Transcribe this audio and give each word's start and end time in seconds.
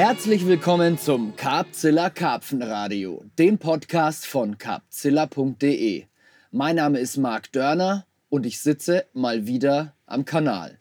Herzlich 0.00 0.46
willkommen 0.46 0.96
zum 0.96 1.34
Carpzilla 1.34 2.08
Karpfenradio, 2.08 3.24
dem 3.36 3.58
Podcast 3.58 4.26
von 4.26 4.56
carpzilla.de. 4.56 6.04
Mein 6.52 6.76
Name 6.76 7.00
ist 7.00 7.16
Marc 7.16 7.50
Dörner 7.50 8.06
und 8.28 8.46
ich 8.46 8.60
sitze 8.60 9.06
mal 9.12 9.48
wieder 9.48 9.96
am 10.06 10.24
Kanal. 10.24 10.78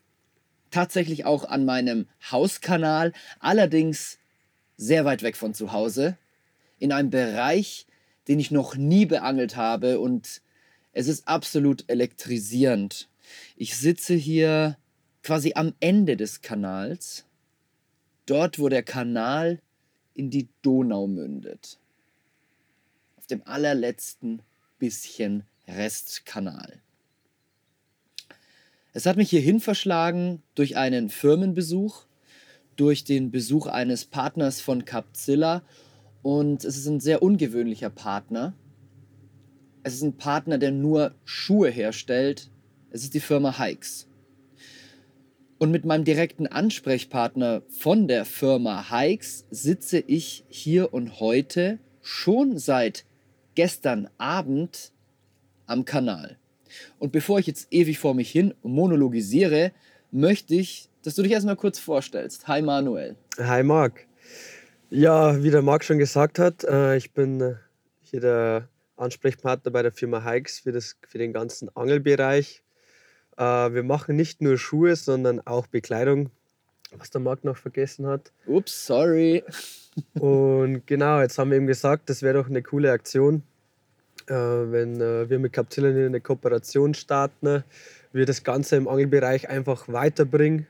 Tatsächlich 0.70 1.26
auch 1.26 1.46
an 1.46 1.66
meinem 1.66 2.06
Hauskanal, 2.32 3.12
allerdings 3.40 4.20
sehr 4.76 5.04
weit 5.04 5.24
weg 5.24 5.36
von 5.36 5.56
zu 5.56 5.72
Hause, 5.72 6.16
in 6.78 6.92
einem 6.92 7.10
Bereich, 7.10 7.88
den 8.28 8.40
ich 8.40 8.52
noch 8.52 8.76
nie 8.76 9.08
beangelt 9.08 9.56
habe 9.56 10.00
und 10.00 10.44
es 10.94 11.08
ist 11.08 11.28
absolut 11.28 11.86
elektrisierend. 11.88 13.10
Ich 13.56 13.78
sitze 13.78 14.14
hier 14.14 14.78
quasi 15.24 15.54
am 15.56 15.74
Ende 15.80 16.18
des 16.18 16.44
Kanals 16.44 17.27
dort, 18.28 18.60
wo 18.60 18.70
der 18.70 18.84
Kanal 18.84 19.60
in 20.14 20.30
die 20.30 20.50
Donau 20.62 21.08
mündet. 21.08 21.80
Auf 23.18 23.26
dem 23.28 23.42
allerletzten 23.46 24.42
bisschen 24.78 25.44
Restkanal. 25.68 26.82
Es 28.94 29.06
hat 29.06 29.18
mich 29.18 29.30
hierhin 29.30 29.60
verschlagen 29.60 30.42
durch 30.56 30.78
einen 30.78 31.10
Firmenbesuch, 31.10 32.06
durch 32.76 33.04
den 33.04 33.32
Besuch 33.32 33.68
eines 33.68 34.06
Partners 34.06 34.62
von 34.62 34.86
Capzilla 34.86 35.64
und 36.24 36.64
es 36.64 36.78
ist 36.78 36.88
ein 36.88 37.00
sehr 37.00 37.22
ungewöhnlicher 37.22 37.90
Partner. 37.90 38.54
Es 39.84 39.94
ist 39.94 40.02
ein 40.02 40.18
Partner, 40.18 40.58
der 40.58 40.72
nur 40.72 41.16
Schuhe 41.26 41.70
herstellt. 41.70 42.50
Es 42.90 43.04
ist 43.04 43.14
die 43.14 43.20
Firma 43.20 43.58
Hikes. 43.58 44.08
Und 45.60 45.72
mit 45.72 45.86
meinem 45.86 46.04
direkten 46.04 46.46
Ansprechpartner 46.46 47.64
von 47.68 48.08
der 48.08 48.26
Firma 48.26 48.92
Hikes 48.92 49.48
sitze 49.50 49.98
ich 49.98 50.44
hier 50.50 50.94
und 50.94 51.20
heute 51.20 51.80
schon 52.04 52.60
seit 52.60 53.06
gestern 53.56 54.08
Abend 54.20 54.92
am 55.66 55.84
Kanal. 55.84 56.38
Und 57.00 57.12
bevor 57.12 57.40
ich 57.40 57.48
jetzt 57.48 57.68
ewig 57.72 57.98
vor 57.98 58.14
mich 58.14 58.30
hin 58.30 58.54
monologisiere, 58.62 59.72
möchte 60.12 60.54
ich, 60.54 60.90
dass 61.04 61.16
du 61.16 61.24
dich 61.24 61.32
erstmal 61.32 61.56
kurz 61.56 61.80
vorstellst. 61.80 62.48
Hi 62.48 62.62
Manuel. 62.62 63.16
Hi 63.40 63.64
Marc. 63.64 64.06
Ja, 64.92 65.42
wie 65.44 65.50
der 65.50 65.64
Marc 65.64 65.84
schon 65.84 65.98
gesagt 65.98 66.38
hat, 66.38 66.66
äh, 66.66 66.98
ich 66.98 67.14
bin 67.14 67.42
äh, 67.42 67.56
hier 68.04 68.20
der 68.22 68.70
Ansprechpartner 68.96 69.72
bei 69.72 69.82
der 69.82 69.92
Firma 69.92 70.24
Hikes 70.24 70.60
für, 70.60 70.72
das, 70.72 70.98
für 71.08 71.18
den 71.18 71.34
ganzen 71.34 71.76
Angelbereich. 71.76 72.64
Äh, 73.38 73.44
wir 73.44 73.84
machen 73.84 74.16
nicht 74.16 74.42
nur 74.42 74.58
Schuhe, 74.58 74.96
sondern 74.96 75.46
auch 75.46 75.68
Bekleidung, 75.68 76.30
was 76.98 77.10
der 77.10 77.22
Marc 77.22 77.44
noch 77.44 77.58
vergessen 77.58 78.08
hat. 78.08 78.32
Ups, 78.46 78.88
sorry. 78.88 79.44
Und 80.20 80.86
genau, 80.86 81.22
jetzt 81.22 81.38
haben 81.38 81.52
wir 81.52 81.58
ihm 81.58 81.68
gesagt, 81.68 82.10
das 82.10 82.22
wäre 82.22 82.42
doch 82.42 82.50
eine 82.50 82.62
coole 82.62 82.92
Aktion, 82.92 83.44
äh, 84.28 84.34
wenn 84.34 85.02
äh, 85.02 85.30
wir 85.30 85.40
mit 85.40 85.54
Capzilla 85.54 85.90
eine 85.90 86.22
Kooperation 86.22 86.94
starten, 86.94 87.64
wir 88.14 88.26
das 88.26 88.44
Ganze 88.44 88.76
im 88.76 88.88
Angelbereich 88.88 89.50
einfach 89.50 89.88
weiterbringen 89.88 90.68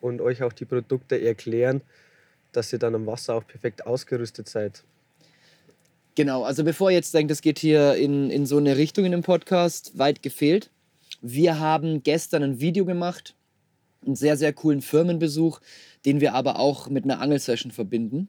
und 0.00 0.20
euch 0.20 0.42
auch 0.42 0.52
die 0.52 0.64
Produkte 0.64 1.20
erklären, 1.20 1.82
dass 2.52 2.72
ihr 2.72 2.78
dann 2.78 2.94
am 2.94 3.06
Wasser 3.06 3.34
auch 3.34 3.46
perfekt 3.46 3.86
ausgerüstet 3.86 4.48
seid. 4.48 4.82
Genau, 6.16 6.42
also 6.42 6.64
bevor 6.64 6.90
ihr 6.90 6.96
jetzt 6.96 7.14
denkt, 7.14 7.30
es 7.30 7.40
geht 7.40 7.58
hier 7.58 7.94
in, 7.94 8.30
in 8.30 8.44
so 8.44 8.58
eine 8.58 8.76
Richtung 8.76 9.04
in 9.04 9.12
dem 9.12 9.22
Podcast, 9.22 9.96
weit 9.98 10.22
gefehlt. 10.22 10.70
Wir 11.22 11.60
haben 11.60 12.02
gestern 12.02 12.42
ein 12.42 12.60
Video 12.60 12.86
gemacht, 12.86 13.34
einen 14.04 14.16
sehr, 14.16 14.38
sehr 14.38 14.54
coolen 14.54 14.80
Firmenbesuch, 14.80 15.60
den 16.06 16.20
wir 16.20 16.34
aber 16.34 16.58
auch 16.58 16.88
mit 16.88 17.04
einer 17.04 17.20
Angelsession 17.20 17.72
verbinden. 17.72 18.28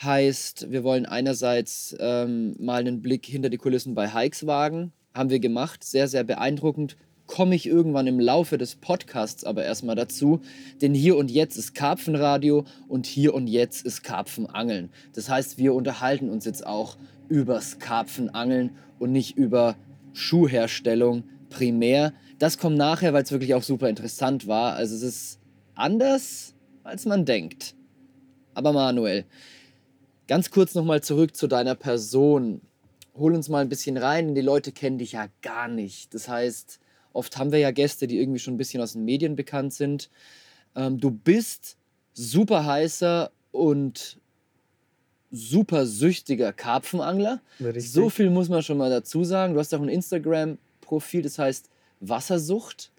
Heißt, 0.00 0.70
wir 0.70 0.84
wollen 0.84 1.06
einerseits 1.06 1.96
ähm, 1.98 2.54
mal 2.58 2.80
einen 2.80 3.02
Blick 3.02 3.26
hinter 3.26 3.50
die 3.50 3.56
Kulissen 3.56 3.94
bei 3.94 4.12
Hikes 4.12 4.46
wagen. 4.46 4.92
Haben 5.12 5.30
wir 5.30 5.40
gemacht, 5.40 5.82
sehr, 5.82 6.06
sehr 6.06 6.22
beeindruckend. 6.22 6.96
Komme 7.26 7.56
ich 7.56 7.66
irgendwann 7.66 8.06
im 8.06 8.20
Laufe 8.20 8.58
des 8.58 8.76
Podcasts 8.76 9.44
aber 9.44 9.64
erstmal 9.64 9.96
dazu, 9.96 10.40
denn 10.82 10.94
hier 10.94 11.16
und 11.16 11.30
jetzt 11.30 11.56
ist 11.56 11.74
Karpfenradio 11.74 12.64
und 12.86 13.06
hier 13.06 13.34
und 13.34 13.48
jetzt 13.48 13.84
ist 13.84 14.04
Karpfenangeln. 14.04 14.90
Das 15.14 15.28
heißt, 15.28 15.58
wir 15.58 15.74
unterhalten 15.74 16.28
uns 16.28 16.44
jetzt 16.44 16.66
auch 16.66 16.96
übers 17.28 17.78
Karpfenangeln 17.78 18.76
und 18.98 19.10
nicht 19.10 19.36
über 19.36 19.76
Schuhherstellung, 20.12 21.24
primär. 21.54 22.12
Das 22.38 22.58
kommt 22.58 22.76
nachher, 22.76 23.12
weil 23.12 23.22
es 23.22 23.30
wirklich 23.30 23.54
auch 23.54 23.62
super 23.62 23.88
interessant 23.88 24.46
war. 24.46 24.74
Also 24.74 24.96
es 24.96 25.02
ist 25.02 25.38
anders, 25.74 26.54
als 26.82 27.06
man 27.06 27.24
denkt. 27.24 27.74
Aber 28.54 28.72
Manuel, 28.72 29.24
ganz 30.26 30.50
kurz 30.50 30.74
nochmal 30.74 31.02
zurück 31.02 31.36
zu 31.36 31.46
deiner 31.46 31.74
Person. 31.74 32.60
Hol 33.16 33.34
uns 33.34 33.48
mal 33.48 33.60
ein 33.60 33.68
bisschen 33.68 33.96
rein, 33.96 34.34
die 34.34 34.40
Leute 34.40 34.72
kennen 34.72 34.98
dich 34.98 35.12
ja 35.12 35.28
gar 35.42 35.68
nicht. 35.68 36.12
Das 36.12 36.28
heißt, 36.28 36.80
oft 37.12 37.38
haben 37.38 37.52
wir 37.52 37.60
ja 37.60 37.70
Gäste, 37.70 38.06
die 38.06 38.18
irgendwie 38.18 38.40
schon 38.40 38.54
ein 38.54 38.58
bisschen 38.58 38.82
aus 38.82 38.92
den 38.94 39.04
Medien 39.04 39.36
bekannt 39.36 39.72
sind. 39.72 40.10
Ähm, 40.74 40.98
du 40.98 41.12
bist 41.12 41.76
super 42.12 42.66
heißer 42.66 43.30
und 43.52 44.18
super 45.30 45.86
süchtiger 45.86 46.52
Karpfenangler. 46.52 47.40
Richtig. 47.60 47.92
So 47.92 48.10
viel 48.10 48.30
muss 48.30 48.48
man 48.48 48.62
schon 48.62 48.78
mal 48.78 48.90
dazu 48.90 49.22
sagen. 49.22 49.54
Du 49.54 49.60
hast 49.60 49.72
auch 49.74 49.82
ein 49.82 49.88
Instagram 49.88 50.58
Profil, 50.84 51.22
das 51.22 51.38
heißt 51.38 51.68
Wassersucht? 52.00 52.90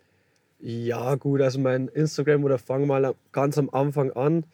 Ja, 0.59 1.16
gut, 1.16 1.41
also 1.41 1.59
mein 1.59 1.88
Instagram 1.90 2.44
oder 2.44 2.57
fang 2.57 2.88
mal 2.88 3.13
ganz 3.31 3.57
am 3.57 3.69
Anfang 3.69 4.12
an. 4.12 4.46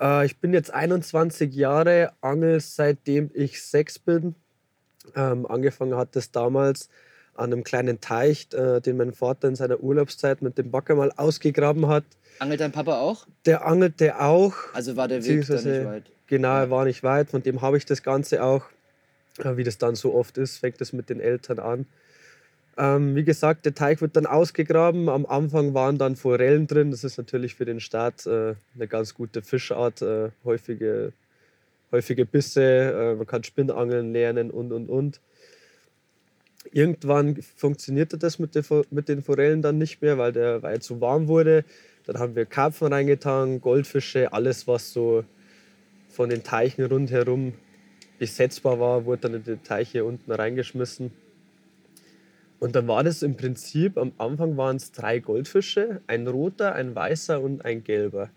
Äh, 0.00 0.26
ich 0.26 0.38
bin 0.38 0.52
jetzt 0.52 0.72
21 0.72 1.54
Jahre, 1.54 2.12
angel 2.20 2.60
seitdem 2.60 3.30
ich 3.34 3.62
sechs 3.62 3.98
bin. 3.98 4.34
Ähm, 5.14 5.46
angefangen 5.46 5.96
hat 5.96 6.16
das 6.16 6.30
damals 6.30 6.88
an 7.34 7.52
einem 7.52 7.64
kleinen 7.64 8.00
Teich, 8.00 8.48
äh, 8.52 8.80
den 8.80 8.96
mein 8.96 9.12
Vater 9.12 9.48
in 9.48 9.56
seiner 9.56 9.80
Urlaubszeit 9.80 10.42
mit 10.42 10.58
dem 10.58 10.70
Bagger 10.70 10.94
mal 10.94 11.12
ausgegraben 11.16 11.86
hat. 11.86 12.04
Angelt 12.38 12.60
dein 12.60 12.72
Papa 12.72 12.98
auch? 13.00 13.26
Der 13.44 13.66
angelte 13.66 14.20
auch. 14.20 14.54
Also 14.72 14.96
war 14.96 15.08
der 15.08 15.24
Weg 15.24 15.46
da 15.46 15.54
nicht 15.54 15.84
weit? 15.84 16.10
Genau, 16.26 16.56
er 16.56 16.70
war 16.70 16.84
nicht 16.84 17.02
weit. 17.02 17.30
Von 17.30 17.42
dem 17.42 17.62
habe 17.62 17.76
ich 17.76 17.84
das 17.84 18.02
Ganze 18.02 18.42
auch. 18.42 18.64
Äh, 19.38 19.56
wie 19.56 19.64
das 19.64 19.78
dann 19.78 19.94
so 19.94 20.14
oft 20.14 20.38
ist, 20.38 20.58
fängt 20.58 20.80
es 20.80 20.92
mit 20.92 21.10
den 21.10 21.20
Eltern 21.20 21.58
an. 21.58 21.86
Ähm, 22.78 23.14
wie 23.14 23.24
gesagt, 23.24 23.64
der 23.64 23.74
Teig 23.74 24.02
wird 24.02 24.16
dann 24.16 24.26
ausgegraben. 24.26 25.08
Am 25.08 25.24
Anfang 25.24 25.72
waren 25.72 25.96
dann 25.96 26.14
Forellen 26.16 26.66
drin. 26.66 26.90
Das 26.90 27.04
ist 27.04 27.16
natürlich 27.16 27.54
für 27.54 27.64
den 27.64 27.80
Start 27.80 28.26
äh, 28.26 28.54
eine 28.74 28.86
ganz 28.88 29.14
gute 29.14 29.40
Fischart. 29.40 30.02
Äh, 30.02 30.30
häufige, 30.44 31.12
häufige 31.90 32.26
Bisse, 32.26 32.62
äh, 32.62 33.14
man 33.14 33.26
kann 33.26 33.44
Spinnangeln 33.44 34.12
lernen 34.12 34.50
und 34.50 34.72
und 34.72 34.90
und. 34.90 35.20
Irgendwann 36.72 37.40
funktionierte 37.56 38.18
das 38.18 38.38
mit, 38.38 38.58
mit 38.90 39.08
den 39.08 39.22
Forellen 39.22 39.62
dann 39.62 39.78
nicht 39.78 40.02
mehr, 40.02 40.18
weil 40.18 40.32
der 40.32 40.62
Wein 40.62 40.80
zu 40.80 41.00
warm 41.00 41.28
wurde. 41.28 41.64
Dann 42.04 42.18
haben 42.18 42.36
wir 42.36 42.44
Karpfen 42.44 42.92
reingetan, 42.92 43.60
Goldfische, 43.60 44.32
alles, 44.32 44.66
was 44.66 44.92
so 44.92 45.24
von 46.08 46.28
den 46.28 46.42
Teichen 46.42 46.84
rundherum 46.84 47.54
besetzbar 48.18 48.80
war, 48.80 49.04
wurde 49.04 49.22
dann 49.22 49.34
in 49.34 49.44
die 49.44 49.56
Teiche 49.56 50.04
unten 50.04 50.30
reingeschmissen. 50.32 51.12
Und 52.58 52.74
dann 52.74 52.88
war 52.88 53.04
das 53.04 53.22
im 53.22 53.36
Prinzip, 53.36 53.98
am 53.98 54.12
Anfang 54.18 54.56
waren 54.56 54.76
es 54.76 54.92
drei 54.92 55.18
Goldfische, 55.18 56.00
ein 56.06 56.26
roter, 56.26 56.74
ein 56.74 56.94
weißer 56.94 57.40
und 57.40 57.64
ein 57.64 57.84
gelber. 57.84 58.30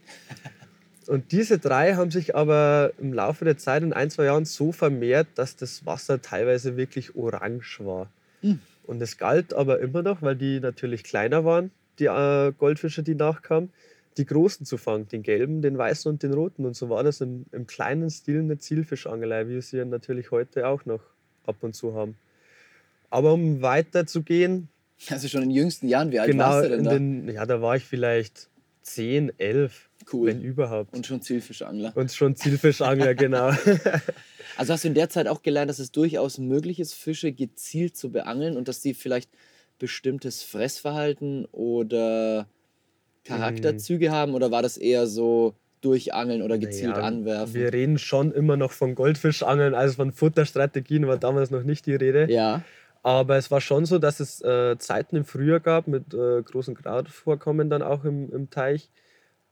Und 1.07 1.31
diese 1.31 1.57
drei 1.57 1.95
haben 1.95 2.11
sich 2.11 2.35
aber 2.35 2.91
im 2.99 3.13
Laufe 3.13 3.43
der 3.43 3.57
Zeit 3.57 3.81
in 3.81 3.93
ein, 3.93 4.11
zwei 4.11 4.25
Jahren 4.25 4.45
so 4.45 4.71
vermehrt, 4.71 5.27
dass 5.35 5.55
das 5.55 5.85
Wasser 5.85 6.21
teilweise 6.21 6.77
wirklich 6.77 7.15
orange 7.15 7.79
war. 7.79 8.11
Mhm. 8.41 8.59
Und 8.85 9.01
es 9.01 9.17
galt 9.17 9.53
aber 9.53 9.79
immer 9.79 10.03
noch, 10.03 10.21
weil 10.21 10.35
die 10.35 10.59
natürlich 10.59 11.03
kleiner 11.03 11.45
waren, 11.45 11.71
die 11.97 12.05
äh, 12.05 12.51
Goldfische, 12.57 13.03
die 13.03 13.15
nachkamen, 13.15 13.71
die 14.17 14.25
großen 14.25 14.65
zu 14.65 14.77
fangen, 14.77 15.07
den 15.07 15.23
gelben, 15.23 15.61
den 15.61 15.77
weißen 15.77 16.11
und 16.11 16.21
den 16.23 16.33
roten. 16.33 16.65
Und 16.65 16.75
so 16.75 16.89
war 16.89 17.03
das 17.03 17.21
im, 17.21 17.45
im 17.51 17.67
kleinen 17.67 18.09
Stil 18.09 18.39
eine 18.39 18.57
Zielfischangelei, 18.57 19.47
wie 19.47 19.53
wir 19.53 19.61
sie 19.61 19.83
natürlich 19.85 20.31
heute 20.31 20.67
auch 20.67 20.85
noch 20.85 21.01
ab 21.45 21.57
und 21.61 21.73
zu 21.73 21.95
haben. 21.95 22.17
Aber 23.09 23.33
um 23.33 23.61
weiterzugehen. 23.61 24.69
Also 25.09 25.29
schon 25.29 25.43
in 25.43 25.49
den 25.49 25.55
jüngsten 25.55 25.87
Jahren, 25.87 26.11
wie 26.11 26.19
alt 26.19 26.29
genau, 26.29 26.43
warst 26.43 26.65
du 26.65 26.69
denn 26.71 26.83
da? 26.83 26.91
Den, 26.91 27.29
ja, 27.29 27.45
da 27.45 27.61
war 27.61 27.77
ich 27.77 27.85
vielleicht 27.85 28.49
10, 28.81 29.31
11, 29.37 29.89
cool. 30.11 30.27
wenn 30.27 30.41
überhaupt. 30.41 30.93
Und 30.93 31.07
schon 31.07 31.21
Zielfischangler. 31.21 31.95
Und 31.95 32.11
schon 32.11 32.35
Zielfischangler, 32.35 33.15
genau. 33.15 33.53
Also 34.57 34.73
hast 34.73 34.83
du 34.83 34.89
in 34.89 34.93
der 34.93 35.09
Zeit 35.09 35.27
auch 35.27 35.41
gelernt, 35.41 35.69
dass 35.69 35.79
es 35.79 35.93
durchaus 35.93 36.37
möglich 36.37 36.81
ist, 36.81 36.93
Fische 36.93 37.31
gezielt 37.31 37.95
zu 37.95 38.11
beangeln 38.11 38.57
und 38.57 38.67
dass 38.67 38.81
sie 38.81 38.93
vielleicht 38.93 39.29
bestimmtes 39.77 40.43
Fressverhalten 40.43 41.45
oder 41.53 42.45
Charakterzüge 43.23 44.09
mhm. 44.09 44.13
haben? 44.13 44.33
Oder 44.33 44.51
war 44.51 44.61
das 44.61 44.75
eher 44.75 45.07
so 45.07 45.55
durchangeln 45.79 46.41
oder 46.41 46.57
gezielt 46.57 46.91
naja, 46.91 47.03
anwerfen? 47.03 47.53
Wir 47.53 47.71
reden 47.71 47.97
schon 47.97 48.33
immer 48.33 48.57
noch 48.57 48.73
von 48.73 48.95
Goldfischangeln, 48.95 49.73
also 49.73 49.95
von 49.95 50.11
Futterstrategien 50.11 51.07
war 51.07 51.17
damals 51.17 51.51
noch 51.51 51.63
nicht 51.63 51.85
die 51.85 51.95
Rede. 51.95 52.29
Ja. 52.29 52.61
Aber 53.03 53.37
es 53.37 53.49
war 53.49 53.61
schon 53.61 53.85
so, 53.85 53.97
dass 53.97 54.19
es 54.19 54.41
äh, 54.41 54.77
Zeiten 54.77 55.15
im 55.15 55.25
Frühjahr 55.25 55.59
gab 55.61 55.87
mit 55.87 56.13
äh, 56.13 56.41
großen 56.43 56.75
Krautvorkommen 56.75 57.69
dann 57.69 57.81
auch 57.81 58.03
im, 58.03 58.29
im 58.31 58.49
Teich. 58.49 58.89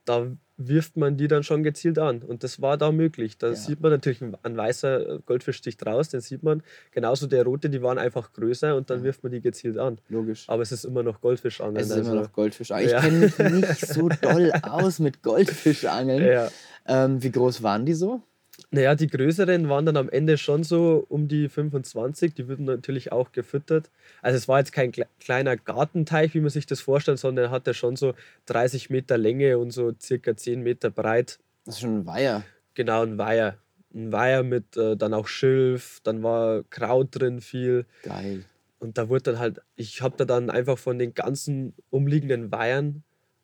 Da 0.05 0.27
wirft 0.59 0.97
man 0.97 1.17
die 1.17 1.27
dann 1.27 1.43
schon 1.43 1.63
gezielt 1.63 1.99
an. 1.99 2.23
Und 2.23 2.43
das 2.43 2.61
war 2.61 2.77
da 2.77 2.91
möglich. 2.91 3.37
Da 3.37 3.49
Ja. 3.49 3.55
sieht 3.55 3.79
man 3.79 3.91
natürlich 3.91 4.21
ein, 4.21 4.57
weißer 4.57 5.19
Goldfisch 5.25 5.57
sticht 5.57 5.85
raus, 5.85 6.09
den 6.09 6.19
sieht 6.21 6.41
man. 6.43 6.63
Genauso 6.91 7.27
der 7.27 7.43
rote, 7.43 7.69
die 7.69 7.81
waren 7.83 7.97
einfach 7.99 8.33
größer 8.33 8.75
und 8.75 8.89
dann 8.89 8.99
Ja. 8.99 9.03
wirft 9.05 9.21
man 9.23 9.31
die 9.33 9.41
gezielt 9.41 9.77
an. 9.77 9.99
Logisch. 10.09 10.45
Aber 10.47 10.63
es 10.63 10.71
ist 10.71 10.83
immer 10.83 11.03
noch 11.03 11.21
Goldfischangeln. 11.21 11.77
Es 11.77 11.89
ist 11.91 11.97
immer 11.97 12.09
also- 12.09 12.21
noch 12.23 12.33
Goldfischangeln. 12.33 12.87
Ich 12.87 12.93
Ja. 12.93 13.01
kenne 13.01 13.17
mich 13.19 13.37
nicht 13.37 13.85
so 13.87 14.09
doll 14.21 14.51
aus 14.63 14.99
mit 14.99 15.21
Goldfischangeln. 15.21 16.25
Ja. 16.25 16.49
Ähm, 16.87 17.21
wie 17.21 17.31
groß 17.31 17.61
waren 17.63 17.85
die 17.85 17.93
so? 17.93 18.23
Naja, 18.71 18.95
die 18.95 19.07
größeren 19.07 19.69
waren 19.69 19.85
dann 19.85 19.97
am 19.97 20.09
Ende 20.09 20.37
schon 20.37 20.63
so 20.63 21.05
um 21.09 21.27
die 21.27 21.47
25. 21.47 22.33
Die 22.33 22.47
wurden 22.49 22.65
natürlich 22.65 23.11
auch 23.11 23.31
gefüttert. 23.31 23.91
Also 24.21 24.35
es 24.37 24.47
war 24.47 24.59
jetzt 24.59 24.71
kein 24.71 24.91
kle- 24.91 25.07
kleiner 25.19 25.55
Gartenteich, 25.57 26.33
wie 26.33 26.39
man 26.41 26.49
sich 26.49 26.65
das 26.65 26.81
vorstellt, 26.81 27.19
sondern 27.19 27.45
er 27.45 27.51
hatte 27.51 27.73
schon 27.73 27.95
so 27.95 28.13
30 28.47 28.89
Meter 28.89 29.17
Länge 29.17 29.57
und 29.59 29.71
so 29.71 29.93
circa 30.01 30.35
10 30.35 30.63
Meter 30.63 30.89
breit. 30.89 31.39
Das 31.65 31.75
ist 31.75 31.81
schon 31.81 31.99
ein 31.99 32.05
Weiher. 32.07 32.43
Genau, 32.73 33.03
ein 33.03 33.17
Weiher. 33.17 33.57
Ein 33.93 34.11
Weiher 34.11 34.43
mit 34.43 34.75
äh, 34.75 34.97
dann 34.97 35.13
auch 35.13 35.27
Schilf, 35.27 36.01
dann 36.03 36.23
war 36.23 36.63
Kraut 36.69 37.09
drin 37.11 37.41
viel. 37.41 37.85
Geil. 38.03 38.43
Und 38.79 38.97
da 38.97 39.07
wurde 39.07 39.23
dann 39.31 39.39
halt, 39.39 39.61
ich 39.75 40.01
habe 40.01 40.17
da 40.17 40.25
dann 40.25 40.49
einfach 40.49 40.77
von 40.77 40.99
den 40.99 41.13
ganzen 41.13 41.73
umliegenden 41.89 42.51
Weihern 42.51 43.03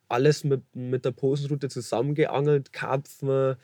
alles 0.10 0.44
mit, 0.44 0.62
mit 0.75 1.06
der 1.06 1.12
Posenroute 1.12 1.69
zusammengeangelt, 1.69 2.71
Karpfen, 2.74 3.56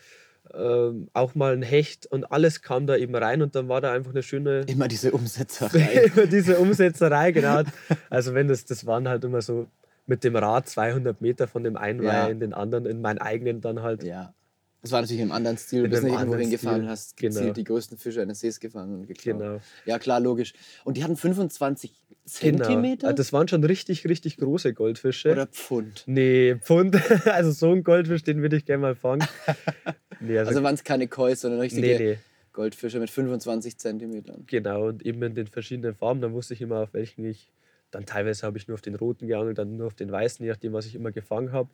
ähm, 0.54 1.10
auch 1.13 1.36
mal 1.36 1.54
ein 1.54 1.62
Hecht 1.62 2.06
und 2.06 2.31
alles 2.31 2.62
kam 2.62 2.88
da 2.88 2.96
eben 2.96 3.16
rein 3.16 3.42
und 3.42 3.56
dann 3.56 3.68
war 3.69 3.81
da 3.81 3.92
einfach 3.92 4.12
eine 4.12 4.24
schöne 4.24 4.62
Immer 4.68 4.88
diese 4.88 5.12
Umsetzerei. 5.12 6.06
über 6.13 6.28
diese 6.28 6.57
Umsetzerei, 6.60 7.31
genau. 7.31 7.63
Also 8.10 8.34
wenn 8.34 8.48
das, 8.48 8.66
das 8.66 8.86
waren 8.86 9.07
halt 9.07 9.24
immer 9.24 9.42
so 9.42 9.68
mit 10.06 10.24
dem 10.24 10.36
Rad 10.36 10.68
200 10.68 11.22
Meter 11.22 11.48
von 11.48 11.63
dem 11.63 11.78
einen 11.78 12.04
Ja. 12.04 12.28
In 12.28 12.40
den 12.40 12.54
anderen, 12.54 12.86
in 12.86 13.01
meinen 13.01 13.19
eigenen 13.19 13.62
dann 13.62 13.81
halt. 13.81 14.04
ja. 14.04 14.34
Das 14.81 14.92
war 14.92 15.02
natürlich 15.02 15.22
im 15.22 15.31
anderen 15.31 15.58
Stil. 15.58 15.84
Du 15.84 15.90
bist 15.90 16.04
nicht 16.04 16.14
irgendwo 16.14 16.38
hingefahren 16.38 16.88
hast 16.88 17.18
Genau. 17.18 17.36
gezielt 17.36 17.58
die 17.58 17.64
größten 17.66 17.98
Fische 17.98 18.22
eines 18.22 18.40
Sees 18.40 18.60
gefangen 18.60 18.96
und 19.02 19.08
geklaut. 19.08 19.40
Genau. 19.40 19.62
Ja, 19.86 20.00
klar, 20.00 20.20
logisch. 20.20 20.54
Und 20.86 20.96
die 20.96 21.04
hatten 21.04 21.18
25 21.18 21.92
genau. 22.40 22.64
Zentimeter 22.64 23.08
Also 23.08 23.18
Das 23.18 23.34
waren 23.34 23.48
schon 23.48 23.64
richtig, 23.64 24.08
richtig 24.08 24.38
große 24.38 24.74
Goldfische. 24.74 25.31
oder 25.31 25.48
Pfund? 25.48 26.04
Nee, 26.06 26.56
Pfund. 26.62 26.96
Also 27.26 27.52
so 27.52 27.72
ein 27.72 27.84
Goldfisch, 27.84 28.24
den 28.24 28.42
würde 28.42 28.56
ich 28.56 28.66
gerne 28.66 28.81
mal 28.81 28.96
fangen. 28.96 29.28
Nee, 30.22 30.38
also, 30.38 30.50
Also 30.50 30.64
waren 30.64 30.76
es 30.76 30.84
keine 30.84 31.08
Koi, 31.08 31.34
sondern 31.34 31.62
richtige 31.62 31.82
nee, 31.88 31.98
nee. 31.98 32.18
Goldfische 32.52 33.00
mit 33.00 33.10
25 33.10 33.78
Zentimetern. 33.78 34.44
Genau, 34.48 34.88
und 34.90 35.06
eben 35.06 35.24
in 35.24 35.34
den 35.34 35.48
verschiedenen 35.48 35.96
Farben. 35.96 36.20
Dann 36.20 36.34
wusste 36.34 36.54
ich 36.54 36.62
immer, 36.62 36.80
auf 36.80 36.94
welchen 36.94 37.24
ich. 37.24 37.52
Dann 37.92 38.06
teilweise 38.06 38.46
habe 38.46 38.58
ich 38.58 38.68
nur 38.68 38.75
auf 38.75 38.82
den 38.82 38.96
roten 38.96 39.28
geangelt, 39.28 39.58
dann 39.58 39.78
nur 39.78 39.88
auf 39.88 39.94
den 39.94 40.12
weißen, 40.12 40.44
je 40.44 40.52
nachdem, 40.52 40.74
was 40.74 40.86
ich 40.86 40.94
immer 40.96 41.12
gefangen 41.14 41.54
habe. 41.54 41.70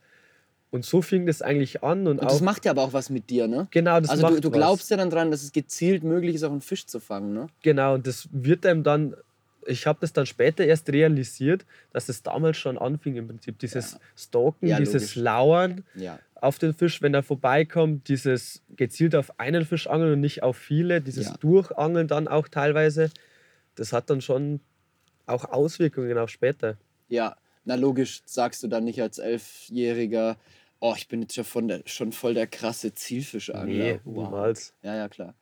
Und 0.76 0.84
so 0.84 1.02
fing 1.02 1.26
das 1.26 1.42
eigentlich 1.42 1.84
an. 1.84 2.00
Und, 2.06 2.20
Und 2.20 2.26
auch, 2.26 2.32
das 2.34 2.42
macht 2.42 2.66
ja 2.66 2.72
aber 2.72 2.82
auch 2.82 2.92
was 2.92 3.10
mit 3.10 3.30
dir, 3.30 3.48
ne? 3.48 3.68
genau, 3.72 3.98
das 4.02 4.10
also 4.10 4.24
macht 4.24 4.36
du, 4.36 4.42
du 4.42 4.50
was. 4.52 4.58
glaubst 4.58 4.92
ja 4.92 4.98
dann 4.98 5.10
dran, 5.10 5.32
dass 5.32 5.42
es 5.42 5.54
gezielt 5.54 6.04
möglich 6.04 6.36
ist, 6.36 6.44
auch 6.44 6.52
einen 6.52 6.60
Fisch 6.60 6.86
zu 6.86 7.00
fangen, 7.00 7.34
ne? 7.34 7.48
Genau, 7.64 7.94
und 7.94 8.06
das 8.06 8.28
wird 8.34 8.66
einem 8.66 8.84
dann. 8.84 9.16
Ich 9.66 9.88
habe 9.88 10.00
das 10.02 10.12
dann 10.12 10.26
später 10.26 10.66
erst 10.66 10.90
realisiert, 10.90 11.66
dass 11.94 12.10
es 12.10 12.22
damals 12.24 12.58
schon 12.58 12.78
anfing 12.78 13.16
im 13.16 13.28
Prinzip. 13.30 13.58
Dieses 13.58 13.94
Ja. 13.94 14.00
Stalken, 14.18 14.68
Ja, 14.68 14.78
dieses 14.78 15.16
logisch. 15.16 15.16
Lauern 15.16 15.84
Ja. 15.96 16.20
auf 16.36 16.60
den 16.60 16.74
Fisch, 16.74 17.02
wenn 17.02 17.14
er 17.14 17.24
vorbeikommt, 17.24 18.10
dieses 18.10 18.62
gezielt 18.76 19.16
auf 19.16 19.40
einen 19.40 19.64
Fisch 19.66 19.88
angeln 19.88 20.12
und 20.14 20.20
nicht 20.20 20.44
auf 20.44 20.58
viele, 20.58 21.00
dieses. 21.02 21.32
Durchangeln 21.40 22.10
dann 22.10 22.28
auch 22.28 22.50
teilweise, 22.50 23.10
das 23.76 23.94
hat 23.94 24.10
dann 24.10 24.20
schon 24.20 24.60
auch 25.26 25.46
Auswirkungen 25.46 26.18
auf 26.18 26.30
später. 26.30 26.76
Ja, 27.08 27.38
na 27.64 27.74
logisch 27.76 28.22
sagst 28.26 28.62
du 28.62 28.68
dann 28.68 28.84
nicht 28.84 29.02
als 29.02 29.18
Elfjähriger, 29.18 30.38
oh, 30.80 30.94
ich 30.98 31.08
bin 31.08 31.22
jetzt 31.22 31.36
schon, 31.36 31.44
von 31.44 31.68
der, 31.68 31.82
schon 31.86 32.12
voll 32.12 32.34
der 32.34 32.48
krasse 32.48 32.94
Zielfischangler. 32.94 33.66
Nee, 33.66 34.00
niemals. 34.06 34.74
Ja, 34.84 34.96
ja, 34.96 35.10
klar. 35.10 35.34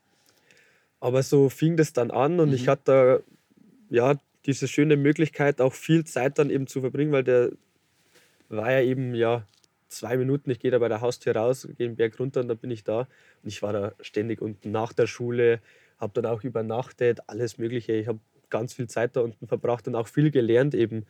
Aber 0.99 1.21
so 1.23 1.49
fing 1.49 1.75
das 1.75 1.93
dann 1.93 2.11
an 2.11 2.39
und 2.39 2.49
Mhm. 2.49 2.55
ich 2.55 2.67
hatte 2.67 3.23
da, 3.89 3.95
ja 3.95 4.15
diese 4.45 4.67
schöne 4.67 4.97
Möglichkeit, 4.97 5.61
auch 5.61 5.73
viel 5.73 6.05
Zeit 6.05 6.37
dann 6.39 6.49
eben 6.49 6.67
zu 6.67 6.81
verbringen, 6.81 7.11
weil 7.11 7.23
der 7.23 7.51
war 8.49 8.71
ja 8.71 8.81
eben 8.81 9.15
ja 9.15 9.47
zwei 9.87 10.17
Minuten, 10.17 10.49
ich 10.49 10.59
gehe 10.59 10.71
da 10.71 10.79
bei 10.79 10.89
der 10.89 11.01
Haustür 11.01 11.35
raus, 11.35 11.67
gehe 11.77 11.87
den 11.87 11.95
Berg 11.95 12.19
runter 12.19 12.41
und 12.41 12.47
dann 12.47 12.57
bin 12.57 12.71
ich 12.71 12.83
da. 12.83 13.01
Und 13.01 13.47
ich 13.47 13.61
war 13.61 13.73
da 13.73 13.93
ständig 14.01 14.41
unten 14.41 14.71
nach 14.71 14.91
der 14.93 15.07
Schule, 15.07 15.59
habe 15.97 16.13
dann 16.21 16.25
auch 16.25 16.43
übernachtet, 16.43 17.21
alles 17.27 17.57
Mögliche. 17.57 17.93
Ich 17.93 18.07
habe 18.07 18.19
ganz 18.49 18.73
viel 18.73 18.87
Zeit 18.87 19.15
da 19.15 19.21
unten 19.21 19.47
verbracht 19.47 19.87
und 19.87 19.95
auch 19.95 20.07
viel 20.07 20.31
gelernt 20.31 20.75
eben. 20.75 21.05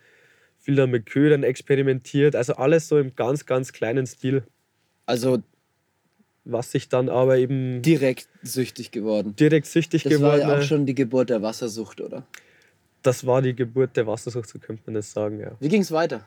Viel 0.63 0.75
da 0.75 0.87
mit 0.87 1.05
Ködern 1.05 1.43
experimentiert, 1.43 2.37
also 2.37 2.53
alles 2.55 2.87
so 2.87 2.97
im 2.97 3.15
ganz, 3.17 3.45
ganz 3.45 3.73
kleinen 3.73 4.07
Stil, 4.07 4.43
Also 5.05 5.43
was 6.45 6.71
sich 6.71 6.87
dann 6.87 7.09
aber 7.09 7.37
eben 7.37 7.81
direkt 7.81 8.29
süchtig 8.43 8.91
geworden. 8.91 9.35
direkt 9.37 9.65
süchtig 9.67 10.03
Das 10.03 10.13
geworden 10.13 10.41
war 10.41 10.49
ja 10.49 10.55
auch 10.55 10.59
ist. 10.61 10.67
schon 10.67 10.85
die 10.85 10.95
Geburt 10.95 11.29
der 11.29 11.41
Wassersucht, 11.41 11.99
oder? 11.99 12.25
Das 13.01 13.25
war 13.25 13.41
die 13.41 13.53
Geburt 13.53 13.97
der 13.97 14.07
Wassersucht, 14.07 14.47
so 14.47 14.57
könnte 14.59 14.83
man 14.85 14.95
das 14.95 15.11
sagen, 15.11 15.41
ja. 15.41 15.51
Wie 15.59 15.67
ging 15.67 15.81
es 15.81 15.91
weiter? 15.91 16.25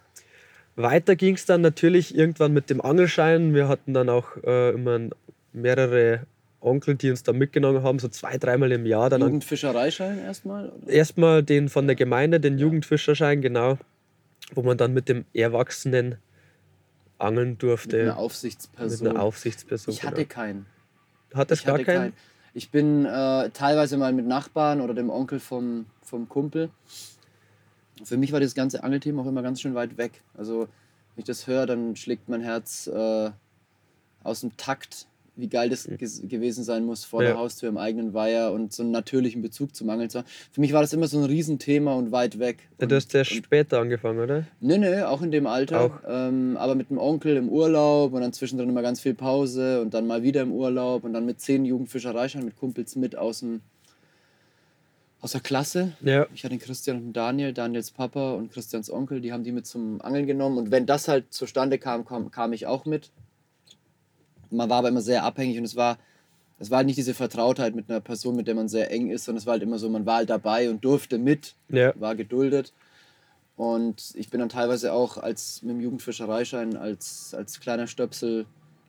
Weiter 0.74 1.16
ging 1.16 1.34
es 1.34 1.46
dann 1.46 1.62
natürlich 1.62 2.14
irgendwann 2.14 2.52
mit 2.52 2.68
dem 2.68 2.82
Angelschein. 2.82 3.54
Wir 3.54 3.68
hatten 3.68 3.94
dann 3.94 4.10
auch 4.10 4.36
äh, 4.44 4.72
immer 4.74 5.08
mehrere 5.54 6.26
Onkel, 6.60 6.94
die 6.96 7.08
uns 7.08 7.22
da 7.22 7.32
mitgenommen 7.32 7.82
haben, 7.82 7.98
so 7.98 8.08
zwei, 8.08 8.36
dreimal 8.36 8.70
im 8.72 8.84
Jahr. 8.84 9.08
Dann 9.08 9.22
an- 9.22 9.28
Jugendfischereischein 9.28 10.18
erstmal? 10.18 10.70
Erstmal 10.86 11.42
den 11.42 11.70
von 11.70 11.86
der 11.86 11.96
Gemeinde, 11.96 12.40
den 12.40 12.58
Jugendfischerschein, 12.58 13.40
genau, 13.40 13.78
wo 14.54 14.62
man 14.62 14.76
dann 14.78 14.92
mit 14.94 15.08
dem 15.08 15.24
Erwachsenen 15.32 16.16
angeln 17.18 17.50
Mit 17.50 17.62
durfte. 17.62 17.96
einer 18.00 18.06
Mit 18.12 18.16
Aufsichtsperson. 18.16 19.08
einer 19.08 19.22
Aufsichtsperson. 19.22 19.92
ich 19.94 20.02
hatte 20.02 20.16
genau. 20.24 20.28
keinen. 20.28 20.66
Hattest 21.34 21.62
Ich 21.62 21.66
gar 21.66 21.74
hatte 21.74 21.84
keinen? 21.84 21.96
keinen. 21.96 22.12
Ich 22.54 22.70
bin 22.70 23.04
äh, 23.04 23.50
teilweise 23.50 23.96
mal 23.98 24.12
mit 24.12 24.26
Nachbarn 24.26 24.80
oder 24.80 24.94
dem 24.94 25.10
Onkel 25.10 25.40
vom, 25.40 25.86
vom 26.02 26.28
Kumpel. 26.28 26.70
Für 28.02 28.16
mich 28.16 28.32
war 28.32 28.40
das 28.40 28.54
ganze 28.54 28.82
Angelthema 28.82 29.22
auch 29.22 29.26
immer 29.26 29.42
ganz 29.42 29.60
schön 29.60 29.74
weit 29.74 29.98
weg. 29.98 30.22
Also, 30.36 30.60
wenn 30.60 30.68
ich 31.18 31.24
das 31.24 31.46
höre, 31.46 31.66
dann 31.66 31.96
schlägt 31.96 32.28
mein 32.28 32.40
Herz 32.42 32.86
äh, 32.86 33.30
aus 34.22 34.40
dem 34.40 34.56
Takt, 34.56 35.06
wie 35.36 35.48
geil 35.48 35.68
das 35.68 35.84
gewesen 35.86 36.64
sein 36.64 36.84
muss, 36.84 37.04
vor 37.04 37.22
Ja. 37.22 37.30
der 37.30 37.38
Haustür 37.38 37.68
im 37.68 37.76
eigenen 37.76 38.14
Weiher 38.14 38.52
und 38.52 38.72
so 38.72 38.82
einen 38.82 38.90
natürlichen 38.90 39.42
Bezug 39.42 39.74
zum 39.76 39.90
Angeln 39.90 40.08
zu 40.08 40.18
haben. 40.18 40.26
Für 40.50 40.60
mich 40.62 40.72
war 40.72 40.80
das 40.80 40.92
immer 40.94 41.06
so 41.08 41.18
ein 41.18 41.24
Riesenthema 41.24 41.92
und 41.94 42.10
weit 42.10 42.38
weg. 42.38 42.58
Ja, 42.78 42.84
Und, 42.84 42.92
du 42.92 42.96
hast 42.96 43.12
ja 43.12 43.22
später 43.24 43.78
angefangen, 43.80 44.18
oder? 44.20 44.46
Nee, 44.60 44.78
nee, 44.78 45.02
auch 45.02 45.20
in 45.22 45.30
dem 45.30 45.46
Alter. 45.46 45.80
Auch. 45.82 46.00
Ähm, 46.08 46.56
aber 46.56 46.74
mit 46.74 46.88
dem 46.90 46.98
Onkel 46.98 47.36
im 47.36 47.48
Urlaub 47.50 48.12
und 48.14 48.22
dann 48.22 48.32
zwischendrin 48.32 48.68
immer 48.68 48.82
ganz 48.82 49.00
viel 49.00 49.14
Pause 49.14 49.82
und 49.82 49.92
dann 49.94 50.06
mal 50.06 50.22
wieder 50.22 50.40
im 50.40 50.52
Urlaub 50.52 51.04
und 51.04 51.12
dann 51.12 51.26
mit 51.26 51.40
zehn 51.40 51.64
Jugendfischereischein 51.66 52.44
mit 52.44 52.56
Kumpels 52.56 52.96
mit 52.96 53.16
aus, 53.16 53.40
dem, 53.40 53.60
aus 55.20 55.32
der 55.32 55.40
Klasse. 55.42 55.92
Ja. 56.00 56.26
Ich 56.34 56.44
hatte 56.44 56.54
den 56.54 56.60
Christian 56.60 56.96
und 56.96 57.02
den 57.04 57.12
Daniel, 57.12 57.52
Daniels 57.52 57.90
Papa 57.90 58.32
und 58.32 58.52
Christians 58.52 58.90
Onkel, 58.90 59.20
die 59.20 59.32
haben 59.32 59.44
die 59.44 59.52
mit 59.52 59.66
zum 59.66 60.00
Angeln 60.00 60.26
genommen. 60.26 60.56
Und 60.56 60.70
wenn 60.70 60.86
das 60.86 61.08
halt 61.08 61.32
zustande 61.32 61.78
kam, 61.78 62.04
kam, 62.06 62.30
kam 62.30 62.52
ich 62.52 62.66
auch 62.66 62.86
mit. 62.86 63.10
Man 64.50 64.68
war 64.70 64.78
aber 64.78 64.88
immer 64.88 65.00
sehr 65.02 65.24
abhängig 65.24 65.58
und 65.58 65.64
es 65.64 65.76
war, 65.76 65.98
es 66.58 66.70
war 66.70 66.78
halt 66.78 66.86
nicht 66.86 66.96
diese 66.98 67.14
Vertrautheit 67.14 67.74
mit 67.74 67.90
einer 67.90 68.00
Person, 68.00 68.36
mit 68.36 68.46
der 68.46 68.54
man 68.54 68.68
sehr 68.68 68.90
eng 68.90 69.10
ist, 69.10 69.24
sondern 69.24 69.40
es 69.40 69.46
war 69.46 69.52
halt 69.52 69.62
immer 69.62 69.78
so, 69.78 69.88
man 69.88 70.06
war 70.06 70.16
halt 70.16 70.30
dabei 70.30 70.70
und 70.70 70.84
durfte 70.84 71.18
mit 71.18 71.54
Ja. 71.68 71.92
war 71.96 72.14
geduldet. 72.14 72.72
Und 73.56 74.12
ich 74.14 74.28
bin 74.30 74.40
dann 74.40 74.48
teilweise 74.50 74.92
auch 74.92 75.16
als 75.16 75.62
mit 75.62 75.70
dem 75.76 75.80
Jugendfischereischein 75.80 76.76
als, 76.76 77.34
als 77.34 77.58
kleiner 77.60 77.86
Stöpsel, 77.86 78.44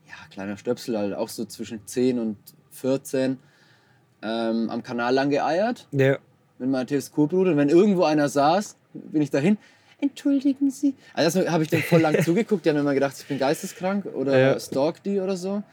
ja, 0.07 0.13
kleiner 0.29 0.57
Stöpsel, 0.57 0.97
halt 0.97 1.13
auch 1.13 1.29
so 1.29 1.45
zwischen 1.45 1.85
10 1.85 2.19
und 2.19 2.37
14, 2.71 3.37
ähm, 4.21 4.69
am 4.69 4.83
Kanal 4.83 5.13
lang 5.13 5.29
geeiert 5.29 5.87
Ja. 5.91 6.17
mit 6.59 6.69
meiner 6.69 6.85
Teleskoproute. 6.85 7.51
Und 7.51 7.57
wenn 7.57 7.69
irgendwo 7.69 8.03
einer 8.03 8.27
saß, 8.29 8.75
bin 8.93 9.21
ich 9.21 9.29
dahin. 9.29 9.57
Entschuldigen 9.99 10.69
Sie. 10.69 10.93
Also 11.13 11.41
das 11.41 11.49
habe 11.51 11.63
ich 11.63 11.69
dann 11.69 11.81
voll 11.81 12.01
lang 12.01 12.21
zugeguckt. 12.23 12.65
Die 12.65 12.69
haben 12.69 12.77
immer 12.77 12.93
gedacht, 12.93 13.15
ich 13.19 13.25
bin 13.25 13.39
geisteskrank 13.39 14.05
oder 14.05 14.37
Ja. 14.37 14.59
stalk 14.59 15.01
die 15.03 15.19
oder 15.19 15.35
so. 15.37 15.63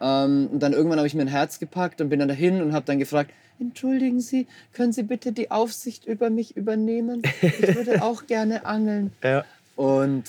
Ähm, 0.00 0.48
und 0.52 0.60
dann 0.60 0.72
irgendwann 0.72 0.98
habe 0.98 1.06
ich 1.06 1.14
mir 1.14 1.22
ein 1.22 1.28
Herz 1.28 1.58
gepackt 1.60 2.00
und 2.00 2.08
bin 2.08 2.18
dann 2.18 2.28
dahin 2.28 2.60
und 2.60 2.72
habe 2.72 2.84
dann 2.86 2.98
gefragt, 2.98 3.30
entschuldigen 3.60 4.20
Sie, 4.20 4.48
können 4.72 4.92
Sie 4.92 5.04
bitte 5.04 5.30
die 5.32 5.50
Aufsicht 5.52 6.04
über 6.06 6.28
mich 6.28 6.56
übernehmen? 6.56 7.22
Ich 7.40 7.74
würde 7.76 8.02
auch 8.02 8.26
gerne 8.26 8.66
angeln. 8.66 9.12
Ja. 9.22 9.44
Und 9.76 10.24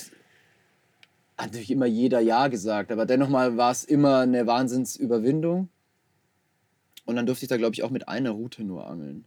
hat 1.37 1.47
natürlich 1.47 1.71
immer 1.71 1.87
jeder 1.87 2.19
Ja 2.19 2.47
gesagt, 2.49 2.91
aber 2.91 3.07
dennoch 3.07 3.29
mal 3.29 3.57
war 3.57 3.71
es 3.71 3.83
immer 3.83 4.19
eine 4.19 4.45
Wahnsinnsüberwindung. 4.45 5.69
Und 7.05 7.15
dann 7.15 7.25
durfte 7.25 7.45
ich 7.45 7.49
da, 7.49 7.57
glaube 7.57 7.73
ich, 7.73 7.81
auch 7.83 7.89
mit 7.89 8.07
einer 8.07 8.29
Route 8.31 8.63
nur 8.63 8.85
angeln 8.87 9.25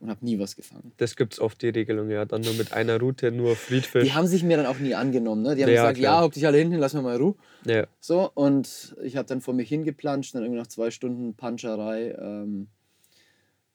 und 0.00 0.10
habe 0.10 0.24
nie 0.24 0.38
was 0.38 0.54
gefangen. 0.56 0.92
Das 0.98 1.16
gibt 1.16 1.32
es 1.34 1.40
oft 1.40 1.60
die 1.62 1.68
Regelung, 1.70 2.08
ja. 2.10 2.24
Dann 2.24 2.42
nur 2.42 2.54
mit 2.54 2.72
einer 2.72 3.00
Route, 3.00 3.32
nur 3.32 3.56
Friedfisch. 3.56 4.04
Die 4.04 4.12
haben 4.14 4.26
sich 4.26 4.42
mir 4.44 4.56
dann 4.56 4.66
auch 4.66 4.78
nie 4.78 4.94
angenommen. 4.94 5.42
Ne? 5.42 5.56
Die 5.56 5.62
haben 5.64 5.70
Ja, 5.70 5.82
gesagt, 5.82 5.98
klar. 5.98 6.18
ja, 6.20 6.24
hock 6.24 6.32
dich 6.32 6.46
alle 6.46 6.58
hinten, 6.58 6.76
lass 6.76 6.94
mir 6.94 7.02
mal 7.02 7.16
Ruhe. 7.16 7.34
Ja. 7.66 7.86
So, 8.00 8.30
und 8.34 8.96
ich 9.02 9.16
habe 9.16 9.26
dann 9.26 9.40
vor 9.40 9.54
mich 9.54 9.68
hingeplanscht, 9.68 10.34
dann 10.34 10.42
irgendwie 10.42 10.60
nach 10.60 10.68
zwei 10.68 10.90
Stunden 10.90 11.34
Panscherei 11.34 12.12
ähm, 12.18 12.68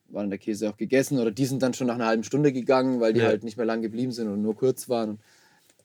war 0.07 0.21
dann 0.23 0.29
der 0.29 0.39
Käse 0.39 0.69
auch 0.69 0.77
gegessen. 0.77 1.19
Oder 1.19 1.31
die 1.31 1.45
sind 1.45 1.61
dann 1.61 1.73
schon 1.73 1.87
nach 1.87 1.95
einer 1.95 2.05
halben 2.07 2.23
Stunde 2.23 2.53
gegangen, 2.53 3.01
weil 3.01 3.13
die 3.13 3.19
Ja. 3.19 3.27
halt 3.27 3.43
nicht 3.43 3.57
mehr 3.57 3.65
lang 3.65 3.81
geblieben 3.81 4.11
sind 4.11 4.29
und 4.29 4.41
nur 4.41 4.55
kurz 4.55 4.87
waren. 4.87 5.19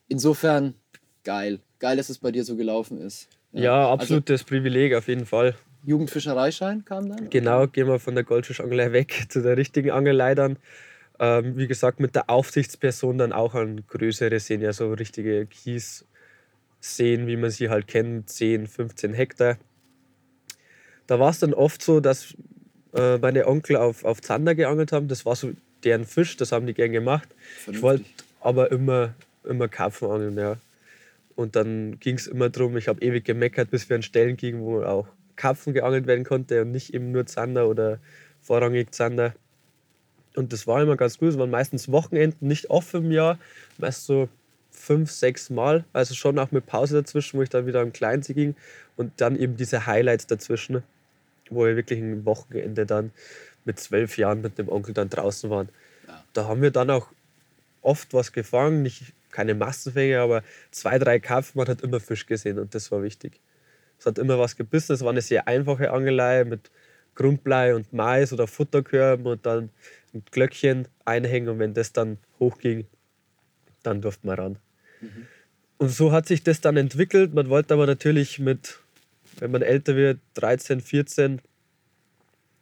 Insofern 0.06 0.74
geil. 1.24 1.60
Geil, 1.80 1.96
dass 1.96 2.10
es 2.10 2.18
bei 2.18 2.30
dir 2.32 2.44
so 2.44 2.56
gelaufen 2.56 3.00
ist. 3.00 3.28
Ja, 3.52 3.90
absolutes 3.90 4.44
Privileg 4.44 4.94
auf 4.94 5.08
jeden 5.08 5.26
Fall. 5.26 5.54
Jugendfischereischein 5.88 6.84
kam 6.84 7.08
dann? 7.08 7.30
Genau, 7.30 7.66
gehen 7.66 7.88
wir 7.88 7.98
von 7.98 8.14
der 8.14 8.24
Goldfischangelei 8.24 8.92
weg 8.92 9.26
zu 9.30 9.42
der 9.42 9.56
richtigen 9.56 9.90
Angelei 9.90 10.34
dann. 10.34 10.58
Ähm, 11.18 11.56
wie 11.56 11.66
gesagt, 11.66 11.98
mit 11.98 12.14
der 12.14 12.28
Aufsichtsperson 12.28 13.18
dann 13.18 13.32
auch 13.32 13.54
an 13.54 13.84
größere 13.88 14.38
Seen, 14.38 14.60
ja 14.60 14.72
so 14.72 14.92
richtige 14.92 15.46
Kiesseen, 15.46 17.26
wie 17.26 17.36
man 17.36 17.50
sie 17.50 17.70
halt 17.70 17.86
kennt, 17.88 18.28
10, 18.28 18.66
15 18.66 19.14
Hektar. 19.14 19.56
Da 21.06 21.18
war 21.18 21.30
es 21.30 21.40
dann 21.40 21.54
oft 21.54 21.82
so, 21.82 22.00
dass 22.00 22.34
äh, 22.94 23.16
meine 23.16 23.46
Onkel 23.46 23.76
auf, 23.76 24.04
auf 24.04 24.20
Zander 24.20 24.54
geangelt 24.54 24.92
haben. 24.92 25.08
Das 25.08 25.24
war 25.24 25.34
so 25.34 25.52
deren 25.84 26.04
Fisch, 26.04 26.36
das 26.36 26.52
haben 26.52 26.66
die 26.66 26.74
gern 26.74 26.92
gemacht. 26.92 27.28
Vernünftig. 27.64 27.74
Ich 27.74 27.82
wollte 27.82 28.04
aber 28.40 28.70
immer, 28.70 29.14
immer 29.42 29.68
Karpfen 29.68 30.10
angeln, 30.10 30.36
ja. 30.36 30.58
Und 31.34 31.56
dann 31.56 31.98
ging 31.98 32.16
es 32.16 32.26
immer 32.26 32.50
darum, 32.50 32.76
ich 32.76 32.88
habe 32.88 33.00
ewig 33.00 33.24
gemeckert, 33.24 33.70
bis 33.70 33.88
wir 33.88 33.96
an 33.96 34.02
Stellen 34.02 34.36
gingen, 34.36 34.60
wo 34.60 34.82
auch 34.82 35.06
Karpfen 35.38 35.72
geangelt 35.72 36.06
werden 36.06 36.24
konnte 36.24 36.62
und 36.62 36.72
nicht 36.72 36.92
eben 36.92 37.12
nur 37.12 37.24
Zander 37.24 37.68
oder 37.68 37.98
vorrangig 38.42 38.92
Zander. 38.92 39.34
Und 40.34 40.52
das 40.52 40.66
war 40.66 40.82
immer 40.82 40.96
ganz 40.96 41.18
gut. 41.18 41.30
Es 41.30 41.38
waren 41.38 41.50
meistens 41.50 41.90
Wochenenden, 41.90 42.46
nicht 42.46 42.68
oft 42.68 42.92
im 42.92 43.10
Jahr, 43.10 43.38
meist 43.78 44.04
so 44.04 44.28
fünf, 44.70 45.10
sechs 45.10 45.48
Mal. 45.48 45.84
Also 45.92 46.14
schon 46.14 46.38
auch 46.38 46.50
mit 46.50 46.66
Pause 46.66 46.96
dazwischen, 46.96 47.38
wo 47.38 47.42
ich 47.42 47.48
dann 47.48 47.66
wieder 47.66 47.80
am 47.80 47.92
Kleinsee 47.92 48.34
ging. 48.34 48.54
Und 48.96 49.12
dann 49.20 49.36
eben 49.36 49.56
diese 49.56 49.86
Highlights 49.86 50.26
dazwischen, 50.26 50.82
wo 51.50 51.64
wir 51.64 51.76
wirklich 51.76 52.00
ein 52.00 52.24
Wochenende 52.24 52.84
dann 52.84 53.12
mit 53.64 53.80
zwölf 53.80 54.18
Jahren 54.18 54.42
mit 54.42 54.58
dem 54.58 54.68
Onkel 54.68 54.94
dann 54.94 55.08
draußen 55.08 55.48
waren. 55.50 55.68
Ja. 56.06 56.24
Da 56.32 56.48
haben 56.48 56.62
wir 56.62 56.70
dann 56.70 56.90
auch 56.90 57.08
oft 57.82 58.12
was 58.12 58.32
gefangen, 58.32 58.82
nicht 58.82 59.12
keine 59.30 59.54
Massenfänge, 59.54 60.20
aber 60.20 60.42
zwei, 60.70 60.98
drei 60.98 61.20
Karpfen, 61.20 61.58
man 61.58 61.68
hat 61.68 61.82
immer 61.82 62.00
Fisch 62.00 62.26
gesehen 62.26 62.58
und 62.58 62.74
das 62.74 62.90
war 62.90 63.02
wichtig. 63.02 63.40
Es 63.98 64.06
hat 64.06 64.18
immer 64.18 64.38
was 64.38 64.56
gebissen, 64.56 64.92
es 64.92 65.02
war 65.02 65.10
eine 65.10 65.22
sehr 65.22 65.48
einfache 65.48 65.90
Angelei 65.90 66.44
mit 66.44 66.70
Grundblei 67.14 67.74
und 67.74 67.92
Mais 67.92 68.32
oder 68.32 68.46
Futterkörben 68.46 69.26
und 69.26 69.44
dann 69.44 69.70
ein 70.14 70.22
Glöckchen 70.30 70.86
einhängen 71.04 71.48
und 71.48 71.58
wenn 71.58 71.74
das 71.74 71.92
dann 71.92 72.18
hochging, 72.38 72.86
dann 73.82 74.00
durfte 74.00 74.26
man 74.26 74.38
ran. 74.38 74.58
Und 75.78 75.90
so 75.90 76.12
hat 76.12 76.26
sich 76.26 76.42
das 76.42 76.60
dann 76.60 76.76
entwickelt. 76.76 77.34
Man 77.34 77.48
wollte 77.48 77.74
aber 77.74 77.86
natürlich 77.86 78.38
mit, 78.38 78.80
wenn 79.38 79.50
man 79.50 79.62
älter 79.62 79.96
wird, 79.96 80.18
13, 80.34 80.80
14, 80.80 81.40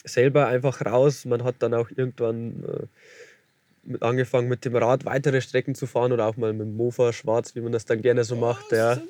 selber 0.04 0.46
einfach 0.46 0.84
raus. 0.84 1.24
Man 1.24 1.44
hat 1.44 1.56
dann 1.60 1.74
auch 1.74 1.90
irgendwann 1.94 2.62
äh, 2.64 3.98
angefangen, 4.00 4.48
mit 4.48 4.64
dem 4.64 4.76
Rad 4.76 5.04
weitere 5.04 5.40
Strecken 5.40 5.74
zu 5.74 5.86
fahren 5.86 6.12
oder 6.12 6.26
auch 6.26 6.36
mal 6.36 6.52
mit 6.52 6.66
dem 6.66 6.76
Mofa 6.76 7.12
schwarz, 7.12 7.54
wie 7.54 7.60
man 7.60 7.72
das 7.72 7.84
dann 7.84 8.02
gerne 8.02 8.24
so 8.24 8.36
macht. 8.36 8.70
Ja. 8.72 9.00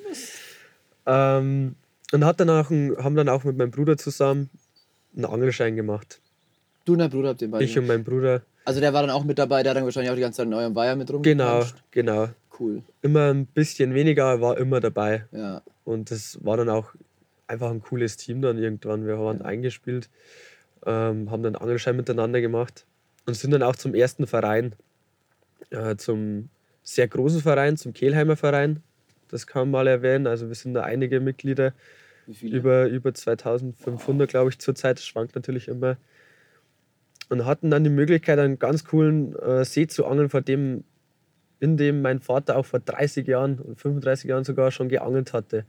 Ähm, 1.05 1.75
und 2.13 2.25
hat 2.25 2.39
dann 2.39 2.49
auch 2.49 2.69
ein, 2.69 2.95
haben 2.97 3.15
dann 3.15 3.29
auch 3.29 3.43
mit 3.43 3.57
meinem 3.57 3.71
Bruder 3.71 3.97
zusammen 3.97 4.49
einen 5.15 5.25
Angelschein 5.25 5.75
gemacht. 5.75 6.21
Du 6.85 6.93
und 6.93 6.99
dein 6.99 7.09
Bruder 7.09 7.29
habt 7.29 7.41
den 7.41 7.51
beiden. 7.51 7.65
Ich 7.67 7.77
und 7.77 7.87
mein 7.87 8.03
Bruder. 8.03 8.43
also 8.65 8.79
der 8.79 8.93
war 8.93 9.01
dann 9.01 9.09
auch 9.11 9.23
mit 9.23 9.37
dabei, 9.39 9.61
der 9.63 9.71
hat 9.71 9.77
dann 9.77 9.83
wahrscheinlich 9.83 10.11
auch 10.11 10.15
die 10.15 10.21
ganze 10.21 10.37
Zeit 10.37 10.47
in 10.47 10.53
eurem 10.53 10.75
Weiher 10.75 10.95
mit 10.95 11.07
Genau, 11.07 11.15
rumgeplanscht. 11.15 11.75
genau. 11.91 12.29
Cool. 12.59 12.81
Immer 13.01 13.31
ein 13.33 13.45
bisschen 13.45 13.93
weniger, 13.93 14.41
war 14.41 14.57
immer 14.57 14.79
dabei. 14.79 15.25
Ja. 15.31 15.61
Und 15.83 16.09
das 16.09 16.39
war 16.43 16.57
dann 16.57 16.69
auch 16.69 16.95
einfach 17.45 17.69
ein 17.69 17.81
cooles 17.81 18.17
Team 18.17 18.41
dann 18.41 18.57
irgendwann. 18.57 19.05
Wir 19.05 19.19
waren 19.19 19.41
eingespielt, 19.43 20.09
ähm, 20.85 21.29
haben 21.29 21.43
dann 21.43 21.55
Angelschein 21.55 21.95
miteinander 21.95 22.41
gemacht 22.41 22.85
und 23.27 23.35
sind 23.35 23.51
dann 23.51 23.61
auch 23.63 23.75
zum 23.75 23.93
ersten 23.93 24.25
Verein, 24.25 24.73
äh, 25.69 25.95
zum 25.97 26.49
sehr 26.83 27.07
großen 27.07 27.41
Verein, 27.41 27.77
zum 27.77 27.93
Kehlheimer 27.93 28.35
Verein. 28.37 28.81
Das 29.29 29.45
kann 29.45 29.63
man 29.69 29.85
mal 29.85 29.87
erwähnen. 29.87 30.25
Also 30.25 30.47
wir 30.47 30.55
sind 30.55 30.73
da 30.73 30.81
einige 30.83 31.19
Mitglieder, 31.19 31.73
Wie 32.27 32.33
viele? 32.33 32.57
über, 32.57 32.87
über 32.87 33.13
2500 33.13 34.29
glaube 34.29 34.49
ich 34.49 34.59
zurzeit. 34.59 34.97
Das 34.97 35.05
schwankt 35.05 35.35
natürlich 35.35 35.67
immer. 35.67 35.97
Und 37.29 37.45
hatten 37.45 37.71
dann 37.71 37.83
die 37.83 37.89
Möglichkeit, 37.89 38.37
einen 38.39 38.59
ganz 38.59 38.83
coolen 38.83 39.35
äh, 39.35 39.65
See 39.65 39.87
zu 39.87 40.05
angeln, 40.05 40.29
vor 40.29 40.41
dem, 40.41 40.83
in 41.59 41.77
dem 41.77 42.01
mein 42.01 42.19
Vater 42.19 42.57
auch 42.57 42.65
vor 42.65 42.79
30 42.79 43.27
Jahren 43.27 43.59
und 43.59 43.79
35 43.79 44.29
Jahren 44.29 44.43
sogar 44.43 44.71
schon 44.71 44.89
geangelt 44.89 45.33
hatte. 45.33 45.65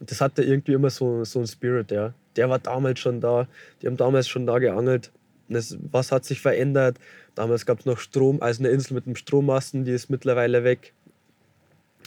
Und 0.00 0.10
das 0.10 0.20
hatte 0.20 0.42
irgendwie 0.42 0.72
immer 0.72 0.90
so, 0.90 1.24
so 1.24 1.38
einen 1.38 1.46
Spirit, 1.46 1.90
ja. 1.92 2.14
Der 2.36 2.50
war 2.50 2.58
damals 2.58 2.98
schon 2.98 3.20
da, 3.20 3.46
die 3.80 3.86
haben 3.86 3.96
damals 3.96 4.28
schon 4.28 4.46
da 4.46 4.58
geangelt. 4.58 5.12
Das, 5.48 5.76
was 5.90 6.12
hat 6.12 6.24
sich 6.24 6.40
verändert? 6.40 6.98
Damals 7.34 7.66
gab 7.66 7.80
es 7.80 7.86
noch 7.86 7.98
Strom, 7.98 8.42
also 8.42 8.62
eine 8.62 8.70
Insel 8.70 8.94
mit 8.94 9.06
einem 9.06 9.16
Strommasten, 9.16 9.84
die 9.84 9.92
ist 9.92 10.10
mittlerweile 10.10 10.64
weg. 10.64 10.92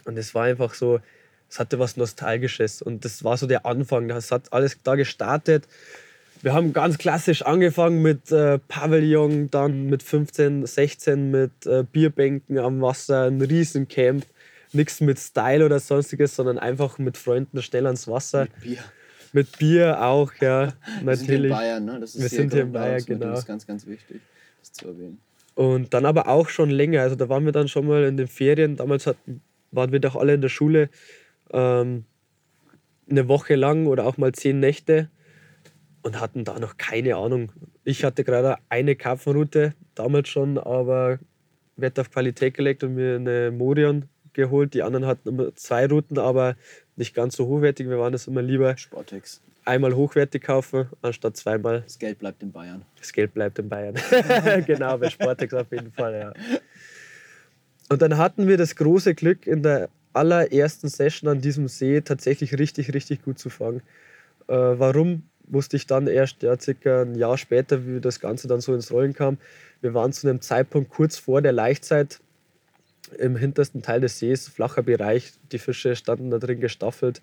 Und 0.05 0.17
es 0.17 0.35
war 0.35 0.43
einfach 0.43 0.73
so, 0.73 0.99
es 1.55 1.59
hatte 1.59 1.79
was 1.79 1.95
Nostalgisches. 1.95 2.81
Und 2.81 3.05
das 3.05 3.23
war 3.23 3.37
so 3.37 3.47
der 3.47 3.65
Anfang. 3.65 4.09
Das 4.09 4.29
hat 4.29 4.51
alles 4.51 4.77
da 4.83 4.95
gestartet. 4.95 5.69
Wir 6.41 6.53
haben 6.53 6.73
ganz 6.73 6.97
klassisch 6.97 7.43
angefangen 7.43 8.01
mit 8.01 8.29
äh, 8.29 8.59
Pavillon, 8.59 9.49
dann 9.51 9.85
mit 9.85 10.03
15, 10.03 10.65
16 10.65 11.31
mit 11.31 11.65
äh, 11.65 11.85
Bierbänken 11.89 12.59
am 12.59 12.81
Wasser, 12.81 13.27
ein 13.27 13.41
Riesencamp. 13.41 14.25
Nichts 14.73 14.99
mit 14.99 15.17
Style 15.17 15.65
oder 15.65 15.79
sonstiges, 15.79 16.35
sondern 16.35 16.59
einfach 16.59 16.97
mit 16.97 17.17
Freunden 17.17 17.61
schnell 17.61 17.85
ans 17.85 18.09
Wasser. 18.09 18.47
Bier. 18.61 18.79
Mit 19.31 19.57
Bier 19.57 20.03
auch, 20.03 20.33
ja, 20.41 20.73
Wir 21.01 21.15
sind 21.15 21.27
hier 21.27 21.43
in. 21.45 21.49
Bayern, 21.49 21.85
ne? 21.85 21.99
Das 22.01 22.15
ist 22.15 22.21
Wir 22.21 22.29
sind 22.29 22.51
hier 22.51 22.63
in 22.63 22.73
Bayern, 22.73 22.95
Das 22.95 23.01
ist 23.03 23.07
genau. 23.07 23.41
ganz, 23.43 23.65
ganz 23.65 23.87
wichtig, 23.87 24.19
das 24.59 24.73
zu 24.73 24.87
erwähnen. 24.87 25.19
Und 25.53 25.93
dann 25.93 26.05
aber 26.05 26.27
auch 26.27 26.49
schon 26.49 26.69
länger. 26.69 27.01
Also 27.01 27.15
da 27.15 27.29
waren 27.29 27.45
wir 27.45 27.53
dann 27.53 27.69
schon 27.69 27.87
mal 27.87 28.03
in 28.03 28.17
den 28.17 28.27
Ferien. 28.27 28.75
Damals 28.75 29.07
hatten, 29.07 29.41
waren 29.71 29.93
wir 29.93 30.01
doch 30.01 30.17
alle 30.17 30.33
in 30.33 30.41
der 30.41 30.49
Schule 30.49 30.89
ähm, 31.51 32.05
eine 33.09 33.27
Woche 33.27 33.55
lang 33.55 33.87
oder 33.87 34.05
auch 34.05 34.17
mal 34.17 34.31
zehn 34.31 34.59
Nächte 34.59 35.09
und 36.01 36.19
hatten 36.19 36.43
da 36.43 36.59
noch 36.59 36.77
keine 36.77 37.15
Ahnung. 37.15 37.51
Ich 37.83 38.03
hatte 38.03 38.23
gerade 38.23 38.57
eine 38.69 38.95
Karpfenroute, 38.95 39.73
damals 39.95 40.29
schon, 40.29 40.57
aber 40.57 41.19
Wert 41.77 41.99
auf 41.99 42.11
Qualität 42.11 42.53
gelegt 42.53 42.83
und 42.83 42.95
mir 42.95 43.15
eine 43.15 43.51
Morion 43.51 44.05
geholt. 44.33 44.73
Die 44.73 44.83
anderen 44.83 45.05
hatten 45.05 45.29
immer 45.29 45.55
zwei 45.55 45.87
Routen, 45.87 46.19
aber 46.19 46.55
nicht 46.95 47.15
ganz 47.15 47.35
so 47.35 47.47
hochwertig. 47.47 47.89
Wir 47.89 47.99
waren 47.99 48.13
es 48.13 48.27
immer 48.27 48.41
lieber 48.41 48.77
Sportex. 48.77 49.41
einmal 49.65 49.95
hochwertig 49.95 50.43
kaufen, 50.43 50.89
anstatt 51.01 51.37
zweimal. 51.37 51.81
Das 51.81 51.97
Geld 51.97 52.19
bleibt 52.19 52.43
in 52.43 52.51
Bayern. 52.51 52.85
Das 52.99 53.11
Geld 53.11 53.33
bleibt 53.33 53.59
in 53.59 53.69
Bayern. 53.69 53.95
genau, 54.65 54.97
bei 54.97 55.09
Sportex 55.09 55.53
auf 55.53 55.71
jeden 55.71 55.91
Fall, 55.91 56.13
ja. 56.13 56.33
Und 57.89 58.01
dann 58.01 58.17
hatten 58.17 58.47
wir 58.47 58.57
das 58.57 58.75
große 58.75 59.15
Glück, 59.15 59.45
in 59.47 59.63
der 59.63 59.89
allerersten 60.15 60.89
Session 60.89 61.29
an 61.29 61.41
diesem 61.41 61.67
See 61.67 62.01
tatsächlich 62.01 62.57
richtig, 62.57 62.93
richtig 62.93 63.23
gut 63.23 63.39
zu 63.39 63.49
fangen. 63.49 63.81
Äh, 64.47 64.53
warum, 64.53 65.23
wusste 65.47 65.77
ich 65.77 65.87
dann 65.87 66.07
erst 66.07 66.43
ja, 66.43 66.59
circa 66.59 67.01
ein 67.01 67.15
Jahr 67.15 67.37
später, 67.37 67.85
wie 67.85 67.99
das 67.99 68.19
Ganze 68.19 68.47
dann 68.47 68.61
so 68.61 68.73
ins 68.73 68.91
Rollen 68.91 69.13
kam. 69.13 69.37
Wir 69.81 69.93
waren 69.93 70.13
zu 70.13 70.27
einem 70.27 70.41
Zeitpunkt 70.41 70.89
kurz 70.89 71.17
vor 71.17 71.41
der 71.41 71.51
Laichzeit 71.51 72.19
im 73.19 73.35
hintersten 73.35 73.81
Teil 73.81 74.01
des 74.01 74.19
Sees, 74.19 74.47
flacher 74.47 74.81
Bereich. 74.81 75.33
Die 75.51 75.59
Fische 75.59 75.95
standen 75.95 76.31
da 76.31 76.39
drin 76.39 76.59
gestaffelt. 76.59 77.21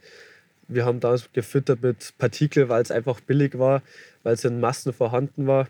Wir 0.68 0.84
haben 0.84 1.00
da 1.00 1.16
gefüttert 1.32 1.82
mit 1.82 2.14
Partikel, 2.18 2.68
weil 2.68 2.82
es 2.82 2.90
einfach 2.90 3.20
billig 3.20 3.58
war, 3.58 3.82
weil 4.22 4.34
es 4.34 4.44
in 4.44 4.60
Massen 4.60 4.92
vorhanden 4.92 5.46
war. 5.46 5.68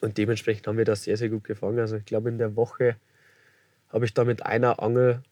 Und 0.00 0.18
dementsprechend 0.18 0.66
haben 0.66 0.78
wir 0.78 0.84
das 0.84 1.04
sehr, 1.04 1.16
sehr 1.16 1.28
gut 1.28 1.44
gefangen. 1.44 1.80
Also 1.80 1.96
ich 1.96 2.04
glaube, 2.04 2.28
in 2.28 2.38
der 2.38 2.56
Woche 2.56 2.96
habe 3.92 4.04
ich 4.04 4.14
da 4.14 4.24
mit 4.24 4.46
einer 4.46 4.82
Angel 4.82 5.22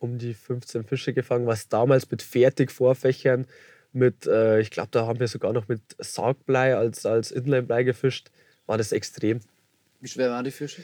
um 0.00 0.18
die 0.18 0.34
15 0.34 0.84
Fische 0.84 1.12
gefangen, 1.12 1.46
was 1.46 1.68
damals 1.68 2.10
mit 2.10 2.22
Fertigvorfächern, 2.22 3.46
mit, 3.92 4.26
äh, 4.26 4.60
ich 4.60 4.70
glaube, 4.70 4.88
da 4.90 5.06
haben 5.06 5.20
wir 5.20 5.28
sogar 5.28 5.52
noch 5.52 5.68
mit 5.68 5.80
Sargblei 5.98 6.74
als, 6.76 7.06
als 7.06 7.30
Inlineblei 7.30 7.84
gefischt, 7.84 8.30
war 8.66 8.78
das 8.78 8.92
extrem. 8.92 9.40
Wie 10.00 10.08
schwer 10.08 10.30
waren 10.30 10.44
die 10.44 10.50
Fische? 10.50 10.82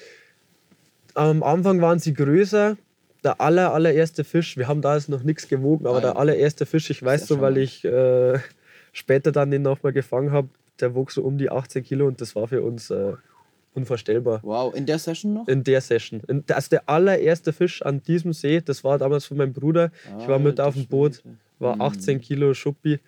Am 1.15 1.43
Anfang 1.43 1.81
waren 1.81 1.99
sie 1.99 2.15
größer. 2.15 2.77
Der 3.25 3.41
aller, 3.41 3.73
allererste 3.73 4.23
Fisch, 4.23 4.57
wir 4.57 4.69
haben 4.69 4.83
da 4.83 4.95
jetzt 4.95 5.09
noch 5.09 5.23
nichts 5.23 5.49
gewogen, 5.49 5.87
aber 5.87 5.97
ja. 5.97 6.03
der 6.03 6.17
allererste 6.17 6.67
Fisch, 6.67 6.91
ich 6.91 7.03
weiß 7.03 7.27
so, 7.27 7.41
weil 7.41 7.57
ich 7.57 7.85
äh, 7.85 8.39
später 8.93 9.33
dann 9.33 9.51
den 9.51 9.63
nochmal 9.63 9.93
gefangen 9.93 10.31
habe, 10.31 10.49
der 10.81 10.95
wog 10.95 11.11
so 11.11 11.23
um 11.23 11.39
die 11.39 11.51
18 11.51 11.83
Kilo 11.83 12.07
und 12.07 12.21
das 12.21 12.37
war 12.37 12.47
für 12.47 12.63
uns 12.63 12.91
äh, 12.91 13.15
unvorstellbar. 13.77 14.41
Wow, 14.43 14.75
in 14.75 14.87
der 14.87 14.99
Session 14.99 15.35
noch? 15.35 15.47
In 15.49 15.63
der 15.63 15.81
Session. 15.81 16.23
In, 16.29 16.45
also 16.51 16.71
der 16.71 16.89
allererste 16.89 17.53
Fisch 17.53 17.83
an 17.83 18.03
diesem 18.03 18.33
See, 18.33 18.61
das 18.61 18.83
war 18.83 18.99
damals 18.99 19.27
von 19.27 19.37
meinem 19.37 19.53
Bruder. 19.53 19.93
ich 20.21 20.27
war 20.27 20.39
mit 20.39 20.59
Alter 20.59 20.67
auf 20.69 20.75
dem 20.75 20.87
Boot, 20.87 21.23
war 21.59 21.77
Mhm. 21.77 21.83
18 21.83 22.21
Kilo 22.21 22.55
Schuppi. 22.55 22.99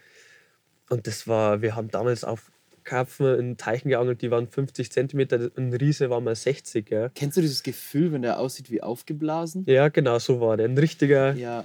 Und 0.91 1.07
das 1.07 1.27
war, 1.27 1.61
wir 1.63 1.75
haben 1.77 1.91
damals 1.91 2.25
auf 2.25 2.51
Karpfen 2.85 3.39
in 3.39 3.57
Teichen 3.59 3.91
geangelt, 3.91 4.23
die 4.23 4.31
waren 4.31 4.49
50 4.49 4.91
Zentimeter, 4.91 5.51
ein 5.59 5.75
Riese 5.75 6.09
war 6.09 6.21
mal 6.23 6.35
60. 6.35 6.91
Ja, 6.91 7.11
Kennst 7.11 7.37
du 7.37 7.43
dieses 7.43 7.63
Gefühl, 7.63 8.13
wenn 8.13 8.23
der 8.23 8.39
aussieht 8.39 8.71
wie 8.71 8.83
aufgeblasen? 8.83 9.65
ja 9.67 9.89
genau 9.89 10.19
so 10.19 10.41
war 10.41 10.57
der. 10.57 10.67
Ein 10.69 10.79
richtiger 10.79 11.35
Ja. 11.35 11.65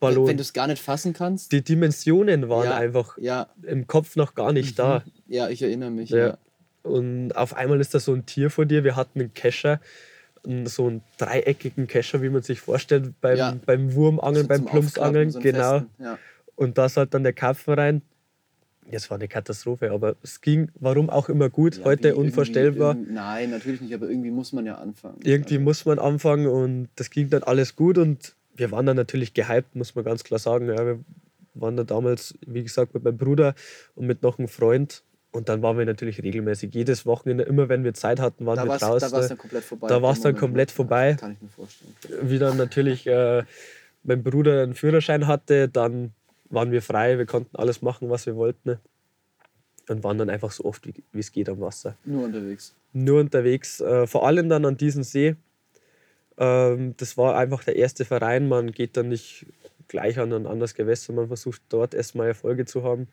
Ballon. 0.00 0.26
Wenn 0.28 0.36
du 0.38 0.42
es 0.42 0.52
gar 0.54 0.66
nicht 0.66 0.82
fassen 0.82 1.12
kannst? 1.14 1.52
die 1.52 1.62
Dimensionen 1.62 2.48
waren 2.48 2.64
Ja. 2.64 2.76
einfach 2.76 3.16
Ja. 3.18 3.48
im 3.62 3.86
Kopf 3.86 4.16
noch 4.16 4.34
gar 4.34 4.52
nicht 4.52 4.78
da. 4.78 5.02
Ja, 5.28 5.48
ich 5.48 5.62
erinnere 5.62 5.90
mich. 5.90 6.10
Ja. 6.10 6.36
Und 6.82 7.32
auf 7.36 7.54
einmal 7.54 7.80
ist 7.80 7.94
da 7.94 8.00
so 8.00 8.12
ein 8.14 8.26
Tier 8.26 8.50
vor 8.50 8.64
dir. 8.66 8.84
Wir 8.84 8.96
hatten 8.96 9.20
einen 9.20 9.34
Kescher, 9.34 9.80
so 10.64 10.86
einen 10.86 11.02
dreieckigen 11.18 11.86
Kescher, 11.86 12.22
wie 12.22 12.30
man 12.30 12.42
sich 12.42 12.60
vorstellt 12.60 13.12
beim, 13.20 13.36
Ja. 13.36 13.56
beim 13.66 13.94
Wurmangeln, 13.94 14.44
So 14.44 14.48
beim 14.48 14.64
Plumpsangeln. 14.64 15.30
so 15.30 15.40
genau. 15.40 15.82
Ja. 15.98 16.18
Und 16.56 16.78
da 16.78 16.88
sollte 16.88 17.10
dann 17.12 17.22
der 17.24 17.32
Karpfen 17.34 17.74
rein. 17.74 18.02
Das 18.90 19.08
war 19.10 19.16
eine 19.18 19.28
Katastrophe, 19.28 19.92
aber 19.92 20.16
es 20.22 20.40
ging, 20.40 20.70
warum 20.80 21.10
auch 21.10 21.28
immer 21.28 21.48
gut, 21.48 21.76
Ja, 21.78 21.84
heute 21.84 22.16
unvorstellbar. 22.16 22.94
Nein, 22.94 23.50
natürlich 23.50 23.80
nicht, 23.82 23.94
aber 23.94 24.08
irgendwie 24.08 24.30
muss 24.32 24.52
man 24.52 24.66
ja 24.66 24.76
anfangen. 24.76 25.18
Irgendwie 25.22 25.54
Also, 25.54 25.64
muss 25.64 25.84
man 25.84 25.98
anfangen 26.00 26.48
und 26.48 26.88
das 26.96 27.10
ging 27.10 27.30
dann 27.30 27.42
alles 27.44 27.76
gut 27.76 27.98
und 27.98 28.34
wir 28.56 28.72
waren 28.72 28.86
dann 28.86 28.96
natürlich 28.96 29.32
gehypt, 29.32 29.76
muss 29.76 29.94
man 29.94 30.04
ganz 30.04 30.24
klar 30.24 30.40
sagen. 30.40 30.66
Ja, 30.68 30.84
wir 30.84 30.98
waren 31.54 31.76
da 31.76 31.84
damals, 31.84 32.34
wie 32.46 32.62
gesagt, 32.64 32.92
mit 32.94 33.04
meinem 33.04 33.16
Bruder 33.18 33.54
und 33.94 34.06
mit 34.06 34.22
noch 34.22 34.38
einem 34.38 34.48
Freund 34.48 35.04
und 35.32 35.48
dann 35.48 35.62
waren 35.62 35.78
wir 35.78 35.86
natürlich 35.86 36.22
regelmäßig 36.22 36.74
jedes 36.74 37.06
Wochenende, 37.06 37.44
immer 37.44 37.68
wenn 37.68 37.84
wir 37.84 37.94
Zeit 37.94 38.18
hatten, 38.18 38.46
waren 38.46 38.56
da 38.56 38.64
wir 38.64 38.68
war 38.68 38.74
es 38.76 38.82
draußen. 38.82 39.28
dann 39.28 39.38
komplett 39.38 39.64
vorbei. 39.64 39.88
Da 39.88 39.94
dem 39.96 40.02
war's 40.02 40.20
dann 40.20 40.36
komplett 40.36 40.70
ne? 40.70 40.74
vorbei. 40.74 41.16
Kann 41.18 41.32
ich 41.32 41.42
mir 41.42 41.48
vorstellen. 41.48 41.94
Wie 42.22 42.38
dann 42.38 42.56
natürlich 42.56 43.06
äh, 43.06 43.44
mein 44.02 44.22
Bruder 44.24 44.62
einen 44.62 44.74
Führerschein 44.74 45.26
hatte, 45.26 45.68
dann 45.68 46.12
waren 46.48 46.72
wir 46.72 46.82
frei, 46.82 47.18
wir 47.18 47.26
konnten 47.26 47.56
alles 47.56 47.80
machen, 47.80 48.10
was 48.10 48.26
wir 48.26 48.34
wollten. 48.34 48.78
Und 49.88 50.04
waren 50.04 50.18
dann 50.18 50.30
einfach 50.30 50.50
so 50.50 50.64
oft, 50.64 50.86
wie 50.86 50.94
wie 51.12 51.20
es 51.20 51.32
geht 51.32 51.48
am 51.48 51.60
Wasser. 51.60 51.96
Nur 52.04 52.24
unterwegs. 52.24 52.74
Nur 52.92 53.20
unterwegs, 53.20 53.80
äh, 53.80 54.06
vor 54.06 54.26
allem 54.26 54.48
dann 54.48 54.64
an 54.64 54.76
diesem 54.76 55.04
See. 55.04 55.36
Ähm, 56.38 56.94
das 56.96 57.16
war 57.16 57.36
einfach 57.36 57.62
der 57.62 57.76
erste 57.76 58.04
Verein. 58.04 58.48
Man 58.48 58.72
geht 58.72 58.96
dann 58.96 59.08
nicht 59.08 59.46
gleich 59.86 60.18
an 60.18 60.32
ein 60.32 60.46
anderes 60.46 60.74
Gewässer, 60.74 61.12
man 61.12 61.28
versucht 61.28 61.62
dort 61.68 61.94
erstmal 61.94 62.28
Erfolge 62.28 62.64
zu 62.64 62.82
haben. 62.82 63.08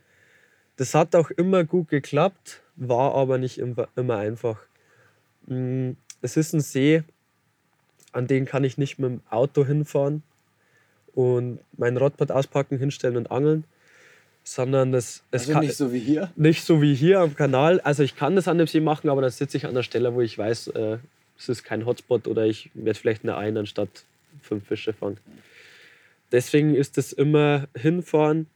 Das 0.77 0.93
hat 0.93 1.15
auch 1.15 1.29
immer 1.31 1.63
gut 1.63 1.89
geklappt, 1.89 2.61
war 2.75 3.13
aber 3.15 3.37
nicht 3.37 3.57
immer, 3.57 3.87
einfach. 4.17 4.59
Mm, 5.47 5.91
Es 6.21 6.37
ist 6.37 6.53
ein 6.53 6.61
See, 6.61 7.03
an 8.11 8.27
den 8.27 8.45
kann 8.45 8.63
ich 8.63 8.77
nicht 8.77 8.97
mit 8.99 9.09
dem 9.09 9.21
Auto 9.29 9.65
hinfahren 9.65 10.23
und 11.13 11.59
mein 11.77 11.97
Radpad 11.97 12.31
auspacken, 12.31 12.77
hinstellen 12.77 13.17
und 13.17 13.31
angeln, 13.31 13.63
sondern 14.43 14.91
das, 14.91 15.23
es 15.31 15.41
Also 15.41 15.53
kann, 15.53 15.65
nicht 15.65 15.75
so 15.75 15.91
wie 15.91 15.99
hier. 15.99 16.31
nicht 16.35 16.63
so 16.63 16.81
wie 16.81 16.93
hier 16.95 17.19
am 17.19 17.35
Kanal. 17.35 17.79
Also 17.81 18.03
ich 18.03 18.15
kann 18.15 18.35
das 18.35 18.47
an 18.47 18.57
dem 18.57 18.67
See 18.67 18.79
machen, 18.79 19.09
aber 19.09 19.21
dann 19.21 19.31
sitze 19.31 19.57
ich 19.57 19.65
an 19.65 19.73
der 19.75 19.83
Stelle, 19.83 20.13
wo 20.13 20.21
ich 20.21 20.37
weiß, 20.37 20.67
äh, 20.69 20.97
es 21.37 21.49
ist 21.49 21.63
kein 21.63 21.85
Hotspot 21.85 22.27
oder 22.27 22.45
ich 22.45 22.69
werde 22.73 22.97
vielleicht 22.99 23.23
eine 23.23 23.35
ein 23.35 23.57
anstatt 23.57 23.89
fünf 24.41 24.67
Fische 24.67 24.93
fangen. 24.93 25.17
Deswegen 26.31 26.75
ist 26.75 26.97
es 26.97 27.13
immer 27.13 27.67
hinfahren, 27.75 28.47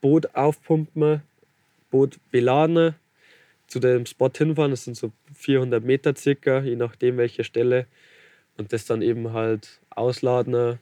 Boot 0.00 0.34
aufpumpen, 0.34 1.22
Boot 1.94 2.18
beladen, 2.32 2.96
zu 3.68 3.78
dem 3.78 4.04
Spot 4.04 4.30
hinfahren, 4.36 4.72
das 4.72 4.84
sind 4.84 4.96
so 4.96 5.12
400 5.34 5.84
Meter 5.84 6.16
circa, 6.16 6.60
je 6.60 6.74
nachdem 6.74 7.18
welche 7.18 7.44
Stelle. 7.44 7.86
Und 8.56 8.72
das 8.72 8.84
dann 8.84 9.02
eben 9.02 9.32
halt 9.32 9.80
ausladen 9.90 10.80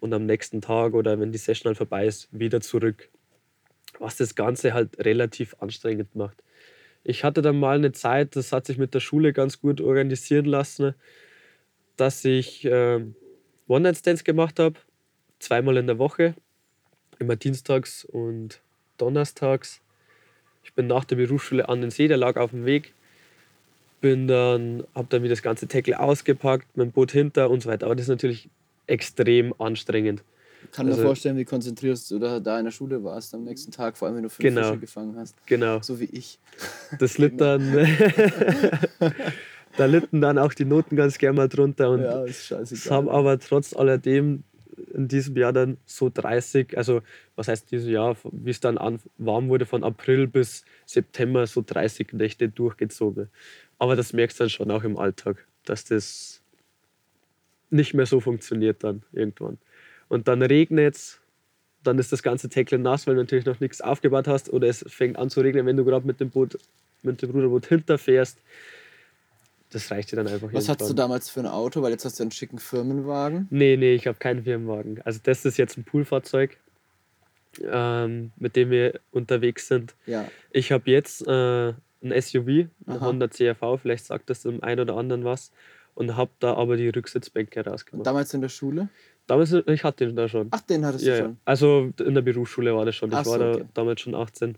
und 0.00 0.14
am 0.14 0.24
nächsten 0.24 0.62
Tag 0.62 0.94
oder 0.94 1.20
wenn 1.20 1.32
die 1.32 1.38
Session 1.38 1.68
halt 1.68 1.76
vorbei 1.76 2.06
ist, 2.06 2.28
wieder 2.32 2.60
zurück 2.60 3.10
was 3.98 4.16
das 4.16 4.34
Ganze 4.34 4.74
halt 4.74 4.98
relativ 4.98 5.56
anstrengend 5.60 6.14
macht. 6.14 6.42
Ich 7.02 7.24
hatte 7.24 7.42
dann 7.42 7.58
mal 7.58 7.76
eine 7.76 7.92
Zeit, 7.92 8.36
das 8.36 8.52
hat 8.52 8.66
sich 8.66 8.78
mit 8.78 8.94
der 8.94 9.00
Schule 9.00 9.32
ganz 9.32 9.60
gut 9.60 9.80
organisieren 9.80 10.46
lassen, 10.46 10.94
dass 11.96 12.24
ich 12.24 12.64
ähm, 12.64 13.14
One-Night-Stands 13.68 14.24
gemacht 14.24 14.58
habe, 14.58 14.80
zweimal 15.38 15.76
in 15.76 15.86
der 15.86 15.98
Woche, 15.98 16.34
immer 17.18 17.36
dienstags 17.36 18.04
und 18.04 18.62
donnerstags. 18.96 19.80
Ich 20.64 20.72
bin 20.72 20.86
nach 20.86 21.04
der 21.04 21.16
Berufsschule 21.16 21.68
an 21.68 21.82
den 21.82 21.90
See, 21.90 22.08
der 22.08 22.16
lag 22.16 22.36
auf 22.36 22.50
dem 22.50 22.64
Weg. 22.64 22.92
Bin 24.00 24.26
dann, 24.26 24.84
habe 24.94 25.06
dann 25.10 25.22
wieder 25.22 25.34
das 25.34 25.42
ganze 25.42 25.68
Tackle 25.68 26.00
ausgepackt, 26.00 26.66
mein 26.76 26.90
Boot 26.90 27.12
hinter 27.12 27.50
und 27.50 27.62
so 27.62 27.68
weiter. 27.70 27.86
Aber 27.86 27.94
das 27.94 28.04
ist 28.04 28.08
natürlich 28.10 28.48
extrem 28.86 29.54
anstrengend. 29.58 30.22
Kann 30.72 30.86
mir 30.86 30.92
Also- 30.92 31.04
vorstellen, 31.04 31.36
wie 31.36 31.44
konzentriert 31.44 31.98
du 32.10 32.18
da, 32.18 32.40
da 32.40 32.58
in 32.58 32.64
der 32.64 32.72
Schule 32.72 33.04
warst 33.04 33.34
am 33.34 33.44
nächsten 33.44 33.70
Tag, 33.70 33.96
vor 33.96 34.08
allem 34.08 34.16
wenn 34.16 34.22
du 34.24 34.30
fünf 34.30 34.42
Genau. 34.54 34.68
Fische 34.68 34.80
gefangen 34.80 35.14
hast. 35.16 35.36
Genau. 35.46 35.80
So 35.82 36.00
wie 36.00 36.06
ich. 36.06 36.38
Das 36.98 37.18
litt 37.18 37.40
dann, 37.40 37.72
da 39.76 39.86
litten 39.86 40.20
dann 40.20 40.38
auch 40.38 40.54
die 40.54 40.64
Noten 40.64 40.96
ganz 40.96 41.18
gerne 41.18 41.36
mal 41.36 41.48
drunter. 41.48 41.90
Und 41.90 42.02
ja, 42.02 42.24
haben 42.90 43.08
aber 43.08 43.38
trotz 43.38 43.74
alledem 43.74 44.42
in 44.92 45.08
diesem 45.08 45.36
Jahr 45.36 45.52
dann 45.52 45.78
so 45.86 46.10
30, 46.12 46.76
also 46.76 47.02
was 47.36 47.48
heißt 47.48 47.70
dieses 47.70 47.88
Jahr, 47.88 48.16
wie 48.30 48.50
es 48.50 48.60
dann 48.60 48.78
an, 48.78 49.00
warm 49.18 49.48
wurde, 49.48 49.66
von 49.66 49.84
April 49.84 50.26
bis 50.26 50.64
September 50.86 51.46
so 51.46 51.62
30 51.64 52.12
Nächte 52.12 52.48
durchgezogen. 52.48 53.28
Aber 53.78 53.96
das 53.96 54.12
merkst 54.12 54.38
du 54.38 54.44
dann 54.44 54.50
schon 54.50 54.70
auch 54.70 54.84
im 54.84 54.96
Alltag, 54.96 55.46
dass 55.64 55.84
das 55.84 56.42
nicht 57.70 57.94
mehr 57.94 58.06
so 58.06 58.20
funktioniert 58.20 58.84
dann 58.84 59.02
irgendwann. 59.12 59.58
Und 60.08 60.28
dann 60.28 60.42
regnet 60.42 60.94
es, 60.94 61.20
dann 61.82 61.98
ist 61.98 62.12
das 62.12 62.22
ganze 62.22 62.48
Tackle 62.48 62.78
nass, 62.78 63.06
weil 63.06 63.14
du 63.14 63.22
natürlich 63.22 63.46
noch 63.46 63.60
nichts 63.60 63.80
aufgebaut 63.80 64.26
hast 64.28 64.52
oder 64.52 64.68
es 64.68 64.84
fängt 64.88 65.18
an 65.18 65.30
zu 65.30 65.40
regnen, 65.40 65.66
wenn 65.66 65.76
du 65.76 65.84
gerade 65.84 66.06
mit 66.06 66.20
dem 66.20 66.30
Boot, 66.30 66.58
mit 67.02 67.20
dem 67.20 67.30
Ruderboot 67.30 67.66
hinterfährst. 67.66 68.38
Das 69.74 69.90
reicht 69.90 70.12
dir 70.12 70.16
dann 70.16 70.28
einfach 70.28 70.52
Was 70.52 70.68
hattest 70.68 70.88
du 70.88 70.94
damals 70.94 71.28
für 71.28 71.40
ein 71.40 71.48
Auto? 71.48 71.82
Weil 71.82 71.90
jetzt 71.90 72.04
hast 72.04 72.20
du 72.20 72.22
einen 72.22 72.30
schicken 72.30 72.60
Firmenwagen. 72.60 73.48
Nee, 73.50 73.76
nee, 73.76 73.94
ich 73.94 74.06
habe 74.06 74.16
keinen 74.18 74.44
Firmenwagen. 74.44 75.02
Also 75.02 75.18
das 75.20 75.44
ist 75.44 75.56
jetzt 75.56 75.76
ein 75.76 75.82
Poolfahrzeug, 75.82 76.56
ähm, 77.60 78.30
mit 78.36 78.54
dem 78.54 78.70
wir 78.70 79.00
unterwegs 79.10 79.66
sind. 79.66 79.96
Ja. 80.06 80.28
Ich 80.52 80.70
habe 80.70 80.88
jetzt 80.88 81.26
äh, 81.26 81.70
ein 81.70 82.22
SUV, 82.22 82.46
ein. 82.86 83.00
Honda 83.00 83.26
CRV, 83.26 83.80
vielleicht 83.82 84.04
sagt 84.04 84.30
das 84.30 84.42
dem 84.42 84.62
einen 84.62 84.78
oder 84.78 84.96
anderen 84.96 85.24
was. 85.24 85.50
Und 85.96 86.16
habe 86.16 86.30
da 86.38 86.54
aber 86.54 86.76
die 86.76 86.88
Rücksitzbänke 86.88 87.60
Und 87.60 87.66
rausgemacht. 87.66 88.06
damals 88.06 88.32
in 88.32 88.42
der 88.42 88.48
Schule? 88.48 88.88
Damals, 89.26 89.52
ich 89.52 89.82
hatte 89.82 90.06
den 90.06 90.14
da 90.14 90.28
schon. 90.28 90.48
Ach, 90.52 90.60
den 90.60 90.86
hattest 90.86 91.04
ja, 91.04 91.14
du 91.14 91.18
ja. 91.18 91.24
schon. 91.24 91.36
Also 91.44 91.92
in 91.98 92.14
der 92.14 92.22
Berufsschule 92.22 92.76
war 92.76 92.84
das 92.84 92.94
schon. 92.94 93.10
Ich 93.10 93.16
Ach 93.16 93.24
so, 93.24 93.30
war 93.32 93.38
da 93.38 93.50
okay. 93.54 93.64
damals 93.74 94.00
schon 94.00 94.14
18. 94.14 94.54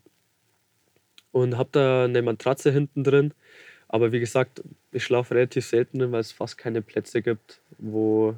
Und 1.32 1.56
habe 1.56 1.70
da 1.72 2.04
eine 2.04 2.20
Matratze 2.20 2.70
hinten 2.70 3.02
drin. 3.02 3.32
Aber 3.88 4.12
wie 4.12 4.20
gesagt, 4.20 4.62
ich 4.92 5.04
schlafe 5.04 5.34
relativ 5.34 5.66
selten 5.66 6.12
weil 6.12 6.20
es 6.20 6.32
fast 6.32 6.58
keine 6.58 6.82
Plätze 6.82 7.22
gibt, 7.22 7.60
wo 7.78 8.34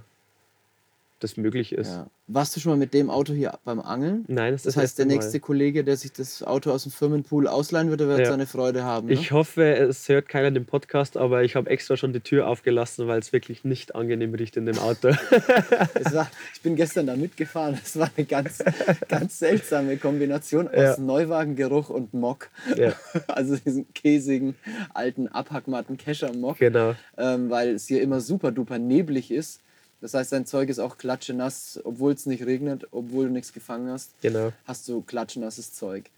das 1.19 1.37
möglich 1.37 1.73
ist. 1.73 1.89
Ja. 1.91 2.07
Warst 2.27 2.55
du 2.55 2.61
schon 2.61 2.73
mal 2.73 2.77
mit 2.79 2.93
dem 2.95 3.09
Auto 3.11 3.33
hier 3.33 3.59
beim 3.65 3.81
Angeln? 3.81 4.25
Nein, 4.29 4.53
das, 4.53 4.63
Das 4.65 4.75
ist 4.77 4.83
heißt, 4.83 4.99
der 4.99 5.07
nächste 5.07 5.41
Kollege, 5.41 5.83
der 5.83 5.97
sich 5.97 6.13
das 6.13 6.43
Auto 6.43 6.71
aus 6.71 6.83
dem 6.83 6.93
Firmenpool 6.93 7.49
ausleihen 7.49 7.89
würde, 7.89 8.07
wird 8.07 8.21
Ja. 8.21 8.27
seine 8.27 8.47
Freude 8.47 8.85
haben. 8.85 9.07
Mal. 9.09 9.15
Ne? 9.15 9.21
Ich 9.21 9.33
hoffe, 9.33 9.65
es 9.77 10.09
hört 10.09 10.29
keiner 10.29 10.51
den 10.51 10.67
Podcast, 10.67 11.17
aber 11.17 11.43
ich 11.43 11.57
habe 11.57 11.71
extra 11.71 11.97
schon 11.97 12.13
die 12.13 12.21
Tür 12.21 12.47
aufgelassen, 12.47 13.07
weil 13.09 13.19
es 13.19 13.33
wirklich 13.33 13.65
nicht 13.65 13.95
angenehm 13.95 14.35
riecht 14.35 14.57
in 14.57 14.67
dem 14.67 14.79
Auto. 14.79 15.09
War, 16.13 16.31
ich 16.55 16.61
bin 16.63 16.77
gestern 16.77 17.07
da 17.07 17.17
mitgefahren. 17.17 17.79
Es 17.83 17.99
war 17.99 18.11
eine 18.17 18.27
ganz, 18.27 18.63
ganz 19.09 19.39
seltsame 19.39 19.97
Kombination 19.97 20.69
aus 20.69 20.75
Ja. 20.77 20.97
Neuwagengeruch 20.99 21.89
und 21.91 22.13
Mock. 22.15 22.49
ja, 22.77 22.93
Also 23.29 23.57
diesen 23.57 23.93
käsigen, 23.95 24.55
alten, 24.95 25.29
abhackmatten 25.29 25.97
Kescher-Mock. 25.97 26.59
genau. 26.59 26.95
ähm, 27.17 27.51
weil 27.51 27.71
es 27.75 27.87
hier 27.87 28.03
immer 28.03 28.21
super 28.21 28.53
duper 28.53 28.79
neblig 28.79 29.31
ist. 29.31 29.63
Das 30.01 30.15
heißt, 30.15 30.33
dein 30.33 30.47
Zeug 30.47 30.69
ist 30.69 30.79
auch 30.79 30.97
klatschenass, 30.97 31.81
obwohl 31.85 32.13
es 32.13 32.25
nicht 32.27 32.47
regnet, 32.47 32.87
obwohl 32.93 33.27
du 33.27 33.33
nichts 33.33 33.53
gefangen 33.53 33.91
hast, 33.91 34.13
Genau. 34.23 34.53
hast 34.65 34.89
du 34.89 35.03
klatschenasses 35.03 35.73
Zeug. 35.73 36.11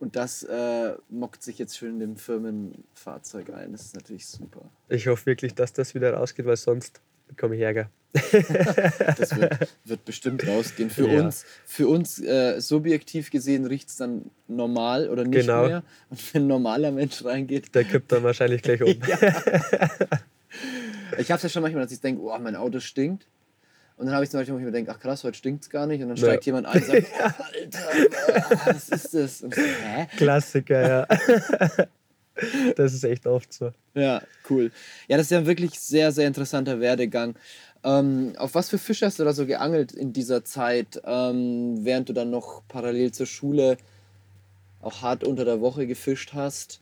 Und 0.00 0.14
das 0.16 0.42
äh, 0.44 0.94
mockt 1.08 1.42
sich 1.42 1.58
jetzt 1.58 1.76
schön 1.76 1.94
in 1.94 2.00
dem 2.00 2.16
Firmenfahrzeug 2.16 3.50
ein. 3.52 3.72
Das 3.72 3.82
ist 3.82 3.94
natürlich 3.96 4.26
super. 4.26 4.62
Ich 4.88 5.06
hoffe 5.08 5.26
wirklich, 5.26 5.54
dass 5.54 5.72
das 5.72 5.94
wieder 5.94 6.14
rausgeht, 6.14 6.46
weil 6.46 6.56
sonst 6.56 7.00
bekomme 7.28 7.56
ich 7.56 7.62
Ärger. 7.62 7.90
Das 9.18 9.36
wird, 9.36 9.58
wird 9.84 10.04
bestimmt 10.04 10.46
rausgehen. 10.46 10.88
Für 10.90 11.08
Ja. 11.08 11.20
uns, 11.24 11.44
für 11.66 11.88
uns 11.88 12.18
äh, 12.20 12.60
subjektiv 12.60 13.30
gesehen 13.30 13.66
riecht 13.66 13.88
es 13.88 13.96
dann 13.96 14.30
normal 14.46 15.08
oder 15.10 15.24
nicht 15.24 15.40
Genau. 15.46 15.66
mehr. 15.66 15.82
Und 16.10 16.34
wenn 16.34 16.42
ein 16.44 16.48
normaler 16.48 16.90
Mensch 16.92 17.24
reingeht, 17.24 17.74
Der 17.74 17.84
kippt 17.84 18.10
dann 18.12 18.22
wahrscheinlich 18.22 18.62
gleich 18.62 18.82
um. 18.82 18.94
Ich 21.16 21.30
habe 21.30 21.36
es 21.38 21.42
ja 21.42 21.48
schon 21.48 21.62
manchmal, 21.62 21.82
dass 21.84 21.92
ich 21.92 22.00
denke, 22.00 22.20
oh, 22.22 22.36
mein 22.38 22.56
Auto 22.56 22.80
stinkt. 22.80 23.26
Und 23.96 24.06
dann 24.06 24.14
habe 24.14 24.24
ich 24.24 24.30
zum 24.30 24.38
Beispiel, 24.40 24.56
mir 24.56 24.70
denke, 24.70 24.92
ach 24.92 25.00
krass, 25.00 25.24
heute 25.24 25.36
stinkt 25.36 25.64
es 25.64 25.70
gar 25.70 25.86
nicht. 25.86 26.00
Und 26.02 26.08
dann 26.08 26.16
Ja. 26.16 26.22
steigt 26.24 26.46
jemand 26.46 26.66
ein 26.66 26.80
und 26.80 26.86
sagt, 26.86 27.06
Alter, 27.40 28.66
was 28.66 28.88
ist 28.90 29.14
das? 29.14 29.42
Und 29.42 29.54
so, 29.54 29.60
hä? 29.60 30.06
Klassiker, 30.16 30.88
ja. 30.88 31.06
das 32.76 32.94
ist 32.94 33.04
echt 33.04 33.26
oft 33.26 33.52
so. 33.52 33.72
Ja, 33.94 34.22
cool. 34.48 34.70
Ja, 35.08 35.16
das 35.16 35.26
ist 35.26 35.30
ja 35.30 35.38
ein 35.38 35.46
wirklich 35.46 35.78
sehr, 35.80 36.12
sehr 36.12 36.28
interessanter 36.28 36.78
Werdegang. 36.80 37.34
Ähm, 37.82 38.34
auf 38.36 38.54
was 38.54 38.68
für 38.68 38.78
Fische 38.78 39.06
hast 39.06 39.18
du 39.18 39.24
da 39.24 39.32
so 39.32 39.46
geangelt 39.46 39.92
in 39.92 40.12
dieser 40.12 40.44
Zeit, 40.44 41.00
ähm, 41.04 41.84
während 41.84 42.08
du 42.08 42.12
dann 42.12 42.30
noch 42.30 42.62
parallel 42.68 43.12
zur 43.12 43.26
Schule 43.26 43.78
auch 44.80 45.02
hart 45.02 45.24
unter 45.24 45.44
der 45.44 45.60
Woche 45.60 45.86
gefischt 45.88 46.34
hast? 46.34 46.80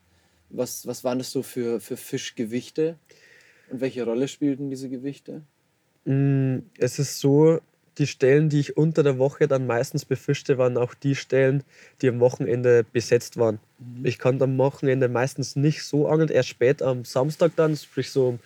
Was, 0.51 0.87
was 0.87 1.03
waren 1.03 1.19
das 1.19 1.31
so 1.33 1.43
für, 1.43 1.81
für 1.81 1.97
Fischgewichte? 1.97 2.97
Und 3.71 3.81
welche 3.81 4.05
Rolle 4.05 4.29
spielten 4.29 4.71
diese 4.71 4.89
Gewichte? 4.89 5.43
Mm, 6.05 6.59
Es 6.79 6.99
ist 6.99 7.19
so, 7.21 7.61
die 7.99 8.07
Stellen, 8.07 8.49
die 8.49 8.61
ich 8.61 8.77
unter 8.77 9.03
der 9.03 9.19
Woche 9.19 9.49
dann 9.49 9.67
meistens 9.67 10.05
befischte, 10.05 10.59
waren 10.59 10.77
auch 10.77 10.95
die 10.95 11.15
Stellen, 11.15 11.65
die 12.03 12.09
am 12.09 12.21
Wochenende 12.21 12.85
besetzt 12.85 13.39
waren. 13.39 13.59
Ich 14.03 14.19
konnte 14.19 14.45
am 14.45 14.59
Wochenende 14.59 15.09
meistens 15.09 15.57
nicht 15.57 15.83
so 15.83 16.09
angeln, 16.09 16.29
erst 16.29 16.51
spät 16.51 16.83
am 16.83 17.05
Samstag 17.05 17.53
dann, 17.57 17.77
sprich 17.77 18.11
so 18.11 18.29
um 18.29 18.39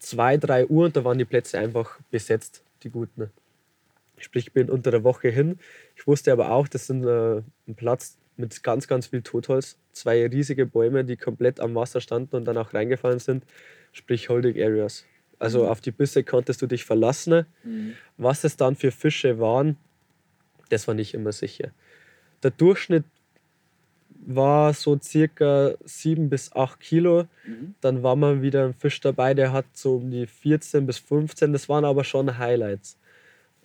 2, 0.00 0.36
3 0.38 0.66
Uhr 0.66 0.86
und 0.86 0.96
da 0.96 1.04
waren 1.04 1.18
die 1.18 1.24
Plätze 1.24 1.58
einfach 1.58 1.98
besetzt, 2.10 2.62
die 2.82 2.90
guten. 2.90 3.30
Sprich, 4.18 4.48
ich 4.48 4.52
bin 4.52 4.68
unter 4.68 4.90
der 4.90 5.04
Woche 5.04 5.28
hin. 5.28 5.58
Ich 5.96 6.06
wusste 6.06 6.32
aber 6.32 6.50
auch, 6.50 6.68
das 6.68 6.90
ist 6.90 7.04
äh, 7.04 7.42
ein 7.68 7.74
Platz 7.76 8.16
mit 8.36 8.62
ganz, 8.62 8.88
ganz 8.88 9.06
viel 9.06 9.22
Totholz. 9.22 9.76
Zwei 9.92 10.26
riesige 10.26 10.66
Bäume, 10.66 11.04
die 11.04 11.16
komplett 11.16 11.60
am 11.60 11.74
Wasser 11.74 12.00
standen 12.00 12.36
und 12.36 12.44
dann 12.44 12.56
auch 12.56 12.74
reingefallen 12.74 13.18
sind. 13.18 13.44
Sprich, 13.92 14.28
Holding 14.28 14.56
Areas. 14.62 15.04
Also 15.38 15.64
Mhm. 15.64 15.68
auf 15.68 15.80
die 15.80 15.90
Bisse 15.90 16.22
konntest 16.24 16.62
du 16.62 16.66
dich 16.66 16.84
verlassen. 16.84 17.46
Mhm. 17.64 17.94
Was 18.16 18.44
es 18.44 18.56
dann 18.56 18.76
für 18.76 18.90
Fische 18.90 19.38
waren, 19.38 19.76
das 20.70 20.86
war 20.88 20.94
nicht 20.94 21.14
immer 21.14 21.32
sicher. 21.32 21.70
Der 22.42 22.50
Durchschnitt 22.50 23.04
war 24.24 24.72
so 24.72 24.98
circa 25.00 25.74
7 25.84 26.28
bis 26.30 26.52
8 26.52 26.80
Kilo. 26.80 27.24
Mhm. 27.44 27.74
Dann 27.80 28.02
war 28.02 28.14
mal 28.16 28.40
wieder 28.40 28.66
ein 28.66 28.74
Fisch 28.74 29.00
dabei, 29.00 29.34
der 29.34 29.52
hat 29.52 29.66
so 29.72 29.96
um 29.96 30.10
die 30.10 30.26
14 30.26 30.86
bis 30.86 30.98
15. 30.98 31.52
Das 31.52 31.68
waren 31.68 31.84
aber 31.84 32.04
schon 32.04 32.38
Highlights. 32.38 32.98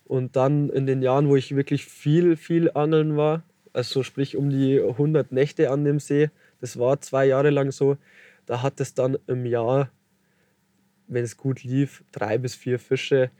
Und 0.04 0.36
dann 0.36 0.70
in 0.70 0.86
den 0.86 1.02
Jahren, 1.02 1.28
wo 1.28 1.36
ich 1.36 1.54
wirklich 1.54 1.84
viel, 1.84 2.36
viel 2.36 2.70
angeln 2.72 3.16
war, 3.16 3.42
also 3.72 4.02
sprich 4.02 4.36
um 4.36 4.50
die 4.50 4.80
100 4.80 5.30
Nächte 5.32 5.70
an 5.70 5.84
dem 5.84 6.00
See, 6.00 6.30
das 6.60 6.78
war 6.78 7.00
zwei 7.00 7.26
Jahre 7.26 7.50
lang 7.50 7.70
so, 7.70 7.96
da 8.46 8.62
hat 8.62 8.80
es 8.80 8.94
dann 8.94 9.18
im 9.26 9.46
Jahr, 9.46 9.90
wenn 11.08 11.24
es 11.24 11.36
gut 11.36 11.64
lief, 11.64 12.02
drei 12.12 12.38
bis 12.38 12.54
vier 12.54 12.78
Fische, 12.78 13.30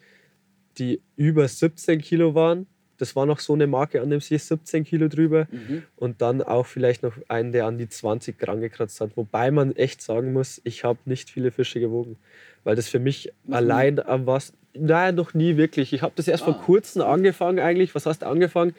die 0.78 1.00
über 1.16 1.46
17 1.46 2.00
Kilo 2.00 2.35
waren. 2.35 2.66
Das 2.98 3.14
war 3.14 3.26
noch 3.26 3.38
so 3.38 3.52
eine 3.52 3.68
Marke 3.68 4.00
an 4.02 4.11
dem 4.11 4.20
See, 4.20 4.37
17 4.37 4.83
Kilo 4.85 5.07
drüber. 5.09 5.46
Mhm. 5.52 5.85
Und 5.96 6.20
dann 6.20 6.42
auch 6.42 6.66
vielleicht 6.66 7.02
noch 7.04 7.12
einen, 7.28 7.52
der 7.52 7.66
an 7.66 7.78
die 7.78 7.88
20 7.88 8.38
Gramm 8.38 8.61
gekratzt 8.61 9.00
hat. 9.00 9.16
Wobei 9.16 9.50
man 9.52 9.74
echt 9.76 10.02
sagen 10.02 10.33
muss, 10.33 10.61
ich 10.64 10.83
habe 10.83 10.98
nicht 11.04 11.31
viele 11.31 11.52
Fische 11.52 11.78
gewogen. 11.78 12.16
Weil 12.64 12.74
das 12.74 12.88
für 12.88 12.98
mich 12.98 13.33
Noch 13.44 13.57
allein 13.59 14.00
am 14.00 14.26
was. 14.26 14.52
Nein, 14.74 15.14
noch 15.14 15.33
nie 15.33 15.57
wirklich. 15.57 15.92
Ich 15.92 16.02
habe 16.02 16.12
das 16.16 16.26
erst 16.26 16.42
Ah. 16.42 16.46
vor 16.52 16.61
kurzem 16.62 17.02
angefangen 17.02 17.61
eigentlich. 17.61 17.94
Was 17.94 18.04
hast 18.07 18.22
du 18.22 18.26
angefangen? 18.26 18.74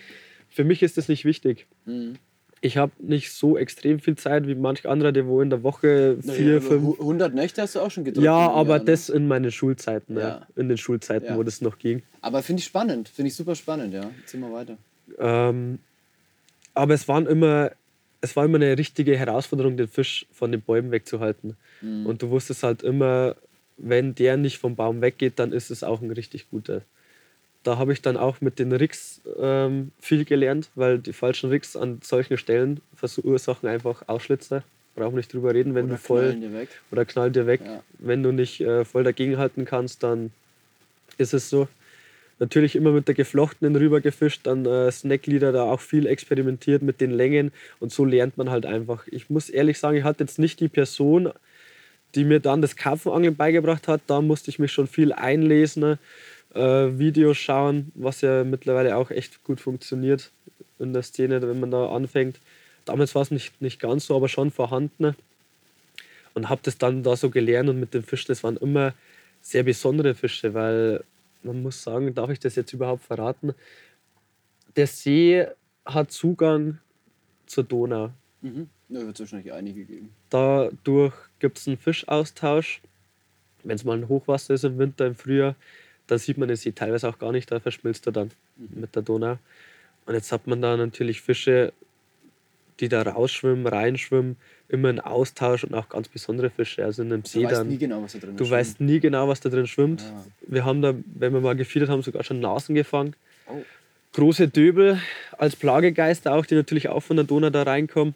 Für 0.49 0.63
mich 0.65 0.83
ist 0.83 0.97
das 0.97 1.07
nicht 1.07 1.23
wichtig. 1.23 1.65
Mhm. 1.85 2.15
Ich 2.61 2.77
habe 2.77 2.91
nicht 2.99 3.31
so 3.31 3.57
extrem 3.57 3.99
viel 3.99 4.15
Zeit 4.17 4.45
wie 4.47 4.55
manch 4.55 4.85
anderer, 4.87 5.11
der 5.13 5.25
wo 5.27 5.41
in 5.41 5.49
der 5.49 5.63
Woche 5.63 6.17
Naja, 6.23 6.33
vier, 6.37 6.55
aber 6.57 6.61
fünf. 6.65 6.83
hu- 6.83 6.95
100 6.99 7.33
Nächte 7.33 7.61
hast 7.61 7.75
du 7.75 7.79
auch 7.79 7.89
schon 7.91 8.03
gedrückt. 8.03 8.25
Ja, 8.25 8.37
einem 8.49 8.57
aber 8.57 8.69
Jahr, 8.71 8.79
ne? 8.79 8.85
das 8.85 9.09
in 9.09 9.27
meinen 9.27 9.51
Schulzeiten. 9.51 10.15
Ja. 10.15 10.21
Ja. 10.21 10.47
In 10.57 10.67
den 10.67 10.77
Schulzeiten, 10.77 11.25
Ja. 11.27 11.37
wo 11.37 11.43
das 11.43 11.61
noch 11.61 11.77
ging. 11.79 12.01
Aber 12.21 12.43
finde 12.43 12.59
ich 12.59 12.65
spannend. 12.65 13.07
Finde 13.07 13.29
ich 13.29 13.35
super 13.35 13.55
spannend, 13.55 13.93
ja. 13.93 14.11
Zieh 14.25 14.37
mal 14.37 14.51
weiter. 14.51 14.77
Ähm, 15.17 15.79
aber 16.73 16.93
es, 16.93 17.07
waren 17.07 17.27
immer, 17.27 17.71
es 18.21 18.35
war 18.35 18.43
immer 18.45 18.57
eine 18.57 18.77
richtige 18.77 19.17
Herausforderung, 19.17 19.77
den 19.77 19.87
Fisch 19.87 20.25
von 20.33 20.51
den 20.51 20.61
Bäumen 20.61 20.91
wegzuhalten. 20.91 21.55
Mhm. 21.81 22.05
Und 22.05 22.21
du 22.21 22.29
wusstest 22.29 22.63
halt 22.63 22.83
immer, 22.83 23.35
wenn 23.77 24.15
der 24.15 24.35
nicht 24.35 24.57
vom 24.57 24.75
Baum 24.75 25.01
weggeht, 25.01 25.39
dann 25.39 25.53
ist 25.53 25.71
es 25.71 25.83
auch 25.83 26.01
ein 26.01 26.11
richtig 26.11 26.49
guter. 26.49 26.81
Da 27.63 27.77
habe 27.77 27.91
ich 27.93 28.01
dann 28.01 28.17
auch 28.17 28.39
mit 28.41 28.57
den 28.57 28.71
Rigs 28.71 29.21
ähm, 29.37 29.91
viel 29.99 30.25
gelernt, 30.25 30.69
weil 30.75 30.99
die 30.99 31.13
falschen 31.13 31.49
Rigs 31.49 31.75
an 31.75 31.99
solchen 32.03 32.37
Stellen 32.37 32.79
verursachen 32.95 33.67
einfach 33.67 34.03
Ausschlitzer. 34.07 34.63
Brauchen 34.95 35.15
nicht 35.15 35.33
drüber 35.33 35.53
reden, 35.53 35.75
wenn 35.75 35.85
Oder 35.85 35.95
du 35.95 35.99
voll 35.99 36.67
oder 36.91 37.05
knallt 37.05 37.35
dir 37.35 37.47
weg. 37.47 37.61
Ja. 37.63 37.83
Wenn 37.99 38.23
du 38.23 38.31
nicht 38.31 38.61
äh, 38.61 38.83
voll 38.85 39.03
dagegenhalten 39.03 39.65
kannst, 39.65 40.03
dann 40.03 40.31
ist 41.17 41.33
es 41.33 41.49
so. 41.49 41.67
Natürlich 42.39 42.77
immer 42.77 42.91
mit 42.91 43.07
der 43.07 43.15
geflochtenen 43.15 43.75
rüber 43.75 43.99
gefischt, 43.99 44.41
dann 44.43 44.65
äh, 44.65 44.89
Snackleader 44.89 45.51
da 45.51 45.63
auch 45.63 45.81
viel 45.81 46.07
experimentiert 46.07 46.81
mit 46.81 47.01
den 47.01 47.11
Längen 47.11 47.51
und 47.79 47.91
so 47.91 48.05
lernt 48.05 48.37
man 48.37 48.49
halt 48.49 48.65
einfach. 48.65 49.05
Ich 49.07 49.29
muss 49.29 49.49
ehrlich 49.49 49.77
sagen, 49.77 49.97
ich 49.97 50.05
hatte 50.05 50.23
jetzt 50.23 50.39
nicht 50.39 50.61
die 50.61 50.69
Person, 50.69 51.31
die 52.15 52.23
mir 52.23 52.39
dann 52.39 52.61
das 52.61 52.77
Karpfenangeln 52.77 53.35
beigebracht 53.35 53.89
hat. 53.89 54.01
Da 54.07 54.21
musste 54.21 54.49
ich 54.49 54.59
mich 54.59 54.71
schon 54.71 54.87
viel 54.87 55.11
einlesen, 55.11 55.99
Videos 56.53 57.37
schauen, 57.37 57.91
was 57.95 58.21
ja 58.21 58.43
mittlerweile 58.43 58.97
auch 58.97 59.11
echt 59.11 59.43
gut 59.43 59.61
funktioniert 59.61 60.31
in 60.79 60.93
der 60.93 61.03
Szene, 61.03 61.41
wenn 61.41 61.59
man 61.59 61.71
da 61.71 61.89
anfängt. 61.89 62.39
Damals 62.85 63.13
war 63.13 63.21
es 63.21 63.29
nicht, 63.29 63.61
nicht 63.61 63.79
ganz 63.79 64.07
so, 64.07 64.15
aber 64.15 64.29
schon 64.29 64.49
vorhanden 64.49 65.15
und 66.33 66.49
habe 66.49 66.61
das 66.63 66.77
dann 66.77 67.03
da 67.03 67.15
so 67.15 67.29
gelernt 67.29 67.69
und 67.69 67.79
mit 67.79 67.93
dem 67.93 68.03
Fisch, 68.03 68.25
das 68.25 68.43
waren 68.43 68.57
immer 68.57 68.93
sehr 69.41 69.63
besondere 69.63 70.15
Fische, 70.15 70.53
weil 70.53 71.03
man 71.43 71.61
muss 71.61 71.83
sagen, 71.83 72.13
darf 72.13 72.29
ich 72.29 72.39
das 72.39 72.55
jetzt 72.55 72.73
überhaupt 72.73 73.03
verraten? 73.03 73.53
Der 74.75 74.87
See 74.87 75.45
hat 75.85 76.11
Zugang 76.11 76.79
zur 77.45 77.63
Donau. 77.63 78.11
Mhm. 78.41 78.69
Da 78.89 79.01
wird 79.01 79.15
es 79.15 79.19
wahrscheinlich 79.19 79.53
einige 79.53 79.85
geben. 79.85 80.09
Dadurch 80.29 81.13
gibt 81.39 81.57
es 81.57 81.67
einen 81.67 81.77
Fischaustausch. 81.77 82.81
Wenn 83.63 83.75
es 83.75 83.83
mal 83.83 83.97
ein 83.97 84.07
Hochwasser 84.07 84.53
ist 84.53 84.63
im 84.63 84.77
Winter, 84.77 85.05
im 85.05 85.15
Frühjahr, 85.15 85.55
dann 86.11 86.17
sieht 86.19 86.37
man 86.37 86.47
den 86.47 86.57
See 86.57 86.71
teilweise 86.71 87.07
auch 87.09 87.19
gar 87.19 87.31
nicht, 87.31 87.51
da 87.51 87.59
verschmilzt 87.59 88.05
er 88.07 88.11
dann 88.13 88.31
mit 88.57 88.95
der 88.95 89.01
Donau. 89.01 89.37
Und 90.05 90.13
jetzt 90.13 90.31
hat 90.31 90.47
man 90.47 90.61
da 90.61 90.75
natürlich 90.77 91.21
Fische, 91.21 91.71
die 92.79 92.89
da 92.89 93.01
rausschwimmen, 93.01 93.67
reinschwimmen, 93.67 94.37
immer 94.69 94.89
einen 94.89 94.99
Austausch 94.99 95.63
und 95.63 95.73
auch 95.73 95.89
ganz 95.89 96.07
besondere 96.07 96.49
Fische. 96.49 96.83
Also 96.85 97.01
in 97.03 97.11
einem 97.11 97.23
Du 97.23 97.29
See 97.29 97.43
weißt 97.43 97.57
dann. 97.57 97.67
nie 97.67 97.77
genau, 97.77 98.01
was 98.03 98.13
da 98.13 98.19
drin 98.19 98.37
Du 98.37 98.43
ist. 98.43 98.51
weißt 98.51 98.81
nie 98.81 98.99
genau, 98.99 99.27
was 99.27 99.39
da 99.41 99.49
drin 99.49 99.67
schwimmt. 99.67 100.01
Ja. 100.01 100.23
Wir 100.47 100.65
haben 100.65 100.81
da, 100.81 100.93
wenn 101.05 101.33
wir 101.33 101.41
mal 101.41 101.55
gefiedert 101.55 101.89
haben, 101.89 102.01
sogar 102.01 102.23
schon 102.23 102.39
Nasen 102.39 102.75
gefangen. 102.75 103.15
Oh. 103.47 103.61
Große 104.13 104.47
Döbel 104.47 104.99
als 105.37 105.55
Plagegeister 105.55 106.33
auch, 106.33 106.45
die 106.45 106.55
natürlich 106.55 106.89
auch 106.89 107.01
von 107.01 107.17
der 107.17 107.25
Donau 107.25 107.49
da 107.49 107.63
reinkommen. 107.63 108.15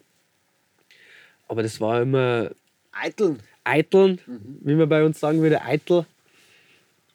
Aber 1.48 1.62
das 1.64 1.80
war 1.82 2.02
immer 2.02 2.52
Eiteln. 2.92 3.40
Eiteln, 3.64 4.20
Mhm. 4.26 4.58
wie 4.62 4.76
man 4.76 4.90
bei 4.90 5.04
uns 5.04 5.20
sagen 5.20 5.42
würde, 5.42 5.62
Eitel. 5.62 6.06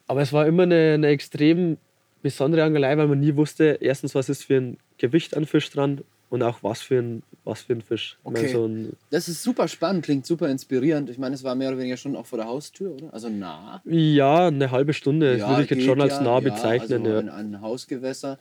Aber 0.08 0.22
es 0.22 0.32
war 0.32 0.46
immer 0.46 0.64
eine, 0.64 0.94
eine 0.94 1.06
extrem 1.08 1.76
besondere 2.22 2.64
Angelei, 2.64 2.96
weil 2.96 3.06
man 3.06 3.20
nie 3.20 3.36
wusste, 3.36 3.78
erstens, 3.80 4.14
was 4.14 4.28
ist 4.28 4.44
für 4.44 4.56
ein 4.56 4.78
Gewicht 4.96 5.36
an 5.36 5.46
Fisch 5.46 5.70
dran 5.70 6.00
und 6.30 6.42
auch 6.42 6.62
was 6.62 6.82
für 6.82 6.98
ein, 6.98 7.22
was 7.44 7.62
für 7.62 7.74
ein 7.74 7.82
Fisch. 7.82 8.18
Ich 8.24 8.24
meine, 8.30 8.38
Okay. 8.38 8.52
so 8.52 8.66
ein, 8.66 8.96
Das 9.10 9.28
ist 9.28 9.42
super 9.42 9.68
spannend, 9.68 10.04
klingt 10.04 10.26
super 10.26 10.48
inspirierend. 10.48 11.08
Ich 11.10 11.18
meine, 11.18 11.34
es 11.34 11.44
war 11.44 11.54
mehr 11.54 11.68
oder 11.68 11.78
weniger 11.78 11.96
schon 11.96 12.16
auch 12.16 12.26
vor 12.26 12.38
der 12.38 12.48
Haustür, 12.48 12.92
oder? 12.92 13.14
Also 13.14 13.28
nah. 13.28 13.80
ja, 13.84 14.48
eine 14.48 14.70
halbe 14.70 14.92
Stunde, 14.92 15.32
das 15.32 15.40
Ja, 15.40 15.48
würde 15.50 15.62
ich 15.62 15.70
jetzt 15.70 15.84
schon 15.84 16.00
als 16.00 16.20
nah 16.20 16.34
ja, 16.34 16.40
bezeichnen. 16.40 17.06
Also 17.06 17.12
Ja, 17.12 17.18
ein, 17.20 17.28
ein 17.28 17.60
Hausgewässer. 17.60 18.38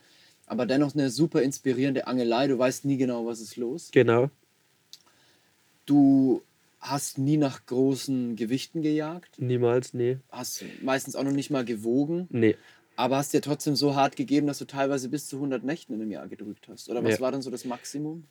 Aber 0.48 0.66
dennoch 0.66 0.94
eine 0.96 1.10
super 1.10 1.42
inspirierende 1.42 2.08
Angelei. 2.08 2.48
Du 2.48 2.58
weißt 2.58 2.86
nie 2.86 2.98
genau, 2.98 3.26
was 3.26 3.42
ist 3.42 3.58
los. 3.58 3.90
Genau. 3.92 4.30
Du 5.86 6.42
hast 6.90 7.18
nie 7.18 7.38
nach 7.38 7.66
großen 7.66 8.36
Gewichten 8.36 8.82
gejagt. 8.82 9.40
Niemals, 9.40 9.94
nee. 9.94 10.18
Hast 10.30 10.64
meistens 10.82 11.16
auch 11.16 11.24
noch 11.24 11.32
nicht 11.32 11.50
mal 11.50 11.66
gewogen. 11.66 12.28
Nee. 12.30 12.56
Aber 12.96 13.18
hast 13.18 13.34
dir 13.34 13.42
trotzdem 13.42 13.76
so 13.76 13.96
hart 13.96 14.16
gegeben, 14.16 14.48
dass 14.48 14.58
du 14.58 14.66
teilweise 14.66 15.10
bis 15.10 15.28
zu 15.28 15.36
100 15.38 15.64
Nächten 15.64 15.94
in 15.94 16.02
einem 16.02 16.12
Jahr 16.12 16.28
gedrückt 16.28 16.68
hast. 16.68 16.90
Oder 16.90 17.04
was 17.04 17.16
Ja. 17.16 17.20
war 17.22 17.32
dann 17.32 17.42
so 17.42 17.52
das 17.52 17.64
Maximum? 17.66 18.24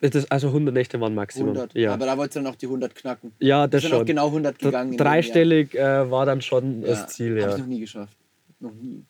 Das, 0.00 0.30
also 0.30 0.48
100 0.48 0.74
Nächte 0.74 1.00
waren 1.00 1.14
Maximum. 1.14 1.48
100. 1.56 1.74
Ja, 1.74 1.94
Aber 1.94 2.04
da 2.06 2.16
wolltest 2.18 2.36
du 2.36 2.40
dann 2.40 2.52
auch 2.52 2.56
die 2.56 2.66
100 2.66 2.94
knacken. 2.94 3.32
ja 3.40 3.66
das 3.66 3.82
sind 3.82 3.92
auch 3.92 3.98
schon. 3.98 4.06
genau 4.06 4.26
100 4.26 4.58
gegangen. 4.58 4.96
Dreistellig 4.96 5.74
äh, 5.74 6.10
war 6.10 6.26
dann 6.26 6.42
schon 6.42 6.82
Ja, 6.82 6.88
das 6.88 7.08
Ziel, 7.08 7.30
Habe 7.40 7.40
ja. 7.40 7.52
ich 7.56 7.58
noch 7.62 7.66
nie 7.66 7.80
geschafft. 7.80 8.16
Noch 8.60 8.74
nie. 8.74 9.04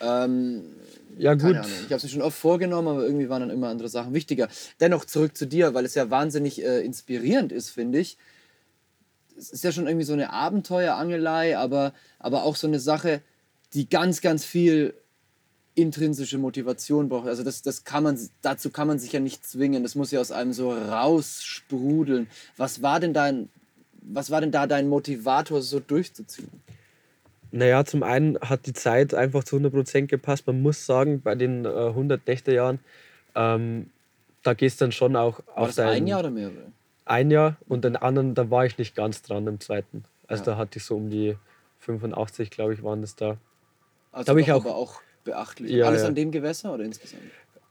Ähm, 0.00 0.62
Ja, 1.20 1.34
gut. 1.34 1.42
Keine 1.42 1.60
Ahnung. 1.60 1.72
Ich 1.80 1.84
habe 1.84 1.96
es 1.96 2.02
mir 2.04 2.08
schon 2.08 2.22
oft 2.22 2.38
vorgenommen, 2.38 2.88
aber 2.88 3.04
irgendwie 3.04 3.28
waren 3.28 3.40
dann 3.40 3.50
immer 3.50 3.68
andere 3.68 3.90
Sachen 3.90 4.14
wichtiger. 4.14 4.48
Dennoch 4.80 5.04
zurück 5.04 5.36
zu 5.36 5.46
dir, 5.46 5.74
weil 5.74 5.84
es 5.84 5.94
ja 5.94 6.08
wahnsinnig 6.10 6.64
äh, 6.64 6.80
inspirierend 6.80 7.52
ist, 7.52 7.68
finde 7.68 7.98
ich. 7.98 8.16
Es 9.36 9.50
ist 9.50 9.62
ja 9.62 9.70
schon 9.70 9.86
irgendwie 9.86 10.06
so 10.06 10.14
eine 10.14 10.32
Abenteuerangelei, 10.32 11.58
aber, 11.58 11.92
aber 12.18 12.44
auch 12.44 12.56
so 12.56 12.66
eine 12.66 12.80
Sache, 12.80 13.20
die 13.74 13.88
ganz, 13.88 14.22
ganz 14.22 14.46
viel 14.46 14.94
intrinsische 15.74 16.38
Motivation 16.38 17.10
braucht. 17.10 17.28
Also 17.28 17.42
das, 17.42 17.60
das 17.60 17.84
kann 17.84 18.02
man, 18.02 18.18
dazu 18.40 18.70
kann 18.70 18.88
man 18.88 18.98
sich 18.98 19.12
ja 19.12 19.20
nicht 19.20 19.46
zwingen. 19.46 19.82
Das 19.82 19.94
muss 19.94 20.10
ja 20.10 20.20
aus 20.20 20.32
einem 20.32 20.54
so 20.54 20.72
raussprudeln. 20.72 22.28
Was 22.56 22.80
war 22.80 22.98
denn 22.98 23.12
dein, 23.12 23.50
was 24.00 24.30
war 24.30 24.40
denn 24.40 24.52
da 24.52 24.66
dein 24.66 24.88
Motivator, 24.88 25.60
so 25.60 25.80
durchzuziehen? 25.80 26.48
Naja, 27.52 27.84
zum 27.84 28.02
einen 28.02 28.38
hat 28.40 28.66
die 28.66 28.72
Zeit 28.72 29.14
einfach 29.14 29.44
zu 29.44 29.56
100% 29.56 30.06
gepasst. 30.06 30.46
Man 30.46 30.62
muss 30.62 30.86
sagen, 30.86 31.20
bei 31.20 31.34
den 31.34 31.64
äh, 31.64 31.68
100 31.68 32.26
Nächtejahren, 32.26 32.78
ähm, 33.34 33.90
da 34.42 34.54
gehst 34.54 34.80
dann 34.80 34.92
schon 34.92 35.16
auch 35.16 35.40
War 35.46 35.58
auf 35.58 35.66
das 35.68 35.76
dein 35.76 35.88
ein 35.88 36.06
Jahr 36.06 36.20
oder 36.20 36.30
mehrere? 36.30 36.72
ein 37.04 37.30
Jahr 37.30 37.56
und 37.68 37.84
den 37.84 37.96
anderen, 37.96 38.34
da 38.34 38.50
war 38.50 38.64
ich 38.66 38.78
nicht 38.78 38.94
ganz 38.94 39.22
dran 39.22 39.46
im 39.48 39.58
zweiten. 39.60 40.04
Also 40.28 40.42
Ja. 40.44 40.52
da 40.52 40.56
hatte 40.58 40.78
ich 40.78 40.84
so 40.84 40.96
um 40.96 41.10
die 41.10 41.36
85, 41.80 42.50
glaube 42.50 42.72
ich, 42.74 42.82
waren 42.84 43.00
das 43.00 43.16
da. 43.16 43.36
Also 44.12 44.26
Da 44.26 44.32
hab 44.32 44.38
ich 44.38 44.52
auch- 44.52 44.64
aber 44.64 44.76
auch 44.76 45.00
beachtlich. 45.24 45.72
Ja, 45.72 45.86
Alles 45.86 46.02
ja. 46.02 46.08
an 46.08 46.14
dem 46.14 46.30
Gewässer 46.30 46.72
oder 46.72 46.84
insgesamt? 46.84 47.22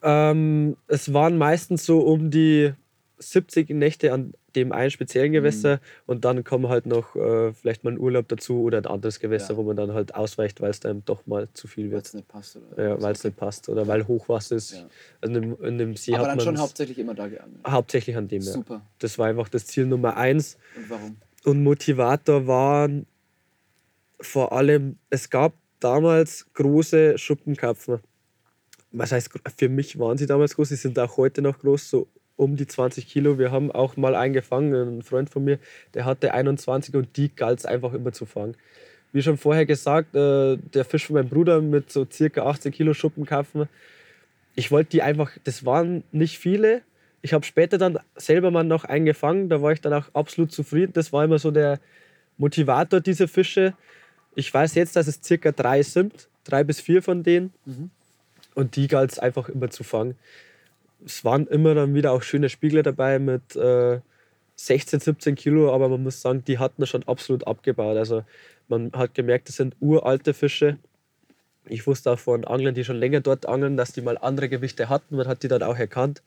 Ähm, 0.04 0.78
es 0.88 1.14
waren 1.14 1.38
meistens 1.38 1.86
so 1.86 2.00
um 2.02 2.30
die 2.32 2.74
70 3.20 3.70
Nächte 3.72 4.14
an 4.14 4.34
dem 4.56 4.72
einen 4.72 4.90
speziellen 4.92 5.32
Gewässer 5.32 5.76
Mhm. 5.76 5.80
und 6.08 6.26
dann 6.26 6.44
kommen 6.44 6.70
halt 6.70 6.86
noch 6.86 7.16
äh, 7.16 7.54
vielleicht 7.54 7.84
mal 7.84 7.92
ein 7.92 8.00
Urlaub 8.00 8.28
dazu 8.30 8.62
oder 8.62 8.78
ein 8.80 8.86
anderes 8.86 9.20
Gewässer, 9.20 9.52
Ja. 9.52 9.58
wo 9.58 9.64
man 9.64 9.76
dann 9.76 9.94
halt 9.94 10.16
ausweicht, 10.16 10.60
weil 10.62 10.72
es 10.72 10.80
dann 10.80 11.04
doch 11.06 11.28
mal 11.28 11.48
zu 11.54 11.68
viel 11.68 11.86
Weil 11.86 11.92
wird. 11.92 12.06
es 12.08 12.14
nicht 12.14 12.28
passt. 12.28 12.56
Oder 12.56 12.90
Ja, 12.90 13.02
weil 13.02 13.12
es 13.12 13.24
nicht 13.24 13.38
passt 13.38 13.70
oder 13.70 13.86
weil 13.88 14.08
Hochwasser 14.08 14.56
ist. 14.56 14.72
Ja. 14.74 14.90
Also 15.22 15.36
in, 15.36 15.42
dem, 15.42 15.64
in 15.64 15.78
dem 15.78 15.96
See 15.96 16.14
Aber 16.16 16.24
hat 16.24 16.32
dann 16.32 16.40
schon 16.40 16.58
hauptsächlich 16.60 16.98
immer 16.98 17.14
da 17.14 17.28
geangelt. 17.28 17.60
hauptsächlich 17.68 18.16
an 18.16 18.28
dem. 18.28 18.42
Ja. 18.42 18.52
Super. 18.54 18.82
Das 19.00 19.20
war 19.20 19.28
einfach 19.28 19.50
das 19.50 19.66
Ziel 19.68 19.86
Nummer 19.86 20.18
eins. 20.18 20.58
Und 20.76 20.90
warum? 20.90 21.18
Und 21.46 21.64
Motivator 21.64 22.48
waren 22.48 23.06
vor 24.22 24.52
allem, 24.52 24.98
es 25.10 25.30
gab 25.30 25.54
damals 25.80 26.46
große 26.54 27.18
Schuppenkarpfen. 27.18 28.00
Was 28.92 29.12
heißt, 29.12 29.30
für 29.58 29.70
mich 29.70 30.00
waren 30.00 30.18
sie 30.18 30.26
damals 30.26 30.56
groß, 30.56 30.70
sie 30.70 30.76
sind 30.76 30.98
auch 31.00 31.16
heute 31.18 31.42
noch 31.42 31.60
groß, 31.60 31.90
so 31.90 32.08
um 32.40 32.56
die 32.56 32.68
20 32.68 33.08
Kilo. 33.08 33.38
Wir 33.38 33.52
haben 33.52 33.70
auch 33.70 33.98
mal 33.98 34.16
einen 34.16 34.34
gefangen, 34.34 34.74
ein 34.74 35.02
Freund 35.04 35.30
von 35.30 35.44
mir, 35.44 35.60
der 35.94 36.06
hatte 36.06 36.34
21 36.34 36.96
und 36.96 37.18
die 37.18 37.36
galt 37.36 37.60
es 37.60 37.66
einfach 37.66 37.94
immer 37.94 38.14
zu 38.14 38.26
fangen. 38.26 38.56
Wie 39.12 39.22
schon 39.22 39.38
vorher 39.38 39.66
gesagt, 39.66 40.16
äh, 40.16 40.56
der 40.58 40.86
Fisch 40.86 41.08
von 41.08 41.16
meinem 41.16 41.28
Bruder 41.28 41.62
mit 41.62 41.92
so 41.92 42.08
circa 42.10 42.46
18 42.46 42.72
Kilo 42.72 42.94
Schuppenkarpfen. 42.94 43.68
Ich 44.56 44.72
wollte 44.72 44.92
die 44.92 45.02
einfach, 45.02 45.32
das 45.44 45.66
waren 45.66 46.04
nicht 46.14 46.40
viele. 46.40 46.82
Ich 47.22 47.34
habe 47.34 47.44
später 47.44 47.78
dann 47.78 48.00
selber 48.16 48.52
mal 48.52 48.64
noch 48.64 48.86
einen 48.86 49.06
gefangen, 49.06 49.50
da 49.50 49.62
war 49.62 49.74
ich 49.74 49.82
dann 49.82 49.94
auch 49.94 50.06
absolut 50.14 50.54
zufrieden. 50.54 50.94
Das 50.94 51.12
war 51.12 51.26
immer 51.26 51.40
so 51.40 51.52
der 51.52 51.80
Motivator, 52.38 53.02
diese 53.02 53.28
Fische. 53.28 53.74
Ich 54.36 54.54
weiß 54.54 54.76
jetzt, 54.76 54.96
dass 54.96 55.08
es 55.08 55.20
circa 55.22 55.52
drei 55.52 55.84
sind, 55.84 56.30
drei 56.46 56.64
bis 56.64 56.80
vier 56.80 57.04
von 57.04 57.24
denen. 57.24 57.52
Mhm. 57.66 57.90
Und 58.56 58.78
die 58.78 58.88
galt 58.88 59.12
es 59.12 59.20
einfach 59.20 59.50
immer 59.50 59.70
zu 59.70 59.84
fangen. 59.84 60.16
Es 61.06 61.24
waren 61.24 61.48
immer 61.48 61.74
dann 61.74 61.94
wieder 61.94 62.12
auch 62.12 62.22
schöne 62.22 62.50
Spiegel 62.50 62.84
dabei 62.84 63.20
mit 63.20 63.56
äh, 63.56 64.00
16, 64.56 65.00
17 65.00 65.36
Kilo, 65.36 65.74
aber 65.74 65.88
man 65.88 66.04
muss 66.04 66.22
sagen, 66.22 66.44
die 66.44 66.60
hatten 66.60 66.86
schon 66.86 67.04
absolut 67.04 67.48
abgebaut. 67.48 67.98
Also 67.98 68.24
man 68.68 68.92
hat 68.92 69.14
gemerkt, 69.14 69.48
das 69.48 69.56
sind 69.56 69.76
uralte 69.80 70.34
Fische. 70.34 70.78
Ich 71.66 71.88
wusste 71.88 72.12
auch 72.12 72.20
von 72.20 72.44
Anglern, 72.46 72.76
die 72.76 72.84
schon 72.84 72.98
länger 72.98 73.22
dort 73.22 73.46
angeln, 73.46 73.78
dass 73.78 73.94
die 73.94 74.02
mal 74.02 74.18
andere 74.18 74.50
Gewichte 74.50 74.90
hatten. 74.90 75.16
Man 75.16 75.28
hat 75.28 75.44
die 75.44 75.48
dann 75.48 75.64
auch 75.64 75.78
erkannt. 75.78 76.22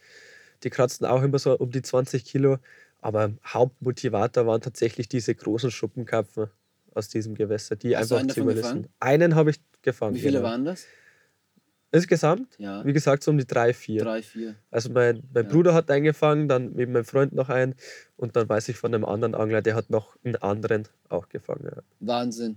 Die 0.62 0.70
kratzten 0.70 1.06
auch 1.06 1.22
immer 1.22 1.38
so 1.38 1.58
um 1.58 1.70
die 1.70 1.82
20 1.82 2.24
Kilo. 2.24 2.58
Aber 3.00 3.32
Hauptmotivator 3.44 4.46
waren 4.46 4.60
tatsächlich 4.60 5.08
diese 5.08 5.34
großen 5.34 5.70
Schuppenkarpfen 5.70 6.46
aus 6.94 7.08
diesem 7.08 7.34
Gewässer, 7.34 7.76
die 7.76 7.96
Hast 7.96 8.12
einfach 8.12 8.34
zu 8.34 8.40
überlisten. 8.40 8.88
Einen 9.00 9.34
habe 9.34 9.50
ich 9.50 9.60
gefangen. 9.82 10.14
Wie 10.14 10.20
viele 10.20 10.38
genau. 10.38 10.50
waren 10.50 10.64
das? 10.64 10.86
Insgesamt, 11.94 12.48
Ja, 12.58 12.84
wie 12.86 12.92
gesagt, 12.94 13.22
so 13.22 13.30
um 13.30 13.38
die 13.38 13.46
drei, 13.46 13.74
vier. 13.74 14.02
drei, 14.02 14.22
vier. 14.22 14.54
Also 14.70 14.90
mein, 14.90 15.22
mein 15.34 15.44
Ja. 15.44 15.50
Bruder 15.50 15.74
hat 15.74 15.90
einen 15.90 16.04
gefangen, 16.04 16.48
dann 16.48 16.76
eben 16.78 16.92
mein 16.92 17.04
Freund 17.04 17.34
noch 17.34 17.50
einen 17.50 17.74
und 18.16 18.34
dann 18.34 18.48
weiß 18.48 18.68
ich 18.70 18.76
von 18.76 18.94
einem 18.94 19.04
anderen 19.04 19.34
Angler, 19.34 19.60
der 19.60 19.74
hat 19.74 19.90
noch 19.90 20.16
einen 20.24 20.36
anderen 20.36 20.88
auch 21.10 21.28
gefangen. 21.28 21.64
Ja. 21.64 21.82
Wahnsinn. 22.00 22.56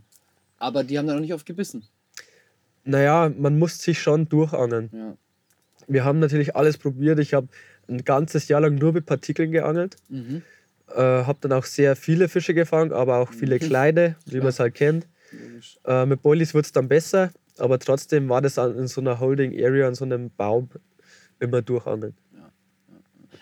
Aber 0.57 0.85
die 0.85 0.97
haben 0.97 1.07
dann 1.07 1.17
auch 1.17 1.21
nicht 1.21 1.33
oft 1.33 1.45
gebissen. 1.45 1.83
Naja, 2.85 3.29
man 3.37 3.59
muss 3.59 3.79
sich 3.79 4.01
schon 4.01 4.29
durchangeln. 4.29 4.89
Ja. 4.93 5.17
Wir 5.87 6.05
haben 6.05 6.19
natürlich 6.19 6.55
alles 6.55 6.77
probiert. 6.77 7.19
Ich 7.19 7.33
habe 7.33 7.47
ein 7.89 8.03
ganzes 8.05 8.47
Jahr 8.47 8.61
lang 8.61 8.75
nur 8.75 8.93
mit 8.93 9.05
Partikeln 9.05 9.51
geangelt. 9.51 9.97
Mhm. 10.07 10.43
Äh, 10.95 11.01
habe 11.01 11.39
dann 11.41 11.51
auch 11.51 11.65
sehr 11.65 11.95
viele 11.95 12.29
Fische 12.29 12.53
gefangen, 12.53 12.93
aber 12.93 13.17
auch 13.17 13.33
viele 13.33 13.59
kleine, 13.59 14.15
wie 14.27 14.37
man 14.37 14.47
es 14.47 14.59
halt 14.59 14.75
kennt. 14.75 15.07
Äh, 15.85 16.05
mit 16.05 16.21
Boilies 16.21 16.53
wird 16.53 16.65
es 16.65 16.71
dann 16.71 16.87
besser, 16.87 17.31
aber 17.59 17.79
trotzdem 17.79 18.29
war 18.29 18.41
das 18.41 18.57
in 18.57 18.87
so 18.87 19.01
einer 19.01 19.19
Holding 19.19 19.51
Area, 19.53 19.87
an 19.87 19.95
so 19.95 20.05
einem 20.05 20.29
Baum 20.31 20.69
immer 21.39 21.61
durchangeln. 21.61 22.15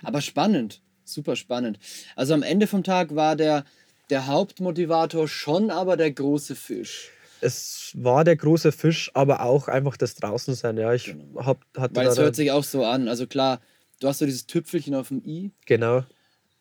Aber 0.01 0.21
spannend, 0.21 0.81
super 1.03 1.35
spannend. 1.35 1.79
Also 2.15 2.33
am 2.33 2.43
Ende 2.43 2.67
vom 2.67 2.83
Tag 2.83 3.15
war 3.15 3.35
der, 3.35 3.63
der 4.09 4.27
Hauptmotivator 4.27 5.27
schon 5.27 5.69
aber 5.71 5.97
der 5.97 6.11
große 6.11 6.55
Fisch. 6.55 7.09
Es 7.41 7.91
war 7.95 8.23
der 8.23 8.35
große 8.37 8.71
Fisch, 8.71 9.11
aber 9.13 9.41
auch 9.41 9.67
einfach 9.67 9.97
das 9.97 10.15
Draußensein. 10.15 10.77
Ja, 10.77 10.93
ich 10.93 11.05
Genau. 11.05 11.45
hab, 11.45 11.65
hatte 11.77 11.95
Weil 11.95 12.07
es 12.07 12.17
hört 12.17 12.35
sich 12.35 12.51
auch 12.51 12.63
so 12.63 12.85
an. 12.85 13.07
Also 13.09 13.27
klar, 13.27 13.59
du 13.99 14.07
hast 14.07 14.19
so 14.19 14.25
dieses 14.25 14.47
Tüpfelchen 14.47 14.95
auf 14.95 15.09
dem 15.09 15.21
I. 15.25 15.51
genau. 15.65 16.03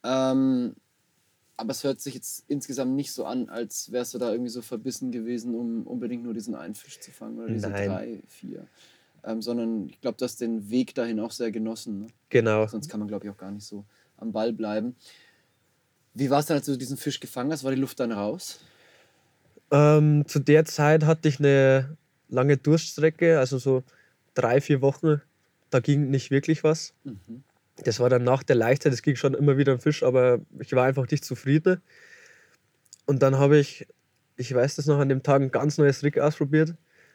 Ähm, 0.05 0.75
aber 1.57 1.71
es 1.71 1.85
hört 1.85 2.01
sich 2.01 2.15
jetzt 2.15 2.45
insgesamt 2.49 2.95
nicht 2.95 3.13
so 3.13 3.25
an, 3.25 3.49
als 3.49 3.93
wärst 3.93 4.15
du 4.15 4.19
da 4.19 4.31
irgendwie 4.31 4.51
so 4.51 4.63
verbissen 4.63 5.13
gewesen, 5.13 5.55
um 5.55 5.87
unbedingt 5.87 6.25
nur 6.25 6.35
diesen 6.35 6.55
einen 6.55 6.75
Fisch 6.75 7.01
zu 7.01 7.11
fangen 7.11 7.39
oder 7.39 7.49
diese 7.49 7.69
Nein. 7.69 7.89
drei, 7.89 8.23
vier. 8.29 8.67
Ähm, 9.25 9.41
sondern 9.41 9.89
ich 9.89 10.01
glaube, 10.01 10.17
du 10.19 10.25
hast 10.25 10.41
den 10.41 10.71
Weg 10.71 10.95
dahin 10.95 11.21
auch 11.21 11.31
sehr 11.31 11.53
genossen. 11.53 12.01
Ne? 12.01 12.07
Genau. 12.31 12.67
Sonst 12.67 12.89
kann 12.89 12.99
man, 12.99 13.09
glaube 13.09 13.27
ich, 13.27 13.31
auch 13.31 13.37
gar 13.37 13.53
nicht 13.53 13.65
so 13.65 13.85
am 14.17 14.33
Ball 14.33 14.53
bleiben. 14.53 14.97
Wie 16.15 16.31
war 16.31 16.41
es 16.41 16.47
dann, 16.47 16.57
als 16.57 16.67
du 16.67 16.77
diesen 16.77 16.97
Fisch 16.97 17.21
gefangen 17.21 17.53
hast? 17.53 17.65
War 17.65 17.73
die 17.73 17.81
Luft 17.81 18.01
dann 18.01 18.13
raus? 18.13 18.61
Ähm, 19.71 20.25
zu 20.27 20.41
der 20.41 20.65
Zeit 20.65 21.05
hatte 21.05 21.29
ich 21.29 21.39
eine 21.39 21.97
lange 22.29 22.57
Durststrecke, 22.57 23.39
also 23.39 23.59
so 23.59 23.85
drei, 24.35 24.61
vier 24.61 24.83
Wochen. 24.83 25.23
Da 25.71 25.81
ging 25.81 26.11
nicht 26.11 26.31
wirklich 26.31 26.65
was. 26.65 26.93
Mhm. 27.05 27.45
Das 27.85 28.01
war 28.01 28.11
dann 28.11 28.23
nach 28.25 28.43
der 28.43 28.57
Leichtzeit, 28.57 28.93
es 28.93 29.03
ging 29.03 29.17
schon 29.17 29.35
immer 29.35 29.57
wieder 29.57 29.73
ein 29.73 29.81
Fisch, 29.81 30.03
aber 30.03 30.41
ich 30.61 30.73
war 30.73 30.85
einfach 30.85 31.11
nicht 31.11 31.25
zufrieden. 31.25 31.81
Und 33.07 33.23
dann 33.23 33.37
habe 33.39 33.59
ich, 33.59 33.87
ich 34.37 34.55
weiß 34.55 34.77
das 34.77 34.87
noch, 34.87 34.99
an 34.99 35.09
dem 35.09 35.23
Tag 35.23 35.41
ein 35.43 35.51
ganz 35.51 35.79
neues 35.79 36.03
Rig 36.03 36.19
ausprobiert. 36.19 36.75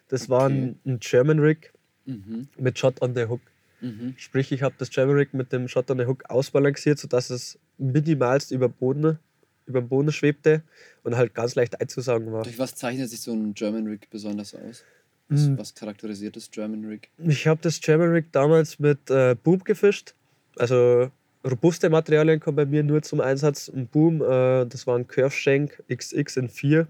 Das 0.10 0.30
war 0.30 0.48
ein, 0.50 0.80
ein 0.86 1.00
German 1.00 1.40
Rig 1.40 1.72
Mhm. 2.06 2.48
mit 2.58 2.80
Shot 2.80 3.02
on 3.02 3.14
the 3.16 3.26
Hook. 3.26 3.42
Mhm. 3.82 4.14
Sprich, 4.18 4.54
ich 4.54 4.64
habe 4.64 4.74
das 4.78 4.90
German 4.90 5.18
Rig 5.18 5.34
mit 5.34 5.52
dem 5.52 5.68
Shot 5.68 5.92
on 5.92 5.98
the 6.00 6.06
Hook 6.06 6.24
ausbalanciert, 6.30 6.98
sodass 7.00 7.30
es 7.30 7.60
minimalst 7.78 8.52
über, 8.52 8.70
Boden, 8.70 9.20
über 9.66 9.82
dem 9.82 9.90
Boden 9.90 10.14
schwebte 10.14 10.64
und 11.04 11.18
halt 11.18 11.36
ganz 11.36 11.56
leicht 11.56 11.82
einzusaugen 11.82 12.32
war. 12.32 12.44
Durch 12.44 12.58
was 12.60 12.76
zeichnet 12.76 13.10
sich 13.10 13.20
so 13.20 13.34
ein 13.34 13.54
German 13.54 13.88
Rig 13.88 14.10
besonders 14.10 14.56
aus? 14.56 14.86
Was, 15.28 15.42
Mhm. 15.42 15.58
was 15.58 15.76
charakterisiert 15.76 16.38
das 16.38 16.50
German 16.50 16.86
Rig? 16.86 17.10
Ich 17.18 17.46
habe 17.46 17.60
das 17.62 17.82
German 17.82 18.12
Rig 18.12 18.32
damals 18.32 18.80
mit 18.80 19.10
äh, 19.12 19.36
Boom 19.36 19.62
gefischt. 19.66 20.16
Also 20.58 21.12
robuste 21.46 21.90
Materialien 21.90 22.40
kommen 22.40 22.58
bei 22.58 22.66
mir 22.66 22.84
nur 22.84 23.02
zum 23.02 23.22
Einsatz. 23.22 23.70
Ein 23.70 23.88
Boom, 23.88 24.22
äh, 24.22 24.66
das 24.66 24.88
war 24.88 24.98
ein 24.98 25.08
Curve 25.08 25.32
Shank 25.32 25.84
XX 25.90 26.38
in 26.38 26.50
4. 26.50 26.88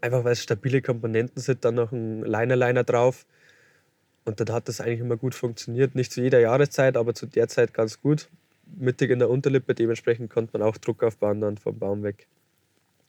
Einfach 0.00 0.24
weil 0.24 0.32
es 0.32 0.42
stabile 0.42 0.80
Komponenten 0.80 1.42
sind, 1.42 1.64
dann 1.64 1.74
noch 1.74 1.92
ein 1.92 2.22
Liner-Liner 2.22 2.84
drauf. 2.84 3.26
Und 4.24 4.40
dann 4.40 4.54
hat 4.54 4.68
das 4.68 4.80
eigentlich 4.80 5.00
immer 5.00 5.16
gut 5.16 5.34
funktioniert. 5.34 5.94
Nicht 5.94 6.12
zu 6.12 6.22
jeder 6.22 6.40
Jahreszeit, 6.40 6.96
aber 6.96 7.14
zu 7.14 7.26
der 7.26 7.48
Zeit 7.48 7.74
ganz 7.74 8.00
gut. 8.00 8.28
Mittig 8.78 9.10
in 9.10 9.18
der 9.18 9.28
Unterlippe, 9.28 9.74
dementsprechend 9.74 10.30
konnte 10.30 10.56
man 10.56 10.66
auch 10.66 10.76
Druck 10.76 11.02
aufbauen 11.02 11.40
dann 11.40 11.58
vom 11.58 11.78
Baum 11.78 12.02
weg. 12.02 12.28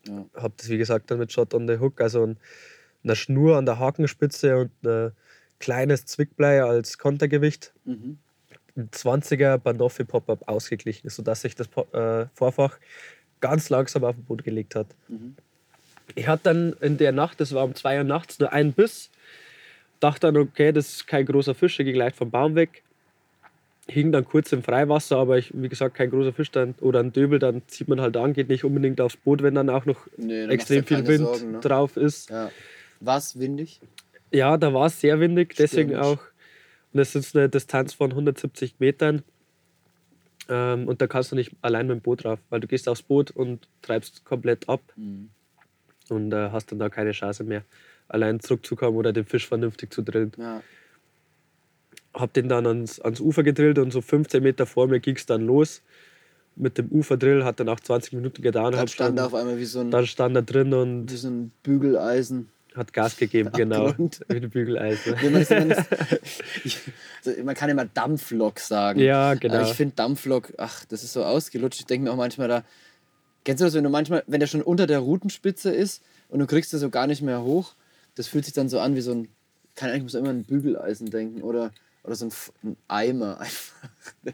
Ja. 0.07 0.25
Habe 0.33 0.53
das 0.57 0.69
wie 0.69 0.77
gesagt 0.77 1.11
dann 1.11 1.19
mit 1.19 1.31
Shot 1.31 1.53
on 1.53 1.67
the 1.67 1.77
Hook, 1.77 2.01
also 2.01 2.25
ein, 2.25 2.37
einer 3.03 3.15
Schnur 3.15 3.57
an 3.57 3.65
der 3.65 3.77
Hakenspitze 3.77 4.57
und 4.57 4.71
ein 4.83 5.11
kleines 5.59 6.05
Zwickblei 6.05 6.63
als 6.63 6.97
Kontergewicht. 6.97 7.73
Mhm. 7.85 8.17
Ein 8.75 8.89
20er 8.91 9.57
Banoffee 9.57 10.05
Pop-Up 10.05 10.47
ausgeglichen, 10.47 11.09
sodass 11.09 11.41
sich 11.41 11.55
das 11.55 11.67
äh, 11.93 12.27
Vorfach 12.33 12.77
ganz 13.41 13.69
langsam 13.69 14.03
auf 14.03 14.15
den 14.15 14.23
Boden 14.23 14.43
gelegt 14.43 14.75
hat. 14.75 14.87
Mhm. 15.07 15.35
Ich 16.15 16.27
hatte 16.27 16.43
dann 16.43 16.73
in 16.81 16.97
der 16.97 17.11
Nacht, 17.11 17.39
das 17.39 17.53
war 17.53 17.63
um 17.63 17.75
2 17.75 17.99
Uhr 17.99 18.03
nachts, 18.03 18.39
nur 18.39 18.51
einen 18.51 18.73
Biss. 18.73 19.09
Dachte 19.99 20.27
dann, 20.27 20.37
okay, 20.37 20.71
das 20.71 20.93
ist 20.93 21.07
kein 21.07 21.25
großer 21.25 21.55
Fisch, 21.55 21.77
der 21.77 21.85
geht 21.85 21.93
gleich 21.95 22.13
vom 22.13 22.31
Baum 22.31 22.55
weg. 22.55 22.83
Hing 23.87 24.11
dann 24.11 24.25
kurz 24.25 24.51
im 24.51 24.63
Freiwasser, 24.63 25.17
aber 25.17 25.37
ich, 25.37 25.51
wie 25.53 25.67
gesagt, 25.67 25.95
kein 25.95 26.09
großer 26.09 26.33
Fisch 26.33 26.51
dann, 26.51 26.75
oder 26.81 26.99
ein 26.99 27.11
Döbel, 27.13 27.39
dann 27.39 27.61
zieht 27.67 27.87
man 27.87 27.99
halt 27.99 28.15
an, 28.15 28.33
geht 28.33 28.47
nicht 28.49 28.63
unbedingt 28.63 29.01
aufs 29.01 29.17
Boot, 29.17 29.41
wenn 29.41 29.55
dann 29.55 29.69
auch 29.69 29.85
noch 29.85 30.07
Nee, 30.17 30.45
da 30.47 30.53
extrem 30.53 30.85
viel 30.85 31.05
Wind 31.07 31.25
Sorgen, 31.25 31.51
ne? 31.53 31.59
drauf 31.59 31.97
ist. 31.97 32.29
Ja. 32.29 32.51
War 32.99 33.17
es 33.17 33.37
windig? 33.39 33.81
Ja, 34.31 34.55
da 34.57 34.73
war 34.73 34.85
es 34.85 35.01
sehr 35.01 35.19
windig, 35.19 35.55
deswegen 35.55 35.89
Stürmisch. 35.89 36.07
auch. 36.07 36.19
Und 36.93 36.99
es 36.99 37.15
ist 37.15 37.35
eine 37.35 37.49
Distanz 37.49 37.93
von 37.93 38.11
170 38.11 38.75
Metern. 38.79 39.23
Ähm, 40.49 40.87
und 40.87 41.01
da 41.01 41.07
kannst 41.07 41.31
du 41.31 41.35
nicht 41.35 41.51
allein 41.61 41.87
mit 41.87 41.97
dem 41.99 42.01
Boot 42.01 42.23
drauf, 42.23 42.39
weil 42.49 42.59
du 42.59 42.67
gehst 42.67 42.89
aufs 42.89 43.01
Boot 43.03 43.31
und 43.31 43.67
treibst 43.81 44.25
komplett 44.25 44.67
ab 44.67 44.81
Mhm. 44.95 45.29
und 46.09 46.33
äh, 46.33 46.49
hast 46.51 46.71
dann 46.71 46.79
da 46.79 46.89
keine 46.89 47.11
Chance 47.11 47.43
mehr, 47.43 47.63
allein 48.07 48.39
zurückzukommen 48.39 48.97
oder 48.97 49.13
den 49.13 49.25
Fisch 49.25 49.47
vernünftig 49.47 49.93
zu 49.93 50.01
drillen. 50.01 50.31
Ja. 50.37 50.61
Hab 52.13 52.33
den 52.33 52.49
dann 52.49 52.65
ans, 52.67 52.99
ans 52.99 53.21
Ufer 53.21 53.43
gedrillt 53.43 53.77
und 53.79 53.91
so 53.91 54.01
15 54.01 54.43
Meter 54.43 54.65
vor 54.65 54.87
mir 54.87 54.99
ging 54.99 55.15
es 55.15 55.25
dann 55.25 55.45
los. 55.45 55.81
Mit 56.57 56.77
dem 56.77 56.89
Uferdrill 56.91 57.45
hat 57.45 57.61
dann 57.61 57.69
auch 57.69 57.79
20 57.79 58.11
Minuten 58.13 58.41
gedauert. 58.41 58.73
Dann 58.73 58.87
stand 58.89 59.17
er 59.17 59.27
auf 59.27 59.33
einmal 59.33 59.57
wie 59.57 59.63
so 59.65 59.79
ein, 59.79 59.91
dann 59.91 60.05
stand 60.05 60.35
er 60.35 60.41
drin 60.41 60.73
und 60.73 61.09
wie 61.09 61.15
so 61.15 61.29
ein 61.29 61.51
Bügeleisen. 61.63 62.49
Hat 62.75 62.93
Gas 62.93 63.17
gegeben, 63.17 63.51
genau. 63.53 63.87
Abgrund. 63.87 64.21
Wie 64.27 64.37
ein 64.37 64.49
Bügeleisen. 64.49 65.15
Man, 65.21 65.35
also 67.25 67.43
man 67.43 67.55
kann 67.55 67.69
immer 67.69 67.85
Dampflok 67.85 68.59
sagen. 68.59 68.99
Ja, 68.99 69.33
genau. 69.33 69.55
Aber 69.55 69.67
ich 69.67 69.73
finde 69.73 69.95
Dampflok, 69.95 70.53
ach, 70.57 70.85
das 70.85 71.03
ist 71.03 71.13
so 71.13 71.23
ausgelutscht. 71.23 71.81
Ich 71.81 71.85
denke 71.85 72.05
mir 72.05 72.11
auch 72.11 72.17
manchmal 72.17 72.47
da, 72.47 72.63
kennst 73.43 73.61
du 73.61 73.65
das, 73.65 73.73
wenn 73.73 73.83
du 73.83 73.89
manchmal, 73.89 74.23
wenn 74.27 74.39
der 74.39 74.47
schon 74.47 74.61
unter 74.61 74.87
der 74.87 74.99
Rutenspitze 74.99 75.71
ist 75.71 76.01
und 76.29 76.39
du 76.39 76.47
kriegst 76.47 76.73
das 76.73 76.81
so 76.81 76.89
gar 76.89 77.07
nicht 77.07 77.21
mehr 77.21 77.41
hoch, 77.41 77.73
das 78.15 78.27
fühlt 78.27 78.45
sich 78.45 78.53
dann 78.53 78.69
so 78.69 78.79
an 78.79 78.95
wie 78.95 79.01
so 79.01 79.11
ein, 79.11 79.27
kann 79.75 79.89
eigentlich 79.89 80.03
muss 80.03 80.13
immer 80.13 80.29
an 80.29 80.39
ein 80.39 80.43
Bügeleisen 80.43 81.09
denken 81.09 81.41
oder, 81.41 81.71
oder 82.03 82.15
so 82.15 82.25
ein, 82.25 82.31
ein 82.63 82.77
Eimer 82.87 83.39
einfach, 83.39 83.89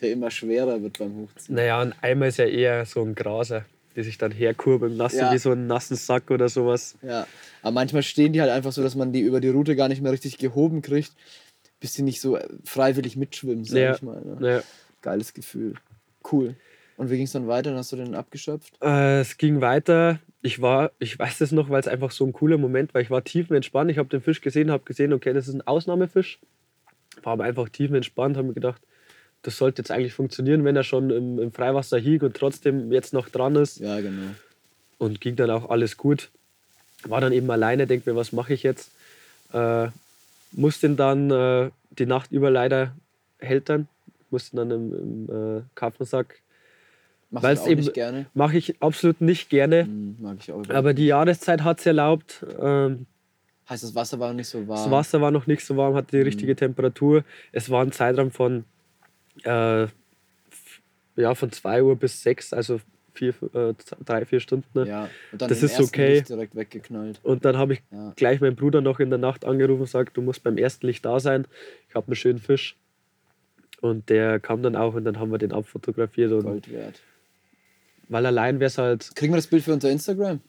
der 0.00 0.12
immer 0.12 0.30
schwerer 0.30 0.82
wird 0.82 0.98
beim 0.98 1.16
Hochziehen. 1.16 1.56
Naja, 1.56 1.80
ein 1.80 1.94
Eimer 2.02 2.26
ist 2.26 2.38
ja 2.38 2.46
eher 2.46 2.84
so 2.84 3.02
ein 3.02 3.14
Graser, 3.14 3.64
die 3.96 4.02
sich 4.02 4.18
dann 4.18 4.30
herkurbeln 4.30 4.94
lassen, 4.96 5.18
Ja. 5.18 5.32
wie 5.32 5.38
so 5.38 5.50
einen 5.50 5.66
nassen 5.66 5.96
Sack 5.96 6.30
oder 6.30 6.48
sowas. 6.48 6.96
Ja, 7.02 7.26
aber 7.62 7.72
manchmal 7.72 8.02
stehen 8.02 8.32
die 8.32 8.40
halt 8.40 8.50
einfach 8.50 8.72
so, 8.72 8.82
dass 8.82 8.94
man 8.94 9.12
die 9.12 9.20
über 9.20 9.40
die 9.40 9.48
Route 9.48 9.74
gar 9.74 9.88
nicht 9.88 10.02
mehr 10.02 10.12
richtig 10.12 10.38
gehoben 10.38 10.82
kriegt, 10.82 11.12
bis 11.80 11.94
die 11.94 12.02
nicht 12.02 12.20
so 12.20 12.38
freiwillig 12.64 13.16
mitschwimmen, 13.16 13.64
sag 13.64 13.78
Ja. 13.80 13.94
ich 13.94 14.02
mal. 14.02 14.20
Ne? 14.22 14.36
Naja, 14.38 14.62
Geiles 15.02 15.32
Gefühl. 15.34 15.74
Cool. 16.30 16.54
Und 16.96 17.10
wie 17.10 17.16
ging 17.16 17.26
es 17.26 17.32
dann 17.32 17.46
weiter? 17.46 17.70
Dann 17.70 17.78
hast 17.78 17.92
du 17.92 17.96
den 17.96 18.14
abgeschöpft? 18.14 18.74
äh, 18.82 19.20
es 19.20 19.36
ging 19.38 19.60
weiter. 19.60 20.18
ich 20.42 20.62
war, 20.62 20.92
ich 20.98 21.18
weiß 21.18 21.38
das 21.38 21.52
noch, 21.52 21.68
weil 21.70 21.80
es 21.80 21.88
einfach 21.88 22.10
so 22.10 22.24
ein 22.24 22.32
cooler 22.32 22.56
Moment 22.58 22.94
war. 22.94 23.00
Ich 23.00 23.10
war 23.10 23.22
tiefenentspannt. 23.24 23.90
Ich 23.90 23.98
habe 23.98 24.08
den 24.08 24.20
Fisch 24.22 24.40
gesehen, 24.40 24.70
habe 24.70 24.84
gesehen, 24.84 25.12
okay, 25.12 25.32
das 25.32 25.48
ist 25.48 25.54
ein 25.54 25.66
Ausnahmefisch. 25.66 26.38
War 27.22 27.32
aber 27.34 27.44
einfach 27.44 27.68
tiefenentspannt, 27.68 28.36
habe 28.36 28.48
mir 28.48 28.54
gedacht, 28.54 28.80
das 29.46 29.56
sollte 29.58 29.80
jetzt 29.82 29.90
eigentlich 29.90 30.12
funktionieren, 30.12 30.64
wenn 30.64 30.76
er 30.76 30.82
schon 30.82 31.10
im, 31.10 31.38
im 31.38 31.52
Freiwasser 31.52 31.98
hielt 31.98 32.22
und 32.22 32.36
trotzdem 32.36 32.90
jetzt 32.92 33.12
noch 33.12 33.28
dran 33.28 33.56
ist. 33.56 33.78
Ja, 33.80 34.00
genau. 34.00 34.30
Und 34.98 35.20
ging 35.20 35.36
dann 35.36 35.50
auch 35.50 35.70
alles 35.70 35.96
gut. 35.96 36.30
War 37.04 37.20
dann 37.20 37.32
eben 37.32 37.50
alleine, 37.50 37.86
denke 37.86 38.10
mir, 38.10 38.16
was 38.16 38.32
mache 38.32 38.54
ich 38.54 38.62
jetzt? 38.62 38.90
Äh, 39.52 39.88
musste 40.52 40.90
dann 40.90 41.30
äh, 41.30 41.70
die 41.90 42.06
Nacht 42.06 42.32
über 42.32 42.50
leider 42.50 42.92
hältern. 43.38 43.86
Musste 44.30 44.56
dann 44.56 44.70
im, 44.70 45.26
im 45.28 45.58
äh, 45.58 45.62
Karpfensack 45.74 46.40
Machst 47.30 47.44
du 47.44 47.60
auch 47.62 47.68
eben- 47.68 47.80
nicht 47.82 47.94
gerne? 47.94 48.26
Mache 48.34 48.56
ich 48.56 48.80
absolut 48.82 49.20
nicht 49.20 49.50
gerne. 49.50 49.82
Hm, 49.84 50.16
mag 50.20 50.36
ich 50.40 50.50
auch. 50.50 50.56
überhaupt 50.58 50.74
Aber 50.74 50.94
die 50.94 51.06
Jahreszeit 51.06 51.62
hat 51.62 51.80
es 51.80 51.86
erlaubt. 51.86 52.44
Ähm, 52.60 53.06
Heißt, 53.68 53.82
das 53.82 53.94
Wasser 53.96 54.18
war 54.20 54.28
noch 54.28 54.36
nicht 54.36 54.48
so 54.48 54.66
warm. 54.68 54.80
das 54.82 54.90
Wasser 54.90 55.20
war 55.20 55.30
noch 55.32 55.46
nicht 55.48 55.64
so 55.66 55.76
warm, 55.76 55.94
hatte 55.96 56.16
die 56.16 56.22
richtige 56.22 56.54
Temperatur. 56.54 57.24
Es 57.52 57.68
war 57.68 57.82
ein 57.82 57.90
Zeitraum 57.92 58.30
von, 58.30 58.64
äh, 59.44 59.86
ja, 61.16 61.34
von 61.34 61.50
2 61.52 61.82
Uhr 61.82 61.96
bis 61.96 62.22
6, 62.22 62.52
also 62.52 62.80
vier, 63.14 63.34
äh, 63.54 63.72
drei, 64.04 64.24
vier 64.26 64.40
Stunden. 64.40 64.66
ne? 64.74 64.86
Ja, 64.86 65.10
und 65.32 65.40
dann 65.40 65.48
Das 65.48 65.62
ist 65.62 65.80
okay. 65.80 66.22
Direkt 66.22 66.54
weggeknallt. 66.54 67.18
Und 67.22 67.44
dann 67.46 67.56
habe 67.56 67.72
ich 67.74 67.82
Ja. 67.90 68.12
gleich 68.16 68.40
meinen 68.40 68.56
Bruder 68.56 68.80
noch 68.82 69.00
in 69.00 69.08
der 69.08 69.18
Nacht 69.18 69.44
angerufen 69.46 69.80
und 69.80 69.86
gesagt, 69.86 70.16
du 70.16 70.22
musst 70.22 70.42
beim 70.42 70.58
ersten 70.58 70.86
Licht 70.86 71.04
da 71.04 71.18
sein. 71.18 71.46
Ich 71.88 71.94
habe 71.94 72.08
einen 72.08 72.16
schönen 72.16 72.38
Fisch. 72.38 72.76
Und 73.80 74.08
der 74.10 74.40
kam 74.40 74.62
dann 74.62 74.76
auch 74.76 74.94
und 74.94 75.04
dann 75.04 75.18
haben 75.18 75.30
wir 75.30 75.38
den 75.38 75.52
abfotografiert. 75.52 76.32
Und 76.32 76.42
Gold 76.42 76.70
wert. 76.72 77.00
weil 78.08 78.26
allein 78.26 78.58
wäre 78.60 78.66
es 78.68 78.78
halt, 78.78 79.14
Kriegen 79.14 79.32
wir 79.32 79.36
das 79.36 79.46
Bild 79.46 79.62
für 79.64 79.72
unser 79.72 79.90
Instagram? 79.90 80.40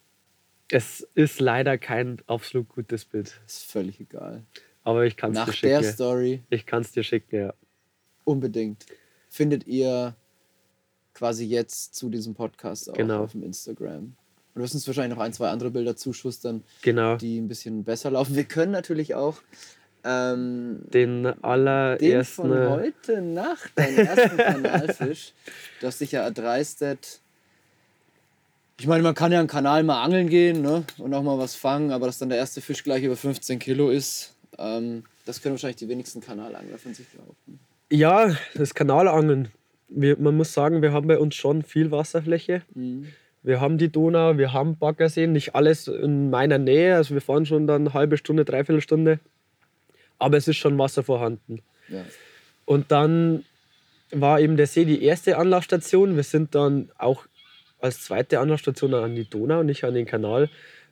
es 0.69 1.08
ist 1.15 1.39
leider 1.39 1.78
kein 1.78 2.17
absolut 2.28 2.67
gutes 2.67 3.06
Bild. 3.06 3.39
Ist 3.45 3.63
völlig 3.71 4.00
egal. 4.02 4.43
Aber 4.84 5.06
ich 5.06 5.15
kann 5.15 5.32
es 5.32 5.36
dir 5.36 5.39
Nach 5.39 5.45
der 5.62 5.80
schicken. 5.80 5.93
Story 5.93 6.43
Ich 6.50 6.65
kann 6.65 6.82
es 6.82 6.91
dir 6.91 7.04
schicken, 7.04 7.36
ja. 7.36 7.54
Unbedingt. 8.27 8.85
Findet 9.29 9.65
ihr 9.67 10.15
quasi 11.13 11.45
jetzt 11.45 11.95
zu 11.95 12.09
diesem 12.09 12.35
Podcast 12.35 12.89
auch 12.89 12.93
Genau. 12.93 13.23
auf 13.23 13.31
dem 13.31 13.43
Instagram. 13.43 14.03
Und 14.03 14.15
wir 14.55 14.61
müssen 14.61 14.77
uns 14.77 14.87
wahrscheinlich 14.87 15.17
noch 15.17 15.23
ein, 15.23 15.33
zwei 15.33 15.49
andere 15.49 15.71
Bilder 15.71 15.95
zuschustern, 15.95 16.63
Genau. 16.81 17.15
die 17.17 17.39
ein 17.39 17.47
bisschen 17.47 17.83
besser 17.83 18.11
laufen. 18.11 18.35
Wir 18.35 18.43
können 18.43 18.71
natürlich 18.71 19.15
auch 19.15 19.37
ähm, 20.03 20.81
Den 20.93 21.23
den 21.23 21.43
allerersten. 21.43 22.25
von 22.27 22.69
heute 22.69 23.21
Nacht, 23.21 23.71
deinen 23.75 23.97
ersten 23.97 24.37
Kanalfisch, 24.37 25.33
du 25.81 25.87
hast 25.87 25.99
dich 25.99 26.11
ja 26.13 26.21
erdreistet. 26.23 27.19
Ich 28.79 28.85
meine, 28.87 29.01
man 29.03 29.15
kann 29.15 29.31
ja 29.31 29.39
einen 29.39 29.47
Kanal 29.47 29.83
mal 29.83 30.03
angeln 30.03 30.29
gehen 30.29 30.61
ne? 30.61 30.83
und 30.99 31.13
auch 31.13 31.23
mal 31.23 31.39
was 31.39 31.55
fangen, 31.55 31.91
aber 31.91 32.05
dass 32.05 32.19
dann 32.19 32.29
der 32.29 32.37
erste 32.37 32.61
Fisch 32.61 32.83
gleich 32.83 33.03
über 33.03 33.17
15 33.17 33.57
Kilo 33.57 33.89
ist, 33.89 34.35
ähm, 34.59 35.03
das 35.25 35.41
können 35.41 35.53
wahrscheinlich 35.55 35.77
die 35.77 35.89
wenigsten 35.89 36.21
Kanalangler 36.21 36.77
von 36.77 36.93
sich 36.93 37.07
behaupten. 37.09 37.59
Ja, 37.91 38.36
das 38.54 38.73
Kanalangeln. 38.73 39.50
Wir, 39.89 40.17
man 40.17 40.36
muss 40.36 40.54
sagen, 40.54 40.82
wir 40.82 40.91
haben 40.91 41.08
bei 41.08 41.17
uns 41.17 41.36
schon 41.36 41.63
viel 41.63 41.91
Wasserfläche. 41.91 42.63
Mhm. 42.73 43.08
Wir 43.43 43.62
haben 43.62 43.78
die 43.78 43.89
Donau, 43.89 44.38
wir 44.38 44.52
haben 44.52 44.78
Baggerseen, 44.78 45.32
nicht 45.32 45.56
alles 45.56 45.88
in 45.88 46.30
meiner 46.30 46.58
Nähe. 46.58 46.95
Also 46.95 47.13
wir 47.13 47.21
fahren 47.21 47.45
schon 47.45 47.65
dann 47.65 47.84
eine 47.88 47.93
halbe 47.93 48.17
Stunde, 48.17 48.43
dreiviertel 48.43 48.82
Stunde. 48.82 49.19
Aber 50.19 50.36
es 50.36 50.47
ist 50.47 50.58
schon 50.58 50.78
Wasser 50.78 51.04
vorhanden. 51.04 51.62
Ja. 51.88 52.04
Und 52.65 52.91
dann 52.91 53.45
war 54.12 54.41
eben 54.41 54.58
der 54.58 54.67
See 54.67 54.84
die 54.84 55.02
erste 55.04 55.38
Anlaufstation. 55.38 56.17
Wir 56.17 56.23
sind 56.23 56.56
dann 56.56 56.89
auch 56.97 57.26
als 57.80 58.04
zweite 58.04 58.39
Anlaufstation 58.39 58.93
an 58.93 59.15
die 59.15 59.30
Donau, 59.30 59.63
nicht 59.63 59.86
an 59.86 59.93
den 59.93 60.06
Kanal, 60.06 60.50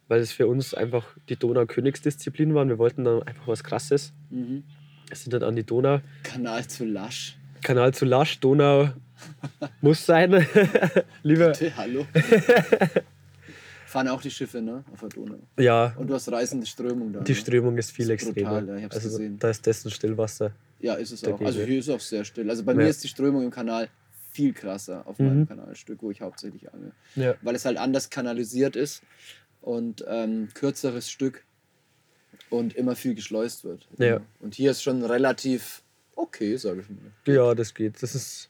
weil 0.07 0.21
es 0.21 0.31
für 0.31 0.47
uns 0.47 0.73
einfach 0.73 1.05
die 1.27 1.35
Donau-Königsdisziplin 1.35 2.53
war. 2.53 2.67
Wir 2.67 2.77
wollten 2.77 3.03
dann 3.03 3.23
einfach 3.23 3.47
was 3.47 3.63
Krasses. 3.63 4.13
Mhm. 4.29 4.63
Wir 5.07 5.15
sind 5.17 5.33
dann 5.33 5.43
an 5.43 5.55
die 5.55 5.63
Donau. 5.63 5.99
Kanal 6.23 6.65
zu 6.67 6.85
lasch. 6.85 7.37
Kanal 7.61 7.93
zu 7.93 8.05
lasch, 8.05 8.39
Donau 8.39 8.89
muss 9.81 10.05
sein. 10.05 10.31
Lieber, 11.23 11.49
Bitte, 11.49 11.75
hallo. 11.77 12.05
Fahren 13.87 14.07
auch 14.09 14.21
die 14.21 14.31
Schiffe, 14.31 14.61
ne? 14.61 14.83
Auf 14.91 14.99
der 15.01 15.09
Donau. 15.09 15.39
ja, 15.57 15.93
Und 15.97 16.07
du 16.09 16.15
hast 16.15 16.29
reißende 16.29 16.65
Strömung 16.65 17.13
da. 17.13 17.21
die 17.21 17.31
ne? 17.31 17.37
Strömung 17.37 17.77
ist 17.77 17.91
viel 17.91 18.05
ist 18.05 18.09
extremer. 18.27 18.59
brutal, 18.61 18.67
ja, 18.69 18.75
ich 18.77 18.83
hab's 18.83 18.95
also 18.97 19.09
gesehen. 19.09 19.39
da 19.39 19.49
ist 19.49 19.65
dessen 19.65 19.89
Stillwasser. 19.91 20.51
Ja, 20.79 20.95
ist 20.95 21.11
es 21.11 21.23
auch. 21.23 21.39
Also 21.39 21.61
hier 21.63 21.79
ist 21.79 21.87
es 21.87 21.95
auch 21.95 21.99
sehr 22.01 22.25
still. 22.25 22.49
Also 22.49 22.63
bei 22.63 22.73
Ja. 22.73 22.77
mir 22.79 22.87
ist 22.89 23.03
die 23.03 23.07
Strömung 23.07 23.43
im 23.43 23.51
Kanal 23.51 23.87
viel 24.31 24.53
krasser 24.53 25.07
auf 25.07 25.17
Mhm. 25.19 25.25
meinem 25.27 25.47
Kanalstück, 25.47 25.99
wo 26.01 26.11
ich 26.11 26.19
hauptsächlich 26.21 26.73
angel. 26.73 26.91
Ja. 27.15 27.35
Weil 27.41 27.55
es 27.55 27.63
halt 27.63 27.77
anders 27.77 28.09
kanalisiert 28.09 28.75
ist 28.75 29.01
und 29.61 30.03
ähm, 30.09 30.49
kürzeres 30.53 31.09
Stück 31.09 31.43
und 32.49 32.75
immer 32.75 32.95
viel 32.95 33.15
geschleust 33.15 33.63
wird. 33.63 33.87
Ja. 33.97 34.21
Und 34.39 34.55
hier 34.55 34.71
ist 34.71 34.83
schon 34.83 35.03
relativ 35.03 35.81
okay, 36.15 36.55
sage 36.57 36.81
ich 36.81 36.89
mal. 36.89 37.33
ja, 37.33 37.53
das 37.55 37.73
geht. 37.73 38.01
Das 38.01 38.15
ist. 38.15 38.49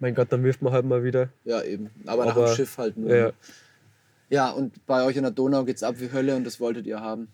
Mein 0.00 0.14
Gott, 0.14 0.32
dann 0.32 0.44
wirft 0.44 0.62
man 0.62 0.72
halt 0.72 0.84
mal 0.84 1.02
wieder. 1.02 1.28
Ja, 1.44 1.62
eben. 1.62 1.90
Aber, 2.06 2.24
nach 2.24 2.36
Aber- 2.36 2.46
dem 2.46 2.54
Schiff 2.56 2.78
halt 2.78 2.96
nur. 2.96 3.14
Ja. 3.14 3.32
Ja, 4.30 4.50
und 4.50 4.84
bei 4.86 5.04
euch 5.04 5.16
in 5.16 5.22
der 5.22 5.32
Donau 5.32 5.64
geht's 5.64 5.82
ab 5.82 5.96
wie 5.98 6.12
Hölle 6.12 6.36
und 6.36 6.44
das 6.44 6.60
wolltet 6.60 6.86
ihr 6.86 7.00
haben. 7.00 7.28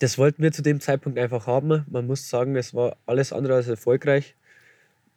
Das 0.00 0.16
wollten 0.18 0.42
wir 0.42 0.52
zu 0.52 0.62
dem 0.62 0.80
Zeitpunkt 0.80 1.18
einfach 1.18 1.46
haben. 1.46 1.84
Man 1.88 2.06
muss 2.06 2.28
sagen, 2.28 2.56
es 2.56 2.74
war 2.74 2.96
alles 3.06 3.32
andere 3.32 3.54
als 3.56 3.68
erfolgreich. 3.68 4.34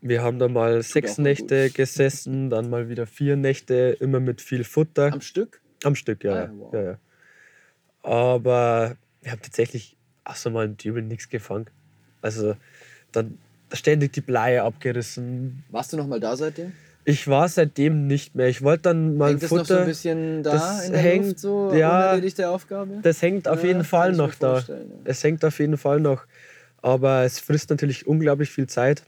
Wir 0.02 0.22
haben 0.22 0.38
da 0.38 0.48
mal 0.48 0.84
sechs 0.84 1.13
auch 1.13 1.18
mal 1.18 1.24
Nächte 1.24 1.70
gesessen, 1.72 2.50
dann 2.50 2.70
mal 2.70 2.90
wieder 2.90 3.08
vier 3.08 3.36
Nächte, 3.38 3.98
immer 4.00 4.20
mit 4.20 4.42
viel 4.42 4.63
Futter. 4.63 5.12
Am 5.13 5.22
Stück? 5.22 5.62
Am 5.84 5.96
Stück, 5.96 6.24
ja. 6.24 6.44
Ah, 6.44 6.52
wow. 6.54 6.74
ja, 6.74 6.82
ja. 6.84 7.00
Aber 8.04 8.96
wir 9.28 9.34
haben 9.34 9.42
tatsächlich 9.42 9.98
auch 10.24 10.36
so 10.38 10.50
mal 10.50 10.63
im 10.63 10.78
Dübel 10.78 11.04
nichts 11.04 11.28
gefangen. 11.28 11.66
Also 12.22 12.56
dann 13.12 13.38
ständig 13.74 14.13
die 14.13 14.22
Bleie 14.22 14.63
abgerissen. 14.63 15.66
Warst 15.70 15.92
du 15.92 15.98
noch 15.98 16.08
mal 16.08 16.22
da 16.22 16.38
seitdem? 16.38 16.72
Ich 17.04 17.28
war 17.28 17.50
seitdem 17.50 18.08
nicht 18.08 18.36
mehr. 18.36 18.48
Ich 18.48 18.62
wollte 18.62 18.84
dann 18.84 19.18
mal 19.18 19.32
Hängt 19.32 19.44
das 19.44 19.52
noch 19.52 19.58
so 19.58 19.63
Futter. 19.66 19.82
ein 19.82 19.86
bisschen 19.88 20.44
da 20.44 20.52
das 20.54 20.86
in 20.86 20.94
der 20.94 21.02
hängt- 21.02 21.26
Luft, 21.26 21.40
so 21.40 21.74
ja, 21.74 21.98
unerledigte 22.12 22.48
Aufgabe? 22.50 23.00
das 23.04 23.22
hängt 23.22 23.50
auf 23.50 23.62
Ja, 23.63 23.68
jeden 23.68 23.84
Fall 23.84 24.13
noch 24.13 24.34
da. 24.36 24.60
ja. 24.60 24.76
Es 25.04 25.22
hängt 25.26 25.44
auf 25.44 25.60
jeden 25.60 25.78
Fall 25.78 26.00
noch. 26.00 26.24
Aber 26.82 27.24
es 27.24 27.40
frisst 27.40 27.70
natürlich 27.70 28.08
unglaublich 28.08 28.50
viel 28.50 28.68
Zeit. 28.68 29.04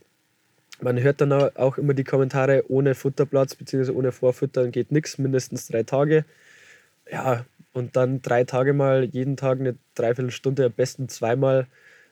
Man 0.82 1.00
hört 1.00 1.22
dann 1.22 1.32
au- 1.32 1.50
auch 1.54 1.78
immer 1.78 1.94
die 1.94 2.04
Kommentare, 2.04 2.64
ohne 2.68 2.94
Futterplatz 2.94 3.54
bzw. 3.54 3.90
ohne 3.92 4.12
Vorfüttern 4.12 4.70
geht 4.70 4.92
nichts, 4.92 5.16
mindestens 5.16 5.68
drei 5.68 5.82
Tage. 5.82 6.26
Ja, 7.10 7.46
und 7.72 7.96
dann 7.96 8.22
drei 8.22 8.44
Tage 8.44 8.72
mal 8.72 9.04
jeden 9.04 9.36
Tag 9.36 9.60
eine 9.60 9.76
Dreiviertelstunde, 9.94 10.66
am 10.66 10.72
besten 10.72 11.08
zweimal 11.08 11.66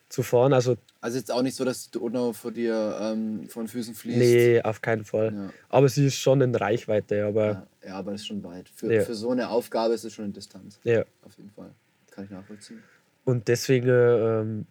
zu 0.09 0.23
fahren. 0.23 0.53
Also, 0.55 0.77
Also 1.03 1.19
jetzt 1.19 1.31
auch 1.31 1.43
nicht 1.43 1.55
so, 1.55 1.65
dass 1.65 1.91
die 1.91 1.99
Donau 1.99 2.33
vor 2.33 2.51
dir 2.51 2.99
ähm, 3.01 3.47
von 3.49 3.69
Füßen 3.69 3.95
fließt. 3.95 4.19
nee, 4.19 4.63
auf 4.63 4.81
keinen 4.81 5.05
Fall. 5.05 5.33
Ja. 5.35 5.51
Aber 5.69 5.89
sie 5.89 6.07
ist 6.07 6.17
schon 6.17 6.41
in 6.41 6.55
Reichweite. 6.55 7.27
Aber 7.27 7.47
Ja, 7.47 7.67
ja, 7.89 7.95
aber 7.97 8.13
ist 8.15 8.27
schon 8.27 8.43
weit. 8.43 8.69
Für, 8.75 8.93
Ja. 8.93 9.03
für 9.03 9.15
so 9.15 9.31
eine 9.31 9.51
Aufgabe 9.51 9.93
ist 9.95 10.05
es 10.05 10.15
schon 10.15 10.25
eine 10.25 10.33
Distanz. 10.33 10.81
ja. 10.85 11.05
Auf 11.23 11.37
jeden 11.37 11.51
Fall. 11.51 11.71
Kann 12.11 12.25
ich 12.25 12.31
nachvollziehen. 12.31 12.83
Und 13.25 13.49
deswegen, 13.49 13.89
ähm, 13.91 14.67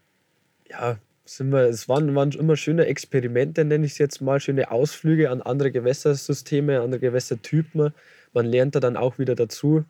ja, 0.70 0.98
sind 1.26 1.52
wir, 1.52 1.64
es 1.70 1.88
waren, 1.88 2.16
waren 2.16 2.32
immer 2.32 2.56
schöne 2.56 2.86
Experimente, 2.88 3.64
nenne 3.64 3.86
ich 3.86 3.92
es 3.92 3.98
jetzt 4.00 4.22
mal, 4.22 4.40
schöne 4.40 4.72
Ausflüge 4.72 5.30
an 5.30 5.42
andere 5.44 5.72
Gewässersysteme, 5.72 6.82
andere 6.82 7.00
Gewässertypen. 7.00 7.94
Man 8.34 8.46
lernt 8.48 8.74
da 8.76 8.80
dann 8.80 8.98
auch 8.98 9.20
wieder 9.20 9.36
dazu. 9.36 9.84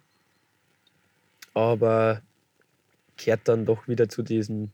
Aber 1.58 2.22
kehrt 3.18 3.42
dann 3.46 3.66
doch 3.66 3.88
wieder 3.88 4.08
zu 4.10 4.22
diesen, 4.22 4.72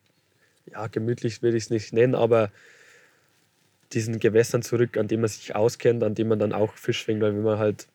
ja, 0.69 0.87
gemütlich 0.87 1.41
will 1.41 1.55
ich 1.55 1.63
es 1.63 1.69
nicht 1.69 1.93
nennen, 1.93 2.13
aber 2.13 2.51
diesen 3.93 4.19
Gewässern 4.19 4.63
zurück, 4.63 4.97
an 4.97 5.07
denen 5.07 5.21
man 5.21 5.29
sich 5.29 5.55
auskennt, 5.55 6.03
an 6.03 6.13
denen 6.13 6.27
man 6.27 6.39
dann 6.39 6.51
auch 6.51 6.73
Fisch 6.73 7.05
fängt, 7.05 7.21
weil 7.21 7.33
wenn 7.33 7.43
man 7.43 7.57
halt 7.57 7.87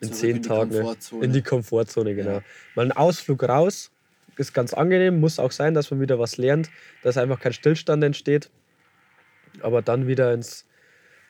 in 0.00 0.08
Zurück 0.08 0.20
zehn 0.20 0.36
in 0.36 0.42
die 0.42 0.48
Tagen 0.48 0.70
Komfortzone. 0.70 1.24
in 1.24 1.32
die 1.32 1.40
Komfortzone, 1.40 2.14
genau. 2.14 2.30
Ja. 2.32 2.42
Mal 2.74 2.84
ein 2.84 2.92
Ausflug 2.92 3.42
raus, 3.42 3.90
ist 4.36 4.52
ganz 4.52 4.74
angenehm, 4.74 5.18
muss 5.18 5.38
auch 5.38 5.52
sein, 5.52 5.72
dass 5.72 5.90
man 5.90 6.02
wieder 6.02 6.18
was 6.18 6.36
lernt, 6.36 6.68
dass 7.02 7.16
einfach 7.16 7.40
kein 7.40 7.54
Stillstand 7.54 8.04
entsteht. 8.04 8.50
Aber 9.62 9.80
dann 9.80 10.06
wieder 10.06 10.34
ins 10.34 10.66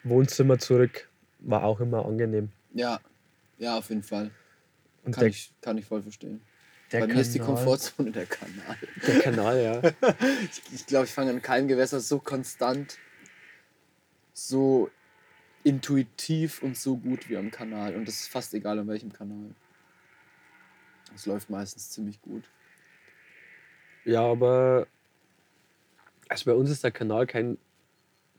Wohnzimmer 0.02 0.58
zurück, 0.58 1.08
war 1.38 1.62
auch 1.62 1.78
immer 1.78 2.04
angenehm. 2.04 2.50
Ja, 2.74 2.98
ja, 3.58 3.78
auf 3.78 3.90
jeden 3.90 4.02
Fall. 4.02 4.32
Und 5.04 5.14
Kann, 5.14 5.28
ich, 5.28 5.52
kann 5.60 5.78
ich 5.78 5.84
voll 5.84 6.02
verstehen. 6.02 6.40
Der 6.92 7.00
Bei 7.00 7.06
mir 7.08 7.20
ist 7.20 7.34
die 7.34 7.38
Kanal- 7.38 7.54
Komfortzone 7.56 8.10
der 8.12 8.26
Kanal. 8.26 8.76
Der 9.06 9.18
Kanal, 9.20 9.62
ja. 9.62 9.82
Ich, 10.72 10.86
glaube, 10.86 11.06
ich 11.06 11.12
fange 11.12 11.30
an 11.30 11.42
keinem 11.42 11.68
Gewässer 11.68 12.00
so 12.00 12.18
konstant, 12.18 12.98
so 14.32 14.90
intuitiv 15.64 16.62
und 16.62 16.76
so 16.76 16.96
gut 16.96 17.28
wie 17.28 17.36
am 17.36 17.50
Kanal. 17.50 17.94
Und 17.96 18.06
das 18.06 18.20
ist 18.20 18.28
fast 18.28 18.54
egal, 18.54 18.78
an 18.78 18.86
welchem 18.88 19.12
Kanal. 19.12 19.50
Es 21.14 21.26
läuft 21.26 21.50
meistens 21.50 21.90
ziemlich 21.90 22.20
gut. 22.22 22.44
Ja, 24.04 24.22
aber 24.22 24.86
also 26.28 26.44
bei 26.44 26.52
uns 26.54 26.70
ist 26.70 26.84
der 26.84 26.92
Kanal 26.92 27.26
kein 27.26 27.58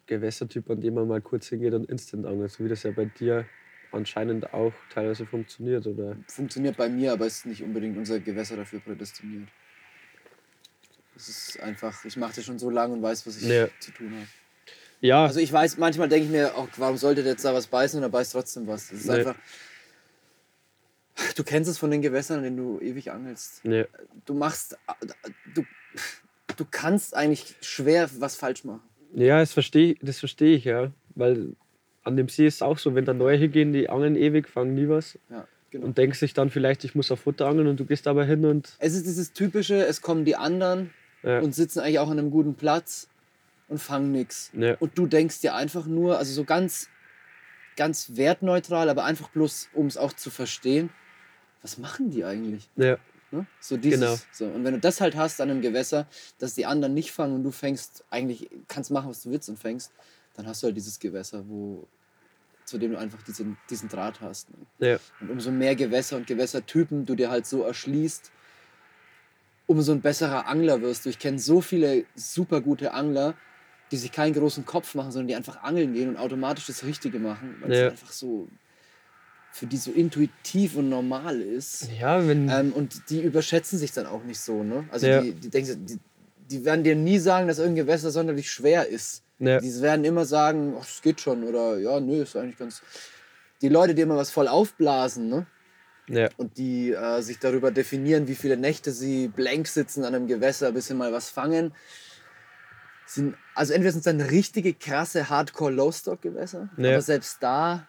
Gewässertyp, 0.06 0.70
an 0.70 0.80
dem 0.80 0.94
man 0.94 1.08
mal 1.08 1.22
kurz 1.22 1.48
hingeht 1.48 1.74
und 1.74 1.90
instant 1.90 2.26
angelt, 2.26 2.52
so 2.52 2.64
wie 2.64 2.70
das 2.70 2.84
ja 2.84 2.92
bei 2.92 3.06
dir 3.06 3.46
anscheinend 3.92 4.54
auch 4.54 4.74
teilweise 4.94 5.26
funktioniert, 5.26 5.86
oder? 5.88 6.16
Funktioniert 6.28 6.78
bei 6.78 6.90
mir, 6.90 7.14
aber 7.14 7.26
ist 7.26 7.46
nicht 7.46 7.64
unbedingt 7.64 7.98
unser 7.98 8.20
Gewässer 8.20 8.56
dafür 8.58 8.80
prädestiniert. 8.80 9.48
Es 11.16 11.30
ist 11.30 11.60
einfach, 11.62 12.06
ich 12.06 12.16
mache 12.18 12.36
das 12.36 12.46
schon 12.46 12.60
so 12.60 12.70
lange 12.70 12.94
und 12.94 13.02
weiß, 13.02 13.26
was 13.26 13.38
ich 13.38 13.44
Ja. 13.48 13.68
zu 13.80 13.92
tun 13.92 14.12
habe. 14.16 14.28
Ja, 15.02 15.26
Also 15.26 15.40
ich 15.40 15.52
weiß, 15.52 15.78
manchmal 15.78 16.10
denke 16.10 16.26
ich 16.26 16.32
mir, 16.32 16.54
oh, 16.58 16.68
warum 16.78 16.98
sollte 16.98 17.22
der 17.24 17.34
jetzt 17.34 17.46
da 17.46 17.54
was 17.54 17.68
beißen 17.68 17.98
und 17.98 18.04
er 18.04 18.10
beißt 18.10 18.32
trotzdem 18.34 18.68
was. 18.68 18.90
Das 18.90 19.00
ist 19.00 19.06
Nee. 19.08 19.14
einfach. 19.14 19.36
Du 21.36 21.44
kennst 21.44 21.70
es 21.70 21.78
von 21.80 21.90
den 21.92 22.02
Gewässern, 22.02 22.40
in 22.40 22.44
denen 22.44 22.58
du 22.58 22.80
ewig 22.80 23.12
angelst. 23.12 23.62
nee, 23.64 23.86
Du 24.26 24.34
machst. 24.34 24.78
Du, 25.54 25.66
du 26.56 26.66
kannst 26.70 27.16
eigentlich 27.16 27.56
schwer 27.62 28.10
was 28.20 28.36
falsch 28.36 28.64
machen. 28.64 28.82
ja 29.16 29.40
das 29.40 29.54
verstehe 29.54 29.96
das 30.02 30.20
versteh 30.20 30.54
ich, 30.56 30.66
ja. 30.66 30.92
Weil 31.16 31.56
an 32.08 32.18
dem 32.18 32.30
See 32.30 32.48
ist 32.48 32.56
es 32.56 32.62
auch 32.62 32.78
so, 32.78 32.96
wenn 32.96 33.06
da 33.06 33.14
neue 33.14 33.38
hingehen, 33.38 33.74
die 33.74 33.90
angeln 33.90 34.16
ewig, 34.16 34.48
fangen 34.48 34.74
nie 34.74 34.88
was 34.90 35.20
Ja, 35.30 35.48
genau. 35.70 35.86
und 35.86 35.98
denkst 35.98 36.20
sich 36.20 36.34
dann 36.34 36.50
vielleicht, 36.50 36.84
ich 36.84 36.96
muss 36.96 37.12
auf 37.12 37.20
Futter 37.22 37.48
angeln 37.48 37.68
und 37.68 37.80
du 37.80 37.86
gehst 37.86 38.08
aber 38.08 38.26
hin 38.26 38.46
und 38.46 38.76
Es 38.80 38.94
ist 38.96 39.06
dieses 39.06 39.34
typische, 39.34 39.86
es 39.86 40.02
kommen 40.02 40.26
die 40.26 40.36
anderen 40.36 40.92
ja, 41.24 41.40
und 41.40 41.54
sitzen 41.54 41.80
eigentlich 41.82 42.00
auch 42.00 42.10
an 42.10 42.18
einem 42.20 42.32
guten 42.32 42.56
Platz 42.56 43.08
und 43.68 43.80
fangen 43.80 44.12
nichts. 44.12 44.52
ja, 44.54 44.76
Und 44.80 44.98
du 44.98 45.06
denkst 45.08 45.42
dir 45.42 45.54
einfach 45.56 45.86
nur, 45.86 46.18
also 46.18 46.34
so 46.34 46.44
ganz, 46.44 46.90
ganz 47.76 48.16
wertneutral, 48.16 48.90
aber 48.90 49.04
einfach 49.04 49.30
bloß, 49.30 49.70
um 49.74 49.86
es 49.88 49.98
auch 49.98 50.14
zu 50.14 50.30
verstehen, 50.30 50.90
was 51.62 51.78
machen 51.78 52.10
die 52.10 52.24
eigentlich? 52.24 52.70
ja, 52.76 52.98
Ne? 53.30 53.46
So 53.60 53.76
dieses, 53.76 54.00
Genau. 54.00 54.16
so. 54.32 54.46
Und 54.46 54.64
wenn 54.64 54.74
du 54.74 54.80
das 54.80 55.02
halt 55.02 55.18
hast 55.18 55.42
an 55.42 55.50
einem 55.52 55.62
Gewässer, 55.62 56.08
dass 56.40 56.54
die 56.56 56.66
anderen 56.66 56.94
nicht 56.94 57.12
fangen 57.12 57.36
und 57.36 57.44
du 57.44 57.52
fängst, 57.52 58.06
eigentlich 58.10 58.50
kannst 58.70 58.90
machen, 58.90 59.10
was 59.10 59.22
du 59.24 59.32
willst 59.32 59.50
und 59.50 59.60
fängst, 59.60 59.92
dann 60.36 60.48
hast 60.48 60.64
du 60.64 60.68
halt 60.68 60.78
dieses 60.78 60.98
Gewässer, 60.98 61.44
wo, 61.50 61.86
zu 62.68 62.78
dem 62.78 62.92
du 62.92 63.00
einfach 63.00 63.22
diesen, 63.24 63.58
diesen 63.70 63.88
Draht 63.90 64.20
hast. 64.22 64.50
Ne? 64.50 64.88
ja, 64.88 65.00
Und 65.22 65.32
umso 65.32 65.52
mehr 65.52 65.76
Gewässer 65.76 66.18
und 66.18 66.28
Gewässertypen 66.28 67.06
du 67.06 67.16
dir 67.16 67.32
halt 67.32 67.46
so 67.46 67.64
erschließt, 67.64 68.30
umso 69.68 69.94
ein 69.94 70.02
besserer 70.02 70.48
Angler 70.48 70.82
wirst 70.82 71.06
du. 71.06 71.10
Ich 71.10 71.18
kenne 71.20 71.40
so 71.40 71.62
viele 71.62 72.04
super 72.16 72.62
gute 72.62 72.94
Angler, 72.94 73.36
die 73.92 73.98
sich 73.98 74.12
keinen 74.12 74.34
großen 74.34 74.66
Kopf 74.66 74.96
machen, 74.96 75.12
sondern 75.12 75.28
die 75.30 75.36
einfach 75.36 75.64
angeln 75.64 75.94
gehen 75.94 76.10
und 76.10 76.18
automatisch 76.18 76.68
das 76.68 76.84
Richtige 76.84 77.20
machen, 77.20 77.56
weil 77.62 77.72
Ja. 77.72 77.86
es 77.88 77.92
einfach 77.92 78.12
so 78.12 78.48
für 79.54 79.66
die 79.66 79.78
so 79.78 79.92
intuitiv 79.92 80.76
und 80.76 80.90
normal 80.90 81.42
ist. 81.42 81.90
ja, 82.00 82.26
wenn, 82.28 82.50
Ähm, 82.50 82.74
und 82.74 83.10
die 83.10 83.22
überschätzen 83.22 83.80
sich 83.80 83.92
dann 83.94 84.06
auch 84.06 84.24
nicht 84.24 84.40
so. 84.40 84.62
Ne? 84.64 84.84
Also 84.92 85.08
Ja. 85.08 85.22
die, 85.22 85.32
die, 85.32 85.50
denken, 85.50 85.86
die, 85.86 85.98
die 86.50 86.66
werden 86.66 86.84
dir 86.84 86.96
nie 86.96 87.18
sagen, 87.18 87.48
dass 87.48 87.60
irgendein 87.60 87.86
Gewässer 87.86 88.12
sonderlich 88.12 88.52
schwer 88.52 88.88
ist. 88.88 89.24
Ja, 89.40 89.60
Die 89.60 89.82
werden 89.82 90.06
immer 90.06 90.26
sagen, 90.26 90.76
ach, 90.80 90.86
es 90.88 91.02
geht 91.02 91.22
schon 91.22 91.44
oder 91.44 91.78
ja, 91.78 92.00
nö, 92.00 92.24
ist 92.24 92.36
eigentlich 92.36 92.58
ganz. 92.58 92.82
Die 93.62 93.70
Leute, 93.70 93.96
die 93.96 94.02
immer 94.04 94.18
was 94.18 94.32
voll 94.32 94.48
aufblasen, 94.48 95.30
ne? 95.30 95.48
ja, 96.08 96.30
Und 96.38 96.58
die 96.58 96.92
äh, 96.94 97.22
sich 97.22 97.40
darüber 97.40 97.72
definieren, 97.72 98.28
wie 98.28 98.36
viele 98.36 98.56
Nächte 98.58 98.92
sie 98.92 99.28
blank 99.28 99.68
sitzen 99.68 100.06
an 100.06 100.16
einem 100.16 100.28
Gewässer, 100.28 100.72
bis 100.72 100.88
sie 100.88 100.94
mal 100.94 101.12
was 101.12 101.30
fangen. 101.30 101.74
Sind, 103.06 103.36
also 103.56 103.74
entweder 103.74 103.92
sind 103.92 104.00
es 104.00 104.06
dann 104.06 104.22
richtige 104.22 104.74
krasse 104.74 105.30
Hardcore-Low-Stock-Gewässer, 105.30 106.70
Ja. 106.78 106.90
aber 106.92 107.02
selbst 107.02 107.42
da 107.42 107.88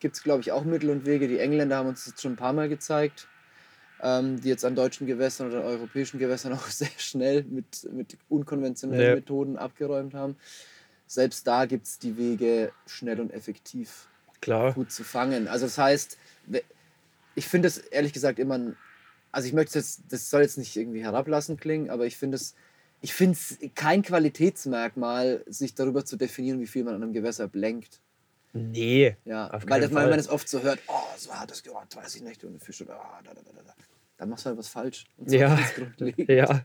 gibt 0.00 0.16
es, 0.16 0.22
glaube 0.22 0.40
ich, 0.42 0.52
auch 0.52 0.64
Mittel 0.64 0.90
und 0.90 1.06
Wege. 1.06 1.26
Die 1.26 1.38
Engländer 1.38 1.76
haben 1.76 1.88
uns 1.88 2.04
das 2.04 2.20
schon 2.20 2.32
ein 2.32 2.36
paar 2.36 2.52
Mal 2.52 2.68
gezeigt, 2.68 3.28
ähm, 4.02 4.40
die 4.40 4.48
jetzt 4.48 4.64
an 4.64 4.74
deutschen 4.74 5.06
Gewässern 5.06 5.48
oder 5.48 5.62
europäischen 5.64 6.18
Gewässern 6.18 6.52
auch 6.54 6.66
sehr 6.68 6.88
schnell 6.98 7.44
mit, 7.44 7.88
mit 7.92 8.16
unkonventionellen 8.28 9.08
Ja. 9.10 9.14
Methoden 9.14 9.56
abgeräumt 9.56 10.14
haben. 10.14 10.36
Selbst 11.06 11.46
da 11.46 11.64
gibt 11.64 11.86
es 11.86 11.98
die 11.98 12.16
Wege, 12.16 12.70
schnell 12.86 13.20
und 13.20 13.32
effektiv 13.32 14.08
klar, 14.40 14.74
gut 14.74 14.92
zu 14.92 15.04
fangen. 15.04 15.48
Also 15.48 15.66
das 15.66 15.78
heißt, 15.78 16.18
ich 17.34 17.46
finde 17.48 17.68
es 17.68 17.78
ehrlich 17.78 18.12
gesagt 18.12 18.38
immer, 18.38 18.58
ein- 18.58 18.76
also 19.32 19.46
ich 19.48 19.54
möchte 19.54 19.78
jetzt, 19.78 20.02
das 20.10 20.30
soll 20.30 20.42
jetzt 20.42 20.58
nicht 20.58 20.76
irgendwie 20.76 21.02
herablassend 21.02 21.60
klingen, 21.60 21.90
aber 21.90 22.06
ich 22.06 22.16
finde 22.16 22.36
es, 22.36 22.54
ich 23.00 23.14
finde 23.14 23.38
es 23.38 23.58
kein 23.74 24.02
Qualitätsmerkmal, 24.02 25.44
sich 25.46 25.74
darüber 25.74 26.04
zu 26.04 26.16
definieren, 26.16 26.60
wie 26.60 26.66
viel 26.66 26.84
man 26.84 26.94
an 26.94 27.02
einem 27.02 27.12
Gewässer 27.12 27.46
blenkt. 27.48 28.00
Nee, 28.52 29.16
Ja, 29.24 29.50
weil 29.66 29.80
das, 29.80 29.90
man 29.90 30.10
es 30.12 30.28
oft 30.28 30.48
so 30.48 30.62
hört, 30.62 30.80
oh, 30.88 30.92
so 31.16 31.32
hat 31.32 31.50
das 31.50 31.62
gehört, 31.62 31.94
30 31.94 32.22
Nächte 32.22 32.46
ohne 32.46 32.58
Fisch 32.58 32.80
oder 32.82 32.94
ah, 32.94 33.20
da, 33.24 33.34
da, 33.34 33.40
da, 33.42 33.52
da, 33.54 33.62
da. 33.62 33.74
Dann 34.18 34.30
machst 34.30 34.44
du 34.44 34.48
halt 34.48 34.58
was 34.58 34.66
falsch. 34.68 35.04
Ja. 35.26 35.56
ja. 36.26 36.64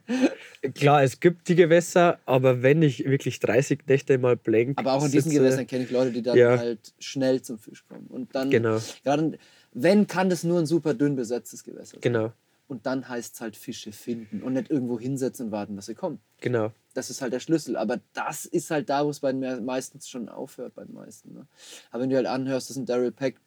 Klar, 0.74 1.04
es 1.04 1.20
gibt 1.20 1.48
die 1.48 1.56
Gewässer, 1.56 2.18
aber 2.26 2.64
wenn 2.64 2.82
ich 2.82 3.06
wirklich 3.06 3.40
30 3.40 3.82
Nächte 3.86 4.18
mal 4.18 4.36
blank 4.36 4.80
Aber 4.80 4.94
auch 4.94 5.06
in 5.06 5.12
diesen 5.12 5.30
sitze, 5.30 5.44
Gewässern 5.44 5.68
kenne 5.68 5.84
ich 5.84 5.92
Leute, 5.92 6.12
die 6.12 6.24
dann 6.24 6.36
Ja. 6.36 6.58
halt 6.58 6.94
schnell 6.98 7.44
zum 7.44 7.60
Fisch 7.60 7.86
kommen. 7.88 8.08
Und 8.08 8.34
dann, 8.34 8.50
Genau, 8.50 8.80
gerade 9.04 9.38
wenn, 9.72 10.08
kann 10.08 10.30
das 10.32 10.44
nur 10.44 10.58
ein 10.60 10.66
super 10.66 10.96
dünn 10.96 11.16
besetztes 11.16 11.64
Gewässer 11.64 11.92
sein. 11.94 12.02
genau, 12.02 12.34
Und 12.68 12.88
dann 12.88 13.08
heißt 13.08 13.36
es 13.36 13.42
halt 13.42 13.56
Fische 13.56 13.92
finden 13.92 14.42
und 14.42 14.54
nicht 14.54 14.72
irgendwo 14.72 15.00
hinsetzen 15.00 15.48
und 15.48 15.52
warten, 15.52 15.76
dass 15.76 15.86
sie 15.86 15.96
kommen. 15.96 16.20
genau, 16.42 16.72
Das 16.94 17.10
ist 17.10 17.22
halt 17.22 17.34
der 17.34 17.40
Schlüssel. 17.40 17.76
Aber 17.78 18.00
das 18.14 18.46
ist 18.46 18.70
halt 18.72 18.90
da, 18.90 19.06
wo 19.06 19.10
es 19.10 19.20
bei 19.20 19.32
den 19.32 19.40
me- 19.40 19.62
meistens 19.62 20.08
schon 20.08 20.30
aufhört, 20.30 20.76
bei 20.76 20.84
den 20.84 20.94
meisten. 20.94 21.34
Ne? 21.34 21.48
Aber 21.92 22.04
wenn 22.04 22.10
du 22.10 22.16
halt 22.16 22.28
anhörst, 22.28 22.70
dass 22.70 22.78
ein 22.78 22.86
Daryl 22.86 23.12
Peck 23.12 23.38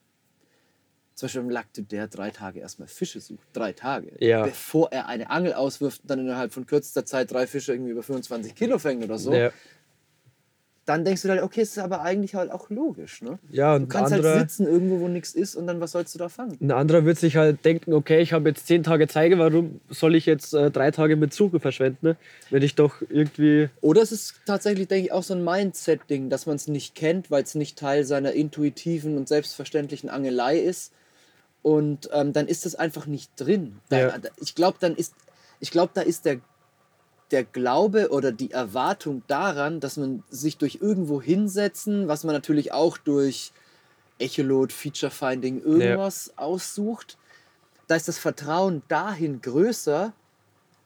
zum 1.14 1.26
Beispiel 1.26 1.40
im 1.42 1.50
Lac 1.50 1.72
du 1.72 1.82
der 1.82 2.08
drei 2.08 2.30
Tage 2.30 2.60
erstmal 2.60 2.88
Fische 2.88 3.20
sucht. 3.20 3.46
Drei 3.54 3.72
Tage. 3.72 4.12
Ja. 4.20 4.44
Bevor 4.44 4.92
er 4.92 5.06
eine 5.06 5.30
Angel 5.30 5.54
auswirft 5.54 6.02
und 6.02 6.10
dann 6.10 6.18
innerhalb 6.18 6.52
von 6.52 6.66
kürzester 6.66 7.06
Zeit 7.06 7.30
drei 7.30 7.46
Fische 7.46 7.72
irgendwie 7.72 7.92
über 7.92 8.02
25 8.02 8.54
Kilo 8.54 8.78
fängt 8.78 9.02
oder 9.02 9.16
so. 9.18 9.32
Ja, 9.32 9.50
Dann 10.86 11.04
denkst 11.04 11.22
du 11.22 11.28
halt, 11.28 11.42
okay, 11.42 11.62
es 11.62 11.70
ist 11.70 11.78
aber 11.78 12.02
eigentlich 12.02 12.36
halt 12.36 12.52
auch 12.52 12.70
logisch. 12.70 13.20
Ne? 13.20 13.40
ja 13.50 13.70
Du 13.70 13.76
und 13.76 13.82
ein 13.82 13.88
kannst 13.88 14.12
anderer, 14.12 14.36
halt 14.36 14.50
sitzen 14.50 14.66
irgendwo, 14.66 15.00
wo 15.00 15.08
nichts 15.08 15.34
ist 15.34 15.56
und 15.56 15.66
dann 15.66 15.80
was 15.80 15.90
sollst 15.90 16.14
du 16.14 16.18
da 16.18 16.28
fangen? 16.28 16.56
ein 16.60 16.70
anderer 16.70 17.04
wird 17.04 17.18
sich 17.18 17.36
halt 17.36 17.64
denken, 17.64 17.92
okay, 17.92 18.20
ich 18.20 18.32
habe 18.32 18.48
jetzt 18.48 18.68
10 18.68 18.84
Tage 18.84 19.08
Zeige, 19.08 19.38
warum 19.38 19.80
soll 19.90 20.14
ich 20.14 20.26
jetzt 20.26 20.54
äh, 20.54 20.70
drei 20.70 20.92
Tage 20.92 21.16
mit 21.16 21.34
Suche 21.34 21.58
verschwenden, 21.58 22.06
ne? 22.06 22.16
wenn 22.50 22.62
ich 22.62 22.76
doch 22.76 23.02
irgendwie, 23.08 23.68
Oder 23.80 24.02
es 24.02 24.12
ist 24.12 24.36
tatsächlich, 24.46 24.86
denke 24.86 25.06
ich, 25.06 25.12
auch 25.12 25.24
so 25.24 25.34
ein 25.34 25.42
Mindset-Ding, 25.44 26.30
dass 26.30 26.46
man 26.46 26.54
es 26.54 26.68
nicht 26.68 26.94
kennt, 26.94 27.30
weil 27.32 27.42
es 27.42 27.56
nicht 27.56 27.76
Teil 27.76 28.04
seiner 28.04 28.32
intuitiven 28.32 29.16
und 29.16 29.26
selbstverständlichen 29.28 30.08
Angelei 30.08 30.58
ist. 30.58 30.92
Und 31.62 32.08
ähm, 32.12 32.32
dann 32.32 32.46
ist 32.46 32.64
das 32.64 32.76
einfach 32.76 33.06
nicht 33.06 33.32
drin. 33.36 33.80
Da, 33.88 33.98
Ja. 33.98 34.14
Ich 34.40 34.54
glaube, 34.54 34.78
dann 34.80 34.94
ist, 34.94 35.14
ich 35.58 35.72
glaube, 35.72 35.90
da 35.94 36.00
ist 36.02 36.24
der, 36.24 36.36
der 37.30 37.44
Glaube 37.44 38.10
oder 38.10 38.30
die 38.32 38.50
Erwartung 38.52 39.22
daran, 39.26 39.80
dass 39.80 39.96
man 39.96 40.22
sich 40.30 40.58
durch 40.58 40.78
irgendwo 40.80 41.20
hinsetzen, 41.20 42.06
was 42.08 42.24
man 42.24 42.34
natürlich 42.34 42.72
auch 42.72 42.98
durch 42.98 43.52
Echolot, 44.18 44.72
Feature 44.72 45.10
Finding, 45.10 45.60
irgendwas 45.60 46.32
aussucht, 46.36 47.18
da 47.88 47.96
ist 47.96 48.08
das 48.08 48.18
Vertrauen 48.18 48.82
dahin 48.88 49.40
größer, 49.42 50.12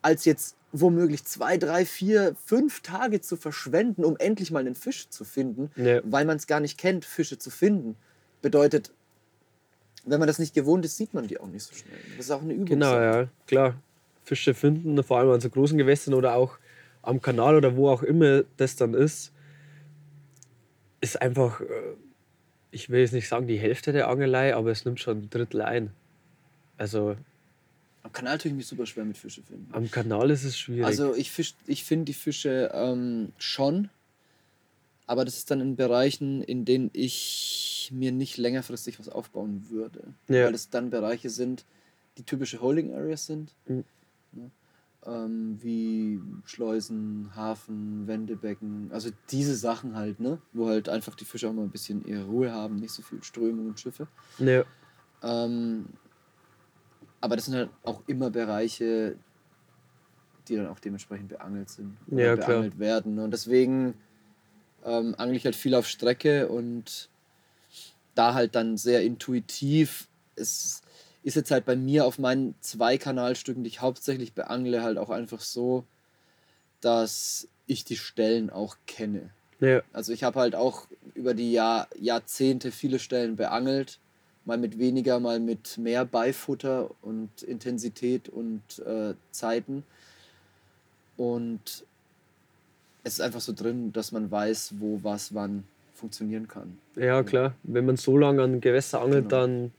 als 0.02 0.24
jetzt 0.24 0.56
womöglich 0.72 1.24
zwei, 1.24 1.56
drei, 1.56 1.84
vier, 1.84 2.36
fünf 2.44 2.80
Tage 2.80 3.20
zu 3.20 3.36
verschwenden, 3.36 4.04
um 4.04 4.16
endlich 4.16 4.50
mal 4.50 4.60
einen 4.60 4.74
Fisch 4.74 5.08
zu 5.08 5.24
finden, 5.24 5.70
Ja. 5.76 6.00
weil 6.04 6.24
man 6.24 6.36
es 6.36 6.46
gar 6.46 6.60
nicht 6.60 6.78
kennt, 6.78 7.04
Fische 7.04 7.38
zu 7.38 7.50
finden. 7.50 7.96
Bedeutet, 8.42 8.90
wenn 10.04 10.18
man 10.20 10.26
das 10.26 10.38
nicht 10.38 10.54
gewohnt 10.54 10.84
ist, 10.84 10.96
sieht 10.96 11.12
man 11.12 11.26
die 11.26 11.38
auch 11.40 11.46
nicht 11.48 11.64
so 11.64 11.74
schnell. 11.74 11.98
Das 12.16 12.26
ist 12.26 12.30
auch 12.30 12.40
eine 12.42 12.54
Übung. 12.54 12.66
genau, 12.66 12.94
ja, 12.98 13.28
klar, 13.46 13.74
Fische 14.30 14.54
finden, 14.54 15.02
vor 15.02 15.18
allem 15.18 15.30
an 15.30 15.40
so 15.40 15.50
großen 15.50 15.76
Gewässern 15.76 16.14
oder 16.14 16.36
auch 16.36 16.56
am 17.02 17.20
Kanal 17.20 17.56
oder 17.56 17.74
wo 17.76 17.88
auch 17.90 18.04
immer 18.04 18.44
das 18.58 18.76
dann 18.76 18.94
ist, 18.94 19.32
ist 21.00 21.20
einfach, 21.20 21.60
äh, 21.60 21.64
ich 22.70 22.90
will 22.90 23.00
jetzt 23.00 23.12
nicht 23.12 23.26
sagen 23.26 23.48
die 23.48 23.58
Hälfte 23.58 23.92
der 23.92 24.06
Angelei, 24.08 24.54
aber 24.54 24.70
es 24.70 24.84
nimmt 24.84 25.00
schon 25.00 25.18
ein 25.22 25.30
Drittel 25.30 25.62
ein. 25.62 25.90
Also 26.78 27.16
Am 28.04 28.12
Kanal 28.12 28.38
tue 28.38 28.50
ich 28.52 28.56
mich 28.56 28.66
super 28.68 28.86
schwer 28.86 29.04
mit 29.04 29.18
Fische 29.18 29.42
finden. 29.42 29.68
am 29.72 29.90
Kanal 29.90 30.30
ist 30.30 30.44
es 30.44 30.56
schwierig. 30.56 30.84
Also 30.84 31.14
ich, 31.16 31.30
fisch- 31.32 31.54
ich 31.66 31.82
finde 31.82 32.04
die 32.04 32.14
Fische 32.14 32.70
ähm, 32.72 33.32
schon, 33.36 33.88
aber 35.08 35.24
das 35.24 35.38
ist 35.38 35.50
dann 35.50 35.60
in 35.60 35.74
Bereichen, 35.74 36.40
in 36.42 36.64
denen 36.64 36.90
ich 36.92 37.90
mir 37.92 38.12
nicht 38.12 38.36
längerfristig 38.36 39.00
was 39.00 39.08
aufbauen 39.08 39.66
würde. 39.70 40.02
Ja. 40.28 40.44
Weil 40.46 40.54
es 40.54 40.70
dann 40.70 40.90
Bereiche 40.90 41.30
sind, 41.30 41.64
die 42.18 42.22
typische 42.22 42.60
Holding 42.60 42.94
Areas 42.94 43.26
sind. 43.26 43.52
Mhm. 43.66 43.84
Ne? 44.32 44.50
Ähm, 45.06 45.58
wie 45.62 46.20
Schleusen, 46.44 47.30
Hafen, 47.34 48.06
Wendebecken, 48.06 48.90
also 48.92 49.10
diese 49.30 49.56
Sachen 49.56 49.96
halt, 49.96 50.20
ne? 50.20 50.40
Wo 50.52 50.68
halt 50.68 50.88
einfach 50.88 51.14
die 51.14 51.24
Fische 51.24 51.48
auch 51.48 51.54
mal 51.54 51.62
ein 51.62 51.70
bisschen 51.70 52.04
ihre 52.04 52.24
Ruhe 52.24 52.52
haben, 52.52 52.76
nicht 52.76 52.92
so 52.92 53.02
viel 53.02 53.22
Strömung 53.22 53.68
und 53.68 53.80
Schiffe. 53.80 54.08
ja, 54.38 54.64
Ähm, 55.22 55.86
aber 57.20 57.36
das 57.36 57.46
sind 57.46 57.54
halt 57.54 57.70
auch 57.82 58.02
immer 58.06 58.30
Bereiche, 58.30 59.16
die 60.48 60.56
dann 60.56 60.66
auch 60.68 60.80
dementsprechend 60.80 61.28
beangelt 61.28 61.70
sind. 61.70 61.96
oder 62.08 62.22
Ja, 62.22 62.34
klar. 62.34 62.48
beangelt 62.48 62.78
werden. 62.78 63.18
Und 63.18 63.30
deswegen 63.30 63.94
ähm, 64.84 65.14
angle 65.18 65.36
ich 65.36 65.44
halt 65.44 65.56
viel 65.56 65.74
auf 65.74 65.86
Strecke 65.86 66.48
und 66.48 67.08
da 68.14 68.34
halt 68.34 68.54
dann 68.54 68.76
sehr 68.76 69.02
intuitiv. 69.02 70.08
Es 70.36 70.82
ist 71.22 71.36
jetzt 71.36 71.50
halt 71.50 71.64
bei 71.66 71.76
mir 71.76 72.06
auf 72.06 72.18
meinen 72.18 72.54
zwei 72.60 72.96
Kanalstücken, 72.98 73.62
die 73.64 73.68
ich 73.68 73.80
hauptsächlich 73.80 74.32
beangle, 74.32 74.82
halt 74.82 74.96
auch 74.98 75.10
einfach 75.10 75.40
so, 75.40 75.84
dass 76.80 77.46
ich 77.66 77.84
die 77.84 77.96
Stellen 77.96 78.50
auch 78.50 78.76
kenne. 78.86 79.30
ja, 79.60 79.82
Also 79.92 80.12
ich 80.12 80.24
habe 80.24 80.40
halt 80.40 80.54
auch 80.54 80.86
über 81.14 81.34
die 81.34 81.52
Jahr, 81.52 81.88
Jahrzehnte 82.00 82.72
viele 82.72 82.98
Stellen 82.98 83.36
beangelt. 83.36 83.98
Mal 84.46 84.56
mit 84.56 84.78
weniger, 84.78 85.20
mal 85.20 85.38
mit 85.38 85.76
mehr 85.76 86.04
Beifutter 86.06 86.90
und 87.02 87.42
Intensität 87.42 88.28
und 88.30 88.62
äh, 88.86 89.12
Zeiten. 89.30 89.84
Und 91.18 91.84
es 93.04 93.14
ist 93.14 93.20
einfach 93.20 93.40
so 93.40 93.52
drin, 93.52 93.92
dass 93.92 94.12
man 94.12 94.30
weiß, 94.30 94.74
wo 94.78 95.00
was 95.02 95.34
wann 95.34 95.64
funktionieren 95.94 96.48
kann. 96.48 96.78
Ja, 96.96 97.22
klar. 97.22 97.54
Wenn 97.62 97.84
man 97.84 97.96
so 97.98 98.16
lange 98.16 98.42
an 98.42 98.60
Gewässer 98.62 99.02
angelt, 99.02 99.28
Genau. 99.28 99.42
dann 99.42 99.72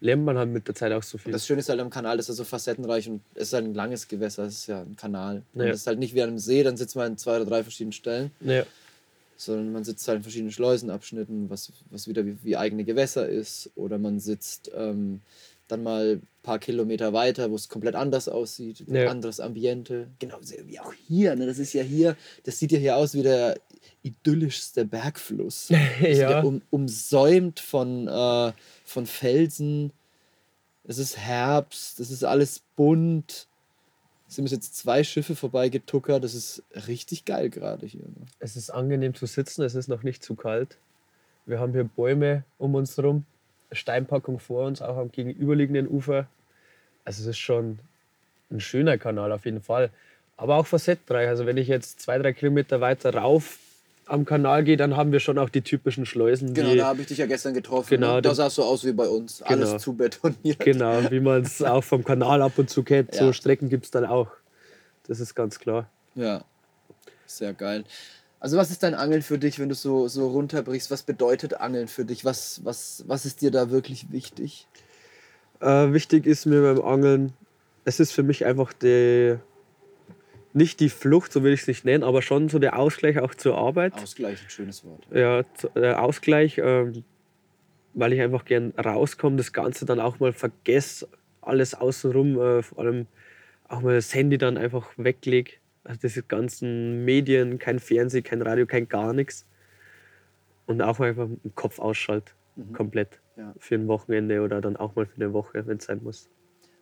lernt 0.00 0.24
man 0.24 0.38
halt 0.38 0.48
mit 0.50 0.66
der 0.66 0.74
Zeit 0.74 0.92
auch 0.92 1.02
so 1.02 1.18
viel. 1.18 1.32
Das 1.32 1.46
Schöne 1.46 1.60
ist 1.60 1.68
halt 1.68 1.80
am 1.80 1.90
Kanal, 1.90 2.16
dass 2.16 2.28
er 2.28 2.34
so 2.34 2.44
facettenreich 2.44 3.08
und 3.08 3.20
es 3.34 3.48
ist 3.48 3.52
halt 3.52 3.64
ein 3.66 3.74
langes 3.74 4.08
Gewässer, 4.08 4.44
es 4.44 4.54
ist 4.54 4.66
ja 4.66 4.80
ein 4.82 4.96
Kanal. 4.96 5.42
Und 5.54 5.60
Ja. 5.62 5.68
es 5.70 5.80
ist 5.80 5.86
halt 5.86 5.98
nicht 5.98 6.14
wie 6.14 6.22
an 6.22 6.30
einem 6.30 6.38
See, 6.38 6.62
dann 6.62 6.76
sitzt 6.76 6.96
man 6.96 7.06
an 7.12 7.18
zwei 7.18 7.36
oder 7.36 7.44
drei 7.46 7.62
verschiedenen 7.62 7.92
Stellen, 7.92 8.30
ja. 8.40 8.64
sondern 9.36 9.72
man 9.72 9.84
sitzt 9.84 10.06
halt 10.08 10.16
in 10.18 10.22
verschiedenen 10.22 10.52
Schleusenabschnitten, 10.52 11.50
was, 11.50 11.72
was 11.90 12.08
wieder 12.08 12.24
wie, 12.26 12.36
wie 12.42 12.56
eigene 12.56 12.84
Gewässer 12.84 13.28
ist. 13.28 13.70
Oder 13.74 13.98
man 13.98 14.20
sitzt 14.20 14.70
ähm, 14.74 15.20
dann 15.68 15.82
mal 15.82 16.14
ein 16.16 16.22
paar 16.42 16.58
Kilometer 16.58 17.12
weiter, 17.12 17.50
wo 17.50 17.54
es 17.54 17.68
komplett 17.68 17.94
anders 17.94 18.28
aussieht, 18.28 18.84
Ja. 18.88 19.08
anderes 19.10 19.38
Ambiente. 19.40 20.08
Genau 20.18 20.38
wie 20.66 20.80
auch 20.80 20.92
hier. 21.06 21.36
Ne? 21.36 21.46
Das 21.46 21.58
ist 21.58 21.72
ja 21.74 21.82
hier, 21.82 22.16
das 22.44 22.58
sieht 22.58 22.72
ja 22.72 22.78
hier 22.78 22.96
aus 22.96 23.14
wie 23.14 23.22
der 23.22 23.56
idyllischste 24.02 24.84
Bergfluss. 24.84 25.70
Ist 26.02 26.18
Ja. 26.18 26.40
Um, 26.42 26.62
umsäumt 26.70 27.60
von, 27.60 28.08
äh, 28.08 28.52
von 28.90 29.06
Felsen. 29.06 29.92
Es 30.84 30.98
ist 30.98 31.16
Herbst, 31.16 32.00
es 32.00 32.10
ist 32.10 32.24
alles 32.24 32.62
bunt. 32.76 33.46
Es 34.28 34.36
sind 34.36 34.44
bis 34.44 34.52
jetzt 34.52 34.76
zwei 34.76 35.02
Schiffe 35.02 35.34
vorbeigetuckert. 35.34 36.22
Das 36.22 36.34
ist 36.34 36.62
richtig 36.86 37.24
geil 37.24 37.50
gerade 37.50 37.86
hier. 37.86 38.02
Ne? 38.02 38.26
Es 38.38 38.56
ist 38.56 38.70
angenehm 38.70 39.14
zu 39.14 39.26
sitzen, 39.26 39.62
es 39.62 39.74
ist 39.74 39.88
noch 39.88 40.02
nicht 40.02 40.22
zu 40.22 40.34
kalt. 40.34 40.78
Wir 41.46 41.58
haben 41.58 41.72
hier 41.72 41.84
Bäume 41.84 42.44
um 42.58 42.74
uns 42.74 42.96
herum, 42.96 43.24
Steinpackung 43.72 44.38
vor 44.38 44.66
uns, 44.66 44.82
auch 44.82 44.96
am 44.96 45.10
gegenüberliegenden 45.10 45.88
Ufer. 45.88 46.28
Also 47.04 47.22
es 47.22 47.28
ist 47.28 47.38
schon 47.38 47.80
ein 48.50 48.60
schöner 48.60 48.98
Kanal 48.98 49.32
auf 49.32 49.44
jeden 49.44 49.62
Fall. 49.62 49.90
Aber 50.36 50.56
auch 50.56 50.66
facettenreich. 50.66 51.28
Also 51.28 51.46
wenn 51.46 51.56
ich 51.56 51.68
jetzt 51.68 52.00
zwei, 52.00 52.18
drei 52.18 52.32
Kilometer 52.32 52.80
weiter 52.80 53.14
rauf 53.14 53.58
am 54.10 54.24
Kanal 54.24 54.64
gehe, 54.64 54.76
dann 54.76 54.96
haben 54.96 55.12
wir 55.12 55.20
schon 55.20 55.38
auch 55.38 55.48
die 55.48 55.62
typischen 55.62 56.04
Schleusen. 56.04 56.52
Genau, 56.52 56.74
da 56.74 56.86
habe 56.86 57.00
ich 57.02 57.06
dich 57.06 57.18
ja 57.18 57.26
gestern 57.26 57.54
getroffen. 57.54 57.90
Genau, 57.90 58.16
ne? 58.16 58.22
Da 58.22 58.34
sah 58.34 58.48
es 58.48 58.56
so 58.56 58.64
aus 58.64 58.84
wie 58.84 58.92
bei 58.92 59.08
uns. 59.08 59.38
Genau. 59.38 59.50
Alles 59.50 59.82
zu 59.82 59.94
betoniert. 59.94 60.58
Genau, 60.58 61.10
wie 61.10 61.20
man 61.20 61.42
es 61.42 61.62
auch 61.62 61.84
vom 61.84 62.04
Kanal 62.04 62.42
ab 62.42 62.52
und 62.56 62.68
zu 62.68 62.82
kennt. 62.82 63.14
Ja. 63.14 63.20
So 63.20 63.32
Strecken 63.32 63.68
gibt 63.68 63.84
es 63.84 63.90
dann 63.90 64.04
auch. 64.04 64.28
Das 65.06 65.20
ist 65.20 65.34
ganz 65.34 65.58
klar. 65.58 65.88
Ja, 66.14 66.44
sehr 67.26 67.52
geil. 67.52 67.84
Also 68.40 68.56
was 68.56 68.70
ist 68.70 68.82
dein 68.82 68.94
Angeln 68.94 69.22
für 69.22 69.38
dich, 69.38 69.58
wenn 69.58 69.68
du 69.68 69.74
so, 69.74 70.08
so 70.08 70.28
runterbrichst? 70.28 70.90
Was 70.90 71.02
bedeutet 71.02 71.60
Angeln 71.60 71.88
für 71.88 72.04
dich? 72.04 72.24
Was, 72.24 72.64
was, 72.64 73.04
was 73.06 73.26
ist 73.26 73.42
dir 73.42 73.50
da 73.50 73.70
wirklich 73.70 74.10
wichtig? 74.10 74.66
Äh, 75.60 75.92
wichtig 75.92 76.26
ist 76.26 76.46
mir 76.46 76.62
beim 76.62 76.84
Angeln, 76.84 77.34
es 77.84 78.00
ist 78.00 78.12
für 78.12 78.22
mich 78.22 78.46
einfach 78.46 78.72
die, 78.72 79.36
nicht 80.52 80.80
die 80.80 80.88
Flucht, 80.88 81.32
so 81.32 81.42
will 81.42 81.52
ich 81.52 81.62
es 81.62 81.66
nicht 81.68 81.84
nennen, 81.84 82.02
aber 82.02 82.22
schon 82.22 82.48
so 82.48 82.58
der 82.58 82.78
Ausgleich 82.78 83.18
auch 83.18 83.34
zur 83.34 83.56
Arbeit. 83.56 83.94
Ausgleich, 83.94 84.42
ein 84.42 84.50
schönes 84.50 84.84
Wort. 84.84 85.06
Ja, 85.12 85.42
der 85.74 86.02
Ausgleich, 86.02 86.58
ähm, 86.58 87.04
weil 87.94 88.12
ich 88.12 88.20
einfach 88.20 88.44
gern 88.44 88.72
rauskomme, 88.72 89.36
das 89.36 89.52
Ganze 89.52 89.86
dann 89.86 90.00
auch 90.00 90.18
mal 90.20 90.32
vergesse, 90.32 91.08
alles 91.40 91.74
außenrum, 91.74 92.40
äh, 92.40 92.62
vor 92.62 92.78
allem 92.78 93.06
auch 93.68 93.80
mal 93.80 93.94
das 93.94 94.14
Handy 94.14 94.38
dann 94.38 94.56
einfach 94.56 94.90
weglege. 94.96 95.52
Also 95.84 96.00
diese 96.02 96.22
ganzen 96.22 97.04
Medien, 97.04 97.58
kein 97.58 97.78
Fernsehen, 97.78 98.22
kein 98.22 98.42
Radio, 98.42 98.66
kein 98.66 98.88
gar 98.88 99.12
nichts. 99.12 99.46
Und 100.66 100.82
auch 100.82 100.98
mal 100.98 101.08
einfach 101.10 101.26
den 101.26 101.54
Kopf 101.54 101.78
ausschalte, 101.78 102.32
komplett. 102.72 103.20
Ja. 103.36 103.54
Für 103.58 103.76
ein 103.76 103.88
Wochenende 103.88 104.42
oder 104.42 104.60
dann 104.60 104.76
auch 104.76 104.94
mal 104.94 105.06
für 105.06 105.16
eine 105.16 105.32
Woche, 105.32 105.66
wenn 105.66 105.78
es 105.78 105.84
sein 105.84 106.00
muss. 106.02 106.28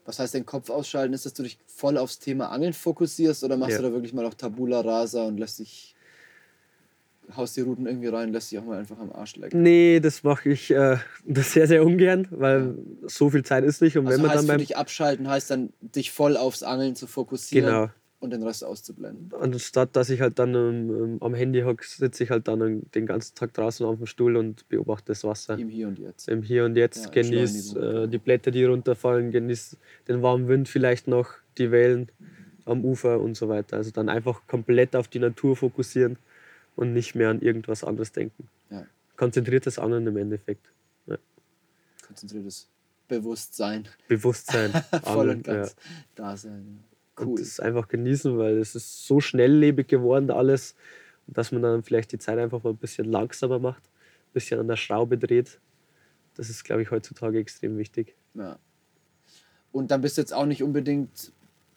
Was 0.09 0.19
heißt 0.19 0.33
den 0.33 0.47
Kopf 0.47 0.71
ausschalten? 0.71 1.13
Ist, 1.13 1.27
dass 1.27 1.35
du 1.35 1.43
dich 1.43 1.59
voll 1.67 1.99
aufs 1.99 2.19
Thema 2.19 2.51
Angeln 2.51 2.73
fokussierst 2.73 3.45
oder 3.45 3.59
machst 3.59 3.73
Ja. 3.73 3.83
du 3.83 3.89
da 3.89 3.93
wirklich 3.93 4.15
mal 4.15 4.25
auch 4.25 4.33
Tabula 4.33 4.81
Rasa 4.81 5.25
und 5.25 5.37
lässt 5.37 5.59
dich, 5.59 5.95
haust 7.37 7.59
die 7.59 7.61
Routen 7.61 7.87
irgendwie 7.87 8.09
rein, 8.09 8.33
lässt 8.33 8.51
dich 8.51 8.59
auch 8.59 8.65
mal 8.65 8.79
einfach 8.79 8.99
am 8.99 9.13
Arsch 9.13 9.37
lecken? 9.37 9.63
Nee, 9.63 10.01
das 10.01 10.23
mache 10.23 10.49
ich 10.49 10.71
äh, 10.71 10.97
das 11.27 11.53
sehr, 11.53 11.67
sehr 11.69 11.85
ungern, 11.85 12.27
weil 12.31 12.79
so 13.07 13.29
viel 13.29 13.45
Zeit 13.45 13.65
ist 13.65 13.83
nicht. 13.83 13.99
Und 13.99 14.07
Also 14.07 14.17
wenn 14.17 14.23
man 14.23 14.31
heißt 14.31 14.41
dann 14.41 14.47
beim. 14.47 14.59
dich 14.59 14.79
abschalten, 14.79 15.29
heißt 15.29 15.51
dann 15.51 15.75
dich 15.83 16.11
voll 16.11 16.39
aufs 16.39 16.63
Angeln 16.63 16.97
zu 16.97 17.07
fokussieren 17.07 17.67
Genau. 17.67 17.91
Und 18.21 18.31
den 18.31 18.43
Rest 18.43 18.65
auszublenden. 18.65 19.33
Anstatt 19.39 19.95
dass 19.95 20.11
ich 20.11 20.21
halt 20.21 20.39
dann 20.39 20.55
ähm, 20.55 21.19
am 21.21 21.35
Handy 21.35 21.63
hocke, 21.63 21.85
sitze 21.87 22.25
ich 22.25 22.31
halt 22.31 22.49
dann 22.49 22.83
den 22.95 23.07
ganzen 23.07 23.35
Tag 23.35 23.53
draußen 23.55 23.87
auf 23.87 23.97
dem 23.97 24.07
Stuhl 24.07 24.37
und 24.37 24.69
beobachte 24.69 25.07
das 25.07 25.25
Wasser. 25.25 25.57
Im 25.59 25.69
Hier 25.69 25.89
und 25.89 25.99
Jetzt. 25.99 26.29
Im 26.29 26.43
Hier 26.43 26.65
und 26.65 26.77
Jetzt, 26.77 27.07
Ja, 27.07 27.11
genieß 27.11 27.75
Entschleunigung. 27.75 28.05
äh, 28.05 28.09
die 28.09 28.19
Blätter, 28.19 28.51
die 28.51 28.65
runterfallen, 28.65 29.31
genieß 29.31 29.77
den 30.09 30.23
warmen 30.23 30.49
Wind 30.49 30.69
vielleicht 30.69 31.07
noch, 31.07 31.31
die 31.59 31.71
Wellen 31.71 32.11
am 32.65 32.85
Ufer 32.85 33.21
und 33.21 33.37
so 33.37 33.49
weiter. 33.49 33.77
Also 33.77 33.91
dann 33.91 34.09
einfach 34.09 34.47
komplett 34.47 34.97
auf 34.97 35.09
die 35.09 35.21
Natur 35.21 35.57
fokussieren 35.57 36.19
und 36.77 36.93
nicht 36.93 37.15
mehr 37.15 37.31
an 37.31 37.41
irgendwas 37.41 37.85
anderes 37.85 38.13
denken. 38.13 38.49
Ja. 38.71 38.85
Konzentriertes 39.17 39.79
Angeln 39.79 40.07
im 40.07 40.17
Endeffekt. 40.17 40.73
Konzentriertes 42.07 42.69
Bewusstsein. 43.07 43.87
Bewusstsein. 44.09 44.73
voll 45.03 45.31
und 45.31 45.45
ganz 45.45 45.77
da 46.15 46.37
sein. 46.37 46.85
Ja. 47.19 47.25
Und 47.27 47.33
Cool. 47.33 47.39
das 47.41 47.61
einfach 47.61 47.89
genießen, 47.89 48.39
weil 48.39 48.59
es 48.59 48.75
ist 48.75 49.07
so 49.07 49.21
schnelllebig 49.21 49.89
geworden 49.89 50.31
alles, 50.31 50.75
dass 51.27 51.53
man 51.53 51.63
dann 51.63 51.83
vielleicht 51.83 52.13
die 52.13 52.19
Zeit 52.19 52.39
einfach 52.39 52.63
mal 52.63 52.71
ein 52.71 52.77
bisschen 52.77 53.07
langsamer 53.07 53.59
macht, 53.59 53.83
ein 53.85 54.33
bisschen 54.33 54.61
an 54.61 54.69
der 54.69 54.77
Schraube 54.77 55.19
dreht. 55.19 55.61
Das 56.37 56.49
ist, 56.51 56.65
glaube 56.65 56.83
ich, 56.83 56.91
heutzutage 56.91 57.39
extrem 57.39 57.77
wichtig. 57.77 58.15
Ja. 58.35 58.59
Und 59.73 59.91
dann 59.91 60.01
bist 60.01 60.17
du 60.17 60.23
jetzt 60.23 60.33
auch 60.33 60.47
nicht 60.47 60.63
unbedingt 60.63 61.33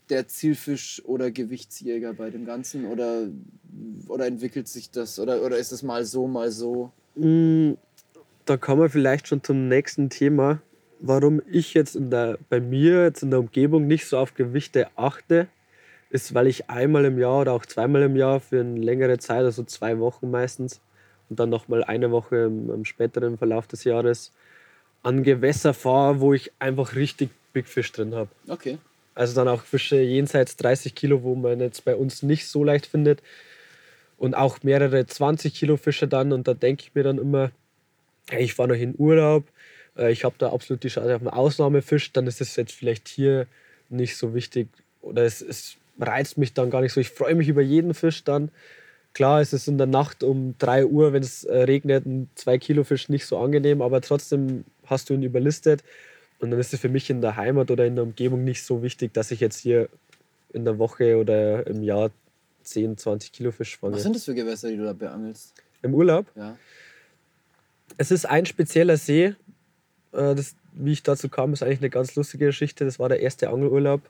der 0.09 0.27
Zielfisch- 0.27 1.03
oder 1.05 1.31
Gewichtsjäger 1.31 2.13
bei 2.13 2.29
dem 2.29 2.45
Ganzen? 2.45 2.85
Oder, 2.85 3.27
oder 4.07 4.27
entwickelt 4.27 4.67
sich 4.67 4.91
das? 4.91 5.19
Oder, 5.19 5.41
oder 5.43 5.57
ist 5.57 5.71
es 5.71 5.83
mal 5.83 6.05
so, 6.05 6.27
mal 6.27 6.51
so? 6.51 6.91
Mm, 7.15 7.73
Da 8.45 8.57
kommen 8.57 8.81
wir 8.81 8.89
vielleicht 8.89 9.27
schon 9.27 9.43
zum 9.43 9.67
nächsten 9.67 10.09
Thema. 10.09 10.61
Warum 11.03 11.41
ich 11.51 11.73
jetzt 11.73 11.95
in 11.95 12.11
der, 12.11 12.37
bei 12.49 12.59
mir 12.59 13.03
jetzt 13.03 13.23
in 13.23 13.31
der 13.31 13.39
Umgebung 13.39 13.87
nicht 13.87 14.05
so 14.05 14.17
auf 14.17 14.35
Gewichte 14.35 14.87
achte, 14.95 15.47
ist, 16.11 16.33
weil 16.33 16.47
ich 16.47 16.69
einmal 16.69 17.05
im 17.05 17.17
Jahr 17.17 17.41
oder 17.41 17.53
auch 17.53 17.65
zweimal 17.65 18.03
im 18.03 18.15
Jahr 18.15 18.39
für 18.39 18.59
eine 18.59 18.79
längere 18.79 19.17
Zeit, 19.17 19.43
also 19.43 19.63
zwei 19.63 19.97
Wochen 19.99 20.29
meistens, 20.29 20.81
und 21.29 21.39
dann 21.39 21.49
nochmal 21.49 21.83
eine 21.83 22.11
Woche 22.11 22.35
im, 22.45 22.69
im 22.69 22.85
späteren 22.85 23.37
Verlauf 23.37 23.65
des 23.67 23.83
Jahres, 23.85 24.31
an 25.03 25.23
Gewässer 25.23 25.73
fahre, 25.73 26.19
wo 26.19 26.33
ich 26.33 26.51
einfach 26.59 26.95
richtig 26.95 27.29
Big 27.53 27.67
Fish 27.67 27.91
drin 27.91 28.13
habe. 28.13 28.29
Okay. 28.47 28.77
Also 29.15 29.35
dann 29.35 29.47
auch 29.47 29.63
Fische 29.63 29.99
jenseits 30.01 30.55
30 30.57 30.95
Kilo, 30.95 31.23
wo 31.23 31.35
man 31.35 31.59
jetzt 31.59 31.83
bei 31.85 31.95
uns 31.95 32.23
nicht 32.23 32.47
so 32.47 32.63
leicht 32.63 32.85
findet. 32.85 33.21
Und 34.17 34.35
auch 34.35 34.59
mehrere 34.61 35.05
20 35.05 35.53
Kilo 35.53 35.77
Fische 35.77 36.07
dann. 36.07 36.31
Und 36.31 36.47
da 36.47 36.53
denke 36.53 36.83
ich 36.83 36.95
mir 36.95 37.03
dann 37.03 37.17
immer, 37.17 37.51
hey, 38.29 38.43
ich 38.43 38.53
fahre 38.53 38.69
noch 38.69 38.75
in 38.75 38.95
Urlaub, 38.97 39.43
ich 39.97 40.23
habe 40.23 40.35
da 40.37 40.51
absolut 40.51 40.83
die 40.83 40.87
Chance 40.87 41.15
auf 41.15 41.21
einen 41.21 41.29
Ausnahmefisch, 41.29 42.11
dann 42.13 42.27
ist 42.27 42.41
es 42.41 42.55
jetzt 42.55 42.73
vielleicht 42.73 43.07
hier 43.07 43.47
nicht 43.89 44.17
so 44.17 44.33
wichtig. 44.33 44.67
Oder 45.01 45.23
es, 45.23 45.41
es 45.41 45.75
reizt 45.99 46.37
mich 46.37 46.53
dann 46.53 46.69
gar 46.69 46.81
nicht 46.81 46.93
so. 46.93 47.01
Ich 47.01 47.09
freue 47.09 47.35
mich 47.35 47.47
über 47.47 47.61
jeden 47.61 47.93
Fisch 47.93 48.23
dann. 48.23 48.51
Klar, 49.13 49.41
es 49.41 49.51
ist 49.51 49.67
in 49.67 49.77
der 49.77 49.87
Nacht 49.87 50.23
um 50.23 50.55
3 50.59 50.85
Uhr, 50.85 51.11
wenn 51.11 51.21
es 51.21 51.43
äh, 51.43 51.63
regnet, 51.63 52.05
ein 52.05 52.29
2 52.35 52.57
Kilo 52.59 52.83
Fisch 52.85 53.09
nicht 53.09 53.25
so 53.25 53.37
angenehm, 53.37 53.81
aber 53.81 53.99
trotzdem 53.99 54.63
hast 54.85 55.09
du 55.09 55.13
ihn 55.13 55.23
überlistet. 55.23 55.83
Und 56.39 56.51
dann 56.51 56.59
ist 56.59 56.73
es 56.73 56.79
für 56.79 56.89
mich 56.89 57.09
in 57.09 57.21
der 57.21 57.35
Heimat 57.35 57.69
oder 57.69 57.85
in 57.85 57.95
der 57.95 58.03
Umgebung 58.03 58.43
nicht 58.43 58.63
so 58.63 58.81
wichtig, 58.81 59.13
dass 59.13 59.31
ich 59.31 59.41
jetzt 59.41 59.59
hier 59.59 59.89
in 60.53 60.63
der 60.65 60.79
Woche 60.79 61.17
oder 61.17 61.67
im 61.67 61.83
Jahr 61.83 62.09
10, 62.63 62.97
20 62.97 63.31
Kilo 63.31 63.51
Fisch 63.51 63.77
fange. 63.77 63.95
Was 63.95 64.03
sind 64.03 64.15
das 64.15 64.25
für 64.25 64.33
Gewässer, 64.33 64.69
die 64.69 64.77
du 64.77 64.85
da 64.85 64.93
beangelst? 64.93 65.53
Im 65.81 65.93
Urlaub? 65.93 66.25
Ja. 66.35 66.57
Es 67.97 68.11
ist 68.11 68.25
ein 68.25 68.45
spezieller 68.45 68.97
See. 68.97 69.35
Äh, 70.13 70.35
Das, 70.35 70.55
wie 70.73 70.93
ich 70.93 71.03
dazu 71.03 71.29
kam, 71.29 71.53
ist 71.53 71.63
eigentlich 71.63 71.79
eine 71.79 71.89
ganz 71.89 72.15
lustige 72.15 72.45
Geschichte. 72.47 72.85
Das 72.85 72.99
war 72.99 73.09
der 73.09 73.19
erste 73.21 73.49
Angelurlaub 73.49 74.01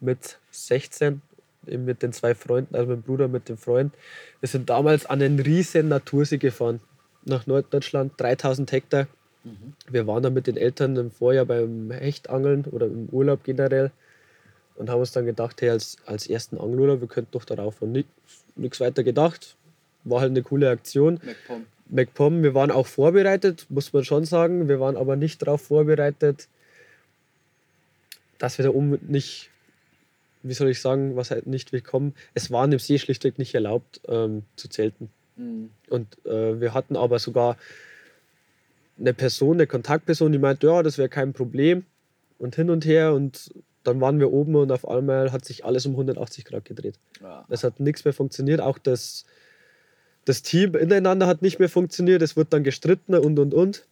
mit 0.00 0.38
16, 0.50 1.20
eben 1.66 1.84
mit 1.84 2.02
den 2.02 2.12
zwei 2.12 2.34
Freunden, 2.34 2.74
also 2.74 2.88
mit 2.88 2.98
dem 2.98 3.02
Bruder, 3.02 3.28
mit 3.28 3.48
dem 3.48 3.58
Freund. 3.58 3.92
Wir 4.40 4.48
sind 4.48 4.70
damals 4.70 5.06
an 5.06 5.20
einen 5.20 5.38
riesen 5.40 5.88
Natursee 5.88 6.38
gefahren, 6.38 6.80
nach 7.24 7.46
Norddeutschland, 7.46 8.12
3000 8.16 8.72
Hektar. 8.72 9.06
Wir 9.90 10.06
waren 10.06 10.22
dann 10.22 10.34
mit 10.34 10.46
den 10.46 10.56
Eltern 10.56 10.96
im 10.96 11.10
Vorjahr 11.10 11.44
beim 11.46 11.90
Hechtangeln 11.90 12.64
oder 12.64 12.86
im 12.86 13.08
Urlaub 13.10 13.44
generell 13.44 13.90
und 14.76 14.88
haben 14.90 15.00
uns 15.00 15.12
dann 15.12 15.26
gedacht, 15.26 15.60
hey, 15.60 15.70
als, 15.70 15.96
als 16.06 16.26
ersten 16.26 16.58
Angelurlaub, 16.58 17.00
wir 17.00 17.08
könnten 17.08 17.32
doch 17.32 17.44
darauf 17.44 17.82
und 17.82 18.04
nichts 18.56 18.80
weiter 18.80 19.02
gedacht. 19.02 19.56
War 20.04 20.20
halt 20.20 20.30
eine 20.30 20.42
coole 20.42 20.70
Aktion. 20.70 21.20
MacPom. 21.22 21.66
MacPom, 21.90 22.42
wir 22.42 22.54
waren 22.54 22.70
auch 22.70 22.86
vorbereitet, 22.86 23.66
muss 23.68 23.92
man 23.92 24.04
schon 24.04 24.24
sagen. 24.24 24.68
Wir 24.68 24.80
waren 24.80 24.96
aber 24.96 25.16
nicht 25.16 25.42
darauf 25.42 25.62
vorbereitet, 25.62 26.48
dass 28.38 28.58
wir 28.58 28.64
da 28.64 28.70
oben 28.70 28.98
nicht, 29.08 29.50
wie 30.42 30.54
soll 30.54 30.68
ich 30.70 30.80
sagen, 30.80 31.16
was 31.16 31.30
halt 31.30 31.46
nicht 31.46 31.72
willkommen. 31.72 32.14
Es 32.34 32.50
war 32.50 32.62
an 32.62 32.70
dem 32.70 32.80
See 32.80 32.98
schlichtweg 32.98 33.38
nicht 33.38 33.54
erlaubt 33.54 34.00
ähm, 34.08 34.44
zu 34.56 34.68
zelten. 34.68 35.10
Mhm. 35.36 35.70
Und 35.88 36.24
äh, 36.26 36.60
wir 36.60 36.74
hatten 36.74 36.96
aber 36.96 37.18
sogar 37.18 37.56
eine 38.98 39.14
Person, 39.14 39.56
eine 39.56 39.66
Kontaktperson, 39.66 40.32
die 40.32 40.38
meinte, 40.38 40.66
ja, 40.66 40.82
das 40.82 40.98
wäre 40.98 41.08
kein 41.08 41.32
Problem. 41.32 41.84
Und 42.38 42.56
hin 42.56 42.70
und 42.70 42.84
her. 42.84 43.12
Und 43.14 43.52
dann 43.82 44.00
waren 44.00 44.20
wir 44.20 44.32
oben 44.32 44.54
und 44.56 44.70
auf 44.72 44.86
einmal 44.86 45.32
hat 45.32 45.44
sich 45.44 45.64
alles 45.64 45.86
um 45.86 45.92
180 45.92 46.44
Grad 46.44 46.64
gedreht. 46.64 46.98
Ja. 47.22 47.44
Es 47.48 47.64
hat 47.64 47.80
nichts 47.80 48.04
mehr 48.04 48.14
funktioniert. 48.14 48.60
Auch 48.60 48.78
das, 48.78 49.24
das 50.24 50.42
Team 50.42 50.74
ineinander 50.74 51.26
hat 51.26 51.42
nicht 51.42 51.58
mehr 51.58 51.68
funktioniert. 51.68 52.22
Es 52.22 52.36
wird 52.36 52.52
dann 52.52 52.64
gestritten 52.64 53.14
und 53.14 53.38
und 53.38 53.54
und. 53.54 53.86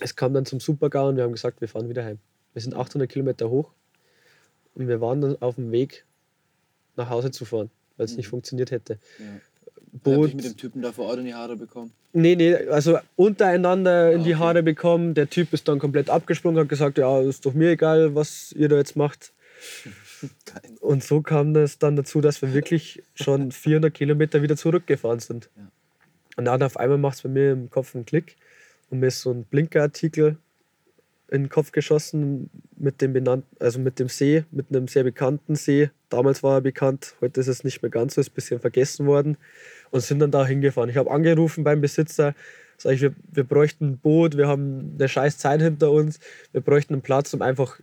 Es 0.00 0.16
kam 0.16 0.34
dann 0.34 0.44
zum 0.46 0.60
Supergau 0.60 1.08
und 1.08 1.16
wir 1.16 1.22
haben 1.22 1.32
gesagt, 1.32 1.60
wir 1.60 1.68
fahren 1.68 1.88
wieder 1.88 2.04
heim. 2.04 2.18
Wir 2.52 2.62
sind 2.62 2.74
800 2.74 3.08
Kilometer 3.08 3.48
hoch 3.50 3.70
und 4.74 4.88
wir 4.88 5.00
waren 5.00 5.20
dann 5.20 5.40
auf 5.40 5.54
dem 5.56 5.70
Weg 5.72 6.04
nach 6.96 7.10
Hause 7.10 7.30
zu 7.30 7.44
fahren, 7.44 7.70
weil 7.96 8.06
es 8.06 8.12
Mhm. 8.12 8.16
nicht 8.18 8.28
funktioniert 8.28 8.70
hätte. 8.70 8.98
Ja. 9.18 9.24
Hab 9.94 10.02
Boot, 10.02 10.28
ich 10.30 10.34
mit 10.34 10.44
dem 10.44 10.56
Typen 10.56 10.82
da 10.82 10.90
vor 10.90 11.06
Ort 11.06 11.18
in 11.20 11.24
die 11.26 11.34
Haare 11.34 11.56
bekommen. 11.56 11.92
Nee, 12.12 12.34
nee, 12.34 12.54
also 12.54 12.98
untereinander 13.16 14.12
in 14.12 14.20
Ah, 14.20 14.24
die. 14.24 14.36
Haare 14.36 14.62
bekommen. 14.64 15.14
Der 15.14 15.30
Typ 15.30 15.52
ist 15.52 15.68
dann 15.68 15.78
komplett 15.78 16.10
abgesprungen, 16.10 16.60
hat 16.60 16.68
gesagt, 16.68 16.98
ja, 16.98 17.20
ist 17.20 17.46
doch 17.46 17.54
mir 17.54 17.70
egal, 17.70 18.14
was 18.16 18.52
ihr 18.52 18.68
da 18.68 18.76
jetzt 18.76 18.96
macht. 18.96 19.32
Geil. 20.44 20.76
Und 20.80 21.02
so 21.02 21.22
kam 21.22 21.54
das 21.54 21.78
dann 21.78 21.96
dazu, 21.96 22.20
dass 22.20 22.42
wir 22.42 22.52
wirklich 22.52 23.02
schon 23.14 23.52
400 23.52 23.92
Kilometer 23.92 24.42
wieder 24.42 24.56
zurückgefahren 24.56 25.20
sind. 25.20 25.50
Ja. 25.56 25.70
Und 26.36 26.46
dann 26.46 26.62
auf 26.62 26.76
einmal 26.76 26.98
macht 26.98 27.16
es 27.16 27.22
bei 27.22 27.28
mir 27.28 27.52
im 27.52 27.70
Kopf 27.70 27.94
einen 27.94 28.06
Klick 28.06 28.36
und 28.90 29.00
mir 29.00 29.06
ist 29.06 29.20
so 29.20 29.30
ein 29.30 29.44
Blinkerartikel 29.44 30.36
in 31.30 31.44
den 31.44 31.48
Kopf 31.48 31.72
geschossen 31.72 32.50
mit 32.76 33.00
dem 33.00 33.12
benannten, 33.12 33.56
also 33.58 33.78
mit 33.78 33.98
dem 33.98 34.08
See, 34.08 34.44
mit 34.50 34.66
einem 34.70 34.88
sehr 34.88 35.04
bekannten 35.04 35.54
See. 35.56 35.90
Damals 36.10 36.42
war 36.42 36.58
er 36.58 36.60
bekannt, 36.60 37.14
heute 37.20 37.40
ist 37.40 37.48
es 37.48 37.64
nicht 37.64 37.82
mehr 37.82 37.90
ganz 37.90 38.14
so, 38.14 38.20
ist 38.20 38.30
ein 38.30 38.34
bisschen 38.34 38.60
vergessen 38.60 39.06
worden 39.06 39.36
und 39.90 40.02
sind 40.02 40.18
dann 40.18 40.30
da 40.30 40.44
hingefahren. 40.44 40.90
Ich 40.90 40.96
habe 40.96 41.10
angerufen 41.10 41.64
beim 41.64 41.80
Besitzer, 41.80 42.34
sage 42.76 42.96
ich, 42.96 43.00
wir, 43.00 43.14
wir 43.32 43.44
bräuchten 43.44 43.86
ein 43.86 43.98
Boot, 43.98 44.36
wir 44.36 44.48
haben 44.48 44.96
eine 44.98 45.08
scheiß 45.08 45.38
Zeit 45.38 45.62
hinter 45.62 45.90
uns, 45.90 46.18
wir 46.52 46.60
bräuchten 46.60 46.94
einen 46.94 47.02
Platz, 47.02 47.32
um 47.32 47.42
einfach 47.42 47.80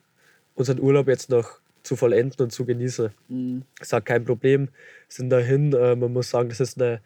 unseren 0.56 0.80
Urlaub 0.80 1.08
jetzt 1.08 1.30
noch 1.30 1.61
zu 1.84 1.96
vollenden 1.96 2.44
und 2.44 2.52
zu 2.52 2.66
genießen. 2.66 3.10
Mhm. 3.28 3.64
Ich 3.80 3.88
sage, 3.88 4.06
kein 4.06 4.26
Problem, 4.26 4.70
sind 5.08 5.30
dahin. 5.30 5.74
Äh, 5.74 5.96
man 5.96 6.14
muss 6.14 6.30
sagen, 6.30 6.50
das 6.50 6.60
ist 6.60 6.82
eine 6.82 7.02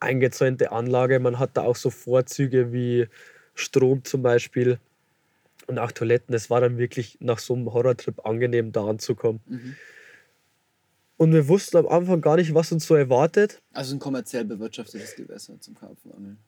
eingezäunte 0.00 0.72
Anlage. 0.72 1.20
Man 1.20 1.38
hat 1.38 1.56
da 1.56 1.62
auch 1.62 1.76
so 1.76 1.90
Vorzüge 1.90 2.72
wie 2.72 3.08
Strom 3.54 4.04
zum 4.04 4.22
Beispiel 4.22 4.78
und 5.66 5.78
auch 5.78 5.92
Toiletten. 5.92 6.34
Es 6.34 6.50
war 6.50 6.60
dann 6.60 6.78
wirklich 6.78 7.18
nach 7.20 7.38
so 7.38 7.54
einem 7.54 7.72
Horrortrip 7.72 8.24
angenehm, 8.26 8.72
da 8.72 8.86
anzukommen. 8.86 9.40
Mhm. 9.46 9.76
Und 11.16 11.34
wir 11.34 11.48
wussten 11.48 11.76
am 11.76 11.86
Anfang 11.86 12.22
gar 12.22 12.36
nicht, 12.36 12.54
was 12.54 12.72
uns 12.72 12.86
so 12.86 12.94
erwartet. 12.94 13.60
Also 13.74 13.94
ein 13.94 13.98
kommerziell 13.98 14.46
bewirtschaftetes 14.46 15.16
Gewässer 15.16 15.60
zum 15.60 15.74
Karpfenangeln. 15.74 16.38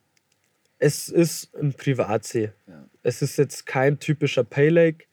Es 0.78 1.08
ist 1.08 1.54
ein 1.54 1.74
Privatsee. 1.74 2.52
Ja. 2.66 2.88
Es 3.02 3.20
ist 3.22 3.36
jetzt 3.36 3.66
kein 3.66 3.98
typischer 3.98 4.44
Pay 4.44 4.70
Lake, 4.70 5.04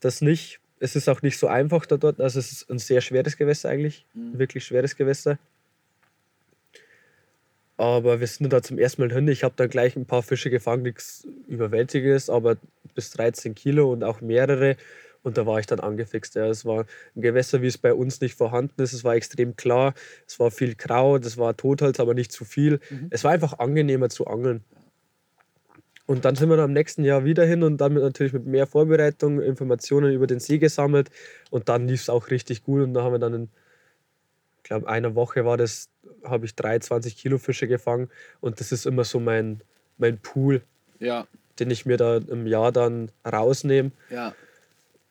das 0.00 0.20
nicht. 0.20 0.60
Es 0.80 0.94
ist 0.96 1.08
auch 1.08 1.22
nicht 1.22 1.38
so 1.38 1.46
einfach 1.48 1.86
da 1.86 1.96
dort. 1.96 2.20
Also 2.20 2.38
es 2.38 2.52
ist 2.52 2.70
ein 2.70 2.78
sehr 2.78 3.00
schweres 3.00 3.36
Gewässer 3.36 3.68
eigentlich, 3.68 4.04
Mhm. 4.14 4.34
ein 4.34 4.38
wirklich 4.38 4.64
schweres 4.64 4.96
Gewässer. 4.96 5.38
Aber 7.76 8.18
wir 8.18 8.26
sind 8.26 8.52
da 8.52 8.60
zum 8.60 8.78
ersten 8.78 9.02
Mal 9.02 9.12
hin. 9.12 9.28
Ich 9.28 9.44
habe 9.44 9.54
da 9.56 9.66
gleich 9.66 9.94
ein 9.96 10.06
paar 10.06 10.22
Fische 10.22 10.50
gefangen, 10.50 10.82
nichts 10.82 11.26
Überwältigendes, 11.46 12.28
aber 12.28 12.56
bis 12.94 13.10
13 13.10 13.54
Kilo 13.54 13.92
und 13.92 14.02
auch 14.02 14.20
mehrere. 14.20 14.76
Und 15.22 15.36
da 15.38 15.46
war 15.46 15.60
ich 15.60 15.66
dann 15.66 15.78
angefixt. 15.80 16.34
Ja. 16.34 16.46
Es 16.46 16.64
war 16.64 16.86
ein 17.14 17.22
Gewässer, 17.22 17.62
wie 17.62 17.66
es 17.66 17.78
bei 17.78 17.92
uns 17.94 18.20
nicht 18.20 18.34
vorhanden 18.34 18.80
ist. 18.82 18.92
Es 18.92 19.04
war 19.04 19.14
extrem 19.14 19.56
klar. 19.56 19.94
Es 20.26 20.40
war 20.40 20.50
viel 20.50 20.74
Kraut, 20.74 21.24
es 21.24 21.36
war 21.36 21.56
Totholz, 21.56 22.00
aber 22.00 22.14
nicht 22.14 22.32
zu 22.32 22.44
viel. 22.44 22.80
Mhm. 22.90 23.08
Es 23.10 23.22
war 23.24 23.30
einfach 23.32 23.58
angenehmer 23.58 24.08
zu 24.08 24.26
angeln. 24.26 24.64
Und 26.08 26.24
dann 26.24 26.34
sind 26.36 26.48
wir 26.48 26.56
dann 26.56 26.64
am 26.64 26.72
nächsten 26.72 27.04
Jahr 27.04 27.24
wieder 27.26 27.44
hin 27.44 27.62
und 27.62 27.76
dann 27.82 27.92
natürlich 27.92 28.32
mit 28.32 28.46
mehr 28.46 28.66
Vorbereitung, 28.66 29.42
Informationen 29.42 30.10
über 30.12 30.26
den 30.26 30.40
See 30.40 30.56
gesammelt. 30.56 31.10
Und 31.50 31.68
dann 31.68 31.86
lief 31.86 32.00
es 32.00 32.08
auch 32.08 32.30
richtig 32.30 32.64
gut. 32.64 32.82
Und 32.82 32.94
da 32.94 33.02
haben 33.02 33.12
wir 33.12 33.18
dann 33.18 33.34
in, 33.34 33.48
ich 34.56 34.62
glaube, 34.62 34.88
einer 34.88 35.14
Woche 35.14 35.44
war 35.44 35.58
das, 35.58 35.90
habe 36.24 36.46
ich 36.46 36.54
23 36.54 37.14
Kilo 37.14 37.36
Fische 37.36 37.68
gefangen. 37.68 38.08
Und 38.40 38.58
das 38.58 38.72
ist 38.72 38.86
immer 38.86 39.04
so 39.04 39.20
mein, 39.20 39.60
mein 39.98 40.16
Pool, 40.18 40.62
Ja, 40.98 41.26
den 41.60 41.70
ich 41.70 41.84
mir 41.84 41.98
da 41.98 42.16
im 42.16 42.46
Jahr 42.46 42.72
dann 42.72 43.10
rausnehme. 43.30 43.90
ja. 44.10 44.34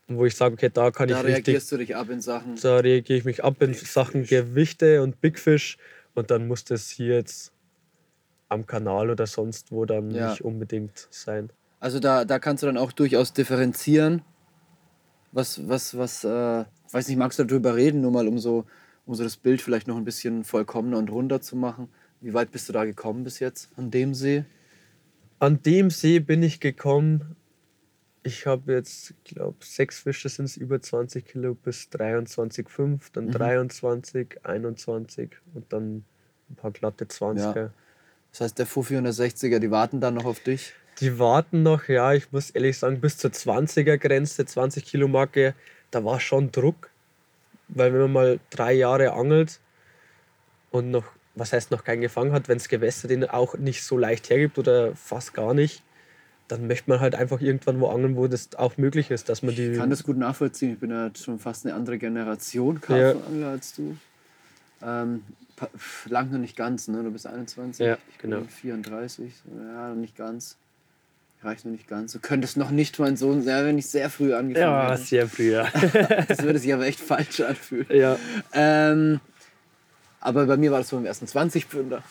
Wo 0.09 0.25
ich 0.25 0.35
sage, 0.37 0.53
okay, 0.53 0.71
da 0.73 0.89
kann 0.89 1.09
Da 1.09 1.19
ich 1.19 1.25
richtig, 1.25 1.47
reagierst 1.47 1.69
du 1.73 1.77
dich 1.77 1.93
ab 1.95 2.09
in 2.09 2.21
Sachen. 2.21 2.55
da 2.61 2.77
reagiere 2.77 3.19
ich 3.19 3.25
mich 3.25 3.43
ab 3.43 3.61
in 3.61 3.73
Sachen. 3.73 4.23
Gewichte 4.25 5.03
und 5.03 5.19
Big 5.21 5.37
Fish. 5.37 5.77
Und 6.15 6.31
dann 6.31 6.47
muss 6.47 6.63
das 6.63 6.89
hier 6.89 7.15
jetzt 7.15 7.51
am 8.49 8.65
Kanal 8.65 9.09
oder 9.09 9.27
sonst 9.27 9.71
wo 9.71 9.85
dann 9.85 10.11
Ja. 10.11 10.29
nicht 10.29 10.43
unbedingt 10.43 11.07
sein. 11.11 11.49
Also 11.79 11.99
da, 11.99 12.25
da 12.25 12.39
kannst 12.39 12.63
du 12.63 12.67
dann 12.67 12.77
auch 12.77 12.91
durchaus 12.91 13.33
differenzieren. 13.33 14.21
Was, 15.31 15.67
was, 15.67 15.97
was, 15.97 16.23
äh, 16.23 16.61
ich 16.61 16.93
weiß 16.93 17.07
nicht, 17.07 17.17
magst 17.17 17.37
du 17.39 17.43
darüber 17.43 17.75
reden, 17.75 18.01
nur 18.01 18.11
mal 18.11 18.27
um 18.27 18.39
so, 18.39 18.65
um 19.05 19.13
so 19.15 19.23
das 19.23 19.37
Bild 19.37 19.61
vielleicht 19.61 19.87
noch 19.87 19.97
ein 19.97 20.05
bisschen 20.05 20.43
vollkommener 20.43 20.97
und 20.97 21.11
runder 21.11 21.41
zu 21.41 21.55
machen. 21.55 21.89
Wie 22.21 22.33
weit 22.33 22.51
bist 22.51 22.67
du 22.69 22.73
da 22.73 22.85
gekommen 22.85 23.23
bis 23.23 23.39
jetzt 23.39 23.69
an 23.77 23.91
dem 23.91 24.13
See? 24.15 24.45
An 25.39 25.61
dem 25.61 25.89
See 25.91 26.19
bin 26.19 26.41
ich 26.41 26.59
gekommen. 26.59 27.35
Ich 28.23 28.47
habe 28.47 28.73
jetzt, 28.73 29.13
glaube 29.23 29.57
sechs 29.63 29.99
Fische 29.99 30.27
sind 30.29 30.45
es 30.45 30.57
über 30.57 30.81
20 30.81 31.25
Kilo 31.25 31.53
bis 31.53 31.89
23,5, 31.91 33.11
dann 33.13 33.25
Mhm. 33.27 33.31
23, 33.31 34.39
21 34.43 35.37
und 35.53 35.71
dann 35.71 36.03
ein 36.49 36.55
paar 36.55 36.71
glatte 36.71 37.05
20er. 37.05 37.69
Das 38.37 38.45
heißt, 38.45 38.59
der 38.59 38.67
Fuffi 38.67 38.95
und 38.97 39.05
der 39.05 39.13
60er, 39.13 39.57
die 39.57 39.71
warten 39.71 39.99
dann 39.99 40.13
noch 40.13 40.25
auf 40.25 40.39
dich. 40.39 40.73
Die 40.99 41.17
warten 41.17 41.63
noch, 41.63 41.87
ja, 41.87 42.13
ich 42.13 42.31
muss 42.31 42.51
ehrlich 42.51 42.77
sagen, 42.77 43.01
bis 43.01 43.17
zur 43.17 43.31
20er 43.31 43.97
Grenze, 43.97 44.45
20 44.45 44.85
Kilo 44.85 45.07
Marke, 45.07 45.55
da 45.89 46.05
war 46.05 46.19
schon 46.19 46.51
Druck. 46.51 46.91
Weil 47.67 47.93
wenn 47.93 48.01
man 48.01 48.13
mal 48.13 48.39
drei 48.51 48.73
Jahre 48.73 49.13
angelt 49.13 49.59
und 50.69 50.91
noch, 50.91 51.05
was 51.33 51.51
heißt 51.51 51.71
noch 51.71 51.83
keinen 51.83 52.01
gefangen 52.01 52.31
hat, 52.31 52.47
wenn 52.47 52.59
das 52.59 52.69
Gewässer 52.69 53.07
den 53.07 53.27
auch 53.27 53.57
nicht 53.57 53.83
so 53.83 53.97
leicht 53.97 54.29
hergibt 54.29 54.59
oder 54.59 54.95
fast 54.95 55.33
gar 55.33 55.55
nicht, 55.55 55.81
dann 56.47 56.67
möchte 56.67 56.91
man 56.91 56.99
halt 56.99 57.15
einfach 57.15 57.41
irgendwann 57.41 57.79
wo 57.79 57.87
angeln, 57.87 58.15
wo 58.15 58.27
das 58.27 58.55
auch 58.55 58.77
möglich 58.77 59.09
ist, 59.09 59.29
dass 59.29 59.41
man 59.41 59.55
die. 59.55 59.71
Ich 59.71 59.79
kann 59.79 59.89
das 59.89 60.03
gut 60.03 60.17
nachvollziehen. 60.17 60.73
Ich 60.73 60.79
bin 60.79 60.91
ja 60.91 61.09
schon 61.15 61.39
fast 61.39 61.65
eine 61.65 61.73
andere 61.73 61.97
Generation 61.97 62.79
Karpfenangler 62.81 63.47
als 63.47 63.73
du. 63.73 63.97
Ähm, 64.81 65.23
lang 66.07 66.31
noch 66.31 66.39
nicht 66.39 66.55
ganz, 66.55 66.87
ne? 66.87 67.03
Du 67.03 67.11
bist 67.11 67.27
21. 67.27 67.85
Ja, 67.85 67.97
genau. 68.21 68.41
34. 68.61 69.33
Ja, 69.57 69.89
noch 69.89 69.95
nicht 69.95 70.15
ganz. 70.15 70.57
Reicht 71.43 71.65
noch 71.65 71.71
nicht 71.71 71.87
ganz. 71.87 72.13
Du 72.13 72.19
könntest 72.19 72.57
noch 72.57 72.71
nicht 72.71 72.97
mein 72.99 73.15
Sohn 73.15 73.43
sein, 73.43 73.65
wenn 73.65 73.77
ich 73.77 73.87
sehr 73.87 74.09
früh 74.09 74.33
angefangen 74.33 74.65
ja, 74.65 74.91
hätte. 74.91 75.01
sehr 75.03 75.27
früh, 75.27 75.51
ja. 75.51 75.67
Das 76.27 76.41
würde 76.41 76.57
sich 76.59 76.73
aber 76.73 76.85
echt 76.85 76.99
falsch 76.99 77.41
anfühlen. 77.41 77.85
ja. 77.89 78.17
Ähm, 78.53 79.19
aber 80.19 80.45
bei 80.47 80.57
mir 80.57 80.71
war 80.71 80.79
das 80.79 80.89
so 80.89 80.97
im 80.97 81.05
ersten 81.05 81.27
20 81.27 81.65
Pfünder. 81.65 82.03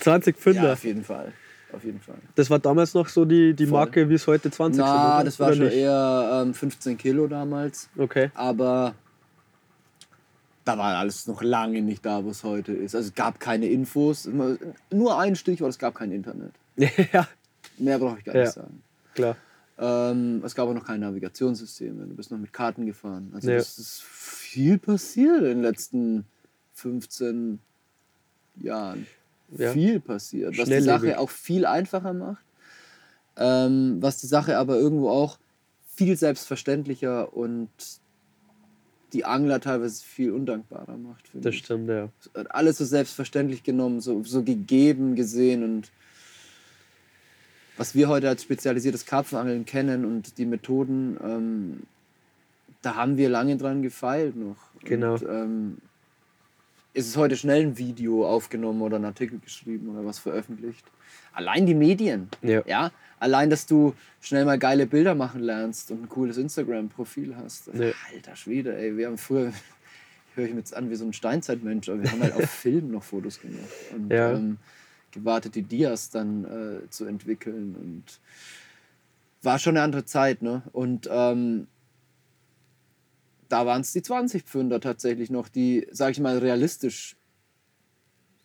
20 0.00 0.36
Pfünder. 0.36 0.64
Ja, 0.64 0.72
auf 0.72 0.84
jeden 0.84 1.04
Fall. 1.04 1.32
Auf 1.72 1.84
jeden 1.84 2.00
Fall. 2.00 2.16
das 2.34 2.50
war 2.50 2.58
damals 2.58 2.94
noch 2.94 3.06
so 3.08 3.24
die, 3.24 3.54
die 3.54 3.66
Voll. 3.66 3.78
Marke, 3.78 4.08
wie 4.08 4.14
es 4.14 4.26
heute 4.26 4.50
20 4.50 4.76
sind. 4.76 4.84
Na, 4.84 5.16
oder? 5.16 5.24
das 5.24 5.38
war 5.38 5.54
schon 5.54 5.66
nicht? 5.66 5.76
eher 5.76 6.42
ähm, 6.42 6.54
15 6.54 6.98
Kilo 6.98 7.28
damals. 7.28 7.88
Okay. 7.96 8.30
aber 8.34 8.94
da 10.64 10.76
war 10.78 10.96
alles 10.96 11.26
noch 11.26 11.42
lange 11.42 11.82
nicht 11.82 12.04
da, 12.04 12.24
wo 12.24 12.30
es 12.30 12.44
heute 12.44 12.72
ist. 12.72 12.94
Also 12.94 13.08
es 13.08 13.14
gab 13.14 13.40
keine 13.40 13.66
Infos, 13.66 14.26
nur 14.90 15.18
ein 15.18 15.36
Stichwort, 15.36 15.70
es 15.70 15.78
gab 15.78 15.94
kein 15.94 16.12
Internet. 16.12 16.52
ja, 17.12 17.26
Mehr 17.78 17.98
brauche 17.98 18.18
ich 18.18 18.24
gar 18.24 18.34
Ja. 18.34 18.42
nicht 18.42 18.52
sagen. 18.52 18.82
klar. 19.14 19.36
Ähm, 19.78 20.42
es 20.44 20.54
gab 20.54 20.68
auch 20.68 20.74
noch 20.74 20.84
kein 20.84 21.00
Navigationssystem, 21.00 21.98
du 22.08 22.14
bist 22.14 22.30
noch 22.30 22.38
mit 22.38 22.52
Karten 22.52 22.84
gefahren. 22.84 23.30
Also 23.34 23.50
Ja. 23.50 23.56
es 23.56 23.78
ist 23.78 24.02
viel 24.02 24.76
passiert 24.78 25.38
in 25.38 25.44
den 25.44 25.62
letzten 25.62 26.26
15 26.74 27.58
Jahren. 28.56 29.06
Ja. 29.56 29.72
Viel 29.72 29.98
passiert, 30.00 30.56
was 30.58 30.68
die. 30.68 30.80
Sache 30.80 31.18
auch 31.18 31.30
viel 31.30 31.64
einfacher 31.66 32.12
macht. 32.12 32.44
Ähm, 33.36 33.96
was 34.00 34.18
die 34.20 34.26
Sache 34.26 34.58
aber 34.58 34.76
irgendwo 34.76 35.08
auch 35.08 35.38
viel 35.94 36.16
selbstverständlicher 36.16 37.34
und 37.34 37.68
die 39.12 39.24
Angler 39.24 39.60
teilweise 39.60 40.04
viel 40.04 40.32
undankbarer 40.32 40.96
macht. 40.96 41.30
Das 41.34 41.54
ich. 41.54 41.60
stimmt, 41.60 41.88
ja. 41.88 42.08
alles 42.50 42.78
so 42.78 42.84
selbstverständlich 42.84 43.62
genommen, 43.62 44.00
so, 44.00 44.22
so 44.24 44.42
gegeben 44.42 45.14
gesehen 45.14 45.62
und 45.64 45.90
was 47.76 47.94
wir 47.94 48.08
heute 48.08 48.28
als 48.28 48.42
spezialisiertes 48.42 49.06
Karpfenangeln 49.06 49.64
kennen 49.64 50.04
und 50.04 50.36
die 50.36 50.44
Methoden, 50.44 51.16
ähm, 51.24 51.80
da 52.82 52.94
haben 52.94 53.16
wir 53.16 53.30
lange 53.30 53.56
dran 53.56 53.80
gefeilt 53.82 54.36
noch. 54.36 54.56
Genau. 54.84 55.14
Und, 55.14 55.22
ähm, 55.22 55.78
ist 56.92 57.08
es 57.08 57.16
heute 57.16 57.36
schnell 57.36 57.62
ein 57.62 57.78
Video 57.78 58.26
aufgenommen 58.26 58.82
oder 58.82 58.98
ein 58.98 59.04
Artikel 59.04 59.38
geschrieben 59.38 59.88
oder 59.90 60.04
was 60.04 60.18
veröffentlicht. 60.18 60.84
Allein 61.32 61.64
die 61.66 61.74
Medien, 61.74 62.28
Ja. 62.42 62.62
ja, 62.66 62.90
allein, 63.20 63.48
dass 63.50 63.66
du 63.66 63.94
schnell 64.20 64.44
mal 64.44 64.58
geile 64.58 64.86
Bilder 64.86 65.14
machen 65.14 65.40
lernst 65.40 65.90
und 65.92 66.02
ein 66.02 66.08
cooles 66.08 66.36
Instagram-Profil 66.36 67.36
hast. 67.36 67.68
Ja. 67.68 67.92
Alter 68.12 68.34
Schwede, 68.34 68.76
ey, 68.76 68.96
wir 68.96 69.06
haben 69.06 69.18
früher, 69.18 69.48
ich 70.30 70.36
höre 70.36 70.46
ich 70.46 70.52
mir 70.52 70.58
jetzt 70.58 70.74
an 70.74 70.90
wie 70.90 70.96
so 70.96 71.04
ein 71.04 71.12
Steinzeitmensch, 71.12 71.88
aber 71.88 72.02
wir 72.02 72.10
haben 72.10 72.22
halt 72.22 72.34
auf 72.34 72.50
Film 72.50 72.90
noch 72.90 73.04
Fotos 73.04 73.40
gemacht. 73.40 73.68
Und 73.94 74.10
Ja. 74.10 74.32
ähm, 74.32 74.56
gewartet, 75.12 75.54
die 75.54 75.62
Dias 75.62 76.10
dann 76.10 76.44
äh, 76.44 76.90
zu 76.90 77.04
entwickeln. 77.04 77.76
Und 77.76 78.04
war 79.42 79.58
schon 79.58 79.76
eine 79.76 79.84
andere 79.84 80.04
Zeit, 80.04 80.42
ne? 80.42 80.62
Und 80.72 81.08
ähm, 81.10 81.66
da 83.48 83.66
waren 83.66 83.80
es 83.80 83.92
die 83.92 84.02
20 84.02 84.44
Pfünder 84.44 84.80
tatsächlich 84.80 85.30
noch, 85.30 85.48
die, 85.48 85.86
sag 85.90 86.12
ich 86.12 86.20
mal, 86.20 86.38
realistisch 86.38 87.16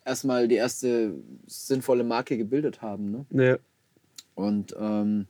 erstmal 0.04 0.48
die 0.48 0.54
erste 0.56 1.14
sinnvolle 1.46 2.04
Marke 2.04 2.36
gebildet 2.36 2.82
haben. 2.82 3.10
Ne? 3.10 3.26
Ja. 3.30 3.56
Und 4.36 4.76
ähm, 4.78 5.26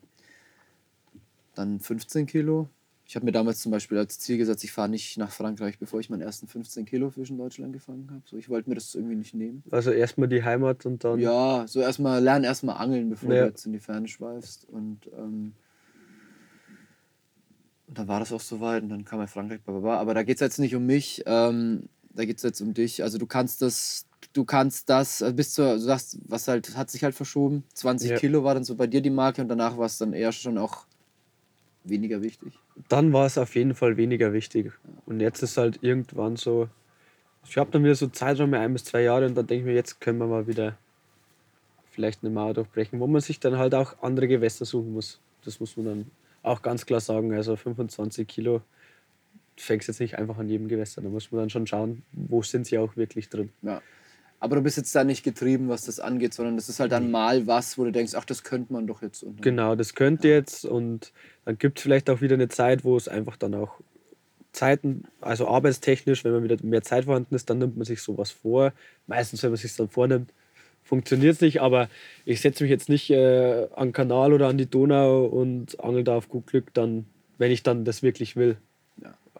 dann 1.54 1.80
15 1.80 2.26
Kilo. 2.26 2.68
Ich 3.08 3.14
habe 3.14 3.24
mir 3.24 3.30
damals 3.32 3.60
zum 3.60 3.70
Beispiel 3.70 3.98
als 3.98 4.18
Ziel 4.18 4.36
gesetzt, 4.36 4.64
ich 4.64 4.72
fahre 4.72 4.88
nicht 4.88 5.16
nach 5.16 5.30
Frankreich, 5.30 5.78
bevor 5.78 6.00
ich 6.00 6.10
meinen 6.10 6.22
ersten 6.22 6.48
15 6.48 6.86
Kilo 6.86 7.08
Fisch 7.10 7.30
in 7.30 7.38
Deutschland 7.38 7.72
gefangen 7.72 8.08
habe. 8.10 8.22
So, 8.26 8.36
ich 8.36 8.48
wollte 8.48 8.68
mir 8.68 8.74
das 8.74 8.96
irgendwie 8.96 9.14
nicht 9.14 9.32
nehmen. 9.32 9.62
Also 9.70 9.92
erstmal 9.92 10.26
die 10.26 10.42
Heimat 10.42 10.84
und 10.86 11.04
dann. 11.04 11.20
Ja, 11.20 11.64
so 11.68 11.80
erstmal 11.80 12.20
lernen 12.20 12.44
erstmal 12.44 12.76
angeln, 12.78 13.08
bevor 13.08 13.32
Ja. 13.32 13.42
du 13.42 13.48
jetzt 13.50 13.64
in 13.64 13.72
die 13.72 13.78
Ferne 13.78 14.08
schweifst. 14.08 14.68
Und, 14.68 15.06
ähm, 15.16 15.52
und 17.86 17.96
dann 17.96 18.08
war 18.08 18.18
das 18.18 18.32
auch 18.32 18.40
soweit 18.40 18.82
und 18.82 18.88
dann 18.88 19.04
kam 19.04 19.20
ja 19.20 19.28
Frankreich, 19.28 19.60
bababa. 19.62 19.98
aber 19.98 20.12
da 20.12 20.24
geht 20.24 20.38
es 20.38 20.40
jetzt 20.40 20.58
nicht 20.58 20.74
um 20.74 20.84
mich, 20.84 21.22
ähm, 21.26 21.88
da 22.16 22.24
geht 22.24 22.38
es 22.38 22.42
jetzt 22.42 22.60
um 22.60 22.74
dich. 22.74 23.02
Also 23.02 23.18
du 23.18 23.26
kannst 23.26 23.62
das, 23.62 24.06
du 24.32 24.44
kannst 24.44 24.88
das, 24.88 25.22
also 25.22 25.34
bis 25.34 25.54
zur, 25.54 25.74
du 25.74 25.80
sagst, 25.80 26.18
was 26.26 26.48
halt, 26.48 26.76
hat 26.76 26.90
sich 26.90 27.04
halt 27.04 27.14
verschoben. 27.14 27.64
20 27.74 28.10
Ja. 28.10 28.18
Kilo 28.18 28.42
war 28.42 28.54
dann 28.54 28.64
so 28.64 28.74
bei 28.74 28.86
dir 28.86 29.00
die 29.00 29.10
Marke 29.10 29.42
und 29.42 29.48
danach 29.48 29.76
war 29.78 29.86
es 29.86 29.98
dann 29.98 30.12
eher 30.12 30.32
schon 30.32 30.58
auch 30.58 30.86
weniger 31.84 32.22
wichtig. 32.22 32.54
Dann 32.88 33.12
war 33.12 33.26
es 33.26 33.38
auf 33.38 33.54
jeden 33.54 33.74
Fall 33.74 33.96
weniger 33.96 34.32
wichtig. 34.32 34.72
Und 35.06 35.20
jetzt 35.20 35.42
ist 35.42 35.56
halt 35.56 35.78
irgendwann 35.82 36.36
so. 36.36 36.68
Ich 37.48 37.58
habe 37.58 37.70
dann 37.70 37.84
wieder 37.84 37.94
so 37.94 38.08
Zeiträume, 38.08 38.58
ein 38.58 38.72
bis 38.72 38.84
zwei 38.84 39.02
Jahre, 39.02 39.26
und 39.26 39.36
dann 39.36 39.46
denke 39.46 39.60
ich 39.60 39.66
mir, 39.66 39.74
jetzt 39.74 40.00
können 40.00 40.18
wir 40.18 40.26
mal 40.26 40.48
wieder 40.48 40.76
vielleicht 41.92 42.24
eine 42.24 42.32
Mauer 42.32 42.54
durchbrechen, 42.54 42.98
wo 42.98 43.06
man 43.06 43.20
sich 43.20 43.38
dann 43.38 43.56
halt 43.56 43.74
auch 43.74 44.02
andere 44.02 44.26
Gewässer 44.26 44.64
suchen 44.64 44.92
muss. 44.92 45.20
Das 45.44 45.60
muss 45.60 45.76
man 45.76 45.86
dann 45.86 46.10
auch 46.42 46.60
ganz 46.60 46.86
klar 46.86 47.00
sagen. 47.00 47.32
Also 47.32 47.56
25 47.56 48.26
Kilo 48.26 48.62
fängst 49.56 49.88
jetzt 49.88 50.00
nicht 50.00 50.18
einfach 50.18 50.38
an 50.38 50.48
jedem 50.48 50.68
Gewässer. 50.68 51.02
Da 51.02 51.08
muss 51.08 51.30
man 51.32 51.42
dann 51.42 51.50
schon 51.50 51.66
schauen, 51.66 52.02
wo 52.12 52.42
sind 52.42 52.66
sie 52.66 52.78
auch 52.78 52.96
wirklich 52.96 53.28
drin. 53.28 53.50
Ja. 53.62 53.82
Aber 54.38 54.56
du 54.56 54.62
bist 54.62 54.76
jetzt 54.76 54.94
da 54.94 55.02
nicht 55.02 55.22
getrieben, 55.22 55.68
was 55.68 55.86
das 55.86 55.98
angeht, 55.98 56.34
sondern 56.34 56.56
das 56.56 56.68
ist 56.68 56.78
halt 56.78 56.92
dann 56.92 57.10
mal 57.10 57.46
was, 57.46 57.78
wo 57.78 57.84
du 57.84 57.92
denkst, 57.92 58.14
ach, 58.14 58.26
das 58.26 58.44
könnte 58.44 58.72
man 58.72 58.86
doch 58.86 59.00
jetzt. 59.00 59.24
Genau, 59.40 59.74
das 59.74 59.94
könnte 59.94 60.28
jetzt 60.28 60.64
und 60.66 61.12
dann 61.46 61.56
gibt 61.56 61.78
es 61.78 61.82
vielleicht 61.82 62.10
auch 62.10 62.20
wieder 62.20 62.34
eine 62.34 62.48
Zeit, 62.48 62.84
wo 62.84 62.96
es 62.96 63.08
einfach 63.08 63.36
dann 63.36 63.54
auch 63.54 63.80
Zeiten, 64.52 65.04
also 65.20 65.48
arbeitstechnisch, 65.48 66.24
wenn 66.24 66.32
man 66.32 66.44
wieder 66.44 66.56
mehr 66.62 66.82
Zeit 66.82 67.04
vorhanden 67.04 67.34
ist, 67.34 67.48
dann 67.50 67.58
nimmt 67.58 67.76
man 67.76 67.84
sich 67.84 68.02
sowas 68.02 68.30
vor. 68.30 68.72
Meistens, 69.06 69.42
wenn 69.42 69.50
man 69.50 69.56
sich 69.58 69.74
dann 69.74 69.88
vornimmt, 69.88 70.32
funktioniert 70.82 71.34
es 71.34 71.40
nicht, 71.40 71.60
aber 71.60 71.88
ich 72.24 72.40
setze 72.40 72.62
mich 72.62 72.70
jetzt 72.70 72.88
nicht 72.88 73.10
äh, 73.10 73.68
an 73.74 73.88
den 73.88 73.92
Kanal 73.92 74.32
oder 74.32 74.48
an 74.48 74.58
die 74.58 74.68
Donau 74.68 75.24
und 75.24 75.80
angel 75.80 76.04
da 76.04 76.16
auf 76.16 76.28
gut 76.28 76.46
Glück, 76.46 76.72
dann, 76.74 77.06
wenn 77.38 77.50
ich 77.50 77.62
dann 77.62 77.84
das 77.84 78.02
wirklich 78.02 78.36
will, 78.36 78.50
Ja. 78.50 78.56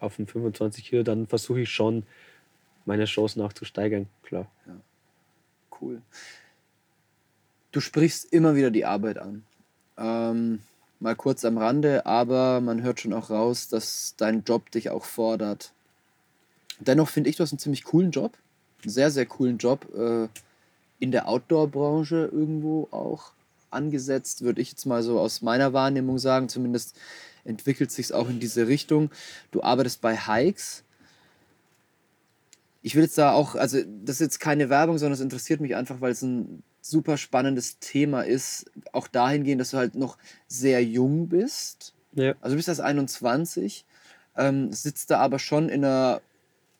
Auf 0.01 0.15
den 0.17 0.27
25 0.27 0.85
Kilo, 0.85 1.03
dann 1.03 1.27
versuche 1.27 1.61
ich 1.61 1.69
schon, 1.69 2.03
meine 2.85 3.05
Chancen 3.05 3.41
auch 3.41 3.53
zu 3.53 3.65
steigern, 3.65 4.07
klar. 4.23 4.47
Cool. 5.79 6.01
Du 7.71 7.81
sprichst 7.81 8.31
immer 8.31 8.55
wieder 8.55 8.71
die 8.71 8.85
Arbeit 8.85 9.19
an. 9.19 9.43
Ähm, 9.97 10.59
mal 10.99 11.15
kurz 11.15 11.45
am 11.45 11.57
Rande, 11.57 12.05
aber 12.05 12.61
man 12.61 12.81
hört 12.81 12.99
schon 12.99 13.13
auch 13.13 13.29
raus, 13.29 13.67
dass 13.67 14.15
dein 14.17 14.43
Job 14.43 14.71
dich 14.71 14.89
auch 14.89 15.05
fordert. 15.05 15.73
Dennoch 16.79 17.09
finde 17.09 17.29
ich, 17.29 17.35
du 17.35 17.43
hast 17.43 17.51
einen 17.51 17.59
ziemlich 17.59 17.83
coolen 17.83 18.11
Job. 18.11 18.37
Einen 18.83 18.91
sehr, 18.91 19.11
sehr 19.11 19.25
coolen 19.25 19.57
Job. 19.57 19.87
Äh, 19.95 20.27
in 20.99 21.11
der 21.11 21.27
Outdoor-Branche 21.27 22.29
irgendwo 22.31 22.87
auch 22.91 23.31
angesetzt, 23.69 24.41
würde 24.41 24.61
ich 24.61 24.71
jetzt 24.71 24.85
mal 24.85 25.03
so 25.03 25.19
aus 25.19 25.41
meiner 25.41 25.73
Wahrnehmung 25.73 26.17
sagen. 26.17 26.49
Zumindest 26.49 26.97
entwickelt 27.47 27.91
sich 27.91 28.13
auch 28.13 28.29
in 28.29 28.39
diese 28.39 28.67
Richtung. 28.67 29.09
Du 29.51 29.63
arbeitest 29.63 30.01
bei 30.01 30.15
Hikes. 30.15 30.83
Ich 32.81 32.95
will 32.95 33.03
jetzt 33.03 33.17
da 33.17 33.31
auch, 33.31 33.55
also 33.55 33.79
das 34.03 34.15
ist 34.15 34.21
jetzt 34.21 34.39
keine 34.39 34.69
Werbung, 34.69 34.97
sondern 34.97 35.13
es 35.13 35.21
interessiert 35.21 35.59
mich 35.59 35.75
einfach, 35.75 35.99
weil 35.99 36.11
es 36.11 36.21
ein 36.21 36.63
super 36.81 37.17
spannendes 37.17 37.79
Thema 37.79 38.21
ist. 38.21 38.71
Auch 38.93 39.07
dahingehend, 39.07 39.59
dass 39.59 39.71
du 39.71 39.77
halt 39.77 39.95
noch 39.95 40.17
sehr 40.47 40.83
jung 40.83 41.27
bist. 41.27 41.93
Ja, 42.13 42.33
Also 42.41 42.53
du 42.53 42.57
bist 42.57 42.67
erst 42.67 42.81
21, 42.81 43.85
ähm, 44.35 44.71
sitzt 44.71 45.11
da 45.11 45.19
aber 45.19 45.39
schon 45.39 45.69
in 45.69 45.83
einer 45.83 46.21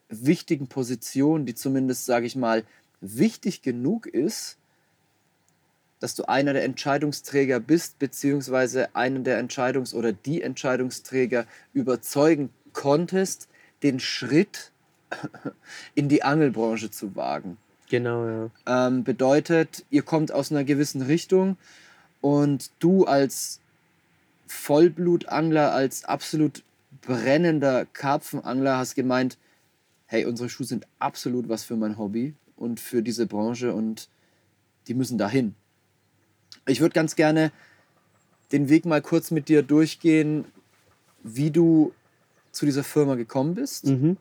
wichtigen 0.09 0.67
Position, 0.67 1.45
die 1.45 1.55
zumindest, 1.55 2.05
sage 2.05 2.25
ich 2.25 2.35
mal, 2.35 2.63
wichtig 3.01 3.61
genug 3.61 4.07
ist, 4.07 4.57
dass 5.99 6.15
du 6.15 6.27
einer 6.27 6.53
der 6.53 6.63
Entscheidungsträger 6.63 7.59
bist, 7.59 7.99
beziehungsweise 7.99 8.95
einen 8.95 9.23
der 9.23 9.43
Entscheidungs- 9.43 9.95
oder 9.95 10.13
die 10.13 10.41
Entscheidungsträger 10.41 11.45
überzeugen 11.73 12.49
konntest, 12.73 13.47
den 13.83 13.99
Schritt 13.99 14.71
in 15.95 16.09
die 16.09 16.23
Angelbranche 16.23 16.91
zu 16.91 17.15
wagen. 17.15 17.57
genau, 17.89 18.25
ja. 18.27 18.87
Ähm, 18.87 19.03
bedeutet, 19.03 19.85
ihr 19.89 20.03
kommt 20.03 20.31
aus 20.31 20.51
einer 20.51 20.63
gewissen 20.63 21.01
Richtung 21.01 21.57
und 22.21 22.71
du 22.79 23.05
als 23.05 23.61
Vollblutangler, 24.47 25.73
als 25.73 26.03
absolut 26.05 26.63
brennender 27.01 27.85
Karpfenangler 27.85 28.77
hast 28.77 28.95
gemeint, 28.95 29.37
hey, 30.05 30.25
unsere 30.25 30.49
Schuhe 30.49 30.65
sind 30.65 30.85
absolut 30.99 31.49
was 31.49 31.63
für 31.63 31.75
mein 31.75 31.97
Hobby 31.97 32.33
und 32.55 32.79
für 32.79 33.01
diese 33.01 33.27
Branche 33.27 33.73
und 33.73 34.09
die 34.87 34.93
müssen 34.93 35.17
dahin. 35.17 35.55
Ich 36.67 36.81
würde 36.81 36.93
ganz 36.93 37.15
gerne 37.15 37.51
den 38.51 38.69
Weg 38.69 38.85
mal 38.85 39.01
kurz 39.01 39.31
mit 39.31 39.49
dir 39.49 39.63
durchgehen, 39.63 40.45
wie 41.23 41.51
du 41.51 41.93
zu 42.51 42.65
dieser 42.65 42.83
Firma 42.83 43.15
gekommen 43.15 43.55
bist 43.55 43.85
Mhm. 43.85 44.17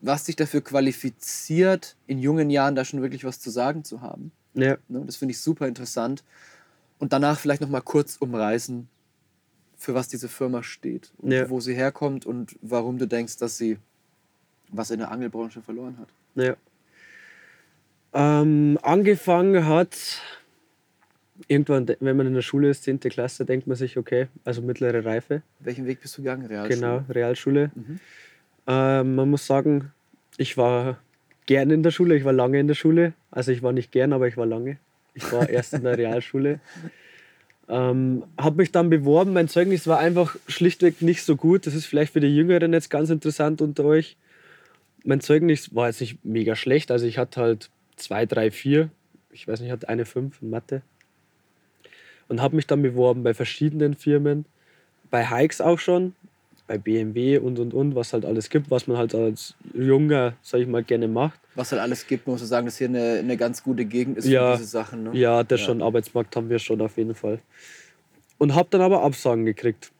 was 0.00 0.24
dich 0.24 0.36
dafür 0.36 0.60
qualifiziert, 0.60 1.96
in 2.06 2.20
jungen 2.20 2.50
Jahren 2.50 2.76
da 2.76 2.84
schon 2.84 3.02
wirklich 3.02 3.24
was 3.24 3.40
zu 3.40 3.50
sagen 3.50 3.82
zu 3.84 4.00
haben. 4.00 4.30
Ja, 4.54 4.76
Ne? 4.88 5.02
Das 5.06 5.16
finde 5.16 5.32
ich 5.32 5.40
super 5.40 5.66
interessant. 5.66 6.22
Und 7.00 7.12
danach 7.12 7.38
vielleicht 7.38 7.60
noch 7.62 7.68
mal 7.68 7.80
kurz 7.80 8.16
umreißen, 8.16 8.88
für 9.76 9.94
was 9.94 10.06
diese 10.08 10.28
Firma 10.28 10.62
steht 10.62 11.10
und 11.18 11.32
Ja. 11.32 11.50
wo 11.50 11.58
sie 11.60 11.74
herkommt 11.74 12.26
und 12.26 12.56
warum 12.62 12.98
du 12.98 13.06
denkst, 13.08 13.38
dass 13.38 13.58
sie 13.58 13.78
was 14.70 14.90
in 14.90 14.98
der 15.00 15.10
Angelbranche 15.10 15.62
verloren 15.62 15.96
hat. 15.98 16.08
Ja. 16.36 16.56
Ähm, 18.12 18.78
angefangen 18.82 19.66
hat, 19.66 19.96
irgendwann, 21.46 21.86
wenn 22.00 22.16
man 22.16 22.26
in 22.26 22.34
der 22.34 22.42
Schule 22.42 22.70
ist, 22.70 22.82
10. 22.84 23.00
Klasse, 23.00 23.44
denkt 23.44 23.66
man 23.66 23.76
sich, 23.76 23.96
okay, 23.96 24.26
also 24.44 24.62
mittlere 24.62 25.04
Reife, 25.04 25.42
Welchen 25.60 25.86
Weg 25.86 26.00
bist 26.00 26.16
du 26.18 26.22
gegangen, 26.22 26.46
Realschule? 26.46 26.74
genau, 26.80 27.04
Realschule. 27.08 27.70
Mhm. 27.74 28.00
Ähm, 28.66 29.14
man 29.14 29.30
muss 29.30 29.46
sagen, 29.46 29.92
ich 30.36 30.56
war 30.56 30.98
gern 31.46 31.70
in 31.70 31.82
der 31.82 31.90
Schule, 31.90 32.16
ich 32.16 32.24
war 32.24 32.32
lange 32.32 32.60
in 32.60 32.68
der 32.68 32.74
Schule. 32.74 33.14
Also 33.30 33.52
ich 33.52 33.62
war 33.62 33.72
nicht 33.72 33.92
gern, 33.92 34.12
aber 34.12 34.28
ich 34.28 34.36
war 34.36 34.46
lange. 34.46 34.78
Ich 35.14 35.30
war 35.32 35.48
erst 35.50 35.74
in 35.74 35.84
der 35.84 35.96
Realschule. 35.96 36.60
Ähm, 37.68 38.24
habe 38.38 38.56
mich 38.56 38.72
dann 38.72 38.90
beworben. 38.90 39.32
Mein 39.32 39.48
Zeugnis 39.48 39.86
war 39.86 39.98
einfach 39.98 40.36
schlichtweg 40.46 41.02
nicht 41.02 41.22
so 41.22 41.36
gut. 41.36 41.66
Das 41.66 41.74
ist 41.74 41.86
vielleicht 41.86 42.12
für 42.12 42.20
die 42.20 42.34
Jüngeren 42.34 42.72
jetzt 42.72 42.90
ganz 42.90 43.10
interessant 43.10 43.60
unter 43.60 43.84
euch. 43.84 44.16
Mein 45.04 45.20
Zeugnis 45.20 45.74
war 45.74 45.88
jetzt 45.88 46.00
nicht 46.00 46.24
mega 46.24 46.56
schlecht. 46.56 46.90
Also 46.90 47.06
ich 47.06 47.18
hatte 47.18 47.40
halt 47.40 47.70
zwei, 47.96 48.26
drei, 48.26 48.50
vier. 48.50 48.90
Ich 49.32 49.46
weiß 49.46 49.60
nicht, 49.60 49.68
ich 49.68 49.72
hatte 49.72 49.88
eine 49.88 50.04
fünf 50.04 50.40
in 50.42 50.50
Mathe. 50.50 50.82
Und 52.28 52.42
habe 52.42 52.56
mich 52.56 52.66
dann 52.66 52.82
beworben 52.82 53.22
bei 53.22 53.32
verschiedenen 53.34 53.94
Firmen. 53.94 54.44
Bei 55.10 55.26
Hikes 55.28 55.60
auch 55.60 55.78
schon. 55.78 56.14
Bei 56.66 56.76
BMW 56.76 57.38
und 57.38 57.58
und 57.58 57.72
und, 57.72 57.94
was 57.94 58.12
halt 58.12 58.26
alles 58.26 58.50
gibt, 58.50 58.70
was 58.70 58.86
man 58.86 58.98
halt 58.98 59.14
als 59.14 59.54
Junger, 59.72 60.34
sag 60.42 60.60
ich 60.60 60.66
mal, 60.66 60.84
gerne 60.84 61.08
macht. 61.08 61.40
Was 61.54 61.72
halt 61.72 61.80
alles 61.80 62.06
gibt, 62.06 62.26
muss 62.26 62.40
man 62.40 62.48
sagen, 62.48 62.66
dass 62.66 62.76
hier 62.76 62.88
eine, 62.88 63.14
eine 63.20 63.38
ganz 63.38 63.62
gute 63.62 63.86
Gegend 63.86 64.18
ist 64.18 64.26
Ja. 64.26 64.52
für 64.52 64.58
diese 64.58 64.68
Sachen. 64.70 65.04
Ne? 65.04 65.16
Ja, 65.16 65.42
das 65.44 65.60
Ja. 65.60 65.66
schon, 65.66 65.80
Arbeitsmarkt 65.80 66.36
haben 66.36 66.50
wir 66.50 66.58
schon 66.58 66.82
auf 66.82 66.98
jeden 66.98 67.14
Fall. 67.14 67.38
Und 68.36 68.54
habe 68.54 68.68
dann 68.70 68.82
aber 68.82 69.02
Absagen 69.02 69.46
gekriegt. 69.46 69.90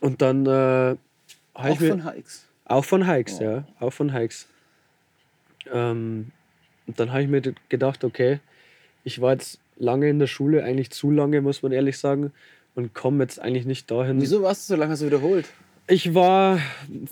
Und 0.00 0.20
dann 0.20 0.46
äh, 0.46 0.96
Auch 1.54 1.78
mir, 1.80 1.88
von 1.90 2.04
Hikes. 2.12 2.44
auch 2.64 2.84
von 2.84 3.06
Hikes, 3.08 3.38
Oh. 3.40 3.44
ja, 3.44 3.64
auch 3.78 3.92
von 3.92 4.12
Hikes. 4.12 4.48
Ähm, 5.72 6.32
und 6.88 6.98
dann 6.98 7.12
habe 7.12 7.22
ich 7.22 7.28
mir 7.28 7.40
gedacht, 7.68 8.02
okay, 8.02 8.40
ich 9.04 9.20
war 9.20 9.32
jetzt 9.32 9.60
lange 9.76 10.08
in 10.08 10.18
der 10.18 10.26
Schule, 10.26 10.64
eigentlich 10.64 10.90
zu 10.90 11.10
lange, 11.10 11.40
muss 11.40 11.62
man 11.62 11.72
ehrlich 11.72 11.98
sagen, 11.98 12.32
und 12.74 12.94
komme 12.94 13.24
jetzt 13.24 13.40
eigentlich 13.40 13.66
nicht 13.66 13.90
dahin. 13.90 14.20
Wieso 14.20 14.42
warst 14.42 14.68
du 14.68 14.74
so 14.74 14.80
lange 14.80 14.96
so 14.96 15.06
wiederholt? 15.06 15.46
Ich 15.88 16.14
war, 16.14 16.58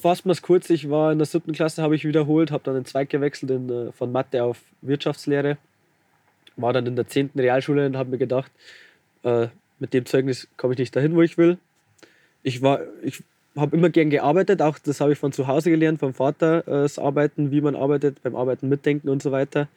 fassen 0.00 0.26
wir 0.26 0.32
es 0.32 0.42
kurz, 0.42 0.70
ich 0.70 0.88
war 0.88 1.12
in 1.12 1.18
der 1.18 1.26
siebten 1.26 1.52
Klasse, 1.52 1.82
habe 1.82 1.96
ich 1.96 2.04
wiederholt, 2.04 2.50
habe 2.50 2.62
dann 2.64 2.74
den 2.74 2.84
Zweig 2.84 3.10
gewechselt 3.10 3.50
in, 3.50 3.68
äh, 3.68 3.92
von 3.92 4.12
Mathe 4.12 4.44
auf 4.44 4.58
Wirtschaftslehre. 4.80 5.58
War 6.56 6.72
dann 6.72 6.86
in 6.86 6.96
der 6.96 7.08
zehnten 7.08 7.38
Realschule 7.40 7.86
und 7.86 7.96
habe 7.96 8.10
mir 8.10 8.18
gedacht, 8.18 8.50
äh, 9.24 9.48
mit 9.80 9.92
dem 9.92 10.06
Zeugnis 10.06 10.48
komme 10.56 10.74
ich 10.74 10.78
nicht 10.78 10.94
dahin, 10.94 11.14
wo 11.14 11.22
ich 11.22 11.36
will. 11.36 11.58
Ich 12.42 12.62
war, 12.62 12.80
ich 13.02 13.22
habe 13.56 13.76
immer 13.76 13.90
gern 13.90 14.10
gearbeitet, 14.10 14.62
auch 14.62 14.78
das 14.78 15.00
habe 15.00 15.12
ich 15.12 15.18
von 15.18 15.32
zu 15.32 15.46
Hause 15.46 15.70
gelernt, 15.70 16.00
vom 16.00 16.14
Vater, 16.14 16.66
äh, 16.66 16.82
das 16.82 16.98
Arbeiten, 16.98 17.50
wie 17.50 17.60
man 17.60 17.74
arbeitet, 17.74 18.22
beim 18.22 18.36
Arbeiten 18.36 18.68
mitdenken 18.68 19.08
und 19.08 19.22
so 19.22 19.32
weiter. 19.32 19.68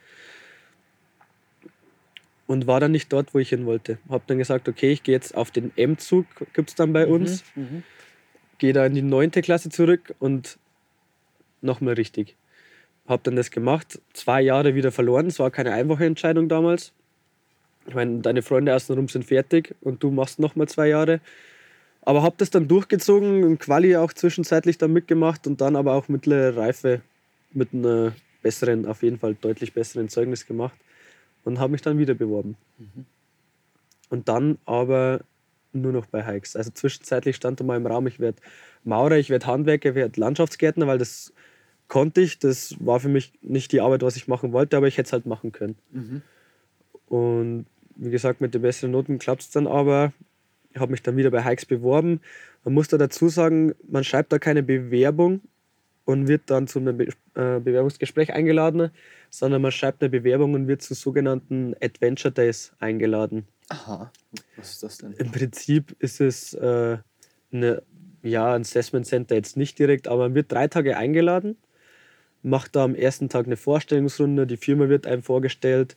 Und 2.47 2.67
war 2.67 2.79
dann 2.79 2.91
nicht 2.91 3.11
dort, 3.13 3.33
wo 3.33 3.39
ich 3.39 3.49
hin 3.49 3.65
wollte. 3.65 3.97
Habe 4.09 4.23
dann 4.27 4.37
gesagt, 4.37 4.67
okay, 4.67 4.91
ich 4.91 5.03
gehe 5.03 5.15
jetzt 5.15 5.35
auf 5.35 5.51
den 5.51 5.71
M-Zug, 5.75 6.25
gibt 6.53 6.69
es 6.69 6.75
dann 6.75 6.93
bei 6.93 7.07
uns. 7.07 7.43
Mhm. 7.55 7.83
Gehe 8.57 8.73
da 8.73 8.85
in 8.85 8.93
die 8.93 9.01
neunte 9.01 9.41
Klasse 9.41 9.69
zurück 9.69 10.13
und 10.19 10.57
nochmal 11.61 11.95
richtig. 11.95 12.35
Habe 13.07 13.21
dann 13.23 13.35
das 13.35 13.51
gemacht, 13.51 13.99
zwei 14.13 14.41
Jahre 14.41 14.75
wieder 14.75 14.91
verloren. 14.91 15.27
Es 15.27 15.39
war 15.39 15.51
keine 15.51 15.73
einfache 15.73 16.05
Entscheidung 16.05 16.47
damals. 16.47 16.93
Ich 17.87 17.93
meine, 17.93 18.19
deine 18.19 18.41
Freunde 18.41 18.73
außenrum 18.73 19.09
sind 19.09 19.25
fertig 19.25 19.75
und 19.81 20.03
du 20.03 20.11
machst 20.11 20.39
nochmal 20.39 20.67
zwei 20.67 20.87
Jahre. 20.87 21.19
Aber 22.01 22.21
habe 22.21 22.35
das 22.37 22.49
dann 22.49 22.67
durchgezogen, 22.67 23.43
im 23.43 23.59
Quali 23.59 23.95
auch 23.95 24.13
zwischenzeitlich 24.13 24.77
dann 24.77 24.93
mitgemacht 24.93 25.47
und 25.47 25.59
dann 25.59 25.75
aber 25.75 25.93
auch 25.93 26.07
mittlere 26.07 26.55
Reife 26.55 27.01
mit 27.51 27.73
einer 27.73 28.13
besseren, 28.41 28.85
auf 28.85 29.03
jeden 29.03 29.19
Fall 29.19 29.35
deutlich 29.39 29.73
besseren 29.73 30.09
Zeugnis 30.09 30.45
gemacht 30.45 30.75
und 31.43 31.59
habe 31.59 31.71
mich 31.71 31.81
dann 31.81 31.97
wieder 31.97 32.13
beworben. 32.13 32.55
Und 34.09 34.29
dann 34.29 34.57
aber 34.65 35.21
nur 35.73 35.91
noch 35.91 36.05
bei 36.05 36.25
Hikes. 36.25 36.55
Also 36.55 36.71
zwischenzeitlich 36.71 37.35
stand 37.35 37.59
da 37.59 37.63
mal 37.63 37.77
im 37.77 37.87
Raum, 37.87 38.07
ich 38.07 38.19
werde 38.19 38.41
Maurer, 38.83 39.17
ich 39.17 39.29
werde 39.29 39.47
Handwerker, 39.47 39.89
ich 39.89 39.95
werde 39.95 40.19
Landschaftsgärtner, 40.19 40.87
weil 40.87 40.97
das 40.97 41.33
konnte 41.87 42.21
ich. 42.21 42.39
Das 42.39 42.75
war 42.79 42.99
für 42.99 43.09
mich 43.09 43.33
nicht 43.41 43.71
die 43.71 43.81
Arbeit, 43.81 44.03
was 44.03 44.15
ich 44.15 44.27
machen 44.27 44.51
wollte, 44.53 44.77
aber 44.77 44.87
ich 44.87 44.97
hätte 44.97 45.07
es 45.07 45.13
halt 45.13 45.25
machen 45.25 45.51
können. 45.51 45.75
Mhm. 45.91 46.21
Und 47.07 47.65
wie 47.95 48.11
gesagt, 48.11 48.41
mit 48.41 48.53
den 48.53 48.61
besseren 48.61 48.91
Noten 48.91 49.19
klappt 49.19 49.41
es 49.41 49.49
dann 49.49 49.67
aber. 49.67 50.13
Ich 50.73 50.79
habe 50.79 50.91
mich 50.91 51.03
dann 51.03 51.17
wieder 51.17 51.29
bei 51.29 51.43
Hikes 51.43 51.65
beworben. 51.65 52.21
Man 52.63 52.73
muss 52.73 52.87
da 52.87 52.97
dazu 52.97 53.29
sagen, 53.29 53.73
man 53.87 54.03
schreibt 54.03 54.31
da 54.31 54.39
keine 54.39 54.63
Bewerbung 54.63 55.41
und 56.05 56.27
wird 56.27 56.43
dann 56.47 56.67
zu 56.67 56.79
einem 56.79 56.97
Be 56.97 57.05
äh, 57.35 57.59
Bewerbungsgespräch 57.59 58.33
eingeladen, 58.33 58.91
sondern 59.29 59.61
man 59.61 59.71
schreibt 59.71 60.01
eine 60.01 60.09
Bewerbung 60.09 60.53
und 60.53 60.67
wird 60.67 60.81
zu 60.81 60.93
sogenannten 60.93 61.75
Adventure 61.81 62.31
Days 62.31 62.73
eingeladen. 62.79 63.47
Aha. 63.69 64.11
Was 64.57 64.71
ist 64.71 64.83
das 64.83 64.97
denn? 64.97 65.13
Im 65.13 65.31
Prinzip 65.31 65.95
ist 65.99 66.21
es 66.21 66.53
äh, 66.53 66.97
eine, 67.51 67.83
ja, 68.21 68.53
ein 68.53 68.61
Assessment 68.61 69.05
Center 69.05 69.35
jetzt 69.35 69.57
nicht 69.57 69.79
direkt, 69.79 70.07
aber 70.07 70.23
man 70.23 70.35
wird 70.35 70.51
drei 70.51 70.67
Tage 70.67 70.97
eingeladen, 70.97 71.57
macht 72.41 72.75
da 72.75 72.83
am 72.83 72.95
ersten 72.95 73.29
Tag 73.29 73.45
eine 73.45 73.57
Vorstellungsrunde, 73.57 74.45
die 74.45 74.57
Firma 74.57 74.89
wird 74.89 75.07
einem 75.07 75.23
vorgestellt. 75.23 75.95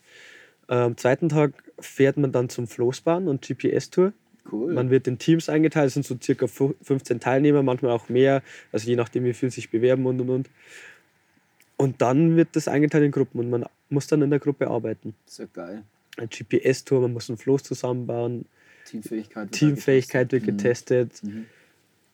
Äh, 0.69 0.75
am 0.75 0.97
zweiten 0.97 1.29
Tag 1.29 1.51
fährt 1.79 2.17
man 2.17 2.31
dann 2.31 2.49
zum 2.49 2.67
Floßbahn 2.67 3.27
und 3.27 3.45
GPS-Tour. 3.45 4.13
Cool. 4.51 4.73
Man 4.73 4.89
wird 4.89 5.07
in 5.07 5.17
Teams 5.17 5.49
eingeteilt, 5.49 5.87
es 5.87 5.93
sind 5.95 6.05
so 6.05 6.15
circa 6.21 6.47
fu- 6.47 6.75
15 6.81 7.19
Teilnehmer, 7.19 7.63
manchmal 7.63 7.91
auch 7.91 8.07
mehr, 8.09 8.41
also 8.71 8.87
je 8.87 8.95
nachdem, 8.95 9.23
wie 9.25 9.33
viel 9.33 9.51
sich 9.51 9.69
bewerben 9.69 10.05
und 10.05 10.19
und 10.21 10.29
und. 10.29 10.49
Und 11.77 12.01
dann 12.01 12.35
wird 12.35 12.49
das 12.53 12.67
eingeteilt 12.67 13.03
in 13.05 13.11
Gruppen 13.11 13.39
und 13.39 13.49
man 13.49 13.65
muss 13.89 14.07
dann 14.07 14.21
in 14.21 14.29
der 14.29 14.39
Gruppe 14.39 14.67
arbeiten. 14.67 15.13
Ist 15.27 15.39
ja 15.39 15.45
geil. 15.53 15.83
Eine 16.17 16.27
GPS-Tour, 16.27 17.01
man 17.01 17.13
muss 17.13 17.29
einen 17.29 17.37
Floß 17.37 17.61
zusammenbauen, 17.63 18.45
Teamfähigkeit. 18.85 19.43
wird 19.43 19.53
Teamfähigkeit 19.53 20.31
wird 20.31 20.45
getestet. 20.45 21.09
getestet. 21.11 21.23
Mhm. 21.35 21.45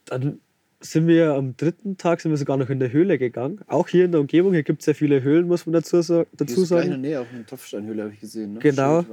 Dann 0.05 0.39
sind 0.81 1.07
wir 1.07 1.35
am 1.35 1.55
dritten 1.55 1.95
Tag 1.95 2.19
sind 2.19 2.31
wir 2.31 2.37
sogar 2.37 2.57
noch 2.57 2.69
in 2.69 2.79
der 2.79 2.91
Höhle 2.91 3.17
gegangen. 3.17 3.61
Auch 3.67 3.87
hier 3.87 4.03
in 4.03 4.11
der 4.11 4.19
Umgebung. 4.19 4.51
Hier 4.51 4.63
gibt 4.63 4.81
es 4.81 4.85
sehr 4.85 4.95
viele 4.95 5.23
Höhlen, 5.23 5.47
muss 5.47 5.65
man 5.65 5.71
dazu, 5.73 6.01
sa- 6.01 6.25
Die 6.33 6.37
dazu 6.37 6.63
ist 6.63 6.71
in 6.71 6.75
der 6.77 6.83
sagen. 6.89 7.01
Nähe, 7.01 7.21
auch 7.21 7.25
eine 7.33 7.45
Tropfsteinhöhle 7.45 8.03
habe 8.03 8.13
ich 8.13 8.19
gesehen. 8.19 8.53
Ne? 8.55 8.59
Genau. 8.59 9.05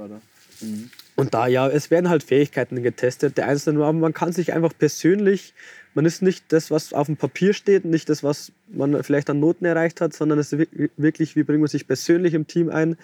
Mhm. 0.61 0.89
Und 1.15 1.33
da 1.33 1.45
ja, 1.47 1.67
es 1.67 1.91
werden 1.91 2.09
halt 2.09 2.23
Fähigkeiten 2.23 2.81
getestet, 2.81 3.37
der 3.37 3.47
Einzelne, 3.47 3.83
aber 3.83 3.93
man 3.93 4.13
kann 4.13 4.31
sich 4.31 4.53
einfach 4.53 4.73
persönlich, 4.77 5.53
man 5.93 6.05
ist 6.05 6.21
nicht 6.21 6.45
das, 6.53 6.71
was 6.71 6.93
auf 6.93 7.07
dem 7.07 7.17
Papier 7.17 7.53
steht, 7.53 7.85
nicht 7.85 8.09
das, 8.09 8.23
was 8.23 8.51
man 8.69 9.03
vielleicht 9.03 9.29
an 9.29 9.39
Noten 9.39 9.65
erreicht 9.65 10.01
hat, 10.01 10.13
sondern 10.13 10.39
es 10.39 10.53
ist 10.53 10.59
wi- 10.59 10.89
wirklich, 10.97 11.35
wie 11.35 11.43
bringt 11.43 11.59
man 11.59 11.67
sich 11.67 11.85
persönlich 11.85 12.33
im 12.33 12.47
Team 12.47 12.69
ein, 12.69 12.97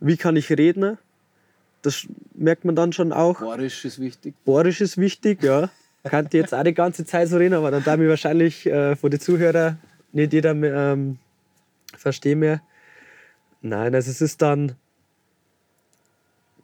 wie 0.00 0.16
kann 0.16 0.36
ich 0.36 0.50
reden, 0.50 0.98
das 1.82 2.06
merkt 2.34 2.64
man 2.64 2.76
dann 2.76 2.92
schon 2.92 3.12
auch. 3.12 3.40
Bohrisch 3.40 3.84
ist 3.84 4.00
wichtig. 4.00 4.34
Bohrisch 4.44 4.80
ist 4.80 4.98
wichtig, 4.98 5.42
ja. 5.42 5.70
Kann 6.04 6.28
jetzt 6.32 6.54
auch 6.54 6.62
die 6.62 6.74
ganze 6.74 7.04
Zeit 7.04 7.28
so 7.28 7.36
reden, 7.36 7.54
aber 7.54 7.70
dann 7.70 7.82
darf 7.82 7.98
ich 7.98 8.08
wahrscheinlich 8.08 8.66
äh, 8.66 8.94
von 8.94 9.10
den 9.10 9.18
Zuhörern 9.18 9.78
nicht 10.12 10.32
jeder 10.32 10.54
mehr, 10.54 10.92
ähm, 10.92 11.18
verstehen 11.96 12.38
mehr. 12.40 12.60
Nein, 13.62 13.94
also 13.94 14.10
es 14.10 14.20
ist 14.20 14.40
dann 14.40 14.76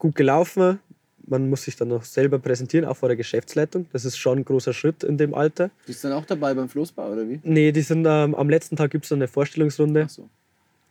gut 0.03 0.17
gelaufen. 0.17 0.81
Man 1.25 1.49
muss 1.49 1.63
sich 1.63 1.77
dann 1.77 1.87
noch 1.89 2.03
selber 2.03 2.41
präsentieren, 2.41 2.85
auch 2.85 2.97
vor 2.97 3.09
der 3.09 3.17
Geschäftsleitung. 3.17 3.87
Das 3.93 4.05
ist 4.05 4.17
schon 4.17 4.39
ein 4.39 4.45
großer 4.45 4.73
Schritt 4.73 5.05
in 5.05 5.17
dem 5.17 5.33
Alter. 5.33 5.71
Die 5.87 5.95
dann 6.03 6.13
auch 6.13 6.27
dabei 6.27 6.53
beim 6.55 6.69
Floßbau, 6.69 7.13
oder 7.13 7.29
wie? 7.29 7.39
Nee, 7.45 7.71
die 7.71 7.83
sind 7.83 8.05
ähm, 8.09 8.35
am 8.35 8.51
letzten 8.51 8.75
Tag 8.75 8.91
gibt 8.91 9.05
es 9.05 9.13
eine 9.13 9.29
Vorstellungsrunde 9.29 10.03
Ach 10.07 10.11
so. 10.11 10.29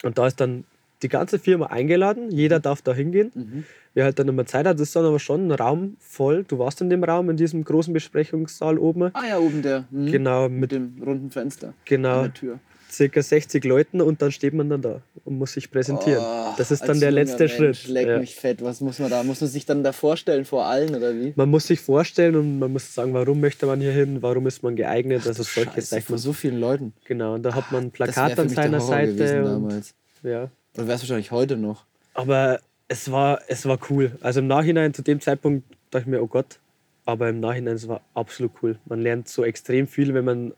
und 0.04 0.18
da 0.18 0.28
ist 0.28 0.40
dann 0.40 0.64
die 1.04 1.10
ganze 1.10 1.38
Firma 1.40 1.66
eingeladen. 1.66 2.32
Jeder 2.32 2.62
darf 2.62 2.82
da 2.82 2.94
hingehen. 2.94 3.32
Mhm. 3.36 3.64
Wer 3.94 4.06
halt 4.06 4.18
dann 4.20 4.30
immer 4.30 4.46
Zeit 4.46 4.66
hat, 4.66 4.76
das 4.80 4.88
ist 4.88 4.96
dann 4.96 5.04
aber 5.04 5.20
schon 5.20 5.48
ein 5.48 5.52
Raum 5.52 5.98
voll. 6.00 6.46
Du 6.48 6.60
warst 6.60 6.80
in 6.80 6.90
dem 6.90 7.04
Raum, 7.04 7.30
in 7.30 7.36
diesem 7.36 7.66
großen 7.66 7.94
Besprechungssaal 7.94 8.78
oben. 8.78 9.10
Ah 9.14 9.28
ja, 9.28 9.38
oben 9.40 9.62
der. 9.62 9.84
Mhm. 9.92 10.06
Genau, 10.10 10.48
Mit 10.48 10.62
mit 10.62 10.72
dem 10.72 11.04
runden 11.06 11.30
Fenster 11.32 11.68
an 11.68 11.74
genau, 11.84 12.22
der 12.22 12.34
Tür. 12.34 12.60
Circa 12.92 13.22
60 13.22 13.64
Leuten 13.64 14.02
und 14.02 14.22
dann 14.22 14.32
steht 14.32 14.54
man 14.54 14.70
dann 14.70 14.82
da 14.82 15.02
und 15.26 15.38
muss 15.38 15.54
sich 15.54 15.72
präsentieren. 15.72 16.24
Oh, 16.24 16.54
das 16.58 16.72
ist 16.72 16.82
dann 16.88 17.00
der 17.00 17.12
letzte 17.12 17.44
Mensch, 17.46 17.54
Schritt. 17.56 17.88
Leck 17.88 18.08
Ja. 18.08 18.20
mich 18.20 18.36
fett. 18.36 18.62
Was 18.64 18.82
muss 18.82 19.00
man 19.00 19.10
da? 19.10 19.24
Muss 19.24 19.42
man 19.42 19.50
sich 19.50 19.66
dann 19.66 19.84
da 19.84 19.92
vorstellen 19.94 20.46
vor 20.46 20.66
allen, 20.66 20.94
oder 20.96 21.14
wie? 21.14 21.34
Man 21.36 21.50
muss 21.50 21.68
sich 21.68 21.80
vorstellen 21.80 22.36
und 22.36 22.60
man 22.60 22.72
muss 22.72 22.94
sagen, 22.94 23.14
warum 23.14 23.40
möchte 23.40 23.66
man 23.66 23.80
hier 23.82 23.92
hin, 23.92 24.22
warum 24.22 24.48
ist 24.48 24.64
man 24.64 24.76
geeignet. 24.76 25.26
Also 25.28 25.44
solche 25.44 25.82
Sachen. 25.82 26.02
vor 26.04 26.18
so 26.18 26.34
vielen 26.34 26.60
Leuten. 26.60 26.94
Genau, 27.06 27.36
und 27.36 27.44
da 27.44 27.54
hat 27.56 27.72
man 27.72 27.86
ein 27.86 27.92
Plakat 27.92 28.38
an 28.38 28.50
seiner 28.50 28.82
Seite. 28.82 29.14
gewesen 29.14 29.38
Und, 29.44 29.46
damals. 29.46 29.94
ja. 30.24 30.50
Oder 30.76 30.88
wäre 30.88 30.96
es 30.96 31.02
wahrscheinlich 31.02 31.32
heute 31.32 31.58
noch. 31.58 31.86
Aber 32.14 32.60
es 32.88 33.12
war, 33.12 33.42
es 33.48 33.66
war 33.66 33.80
cool. 33.90 34.12
Also 34.22 34.40
im 34.42 34.48
Nachhinein, 34.48 34.94
zu 34.94 35.02
dem 35.02 35.20
Zeitpunkt, 35.22 35.66
dachte 35.92 36.04
ich 36.04 36.08
mir, 36.08 36.22
oh 36.22 36.28
Gott. 36.28 36.60
Aber 37.06 37.30
im 37.30 37.40
Nachhinein, 37.40 37.76
es 37.76 37.88
war 37.88 38.02
absolut 38.14 38.52
cool. 38.62 38.78
Man 38.86 39.02
lernt 39.02 39.28
so 39.28 39.44
extrem 39.44 39.88
viel, 39.88 40.14
wenn 40.14 40.24
man 40.24 40.54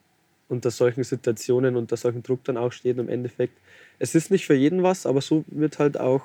unter 0.54 0.72
solchen 0.72 1.04
Situationen, 1.04 1.76
unter 1.76 1.98
solchem 1.98 2.24
Druck 2.24 2.44
dann 2.46 2.58
auch 2.58 2.72
steht 2.72 2.98
im 2.98 3.10
Endeffekt. 3.10 3.58
Es 4.00 4.16
ist 4.16 4.32
nicht 4.32 4.46
für 4.46 4.54
jeden 4.56 4.84
was, 4.84 5.06
aber 5.06 5.22
so 5.22 5.44
wird 5.48 5.80
halt 5.80 6.00
auch 6.00 6.22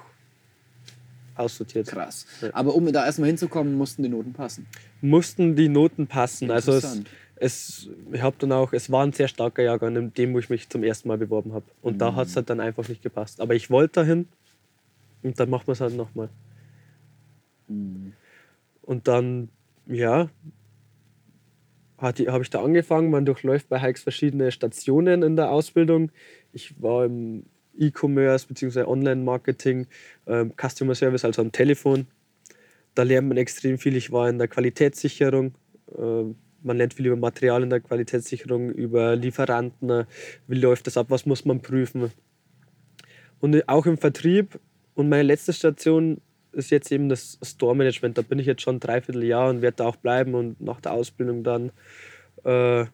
aussortiert. 1.35 1.87
Krass. 1.89 2.27
Ja. 2.41 2.51
Aber 2.53 2.75
um 2.75 2.93
da 2.93 3.05
erstmal 3.07 3.29
hinzukommen, 3.29 3.75
mussten 3.75 4.03
die 4.03 4.09
Noten 4.09 4.33
passen. 4.33 4.67
Mussten 5.01 5.57
die 5.57 5.69
Noten 5.69 6.07
passen. 6.07 6.51
Also 6.51 6.73
es, 6.73 7.01
es, 7.37 7.89
ich 8.13 8.23
habe 8.23 8.37
dann 8.39 8.53
auch, 8.53 8.73
es 8.73 8.91
war 8.91 9.05
ein 9.07 9.13
sehr 9.13 9.29
starker 9.29 9.63
Jahrgang, 9.63 9.95
in 9.97 10.13
dem, 10.15 10.35
wo 10.35 10.39
ich 10.41 10.51
mich 10.51 10.69
zum 10.69 10.83
ersten 10.83 11.09
Mal 11.09 11.19
beworben 11.19 11.53
habe. 11.53 11.65
Und 11.83 11.99
da 11.99 12.11
Mhm. 12.11 12.17
hat 12.17 12.27
es 12.29 12.37
halt 12.37 12.51
dann 12.51 12.61
einfach 12.61 12.89
nicht 12.89 13.03
gepasst. 13.03 13.41
Aber 13.41 13.55
ich 13.55 13.71
wollte 13.71 14.01
dahin 14.01 14.29
und 15.23 15.39
dann 15.41 15.49
machen 15.49 15.67
wir 15.69 15.73
es 15.73 15.81
halt 15.81 15.95
nochmal. 15.95 16.29
Mhm. 17.69 18.13
Und 18.83 19.07
dann, 19.07 19.49
ja, 19.87 20.29
habe 21.99 22.43
ich 22.43 22.51
da 22.51 22.63
angefangen. 22.63 23.11
Man 23.11 23.25
durchläuft 23.25 23.69
bei 23.69 23.81
Hikes 23.81 24.03
verschiedene 24.03 24.53
Stationen 24.53 25.23
in 25.23 25.37
der 25.37 25.51
Ausbildung. 25.51 26.11
Ich 26.53 26.81
war 26.81 27.05
im 27.05 27.45
E-Commerce 27.77 28.47
bzw. 28.47 28.85
Online-Marketing, 28.85 29.87
ähm, 30.27 30.53
Customer 30.57 30.95
Service, 30.95 31.25
also 31.25 31.43
am 31.43 31.53
Telefon. 31.53 32.07
Da 32.95 33.03
lernt 33.03 33.29
man 33.29 33.37
extrem 33.37 33.79
viel. 33.79 33.97
Ich 33.97 34.11
war 34.11 34.29
in 34.29 34.39
der 34.39 34.49
Qualitätssicherung. 34.49 35.55
Ähm, 35.97 36.37
man 36.63 36.77
lernt 36.77 36.95
viel 36.95 37.07
über 37.07 37.17
Material 37.17 37.63
in 37.63 37.71
der 37.71 37.81
Qualitätssicherung, 37.81 38.71
über 38.71 39.15
Lieferanten. 39.15 40.07
Wie 40.47 40.59
läuft 40.59 40.87
das 40.89 40.97
ab? 40.97 41.07
Was 41.09 41.25
muss 41.25 41.45
man 41.45 41.63
prüfen? 41.63 42.11
Und 43.41 43.69
auch 43.69 43.87
im 43.87 43.99
Vertrieb. 43.99 44.59
Und 44.95 45.09
meine 45.09 45.23
letzte 45.23 45.53
Station 45.53 46.21
ist 46.53 46.71
jetzt 46.71 46.91
eben 46.91 47.09
das 47.09 47.39
Store-Management. 47.43 48.19
Da 48.19 48.23
bin 48.23 48.39
ich 48.39 48.47
jetzt 48.47 48.63
schon 48.63 48.77
ein 48.77 48.81
Dreivierteljahr 48.81 49.51
und 49.51 49.63
werde 49.63 49.79
da 49.79 49.87
auch 49.87 49.97
bleiben 49.97 50.35
und 50.35 50.61
nach 50.61 50.81
der 50.81 50.93
Ausbildung 50.93 51.45
dann 51.45 51.71
äh, 52.45 52.87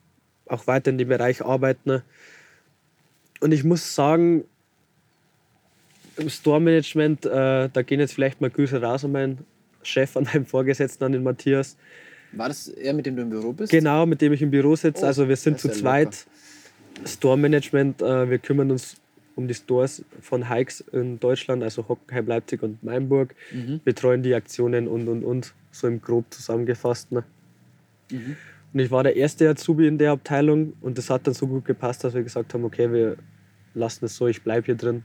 auch 0.46 0.66
weiter 0.66 0.90
in 0.90 0.98
dem 0.98 1.08
Bereich 1.08 1.44
arbeiten. 1.44 2.02
Und 3.40 3.52
ich 3.52 3.64
muss 3.64 3.94
sagen, 3.94 4.44
im 6.16 6.30
Store-Management, 6.30 7.26
äh, 7.26 7.68
da 7.72 7.82
gehen 7.82 8.00
jetzt 8.00 8.14
vielleicht 8.14 8.40
mal 8.40 8.50
Grüße 8.50 8.80
raus 8.80 9.04
an 9.04 9.12
meinen 9.12 9.38
Chef, 9.82 10.16
an 10.16 10.24
meinen 10.24 10.46
Vorgesetzten, 10.46 11.04
an 11.04 11.12
den 11.12 11.22
Matthias. 11.22 11.76
War 12.32 12.48
das 12.48 12.68
er, 12.68 12.94
mit 12.94 13.06
dem 13.06 13.16
du 13.16 13.22
im 13.22 13.30
Büro 13.30 13.52
bist? 13.52 13.70
Genau, 13.70 14.06
mit 14.06 14.20
dem 14.20 14.32
ich 14.32 14.42
im 14.42 14.50
Büro 14.50 14.76
sitze. 14.76 15.04
Oh, 15.04 15.06
also 15.06 15.28
wir 15.28 15.36
sind 15.36 15.58
zu 15.58 15.70
zweit. 15.70 16.26
Store-Management, 17.04 18.02
äh, 18.02 18.30
wir 18.30 18.38
kümmern 18.38 18.70
uns 18.70 18.96
um 19.36 19.48
die 19.48 19.54
Stores 19.54 20.04
von 20.20 20.48
Hikes 20.48 20.80
in 20.92 21.18
Deutschland, 21.20 21.62
also 21.62 21.86
Hockenheim, 21.88 22.26
Leipzig 22.26 22.62
und 22.62 22.82
Mainburg, 22.84 23.34
Mhm. 23.52 23.80
betreuen 23.84 24.22
die 24.22 24.34
Aktionen 24.34 24.86
und 24.88 25.08
und 25.08 25.24
und, 25.24 25.54
so 25.72 25.86
im 25.88 26.00
Grob 26.00 26.24
zusammengefasst. 26.32 27.10
Ne? 27.12 27.24
Mhm. 28.10 28.36
Und 28.72 28.80
ich 28.80 28.90
war 28.90 29.02
der 29.02 29.16
erste 29.16 29.48
Azubi 29.48 29.86
in 29.86 29.98
der 29.98 30.12
Abteilung 30.12 30.72
und 30.80 30.98
das 30.98 31.10
hat 31.10 31.26
dann 31.26 31.34
so 31.34 31.46
gut 31.46 31.64
gepasst, 31.64 32.04
dass 32.04 32.14
wir 32.14 32.22
gesagt 32.22 32.54
haben, 32.54 32.64
okay, 32.64 32.92
wir 32.92 33.16
lassen 33.74 34.04
es 34.04 34.16
so, 34.16 34.26
ich 34.28 34.42
bleibe 34.42 34.66
hier 34.66 34.74
drin. 34.76 35.02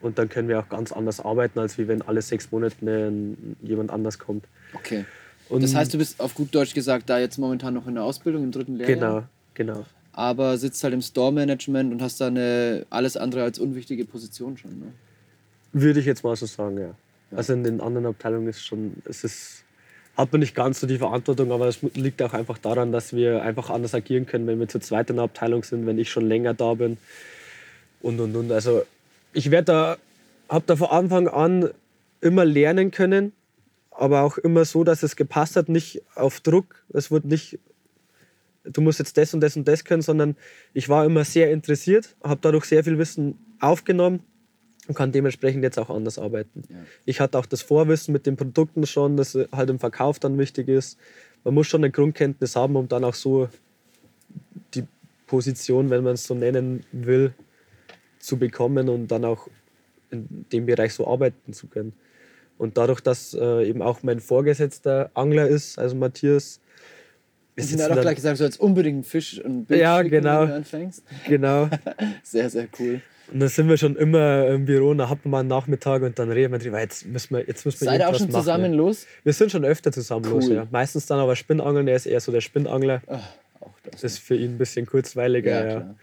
Und 0.00 0.18
dann 0.18 0.28
können 0.28 0.48
wir 0.48 0.58
auch 0.60 0.68
ganz 0.68 0.92
anders 0.92 1.20
arbeiten, 1.20 1.58
als 1.58 1.78
wie 1.78 1.88
wenn 1.88 2.02
alle 2.02 2.20
sechs 2.20 2.52
Monate 2.52 2.76
ein- 2.84 3.56
jemand 3.62 3.90
anders 3.90 4.18
kommt. 4.18 4.44
Okay. 4.74 5.04
Und 5.48 5.62
Das 5.62 5.74
heißt, 5.74 5.94
du 5.94 5.98
bist 5.98 6.20
auf 6.20 6.34
gut 6.34 6.54
Deutsch 6.54 6.74
gesagt 6.74 7.08
da 7.08 7.18
jetzt 7.18 7.38
momentan 7.38 7.72
noch 7.74 7.86
in 7.86 7.94
der 7.94 8.04
Ausbildung 8.04 8.44
im 8.44 8.50
dritten 8.50 8.76
Lehrjahr. 8.76 9.28
Genau, 9.54 9.72
genau. 9.74 9.86
Aber 10.16 10.56
sitzt 10.56 10.82
halt 10.82 10.94
im 10.94 11.02
Store-Management 11.02 11.92
und 11.92 12.02
hast 12.02 12.20
da 12.20 12.26
eine 12.26 12.86
alles 12.90 13.16
andere 13.16 13.42
als 13.42 13.58
unwichtige 13.58 14.06
Position 14.06 14.56
schon. 14.56 14.70
Ne? 14.70 14.92
Würde 15.72 16.00
ich 16.00 16.06
jetzt 16.06 16.24
mal 16.24 16.34
so 16.34 16.46
sagen, 16.46 16.78
ja. 16.78 16.94
Also 17.36 17.52
in 17.52 17.62
den 17.62 17.80
anderen 17.82 18.06
Abteilungen 18.06 18.48
ist 18.48 18.64
schon, 18.64 18.94
es 19.04 19.24
ist, 19.24 19.64
hat 20.16 20.32
man 20.32 20.40
nicht 20.40 20.54
ganz 20.54 20.80
so 20.80 20.86
die 20.86 20.96
Verantwortung, 20.96 21.52
aber 21.52 21.68
es 21.68 21.82
liegt 21.82 22.22
auch 22.22 22.32
einfach 22.32 22.56
daran, 22.56 22.92
dass 22.92 23.12
wir 23.12 23.42
einfach 23.42 23.68
anders 23.68 23.94
agieren 23.94 24.24
können, 24.24 24.46
wenn 24.46 24.58
wir 24.58 24.68
zu 24.68 24.78
zweit 24.78 25.10
in 25.10 25.16
der 25.16 25.26
Abteilung 25.26 25.62
sind, 25.64 25.84
wenn 25.84 25.98
ich 25.98 26.10
schon 26.10 26.26
länger 26.26 26.54
da 26.54 26.72
bin 26.74 26.96
und 28.00 28.18
und 28.20 28.34
und. 28.34 28.52
Also 28.52 28.84
ich 29.34 29.50
werde 29.50 29.64
da, 29.66 29.96
habe 30.48 30.64
da 30.66 30.76
von 30.76 30.88
Anfang 30.88 31.28
an 31.28 31.68
immer 32.22 32.46
lernen 32.46 32.90
können, 32.90 33.32
aber 33.90 34.22
auch 34.22 34.38
immer 34.38 34.64
so, 34.64 34.82
dass 34.82 35.02
es 35.02 35.14
gepasst 35.14 35.56
hat, 35.56 35.68
nicht 35.68 36.02
auf 36.14 36.40
Druck. 36.40 36.82
Es 36.92 37.10
wurde 37.10 37.28
nicht, 37.28 37.58
du 38.70 38.80
musst 38.80 38.98
jetzt 38.98 39.16
das 39.16 39.34
und 39.34 39.40
das 39.40 39.56
und 39.56 39.66
das 39.66 39.84
können, 39.84 40.02
sondern 40.02 40.36
ich 40.74 40.88
war 40.88 41.04
immer 41.04 41.24
sehr 41.24 41.50
interessiert, 41.50 42.16
habe 42.22 42.40
dadurch 42.42 42.64
sehr 42.64 42.84
viel 42.84 42.98
Wissen 42.98 43.38
aufgenommen 43.60 44.20
und 44.88 44.94
kann 44.94 45.12
dementsprechend 45.12 45.62
jetzt 45.62 45.78
auch 45.78 45.90
anders 45.90 46.18
arbeiten. 46.18 46.62
Ja. 46.68 46.76
Ich 47.04 47.20
hatte 47.20 47.38
auch 47.38 47.46
das 47.46 47.62
Vorwissen 47.62 48.12
mit 48.12 48.26
den 48.26 48.36
Produkten 48.36 48.86
schon, 48.86 49.16
das 49.16 49.36
halt 49.52 49.70
im 49.70 49.78
Verkauf 49.78 50.18
dann 50.18 50.38
wichtig 50.38 50.68
ist. 50.68 50.98
Man 51.44 51.54
muss 51.54 51.66
schon 51.66 51.82
eine 51.82 51.90
Grundkenntnis 51.90 52.56
haben, 52.56 52.76
um 52.76 52.88
dann 52.88 53.04
auch 53.04 53.14
so 53.14 53.48
die 54.74 54.84
Position, 55.26 55.90
wenn 55.90 56.04
man 56.04 56.14
es 56.14 56.26
so 56.26 56.34
nennen 56.34 56.84
will, 56.92 57.34
zu 58.18 58.38
bekommen 58.38 58.88
und 58.88 59.08
dann 59.08 59.24
auch 59.24 59.48
in 60.10 60.46
dem 60.52 60.66
Bereich 60.66 60.94
so 60.94 61.06
arbeiten 61.06 61.52
zu 61.52 61.66
können. 61.66 61.92
Und 62.58 62.78
dadurch, 62.78 63.00
dass 63.00 63.34
äh, 63.34 63.68
eben 63.68 63.82
auch 63.82 64.02
mein 64.02 64.20
Vorgesetzter 64.20 65.10
Angler 65.14 65.46
ist, 65.46 65.78
also 65.78 65.94
Matthias, 65.94 66.60
wir 67.56 67.64
sind 67.64 67.80
ja 67.80 67.88
doch 67.88 68.00
gleich 68.00 68.16
gesagt, 68.16 68.34
du 68.34 68.44
sollst 68.44 68.60
unbedingt 68.60 68.96
einen 68.96 69.04
Fisch 69.04 69.40
und 69.42 69.64
Bild 69.64 69.80
ja, 69.80 69.98
schicken, 69.98 70.10
genau, 70.10 70.42
wenn 70.42 70.48
du 70.48 70.54
anfängst. 70.56 71.02
Genau. 71.26 71.68
sehr, 72.22 72.50
sehr 72.50 72.68
cool. 72.78 73.00
Und 73.32 73.40
dann 73.40 73.48
sind 73.48 73.68
wir 73.68 73.76
schon 73.76 73.96
immer 73.96 74.46
im 74.46 74.66
Büro, 74.66 74.94
da 74.94 75.08
hat 75.08 75.24
man 75.24 75.30
mal 75.30 75.40
einen 75.40 75.48
Nachmittag 75.48 76.02
und 76.02 76.18
dann 76.18 76.30
reden 76.30 76.52
wir 76.52 76.58
drüber, 76.58 76.80
jetzt 76.80 77.06
müssen 77.06 77.34
wir, 77.34 77.44
jetzt 77.46 77.64
müssen 77.64 77.80
wir 77.80 77.86
Seid 77.86 78.00
ihr 78.00 78.08
auch 78.08 78.14
schon 78.14 78.30
machen. 78.30 78.40
zusammen 78.40 78.72
los? 78.72 79.06
Wir 79.24 79.32
sind 79.32 79.50
schon 79.50 79.64
öfter 79.64 79.90
zusammen 79.90 80.26
cool. 80.26 80.32
los, 80.32 80.48
ja. 80.48 80.68
Meistens 80.70 81.06
dann 81.06 81.18
aber 81.18 81.34
Spinnangeln, 81.34 81.88
er 81.88 81.96
ist 81.96 82.06
eher 82.06 82.20
so 82.20 82.30
der 82.30 82.40
Spinnangler. 82.40 83.02
Ach, 83.08 83.20
auch 83.60 83.74
das. 83.82 84.02
Das 84.02 84.12
ist 84.12 84.18
für 84.18 84.36
ihn 84.36 84.52
ein 84.52 84.58
bisschen 84.58 84.86
kurzweiliger, 84.86 85.66
ja. 85.66 85.72
ja. 85.80 85.94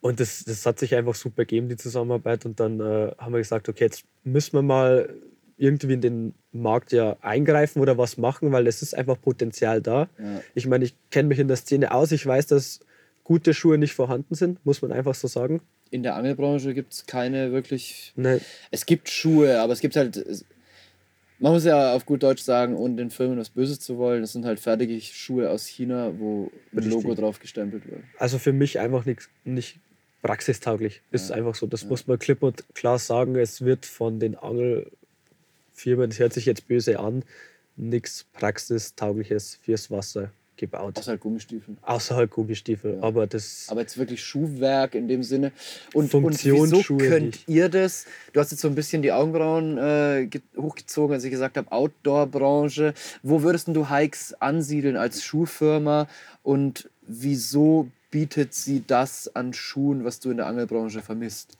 Und 0.00 0.20
das, 0.20 0.44
das 0.44 0.64
hat 0.66 0.78
sich 0.78 0.94
einfach 0.94 1.14
super 1.14 1.42
gegeben, 1.42 1.68
die 1.68 1.76
Zusammenarbeit. 1.76 2.44
Und 2.44 2.60
dann 2.60 2.78
äh, 2.78 3.12
haben 3.18 3.32
wir 3.32 3.38
gesagt, 3.38 3.70
okay, 3.70 3.84
jetzt 3.84 4.04
müssen 4.22 4.52
wir 4.52 4.62
mal 4.62 5.08
irgendwie 5.56 5.94
in 5.94 6.00
den 6.00 6.34
Markt 6.52 6.92
ja 6.92 7.16
eingreifen 7.20 7.80
oder 7.80 7.98
was 7.98 8.16
machen, 8.16 8.52
weil 8.52 8.66
es 8.66 8.82
ist 8.82 8.94
einfach 8.94 9.20
Potenzial 9.20 9.80
da. 9.80 10.08
Ja. 10.18 10.40
Ich 10.54 10.66
meine, 10.66 10.84
ich 10.84 10.94
kenne 11.10 11.28
mich 11.28 11.38
in 11.38 11.48
der 11.48 11.56
Szene 11.56 11.92
aus, 11.92 12.12
ich 12.12 12.26
weiß, 12.26 12.46
dass 12.46 12.80
gute 13.24 13.54
Schuhe 13.54 13.78
nicht 13.78 13.94
vorhanden 13.94 14.34
sind, 14.34 14.64
muss 14.64 14.82
man 14.82 14.92
einfach 14.92 15.14
so 15.14 15.28
sagen. 15.28 15.60
In 15.90 16.02
der 16.02 16.16
Angelbranche 16.16 16.74
gibt 16.74 16.92
es 16.92 17.06
keine 17.06 17.52
wirklich. 17.52 18.12
Nee. 18.16 18.40
Es 18.70 18.86
gibt 18.86 19.08
Schuhe, 19.08 19.60
aber 19.60 19.72
es 19.72 19.80
gibt 19.80 19.96
halt. 19.96 20.44
Man 21.38 21.52
muss 21.52 21.64
ja 21.64 21.94
auf 21.94 22.06
gut 22.06 22.22
Deutsch 22.22 22.42
sagen, 22.42 22.76
ohne 22.76 22.94
den 22.96 23.10
Firmen 23.10 23.38
was 23.38 23.50
Böses 23.50 23.80
zu 23.80 23.98
wollen, 23.98 24.22
es 24.22 24.32
sind 24.32 24.44
halt 24.44 24.60
fertige 24.60 24.98
Schuhe 25.00 25.50
aus 25.50 25.66
China, 25.66 26.12
wo 26.18 26.50
ein 26.72 26.88
Logo 26.88 27.14
drauf 27.14 27.40
gestempelt 27.40 27.86
wird. 27.90 28.02
Also 28.18 28.38
für 28.38 28.52
mich 28.52 28.78
einfach 28.78 29.04
nicht, 29.04 29.28
nicht 29.44 29.80
praxistauglich. 30.22 31.02
Ist 31.10 31.30
ja. 31.30 31.36
einfach 31.36 31.54
so. 31.54 31.66
Das 31.66 31.82
ja. 31.82 31.88
muss 31.88 32.06
man 32.06 32.18
klipp 32.18 32.42
und 32.42 32.64
klar 32.74 32.98
sagen. 32.98 33.36
Es 33.36 33.64
wird 33.64 33.84
von 33.84 34.20
den 34.20 34.36
Angelfirmen, 35.74 36.10
das 36.10 36.18
hört 36.18 36.32
sich 36.32 36.46
jetzt 36.46 36.68
böse 36.68 36.98
an, 36.98 37.24
nichts 37.76 38.24
Praxistaugliches 38.32 39.58
fürs 39.62 39.90
Wasser 39.90 40.30
gebaut. 40.56 40.96
Außer 40.96 41.10
halt 41.10 41.20
Gummistiefel. 41.20 41.76
Außer 41.82 42.14
halt 42.14 42.30
Gummistiefel. 42.30 42.94
Ja. 42.94 43.02
Aber, 43.02 43.26
das 43.26 43.66
aber 43.68 43.80
jetzt 43.80 43.98
wirklich 43.98 44.22
Schuhwerk 44.22 44.94
in 44.94 45.08
dem 45.08 45.24
Sinne. 45.24 45.50
Und, 45.92 46.14
und 46.14 46.44
wieso 46.44 46.80
könnt 46.96 47.24
nicht. 47.24 47.48
ihr 47.48 47.68
das? 47.68 48.06
Du 48.32 48.38
hast 48.38 48.52
jetzt 48.52 48.60
so 48.60 48.68
ein 48.68 48.76
bisschen 48.76 49.02
die 49.02 49.10
Augenbrauen 49.10 49.78
äh, 49.78 50.30
hochgezogen, 50.56 51.14
als 51.14 51.24
ich 51.24 51.32
gesagt 51.32 51.56
habe, 51.56 51.72
Outdoor-Branche. 51.72 52.94
Wo 53.24 53.42
würdest 53.42 53.66
du 53.68 53.90
Hikes 53.90 54.34
ansiedeln 54.40 54.96
als 54.96 55.24
Schuhfirma? 55.24 56.06
Und 56.44 56.88
wieso 57.02 57.88
bietet 58.12 58.54
sie 58.54 58.84
das 58.86 59.34
an 59.34 59.52
Schuhen, 59.52 60.04
was 60.04 60.20
du 60.20 60.30
in 60.30 60.36
der 60.36 60.46
Angelbranche 60.46 61.02
vermisst? 61.02 61.56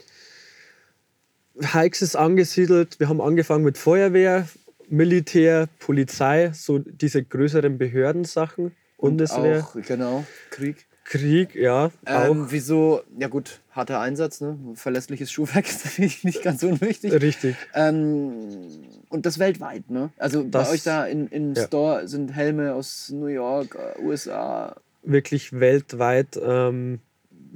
Hikes 1.60 2.02
ist 2.02 2.16
angesiedelt. 2.16 2.98
Wir 2.98 3.08
haben 3.08 3.20
angefangen 3.20 3.64
mit 3.64 3.78
Feuerwehr, 3.78 4.48
Militär, 4.88 5.68
Polizei, 5.78 6.50
so 6.52 6.78
diese 6.78 7.22
größeren 7.22 7.78
Behördensachen. 7.78 8.72
Bundeswehr. 8.98 9.64
Auch, 9.64 9.76
genau, 9.82 10.24
Krieg. 10.50 10.86
Krieg, 11.04 11.54
ja. 11.54 11.90
Ähm, 12.06 12.46
wieso, 12.48 13.02
ja 13.18 13.28
gut, 13.28 13.60
harter 13.72 14.00
Einsatz, 14.00 14.40
ne? 14.40 14.58
verlässliches 14.74 15.30
Schuhwerk 15.30 15.66
ist 15.68 15.84
natürlich 15.84 16.24
nicht 16.24 16.42
ganz 16.42 16.62
unwichtig. 16.62 17.12
Richtig. 17.12 17.56
Ähm, 17.74 18.70
und 19.10 19.26
das 19.26 19.38
weltweit, 19.38 19.90
ne? 19.90 20.10
Also 20.16 20.42
das, 20.42 20.68
bei 20.68 20.74
euch 20.74 20.82
da 20.82 21.04
in, 21.04 21.28
in 21.28 21.54
ja. 21.54 21.66
Store 21.66 22.08
sind 22.08 22.34
Helme 22.34 22.74
aus 22.74 23.10
New 23.10 23.26
York, 23.26 23.76
äh, 23.76 24.00
USA, 24.00 24.76
wirklich 25.02 25.52
weltweit. 25.52 26.40
Ähm, 26.42 27.00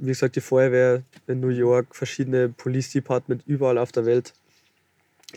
wie 0.01 0.07
gesagt, 0.07 0.35
die 0.35 0.41
Feuerwehr 0.41 1.03
in 1.27 1.39
New 1.39 1.49
York, 1.49 1.95
verschiedene 1.95 2.49
Police 2.49 2.91
Department 2.91 3.43
überall 3.45 3.77
auf 3.77 3.91
der 3.91 4.05
Welt, 4.05 4.33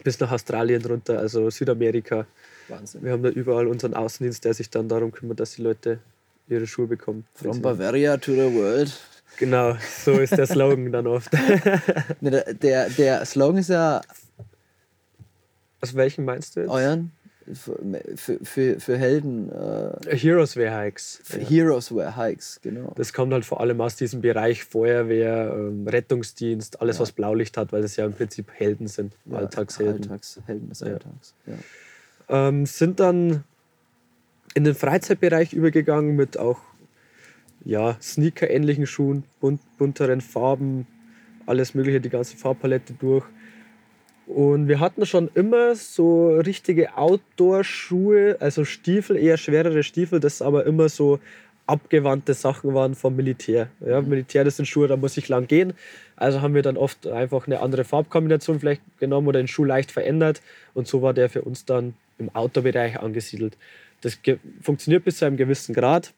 bis 0.05 0.19
nach 0.21 0.31
Australien 0.31 0.85
runter, 0.85 1.19
also 1.19 1.51
Südamerika. 1.51 2.27
Wahnsinn. 2.69 3.03
Wir 3.03 3.13
haben 3.13 3.23
da 3.23 3.29
überall 3.29 3.67
unseren 3.67 3.95
Außendienst, 3.95 4.45
der 4.45 4.55
sich 4.55 4.71
dann 4.71 4.89
darum 4.89 5.13
kümmert, 5.13 5.41
dass 5.41 5.57
die 5.57 5.63
Leute 5.63 5.99
ihre 6.49 6.67
Schuhe 6.67 6.87
bekommen. 6.87 7.25
From 7.35 7.61
Bavaria 7.61 8.17
to 8.17 8.33
the 8.33 8.55
world. 8.55 8.99
Genau, 9.39 9.77
so 10.05 10.13
ist 10.13 10.37
der 10.37 10.47
Slogan 10.47 10.93
dann 10.93 11.07
oft. 11.07 11.33
der, 12.21 12.55
der, 12.55 12.91
der 12.91 13.25
Slogan 13.25 13.59
ist 13.59 13.71
ja. 13.71 14.01
Aus 15.81 15.95
welchem 15.95 16.25
meinst 16.25 16.55
du 16.55 16.61
jetzt? 16.61 16.71
Euren? 16.71 17.11
Für, 17.55 18.39
für, 18.43 18.81
für 18.81 18.97
Helden. 18.97 19.51
Äh, 19.51 20.17
Heroes 20.17 20.57
Wear 20.57 20.85
Hikes. 20.85 21.23
Ja. 21.31 21.39
Heroes 21.39 21.95
Wear 21.95 22.17
Hikes, 22.17 22.61
genau. 22.63 22.93
Das 22.97 23.13
kommt 23.13 23.33
halt 23.33 23.45
vor 23.45 23.61
allem 23.61 23.81
aus 23.81 23.97
diesem 23.97 24.21
Bereich 24.21 24.65
Feuerwehr, 24.65 25.55
ähm, 25.57 25.87
Rettungsdienst, 25.87 26.81
alles 26.81 26.97
ja. 26.97 27.03
was 27.03 27.13
Blaulicht 27.13 27.57
hat, 27.57 27.73
weil 27.73 27.83
das 27.83 27.97
ja 27.97 28.07
im 28.07 28.13
Prinzip 28.13 28.51
Helden 28.53 28.87
sind, 28.87 29.17
ja, 29.27 29.39
Alltagshelden. 29.39 30.03
Alltagshelden 30.03 30.69
des 30.69 30.83
Alltags. 30.83 31.35
Ähm, 32.29 32.67
sind 32.67 33.01
dann 33.01 33.45
in 34.55 34.65
den 34.65 34.75
Freizeitbereich 34.75 35.53
übergegangen 35.53 36.15
mit 36.17 36.39
auch 36.39 36.61
ja, 37.65 37.97
Sneaker-ähnlichen 38.01 38.87
Schuhen, 38.87 39.25
bunt, 39.41 39.61
bunteren 39.79 40.21
Farben, 40.21 40.87
alles 41.47 41.75
Mögliche, 41.75 42.01
die 42.01 42.11
ganze 42.11 42.37
Farbpalette 42.37 42.95
durch. 42.95 43.25
Und 44.27 44.69
wir 44.69 44.81
hatten 44.81 45.05
schon 45.05 45.31
immer 45.35 45.75
so 45.75 46.37
richtige 46.39 46.97
Outdoor-Schuhe, 46.97 48.37
also 48.41 48.65
Stiefel, 48.65 49.17
eher 49.17 49.37
schwerere 49.37 49.83
Stiefel, 49.83 50.21
das 50.21 50.43
aber 50.43 50.65
immer 50.65 50.89
so 50.89 51.19
abgewandte 51.67 52.35
Sachen 52.35 52.75
waren 52.75 52.95
vom 52.95 53.17
Militär. 53.17 53.69
Ja, 53.81 54.01
mhm. 54.01 54.09
Militär, 54.09 54.45
das 54.45 54.57
sind 54.57 54.67
Schuhe, 54.67 54.89
da 54.89 54.97
muss 54.97 55.17
ich 55.17 55.29
lang 55.29 55.47
gehen. 55.47 55.73
Also 56.17 56.41
haben 56.41 56.55
wir 56.55 56.63
dann 56.63 56.77
oft 56.77 57.07
einfach 57.07 57.47
eine 57.47 57.61
andere 57.61 57.85
Farbkombination 57.85 58.61
vielleicht 58.61 58.83
genommen 58.99 59.27
oder 59.27 59.41
den 59.41 59.49
Schuh 59.49 59.65
leicht 59.65 59.91
verändert. 59.91 60.43
Und 60.75 60.87
so 60.87 61.03
war 61.03 61.15
der 61.15 61.29
für 61.29 61.43
uns 61.43 61.65
dann 61.65 61.95
im 62.19 62.35
Outdoor-Bereich 62.35 63.01
angesiedelt. 63.01 63.57
Das 64.03 64.19
funktioniert 64.61 65.05
bis 65.05 65.19
zu 65.19 65.25
einem 65.25 65.37
gewissen 65.37 65.75
Grad, 65.75 66.13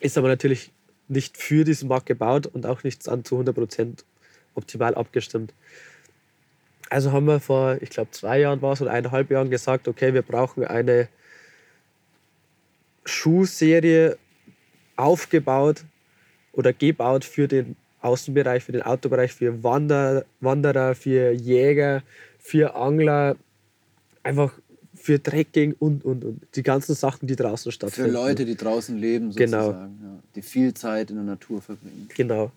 ist 0.00 0.16
aber 0.16 0.28
natürlich 0.28 0.70
nicht 1.08 1.36
für 1.36 1.64
diesen 1.64 1.88
Markt 1.88 2.06
gebaut 2.06 2.46
und 2.46 2.66
auch 2.66 2.84
nicht 2.84 3.02
zu 3.02 3.10
100% 3.10 4.04
optimal 4.54 4.94
abgestimmt. 4.94 5.52
Also 6.90 7.12
haben 7.12 7.26
wir 7.26 7.38
vor, 7.38 7.78
ich 7.80 7.90
glaube, 7.90 8.10
zwei 8.10 8.40
Jahren 8.40 8.60
war 8.62 8.72
es 8.72 8.82
oder 8.82 8.90
eineinhalb 8.90 9.30
Jahren 9.30 9.48
gesagt, 9.48 9.86
okay, 9.86 10.12
wir 10.12 10.22
brauchen 10.22 10.64
eine 10.64 11.08
Schuhserie 13.04 14.18
aufgebaut 14.96 15.84
oder 16.52 16.72
gebaut 16.72 17.24
für 17.24 17.46
den 17.46 17.76
Außenbereich, 18.02 18.64
für 18.64 18.72
den 18.72 18.82
Autobereich, 18.82 19.32
für 19.32 19.62
Wander, 19.62 20.24
Wanderer, 20.40 20.96
für 20.96 21.30
Jäger, 21.30 22.02
für 22.38 22.74
Angler, 22.74 23.36
einfach 24.24 24.52
für 24.94 25.22
Trekking 25.22 25.74
und, 25.78 26.04
und, 26.04 26.24
und. 26.24 26.42
Die 26.56 26.62
ganzen 26.62 26.94
Sachen, 26.94 27.26
die 27.26 27.36
draußen 27.36 27.70
stattfinden. 27.70 28.10
Für 28.10 28.16
Leute, 28.16 28.44
die 28.44 28.56
draußen 28.56 28.98
leben, 28.98 29.32
genau. 29.34 29.66
sozusagen. 29.66 29.98
Genau. 29.98 30.12
Ja, 30.14 30.22
die 30.34 30.42
viel 30.42 30.74
Zeit 30.74 31.10
in 31.10 31.16
der 31.16 31.24
Natur 31.24 31.62
verbringen. 31.62 32.08
Genau. 32.14 32.50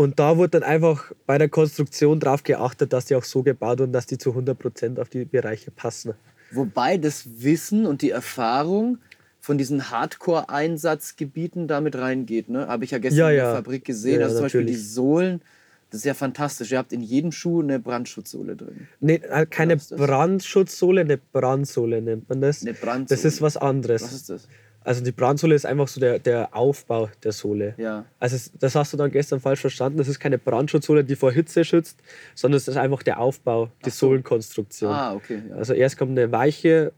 Und 0.00 0.18
da 0.18 0.38
wurde 0.38 0.58
dann 0.58 0.62
einfach 0.62 1.12
bei 1.26 1.36
der 1.36 1.50
Konstruktion 1.50 2.20
darauf 2.20 2.42
geachtet, 2.42 2.94
dass 2.94 3.04
die 3.04 3.16
auch 3.16 3.24
so 3.24 3.42
gebaut 3.42 3.82
und 3.82 3.92
dass 3.92 4.06
die 4.06 4.16
zu 4.16 4.30
100% 4.30 4.98
auf 4.98 5.10
die 5.10 5.26
Bereiche 5.26 5.70
passen. 5.70 6.14
Wobei 6.52 6.96
das 6.96 7.42
Wissen 7.42 7.84
und 7.84 8.00
die 8.00 8.08
Erfahrung 8.08 8.96
von 9.40 9.58
diesen 9.58 9.90
Hardcore-Einsatzgebieten 9.90 11.68
damit 11.68 11.96
reingeht. 11.96 12.48
Ne? 12.48 12.66
Habe 12.66 12.84
ich 12.84 12.92
ja 12.92 12.98
gestern 12.98 13.18
ja, 13.18 13.30
ja. 13.30 13.42
in 13.42 13.44
der 13.48 13.56
Fabrik 13.56 13.84
gesehen. 13.84 14.20
Ja, 14.20 14.24
also 14.24 14.36
zum 14.36 14.44
natürlich. 14.44 14.68
Beispiel 14.68 14.82
die 14.82 14.88
Sohlen, 14.88 15.42
das 15.90 15.98
ist 15.98 16.04
ja 16.06 16.14
fantastisch. 16.14 16.72
Ihr 16.72 16.78
habt 16.78 16.94
in 16.94 17.02
jedem 17.02 17.30
Schuh 17.30 17.60
eine 17.60 17.78
Brandschutzsohle 17.78 18.56
drin. 18.56 18.88
Nee, 19.00 19.16
äh, 19.16 19.44
keine 19.44 19.76
Brandschutzsohle, 19.76 21.02
eine 21.02 21.18
Brandsohle 21.18 22.00
nennt 22.00 22.26
man 22.26 22.40
das. 22.40 22.62
Eine 22.62 22.72
Brandsohle. 22.72 23.20
Das 23.20 23.26
ist 23.26 23.42
was 23.42 23.58
anderes. 23.58 24.02
Was 24.02 24.12
ist 24.14 24.30
das? 24.30 24.48
Also 24.82 25.04
die 25.04 25.12
Brandsohle 25.12 25.54
ist 25.54 25.66
einfach 25.66 25.88
so 25.88 26.00
der, 26.00 26.18
der 26.18 26.56
Aufbau 26.56 27.10
der 27.22 27.32
Sohle. 27.32 27.74
Ja. 27.76 28.06
Also 28.18 28.36
es, 28.36 28.50
das 28.58 28.74
hast 28.74 28.92
du 28.92 28.96
dann 28.96 29.10
gestern 29.10 29.40
falsch 29.40 29.60
verstanden. 29.60 29.98
Das 29.98 30.08
ist 30.08 30.18
keine 30.20 30.38
Brandschutzsohle, 30.38 31.04
die 31.04 31.16
vor 31.16 31.32
Hitze 31.32 31.64
schützt, 31.64 31.98
sondern 32.34 32.56
es 32.56 32.66
ist 32.66 32.76
einfach 32.76 33.02
der 33.02 33.20
Aufbau, 33.20 33.70
die 33.84 33.90
so. 33.90 34.06
Sohlenkonstruktion. 34.08 34.90
Ah, 34.92 35.14
okay. 35.14 35.42
Ja. 35.50 35.56
Also 35.56 35.74
erst 35.74 35.98
kommt 35.98 36.12
eine 36.18 36.32
weiche, 36.32 36.92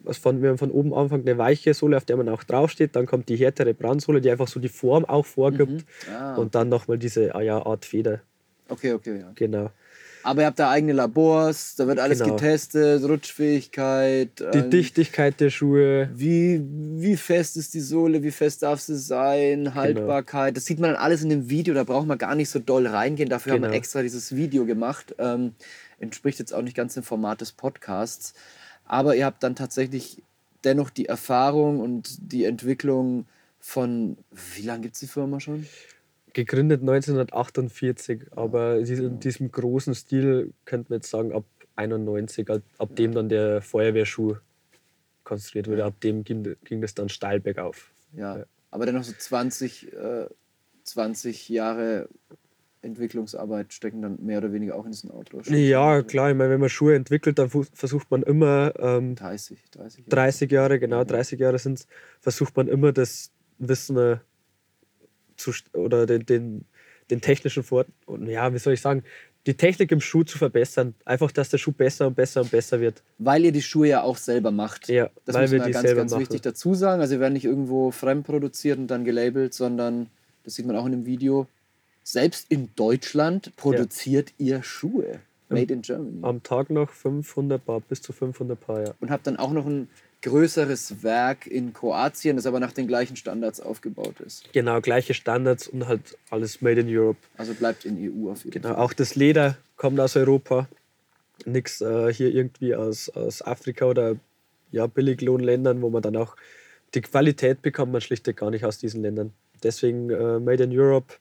was 0.00 0.18
von, 0.18 0.42
wir 0.42 0.50
haben 0.50 0.58
von 0.58 0.70
oben 0.70 0.92
anfangen, 0.92 1.26
eine 1.26 1.38
weiche 1.38 1.72
Sohle, 1.72 1.96
auf 1.96 2.04
der 2.04 2.18
man 2.18 2.28
auch 2.28 2.44
draufsteht. 2.44 2.94
Dann 2.94 3.06
kommt 3.06 3.30
die 3.30 3.36
härtere 3.36 3.72
Brandsohle, 3.72 4.20
die 4.20 4.30
einfach 4.30 4.48
so 4.48 4.60
die 4.60 4.68
Form 4.68 5.06
auch 5.06 5.24
vorgibt. 5.24 5.70
Mhm. 5.72 6.14
Ah, 6.14 6.34
Und 6.34 6.54
dann 6.54 6.68
nochmal 6.68 6.98
diese 6.98 7.34
ah 7.34 7.40
ja, 7.40 7.64
Art 7.64 7.86
Feder. 7.86 8.20
okay, 8.68 8.92
okay, 8.92 9.20
ja. 9.20 9.32
Genau. 9.34 9.70
Aber 10.24 10.40
ihr 10.40 10.46
habt 10.46 10.58
da 10.58 10.70
eigene 10.70 10.94
Labors, 10.94 11.74
da 11.76 11.86
wird 11.86 11.98
alles 12.00 12.20
Genau. 12.20 12.34
getestet, 12.34 13.04
Rutschfähigkeit. 13.04 14.40
Die 14.54 14.58
ähm, 14.58 14.70
Dichtigkeit 14.70 15.38
der 15.38 15.50
Schuhe. 15.50 16.08
Wie, 16.14 16.62
wie 16.96 17.16
fest 17.16 17.56
ist 17.58 17.74
die 17.74 17.80
Sohle, 17.80 18.22
wie 18.22 18.30
fest 18.30 18.62
darf 18.62 18.80
sie 18.80 18.92
Genau. 18.94 19.04
sein, 19.04 19.74
Haltbarkeit. 19.74 20.56
Das 20.56 20.64
sieht 20.64 20.78
man 20.80 20.92
dann 20.92 21.00
alles 21.02 21.22
in 21.22 21.28
dem 21.28 21.50
Video, 21.50 21.74
da 21.74 21.84
braucht 21.84 22.06
man 22.06 22.16
gar 22.18 22.34
nicht 22.34 22.48
so 22.48 22.58
doll 22.58 22.86
reingehen. 22.86 23.28
Dafür 23.28 23.52
haben 23.52 23.60
wir 23.62 23.68
Genau. 23.68 23.76
extra 23.78 24.02
dieses 24.02 24.34
Video 24.34 24.64
gemacht. 24.64 25.14
Ähm, 25.18 25.52
entspricht 26.00 26.38
jetzt 26.38 26.54
auch 26.54 26.62
nicht 26.62 26.76
ganz 26.76 26.94
dem 26.94 27.02
Format 27.02 27.40
des 27.42 27.52
Podcasts. 27.52 28.32
Aber 28.86 29.14
ihr 29.16 29.26
habt 29.26 29.42
dann 29.42 29.54
tatsächlich 29.56 30.22
dennoch 30.64 30.88
die 30.90 31.06
Erfahrung 31.06 31.80
und 31.80 32.32
die 32.32 32.44
Entwicklung 32.44 33.26
von, 33.60 34.16
wie 34.56 34.62
lange 34.62 34.82
gibt 34.82 34.94
es 34.94 35.00
die 35.00 35.06
Firma 35.06 35.38
schon? 35.40 35.66
Gegründet 36.34 36.80
1948, 36.80 38.32
aber 38.32 38.78
in 38.78 39.20
diesem, 39.20 39.50
großen 39.50 39.94
Stil 39.94 40.52
könnte 40.64 40.90
man 40.90 40.98
jetzt 40.98 41.10
sagen, 41.10 41.32
ab 41.32 41.44
91, 41.76 42.48
ab, 42.50 42.96
dem 42.96 43.12
dann 43.12 43.28
der 43.28 43.62
Feuerwehrschuh 43.62 44.36
konstruiert 45.22 45.68
wurde, 45.68 45.84
ab 45.84 46.00
dem 46.00 46.24
ging, 46.24 46.56
ging 46.64 46.80
das 46.80 46.94
dann 46.94 47.08
steil 47.08 47.40
bergauf. 47.40 47.92
Ja. 48.12 48.38
Ja. 48.38 48.44
Aber 48.70 48.86
dennoch 48.86 49.04
so 49.04 49.12
20, 49.16 49.92
äh, 49.92 50.26
20 50.82 51.48
Jahre 51.48 52.08
Entwicklungsarbeit 52.82 53.72
stecken 53.72 54.02
dann 54.02 54.18
mehr 54.22 54.38
oder 54.38 54.52
weniger 54.52 54.76
auch 54.76 54.84
in 54.84 54.90
diesen 54.90 55.10
Outdoor. 55.10 55.42
Ja, 55.48 56.02
klar, 56.02 56.30
ich 56.30 56.36
meine, 56.36 56.50
wenn 56.50 56.60
man 56.60 56.68
Schuhe 56.68 56.94
entwickelt, 56.94 57.38
dann 57.38 57.48
versucht 57.48 58.10
man 58.10 58.22
immer, 58.22 58.74
ähm, 58.78 59.14
30, 59.14 59.58
30 59.70 59.98
Jahre. 60.00 60.10
30 60.10 60.50
Jahre, 60.50 60.78
genau, 60.78 61.04
30 61.04 61.40
Jahre 61.40 61.58
sind 61.58 61.78
es, 61.78 61.86
versucht 62.20 62.56
man 62.56 62.68
immer 62.68 62.92
das 62.92 63.30
Wissen 63.58 63.96
äh, 63.96 64.18
zu, 65.44 65.78
oder 65.78 66.06
den, 66.06 66.26
den, 66.26 66.64
den 67.10 67.20
technischen 67.20 67.62
Vor 67.62 67.84
und 68.06 68.26
ja, 68.28 68.52
wie 68.52 68.58
soll 68.58 68.72
ich 68.72 68.80
sagen, 68.80 69.04
die 69.46 69.54
Technik 69.54 69.92
im 69.92 70.00
Schuh 70.00 70.22
zu 70.22 70.38
verbessern. 70.38 70.94
Einfach, 71.04 71.30
dass 71.30 71.50
der 71.50 71.58
Schuh 71.58 71.72
besser 71.72 72.06
und 72.06 72.16
besser 72.16 72.40
und 72.40 72.50
besser 72.50 72.80
wird. 72.80 73.02
Weil 73.18 73.44
ihr 73.44 73.52
die 73.52 73.62
Schuhe 73.62 73.88
ja 73.88 74.02
auch 74.02 74.16
selber 74.16 74.50
macht. 74.50 74.88
Ja, 74.88 75.10
das 75.26 75.34
weil 75.34 75.50
wir 75.50 75.58
die 75.58 75.70
ganz, 75.70 75.82
selber 75.82 76.00
ganz 76.00 76.12
machen. 76.12 76.22
wichtig 76.22 76.40
dazu 76.40 76.74
sagen. 76.74 77.02
Also, 77.02 77.14
sie 77.14 77.20
werden 77.20 77.34
nicht 77.34 77.44
irgendwo 77.44 77.90
fremd 77.90 78.26
produziert 78.26 78.78
und 78.78 78.86
dann 78.86 79.04
gelabelt, 79.04 79.52
sondern, 79.52 80.08
das 80.44 80.54
sieht 80.54 80.66
man 80.66 80.76
auch 80.76 80.86
in 80.86 80.92
dem 80.92 81.06
Video, 81.06 81.46
selbst 82.02 82.50
in 82.50 82.70
Deutschland 82.74 83.54
produziert 83.56 84.32
ihr 84.38 84.62
Schuhe. 84.62 85.20
Made 85.48 85.72
in 85.72 85.82
Germany. 85.82 86.18
Am 86.22 86.42
Tag 86.42 86.70
noch 86.70 86.90
500 86.90 87.64
Paar, 87.64 87.80
bis 87.80 88.00
zu 88.00 88.12
500 88.12 88.58
Paar, 88.58 88.82
ja. 88.82 88.94
Und 89.00 89.10
habt 89.10 89.26
dann 89.26 89.36
auch 89.36 89.52
noch 89.52 89.66
ein 89.66 89.88
größeres 90.24 91.02
Werk 91.02 91.46
in 91.46 91.72
Kroatien, 91.74 92.36
das 92.36 92.46
aber 92.46 92.58
nach 92.58 92.72
den 92.72 92.86
gleichen 92.88 93.14
Standards 93.14 93.60
aufgebaut 93.60 94.20
ist. 94.20 94.50
Genau, 94.52 94.80
gleiche 94.80 95.12
Standards 95.12 95.68
und 95.68 95.86
halt 95.86 96.16
alles 96.30 96.62
made 96.62 96.80
in 96.80 96.88
Europe. 96.88 97.18
Also 97.36 97.52
bleibt 97.54 97.84
in 97.84 97.96
EU 97.98 98.30
auf 98.30 98.44
jeden 98.44 98.62
Genau, 98.62 98.74
Fall. 98.74 98.82
auch 98.82 98.94
das 98.94 99.14
Leder 99.14 99.56
kommt 99.76 100.00
aus 100.00 100.16
Europa. 100.16 100.66
Nichts 101.44 101.80
äh, 101.82 102.12
hier 102.12 102.34
irgendwie 102.34 102.74
aus, 102.74 103.10
aus 103.10 103.42
Afrika 103.42 103.84
oder 103.84 104.16
ja, 104.72 104.86
Billiglohnländern, 104.86 105.82
wo 105.82 105.90
man 105.90 106.00
dann 106.02 106.16
auch 106.16 106.36
die 106.94 107.02
Qualität 107.02 107.60
bekommt 107.60 107.92
man 107.92 108.00
schlichtweg 108.00 108.36
gar 108.38 108.50
nicht 108.50 108.64
aus 108.64 108.78
diesen 108.78 109.02
Ländern. 109.02 109.32
Deswegen 109.62 110.08
äh, 110.10 110.38
Made 110.38 110.64
in 110.64 110.78
Europe, 110.78 111.14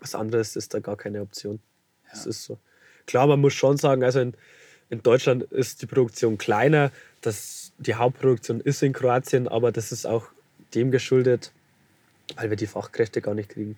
was 0.00 0.14
anderes 0.14 0.56
ist 0.56 0.72
da 0.72 0.78
gar 0.80 0.96
keine 0.96 1.20
Option. 1.20 1.60
Das 2.10 2.26
ist 2.26 2.44
so. 2.44 2.58
Klar, 3.06 3.26
man 3.26 3.40
muss 3.40 3.52
schon 3.54 3.76
sagen, 3.76 4.02
also 4.02 4.20
in, 4.20 4.34
in 4.88 5.02
Deutschland 5.02 5.42
ist 5.44 5.82
die 5.82 5.86
Produktion 5.86 6.38
kleiner, 6.38 6.90
das, 7.20 7.59
die 7.80 7.94
Hauptproduktion 7.94 8.60
ist 8.60 8.82
in 8.82 8.92
Kroatien, 8.92 9.48
aber 9.48 9.72
das 9.72 9.90
ist 9.92 10.06
auch 10.06 10.26
dem 10.74 10.90
geschuldet, 10.90 11.50
weil 12.36 12.50
wir 12.50 12.56
die 12.56 12.66
Fachkräfte 12.66 13.20
gar 13.20 13.34
nicht 13.34 13.48
kriegen. 13.50 13.76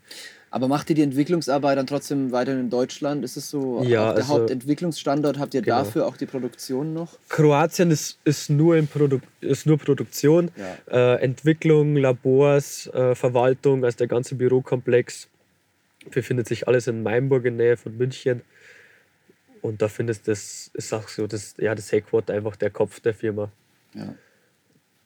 Aber 0.51 0.69
macht 0.69 0.91
ihr 0.91 0.97
die 0.97 1.03
Entwicklungsarbeit 1.03 1.79
dann 1.79 1.87
trotzdem 1.87 2.31
weiterhin 2.33 2.61
in 2.61 2.69
Deutschland? 2.71 3.25
Ist 3.25 3.39
es 3.39 3.49
so? 3.49 3.83
Ja, 3.85 4.13
der 4.13 4.17
also- 4.25 4.35
Hauptentwicklungsstandort 4.35 5.39
habt 5.39 5.55
ihr 5.55 5.63
Genau. 5.63 5.79
dafür 5.79 6.07
auch 6.07 6.17
die 6.19 6.27
Produktion 6.27 6.93
noch? 6.93 7.17
Kroatien 7.31 7.91
ist, 7.91 8.19
ist, 8.25 8.51
nur, 8.51 8.77
in 8.77 8.87
Produ 8.87 9.21
ist 9.41 9.65
nur 9.65 9.79
Produktion, 9.79 10.51
Ja. 10.89 11.15
äh, 11.15 11.23
Entwicklung, 11.23 11.97
Labors, 11.97 12.89
äh, 12.89 13.15
Verwaltung, 13.15 13.83
also 13.85 13.97
der 13.97 14.09
ganze 14.09 14.35
Bürokomplex 14.35 15.29
befindet 16.11 16.49
sich 16.49 16.69
alles 16.69 16.87
in 16.89 17.03
Mainburg 17.03 17.47
in 17.47 17.57
Nähe 17.57 17.77
von 17.79 17.97
München. 17.97 18.43
Und 19.63 19.81
da 19.81 19.89
findest 19.89 20.27
das 20.29 20.71
ist 20.75 20.93
auch 20.93 21.09
so 21.09 21.27
das, 21.29 21.55
ja, 21.57 21.75
das 21.75 21.91
Headquarter 21.93 22.35
einfach 22.35 22.57
der 22.57 22.71
Kopf 22.71 23.01
der 23.01 23.15
Firma. 23.15 23.51
Ja. 23.95 24.15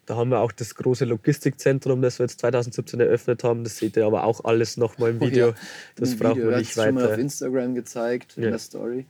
Da 0.07 0.15
haben 0.17 0.31
wir 0.31 0.39
auch 0.39 0.53
das 0.53 0.75
große 0.77 1.05
Logistikzentrum, 1.05 2.01
das 2.01 2.21
wir 2.21 2.27
jetzt 2.27 2.39
2017 2.41 3.01
eröffnet 3.01 3.43
haben. 3.43 3.65
Das 3.65 3.77
seht 3.79 3.97
ihr 3.97 4.07
aber 4.07 4.23
auch 4.25 4.45
alles 4.45 4.77
nochmal 4.77 5.11
im 5.11 5.17
Oh 5.21 5.25
ja, 5.25 5.31
Video. 5.31 5.49
in 5.49 5.55
Das 5.97 6.11
dem 6.11 6.19
braucht 6.21 6.37
Video, 6.37 6.45
man 6.45 6.53
ihr 6.55 6.59
nicht 6.59 6.69
habt's 6.77 6.85
schon 6.85 6.95
mal 6.95 7.05
auf 7.05 7.11
weiter. 7.11 7.21
Instagram 7.21 7.75
gezeigt, 7.75 8.37
in 8.37 8.45
Ja. 8.45 8.51
der 8.51 8.59
Story. 8.61 9.07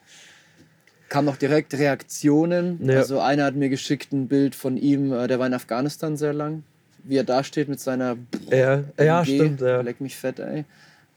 Kam 1.10 1.26
noch 1.26 1.36
direkt 1.36 1.74
Reaktionen. 1.74 2.80
Ja. 2.88 2.98
Also 2.98 3.20
einer 3.20 3.44
hat 3.44 3.54
mir 3.54 3.68
geschickt 3.68 4.12
ein 4.12 4.26
Bild 4.26 4.54
von 4.54 4.76
ihm, 4.78 5.12
äh, 5.12 5.26
der 5.28 5.38
war 5.38 5.46
in 5.46 5.54
Afghanistan 5.54 6.16
sehr 6.16 6.32
lang, 6.32 6.62
wie 7.04 7.16
er 7.18 7.24
da 7.24 7.44
steht 7.44 7.68
mit 7.68 7.78
seiner 7.78 8.16
Ja, 8.50 8.82
ja 8.98 9.20
MG. 9.20 9.34
stimmt. 9.36 9.60
Ja. 9.60 9.82
Leck 9.82 10.00
mich 10.00 10.16
fett, 10.16 10.38
ey. 10.40 10.64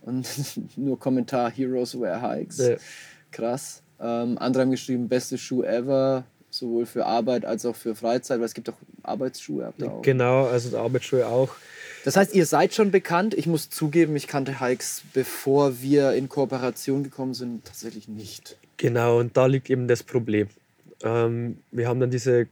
Und 0.01 0.27
nur 0.77 0.99
Kommentar, 0.99 1.49
Heroes 1.51 1.99
wear 1.99 2.21
hikes. 2.21 2.57
Ja. 2.57 2.75
Krass. 3.31 3.81
Ähm, 4.01 4.37
andere 4.37 4.63
haben 4.63 4.71
geschrieben, 4.71 5.07
beste 5.07 5.37
Schuh 5.37 5.63
ever, 5.63 6.25
sowohl 6.49 6.85
für 6.85 7.05
Arbeit 7.05 7.45
als 7.45 7.65
auch 7.65 7.75
für 7.75 7.95
Freizeit, 7.95 8.39
weil 8.39 8.45
es 8.45 8.53
gibt 8.53 8.69
auch 8.69 8.77
Arbeitsschuhe. 9.03 9.65
Habt 9.65 9.81
ihr 9.81 9.91
auch. 9.91 10.01
Genau, 10.01 10.45
also 10.45 10.77
Arbeitsschuhe 10.77 11.27
auch. 11.27 11.55
Das 12.05 12.15
heißt, 12.15 12.33
ihr 12.33 12.45
seid 12.45 12.73
schon 12.73 12.91
bekannt. 12.91 13.33
Ich 13.33 13.45
muss 13.45 13.69
zugeben, 13.69 14.15
ich 14.15 14.27
kannte 14.27 14.61
Hikes, 14.61 15.03
bevor 15.13 15.81
wir 15.81 16.13
in 16.13 16.29
Kooperation 16.29 17.03
gekommen 17.03 17.33
sind, 17.33 17.65
tatsächlich 17.65 18.07
nicht. 18.07 18.57
Genau, 18.77 19.19
und 19.19 19.35
da 19.35 19.47
liegt 19.47 19.69
eben 19.69 19.87
das 19.87 20.03
Problem. 20.03 20.47
Ähm, 21.03 21.57
wir 21.71 21.87
haben 21.87 21.99
dann 21.99 22.11
diese, 22.11 22.47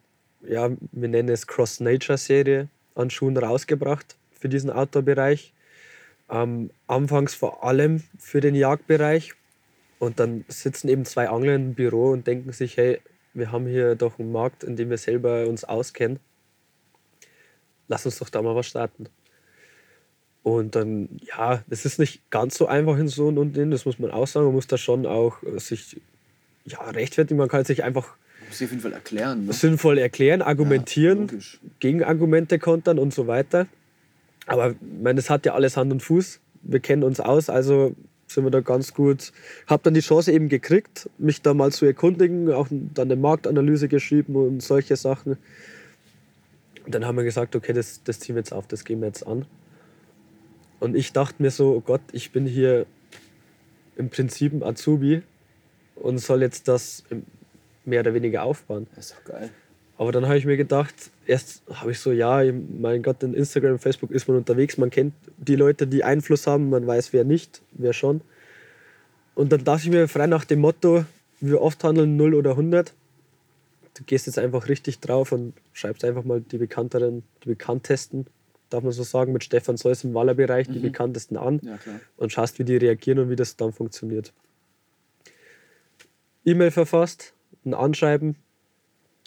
ja, 0.47 0.69
wir 0.91 1.07
nennen 1.07 1.29
es 1.29 1.47
Cross-Nature-Serie 1.47 2.67
an 2.95 3.09
Schuhen 3.09 3.37
rausgebracht 3.37 4.15
für 4.39 4.49
diesen 4.49 4.69
Outdoor-Bereich. 4.69 5.53
Ähm, 6.29 6.71
anfangs 6.87 7.33
vor 7.33 7.63
allem 7.63 8.03
für 8.19 8.41
den 8.41 8.55
Jagdbereich. 8.55 9.33
Und 9.99 10.19
dann 10.19 10.45
sitzen 10.47 10.89
eben 10.89 11.05
zwei 11.05 11.29
Angler 11.29 11.55
im 11.55 11.73
Büro 11.73 12.11
und 12.11 12.27
denken 12.27 12.51
sich, 12.51 12.77
hey, 12.77 12.99
wir 13.37 13.51
haben 13.51 13.67
hier 13.67 13.95
doch 13.95 14.17
einen 14.19 14.31
Markt, 14.31 14.63
in 14.63 14.75
dem 14.75 14.89
wir 14.89 14.97
selber 14.97 15.47
uns 15.47 15.63
auskennen. 15.63 16.19
Lass 17.87 18.05
uns 18.05 18.19
doch 18.19 18.29
da 18.29 18.41
mal 18.41 18.55
was 18.55 18.67
starten. 18.67 19.07
Und 20.43 20.75
dann, 20.75 21.09
ja, 21.21 21.63
das 21.67 21.85
ist 21.85 21.99
nicht 21.99 22.29
ganz 22.31 22.57
so 22.57 22.67
einfach 22.67 22.97
in 22.97 23.07
so 23.07 23.29
ein 23.29 23.37
Unternehmen, 23.37 23.71
das 23.71 23.85
muss 23.85 23.99
man 23.99 24.11
auch 24.11 24.27
sagen. 24.27 24.45
Man 24.45 24.55
muss 24.55 24.67
da 24.67 24.77
schon 24.77 25.05
auch 25.05 25.43
äh, 25.43 25.59
sich 25.59 25.99
ja, 26.65 26.79
rechtfertigen. 26.89 27.37
Man 27.37 27.49
kann 27.49 27.65
sich 27.65 27.83
einfach 27.83 28.15
Muss 28.47 28.61
auf 28.61 28.71
jeden 28.71 28.79
Fall 28.79 28.93
erklären. 28.93 29.45
Ne? 29.45 29.53
sinnvoll 29.53 29.97
erklären, 29.97 30.41
argumentieren, 30.41 31.27
Ja. 31.31 31.69
Gegenargumente 31.79 32.59
kontern 32.59 32.97
und 32.97 33.13
so 33.13 33.27
weiter. 33.27 33.67
Aber 34.45 34.71
ich 34.71 34.77
meine, 35.01 35.17
das 35.17 35.29
hat 35.29 35.45
ja 35.45 35.53
alles 35.53 35.77
Hand 35.77 35.91
und 35.91 36.01
Fuß. 36.01 36.39
Wir 36.63 36.79
kennen 36.79 37.03
uns 37.03 37.19
aus, 37.19 37.49
also 37.49 37.95
sind 38.27 38.43
wir 38.43 38.51
da 38.51 38.59
ganz 38.59 38.93
gut. 38.93 39.31
Habe 39.65 39.83
dann 39.83 39.93
die 39.93 40.01
Chance 40.01 40.31
eben 40.31 40.49
gekriegt, 40.49 41.09
mich 41.17 41.41
da 41.41 41.53
mal 41.53 41.71
zu 41.71 41.85
erkundigen, 41.85 42.51
auch 42.51 42.67
dann 42.69 43.07
eine 43.07 43.15
Marktanalyse 43.15 43.87
geschrieben 43.87 44.35
und 44.35 44.61
solche 44.61 44.95
Sachen. 44.95 45.37
Und 46.85 46.93
dann 46.93 47.05
haben 47.05 47.17
wir 47.17 47.23
gesagt, 47.23 47.55
okay, 47.55 47.73
das, 47.73 48.03
das 48.03 48.19
ziehen 48.19 48.35
wir 48.35 48.41
jetzt 48.41 48.53
auf, 48.53 48.67
das 48.67 48.85
gehen 48.85 48.99
wir 48.99 49.07
jetzt 49.07 49.25
an. 49.25 49.45
Und 50.79 50.95
ich 50.95 51.11
dachte 51.13 51.41
mir 51.41 51.51
so, 51.51 51.73
oh 51.73 51.81
Gott, 51.81 52.01
ich 52.11 52.31
bin 52.31 52.45
hier 52.45 52.85
im 53.95 54.09
Prinzip 54.09 54.53
ein 54.53 54.63
Azubi 54.63 55.23
und 55.95 56.19
soll 56.19 56.41
jetzt 56.41 56.67
das 56.67 57.03
mehr 57.83 58.01
oder 58.01 58.13
weniger 58.13 58.43
aufbauen. 58.43 58.87
Das 58.95 59.07
ist 59.07 59.15
doch 59.15 59.23
geil. 59.33 59.49
Aber 59.97 60.11
dann 60.11 60.27
habe 60.27 60.37
ich 60.37 60.45
mir 60.45 60.57
gedacht, 60.57 60.93
erst 61.25 61.63
habe 61.73 61.91
ich 61.91 61.99
so, 61.99 62.11
ja, 62.11 62.43
mein 62.53 63.01
Gott, 63.01 63.23
in 63.23 63.33
Instagram, 63.33 63.79
Facebook 63.79 64.11
ist 64.11 64.27
man 64.27 64.37
unterwegs, 64.37 64.77
man 64.77 64.91
kennt 64.91 65.13
die 65.37 65.55
Leute, 65.55 65.87
die 65.87 66.03
Einfluss 66.03 66.45
haben, 66.45 66.69
man 66.69 66.85
weiß, 66.85 67.13
wer 67.13 67.23
nicht, 67.23 67.61
wer 67.71 67.93
schon. 67.93 68.21
Und 69.33 69.51
dann 69.51 69.63
dachte 69.63 69.83
ich 69.83 69.89
mir 69.89 70.07
frei 70.07 70.27
nach 70.27 70.45
dem 70.45 70.59
Motto, 70.59 71.05
wir 71.39 71.61
oft 71.61 71.83
handeln 71.83 72.15
0 72.15 72.35
oder 72.35 72.51
100. 72.51 72.93
Du 73.95 74.03
gehst 74.03 74.27
jetzt 74.27 74.37
einfach 74.37 74.69
richtig 74.69 74.99
drauf 74.99 75.31
und 75.31 75.53
schreibst 75.73 76.05
einfach 76.05 76.23
mal 76.23 76.41
die 76.41 76.59
bekannteren, 76.59 77.23
die 77.43 77.49
bekanntesten, 77.49 78.27
darf 78.69 78.83
man 78.83 78.91
so 78.91 79.03
sagen, 79.03 79.33
mit 79.33 79.43
Stefan 79.43 79.77
Seuss 79.77 80.03
im 80.03 80.13
Wallerbereich, 80.13 80.67
die 80.67 80.79
bekanntesten 80.79 81.37
an 81.37 81.59
Ja, 81.63 81.79
und 82.17 82.31
schaust, 82.31 82.59
wie 82.59 82.63
die 82.63 82.77
reagieren 82.77 83.19
und 83.19 83.29
wie 83.29 83.35
das 83.35 83.55
dann 83.55 83.73
funktioniert. 83.73 84.33
E-Mail 86.45 86.71
verfasst, 86.71 87.33
ein 87.65 87.73
Anschreiben, 87.73 88.35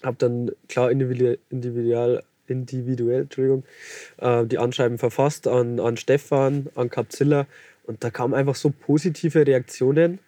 habe 0.02 0.16
dann 0.18 0.50
klar 0.68 0.90
individuell, 0.90 1.38
individuell, 1.50 3.22
Entschuldigung, 3.22 3.64
äh, 4.18 4.44
die 4.46 4.58
Anschreiben 4.58 4.98
verfasst 4.98 5.46
an, 5.46 5.80
an 5.80 5.96
Stefan, 5.96 6.68
an 6.74 6.90
Capzilla. 6.90 7.46
Und 7.84 8.04
da 8.04 8.10
kamen 8.10 8.34
einfach 8.34 8.54
so 8.54 8.70
positive 8.70 9.46
Reaktionen 9.46 10.18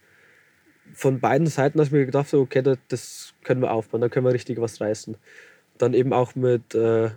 von 0.94 1.20
beiden 1.20 1.46
Seiten, 1.46 1.78
dass 1.78 1.88
ich 1.88 1.92
mir 1.92 2.06
gedacht 2.06 2.32
habe, 2.32 2.42
okay, 2.42 2.62
das 2.88 3.34
können 3.44 3.62
wir 3.62 3.72
aufbauen, 3.72 4.00
da 4.00 4.08
können 4.08 4.26
wir 4.26 4.32
richtig 4.32 4.60
was 4.60 4.80
reißen. 4.80 5.16
Dann 5.78 5.94
eben 5.94 6.12
auch 6.12 6.34
mit 6.34 6.74
äh, 6.74 7.10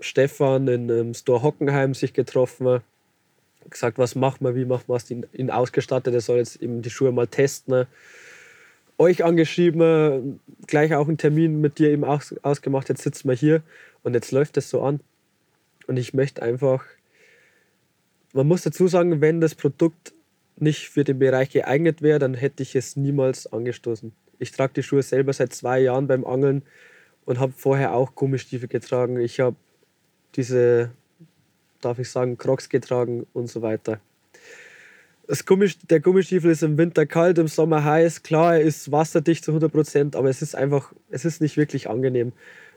Stefan 0.00 0.68
in 0.68 0.88
im 0.88 1.14
Store 1.14 1.42
Hockenheim 1.42 1.94
sich 1.94 2.12
getroffen, 2.12 2.80
gesagt, 3.68 3.98
was 3.98 4.14
macht 4.14 4.40
man, 4.40 4.54
wie 4.54 4.64
macht 4.64 4.88
man 4.88 4.96
es, 4.96 5.10
ihn 5.10 5.50
ausgestattet, 5.50 6.14
er 6.14 6.20
soll 6.20 6.38
jetzt 6.38 6.62
eben 6.62 6.82
die 6.82 6.90
Schuhe 6.90 7.12
mal 7.12 7.26
testen. 7.26 7.86
Euch 8.98 9.24
angeschrieben, 9.24 10.40
gleich 10.66 10.94
auch 10.94 11.06
einen 11.06 11.18
Termin 11.18 11.60
mit 11.60 11.78
dir 11.78 11.90
eben 11.90 12.04
aus, 12.04 12.34
ausgemacht, 12.42 12.88
jetzt 12.88 13.02
sitzen 13.02 13.28
wir 13.28 13.34
hier 13.34 13.62
und 14.02 14.14
jetzt 14.14 14.32
läuft 14.32 14.56
es 14.56 14.70
so 14.70 14.82
an. 14.82 15.00
Und 15.86 15.98
ich 15.98 16.14
möchte 16.14 16.42
einfach, 16.42 16.84
man 18.32 18.46
muss 18.48 18.62
dazu 18.62 18.88
sagen, 18.88 19.20
wenn 19.20 19.40
das 19.40 19.54
Produkt 19.54 20.12
nicht 20.58 20.88
für 20.88 21.04
den 21.04 21.18
Bereich 21.18 21.50
geeignet 21.50 22.02
wäre, 22.02 22.18
dann 22.18 22.34
hätte 22.34 22.62
ich 22.62 22.74
es 22.74 22.96
niemals 22.96 23.52
angestoßen. 23.52 24.12
Ich 24.38 24.52
trage 24.52 24.74
die 24.74 24.82
Schuhe 24.82 25.02
selber 25.02 25.32
seit 25.32 25.52
zwei 25.52 25.80
Jahren 25.80 26.06
beim 26.06 26.24
Angeln 26.24 26.62
und 27.24 27.38
habe 27.38 27.52
vorher 27.56 27.94
auch 27.94 28.14
Gummistiefel 28.14 28.68
getragen. 28.68 29.20
Ich 29.20 29.40
habe 29.40 29.56
diese, 30.34 30.90
darf 31.80 31.98
ich 31.98 32.10
sagen, 32.10 32.38
Crocs 32.38 32.68
getragen 32.68 33.26
und 33.32 33.48
so 33.48 33.62
weiter. 33.62 34.00
Das 35.28 35.44
Gummis, 35.44 35.76
der 35.78 35.98
Gummistiefel 35.98 36.52
ist 36.52 36.62
im 36.62 36.78
Winter 36.78 37.04
kalt, 37.04 37.38
im 37.38 37.48
Sommer 37.48 37.82
heiß. 37.82 38.22
Klar, 38.22 38.56
er 38.56 38.60
ist 38.60 38.92
wasserdicht 38.92 39.44
zu 39.44 39.50
100 39.50 39.72
Prozent, 39.72 40.16
aber 40.16 40.30
es 40.30 40.40
ist 40.40 40.54
einfach, 40.54 40.92
es 41.10 41.24
ist 41.24 41.40
nicht 41.40 41.56
wirklich 41.56 41.90
angenehm. 41.90 42.32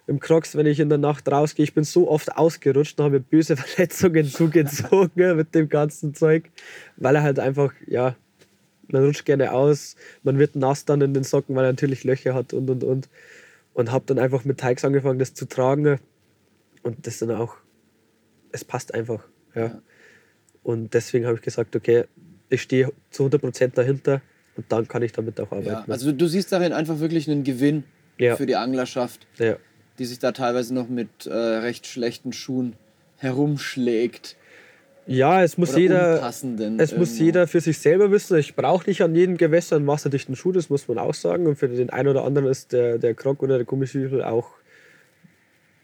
Im 0.08 0.20
Crocs, 0.20 0.56
wenn 0.56 0.66
ich 0.66 0.80
in 0.80 0.90
der 0.90 0.98
Nacht 0.98 1.32
rausgehe, 1.32 1.64
ich 1.64 1.76
bin 1.76 1.84
so 1.84 2.10
oft 2.10 2.36
ausgerutscht 2.36 3.00
und 3.00 3.06
habe 3.06 3.20
böse 3.20 3.56
Verletzungen 3.58 4.26
zugezogen 4.26 5.12
mit 5.38 5.54
dem 5.54 5.70
ganzen 5.70 6.16
Zeug, 6.16 6.50
weil 6.98 7.16
er 7.16 7.22
halt 7.22 7.38
einfach, 7.38 7.72
ja, 7.86 8.16
man 8.88 9.06
rutscht 9.06 9.26
gerne 9.26 9.52
aus, 9.52 9.96
man 10.24 10.40
wird 10.40 10.56
nass 10.56 10.86
dann 10.86 11.02
in 11.02 11.14
den 11.14 11.24
Socken, 11.24 11.56
weil 11.56 11.66
er 11.66 11.72
natürlich 11.72 12.04
Löcher 12.04 12.34
hat 12.34 12.54
und 12.54 12.70
und 12.72 12.84
und. 12.84 13.10
Und 13.74 13.92
habe 13.92 14.06
dann 14.08 14.18
einfach 14.18 14.44
mit 14.44 14.60
Teigs 14.60 14.84
angefangen, 14.84 15.20
das 15.20 15.36
zu 15.36 15.48
tragen. 15.48 16.00
Und 16.82 17.06
das 17.06 17.20
dann 17.20 17.32
auch, 17.32 17.58
es 18.52 18.66
passt 18.66 18.96
einfach. 18.96 19.24
Ja. 19.54 19.66
ja. 19.66 19.82
Und 20.64 20.96
deswegen 20.96 21.28
habe 21.28 21.36
ich 21.36 21.42
gesagt, 21.42 21.76
okay, 21.76 22.06
ich 22.50 22.62
stehe 22.62 22.92
zu 23.12 23.26
100% 23.26 23.74
dahinter 23.74 24.22
und 24.58 24.66
dann 24.70 24.88
kann 24.88 25.02
ich 25.02 25.12
damit 25.12 25.40
auch 25.40 25.52
arbeiten. 25.52 25.68
Ja, 25.68 25.86
also 25.88 26.12
du 26.12 26.28
siehst 26.28 26.52
darin 26.52 26.74
einfach 26.74 27.00
wirklich 27.00 27.30
einen 27.30 27.44
Gewinn 27.44 27.84
ja. 28.18 28.36
für 28.36 28.46
die 28.46 28.56
Anglerschaft, 28.56 29.28
ja. 29.38 29.56
die 29.98 30.06
sich 30.06 30.20
da 30.20 30.32
teilweise 30.32 30.74
noch 30.74 30.90
mit 30.90 31.26
äh, 31.26 31.34
recht 31.34 31.88
schlechten 31.88 32.34
Schuhen 32.34 32.76
herumschlägt. 33.18 34.36
Ja, 35.06 35.44
es 35.44 35.58
muss 35.58 35.76
jeder, 35.76 36.22
es 36.28 36.44
irgendwo. 36.44 36.98
muss 36.98 37.18
jeder 37.18 37.48
für 37.48 37.62
sich 37.62 37.80
selber 37.80 38.12
wissen. 38.12 38.38
Ich 38.38 38.56
brauche 38.56 38.88
nicht 38.88 39.02
an 39.02 39.16
jedem 39.16 39.38
Gewässer 39.38 39.78
einen 39.78 39.88
wasserdichten 39.88 40.36
Schuh, 40.36 40.52
das 40.52 40.70
muss 40.70 40.88
man 40.88 41.00
auch 41.00 41.16
sagen. 41.16 41.48
Und 41.48 41.56
für 41.56 41.68
den 41.68 41.90
einen 41.90 42.10
oder 42.10 42.26
anderen 42.26 42.48
ist 42.48 42.74
der, 42.74 43.00
der 43.00 43.16
Krog 43.16 43.42
oder 43.42 43.58
der 43.58 43.66
Gummistiefel 43.66 44.24
auch 44.24 44.52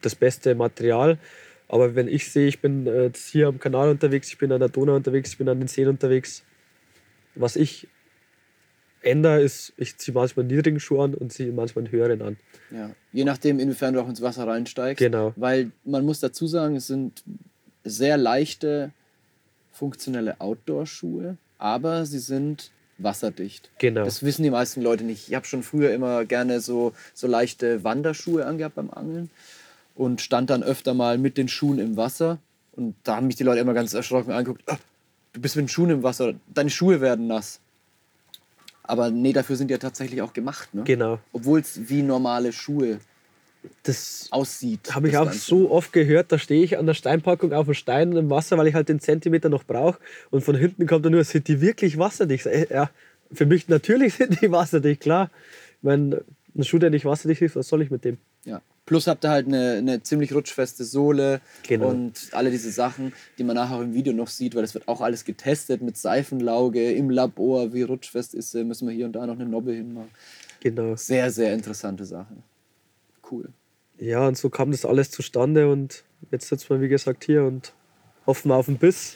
das 0.02 0.14
beste 0.14 0.54
Material. 0.54 1.18
Aber 1.68 1.96
wenn 1.96 2.08
ich 2.08 2.32
sehe, 2.32 2.48
ich 2.48 2.62
bin 2.62 2.86
jetzt 2.86 3.28
hier 3.30 3.48
am 3.48 3.58
Kanal 3.58 3.90
unterwegs, 3.90 4.28
ich 4.28 4.38
bin 4.38 4.52
an 4.52 4.60
der 4.60 4.70
Donau 4.70 4.96
unterwegs, 4.96 5.32
ich 5.32 5.38
bin 5.40 5.50
an 5.50 5.60
den 5.60 5.68
Seen 5.68 5.88
unterwegs, 5.88 6.44
was 7.36 7.56
ich 7.56 7.88
ändere, 9.02 9.42
ist, 9.42 9.74
ich 9.78 9.98
ziehe 9.98 10.14
manchmal 10.16 10.46
einen 10.46 10.56
niedrigen 10.56 10.80
Schuh 10.80 11.02
an 11.02 11.14
und 11.14 11.32
ziehe 11.32 11.52
manchmal 11.52 11.86
einen 11.86 11.92
höheren 11.92 12.22
an. 12.22 12.38
Ja, 12.72 12.92
je 13.14 13.24
nachdem, 13.24 13.60
inwiefern 13.60 13.94
du 13.94 14.02
auch 14.02 14.10
ins 14.10 14.22
Wasser 14.22 14.48
reinsteigst. 14.48 15.00
Genau. 15.00 15.34
Weil 15.36 15.72
man 15.84 16.06
muss 16.06 16.20
dazu 16.20 16.48
sagen, 16.48 16.76
es 16.76 16.88
sind 16.88 17.24
sehr 17.84 18.18
leichte, 18.18 18.92
funktionelle 19.72 20.42
Outdoor-Schuhe, 20.42 21.38
aber 21.58 22.06
sie 22.06 22.20
sind 22.20 22.72
wasserdicht. 22.98 23.72
Genau. 23.78 24.06
Das 24.06 24.24
wissen 24.24 24.44
die 24.44 24.50
meisten 24.50 24.82
Leute 24.82 25.04
nicht. 25.04 25.28
Ich 25.28 25.36
habe 25.36 25.46
schon 25.46 25.64
früher 25.64 25.94
immer 25.94 26.26
gerne 26.26 26.60
so, 26.62 26.94
so 27.14 27.28
leichte 27.28 27.84
Wanderschuhe 27.84 28.46
angehabt 28.46 28.76
beim 28.76 28.90
Angeln 28.90 29.30
und 29.96 30.22
stand 30.22 30.50
dann 30.50 30.64
öfter 30.64 30.94
mal 30.94 31.18
mit 31.18 31.38
den 31.38 31.48
Schuhen 31.48 31.80
im 31.80 31.98
Wasser. 31.98 32.40
Und 32.72 32.96
da 33.04 33.18
haben 33.18 33.28
mich 33.28 33.36
die 33.36 33.44
Leute 33.44 33.60
immer 33.60 33.74
ganz 33.74 33.94
erschrocken 33.94 34.32
angeguckt. 34.32 34.64
Oh, 34.68 34.76
du 35.36 35.42
bist 35.42 35.56
mit 35.56 35.66
den 35.66 35.70
Schuhen 35.70 35.90
im 35.90 36.04
Wasser, 36.04 36.34
deine 36.54 36.70
Schuhe 36.70 37.02
werden 37.02 37.28
nass. 37.28 37.60
Aber 38.84 39.12
nee, 39.12 39.34
dafür 39.34 39.56
sind 39.56 39.68
die 39.68 39.74
ja 39.74 39.78
tatsächlich 39.78 40.22
auch 40.22 40.34
gemacht. 40.34 40.74
Ne? 40.74 40.84
Genau. 40.84 41.20
Obwohl 41.34 41.60
es 41.60 41.90
wie 41.90 42.02
normale 42.02 42.54
Schuhe 42.54 43.00
das 43.84 44.28
aussieht. 44.30 44.94
Habe 44.94 45.10
ich 45.10 45.18
auch 45.18 45.26
Ganze. 45.26 45.40
so 45.40 45.72
oft 45.72 45.92
gehört, 45.92 46.32
da 46.32 46.38
stehe 46.38 46.64
ich 46.64 46.78
an 46.78 46.86
der 46.86 46.94
Steinpackung 46.94 47.52
auf 47.52 47.66
dem 47.66 47.74
Stein 47.74 48.12
im 48.14 48.30
Wasser, 48.30 48.58
weil 48.58 48.68
ich 48.68 48.76
halt 48.76 48.90
den 48.90 49.00
Zentimeter 49.00 49.50
noch 49.50 49.64
brauche. 49.64 50.00
Und 50.30 50.44
von 50.44 50.56
hinten 50.56 50.86
kommt 50.86 51.04
dann 51.04 51.14
nur, 51.14 51.24
sind 51.24 51.48
die 51.48 51.62
wirklich 51.62 51.98
wasserdicht? 51.98 52.46
Äh, 52.46 52.68
ja, 52.72 52.92
für 53.32 53.48
mich 53.48 53.68
natürlich 53.68 54.14
sind 54.16 54.40
die 54.42 54.52
wasserdicht, 54.52 55.02
klar. 55.02 55.32
Ich 55.78 55.84
meine, 55.84 56.22
ein 56.56 56.64
Schuh, 56.64 56.78
der 56.78 56.92
nicht 56.92 57.06
wasserdicht 57.06 57.42
ist, 57.42 57.56
was 57.56 57.68
soll 57.68 57.82
ich 57.82 57.90
mit 57.90 58.06
dem? 58.06 58.18
Ja. 58.46 58.62
Plus 58.86 59.08
habt 59.08 59.26
ihr 59.26 59.32
halt 59.32 59.48
eine, 59.48 59.74
eine 59.74 60.04
ziemlich 60.04 60.34
rutschfeste 60.34 60.84
Sohle 60.84 61.42
genau. 61.64 61.90
und 61.90 62.30
alle 62.34 62.52
diese 62.52 62.72
Sachen, 62.72 63.14
die 63.38 63.44
man 63.44 63.56
nachher 63.56 63.82
im 63.82 63.96
Video 63.96 64.14
noch 64.14 64.28
sieht, 64.28 64.54
weil 64.54 64.62
das 64.62 64.76
wird 64.76 64.88
auch 64.88 65.02
alles 65.02 65.26
getestet 65.26 65.82
mit 65.82 65.98
Seifenlauge 65.98 66.92
im 66.92 67.10
Labor. 67.10 67.74
Wie 67.74 67.82
rutschfest 67.82 68.36
ist 68.36 68.52
sie? 68.52 68.64
Müssen 68.64 68.88
wir 68.88 68.94
hier 68.94 69.08
und 69.08 69.14
da 69.14 69.26
noch 69.26 69.36
eine 69.36 69.48
Nobbe 69.48 69.74
hinmachen. 69.74 70.12
Genau. 70.60 70.96
Sehr, 70.96 71.32
sehr 71.32 71.54
interessante 71.54 72.06
Sache. 72.06 72.36
Cool. 73.30 73.50
Ja, 73.98 74.28
und 74.28 74.38
so 74.38 74.50
kam 74.50 74.72
das 74.72 74.86
alles 74.86 75.10
zustande 75.10 75.72
und 75.72 76.04
jetzt 76.30 76.48
sitzen 76.48 76.70
wir, 76.70 76.82
wie 76.82 76.88
gesagt, 76.88 77.24
hier 77.24 77.44
und 77.44 77.74
hoffen 78.28 78.52
auf 78.52 78.68
den 78.68 78.78
Biss. 78.78 79.16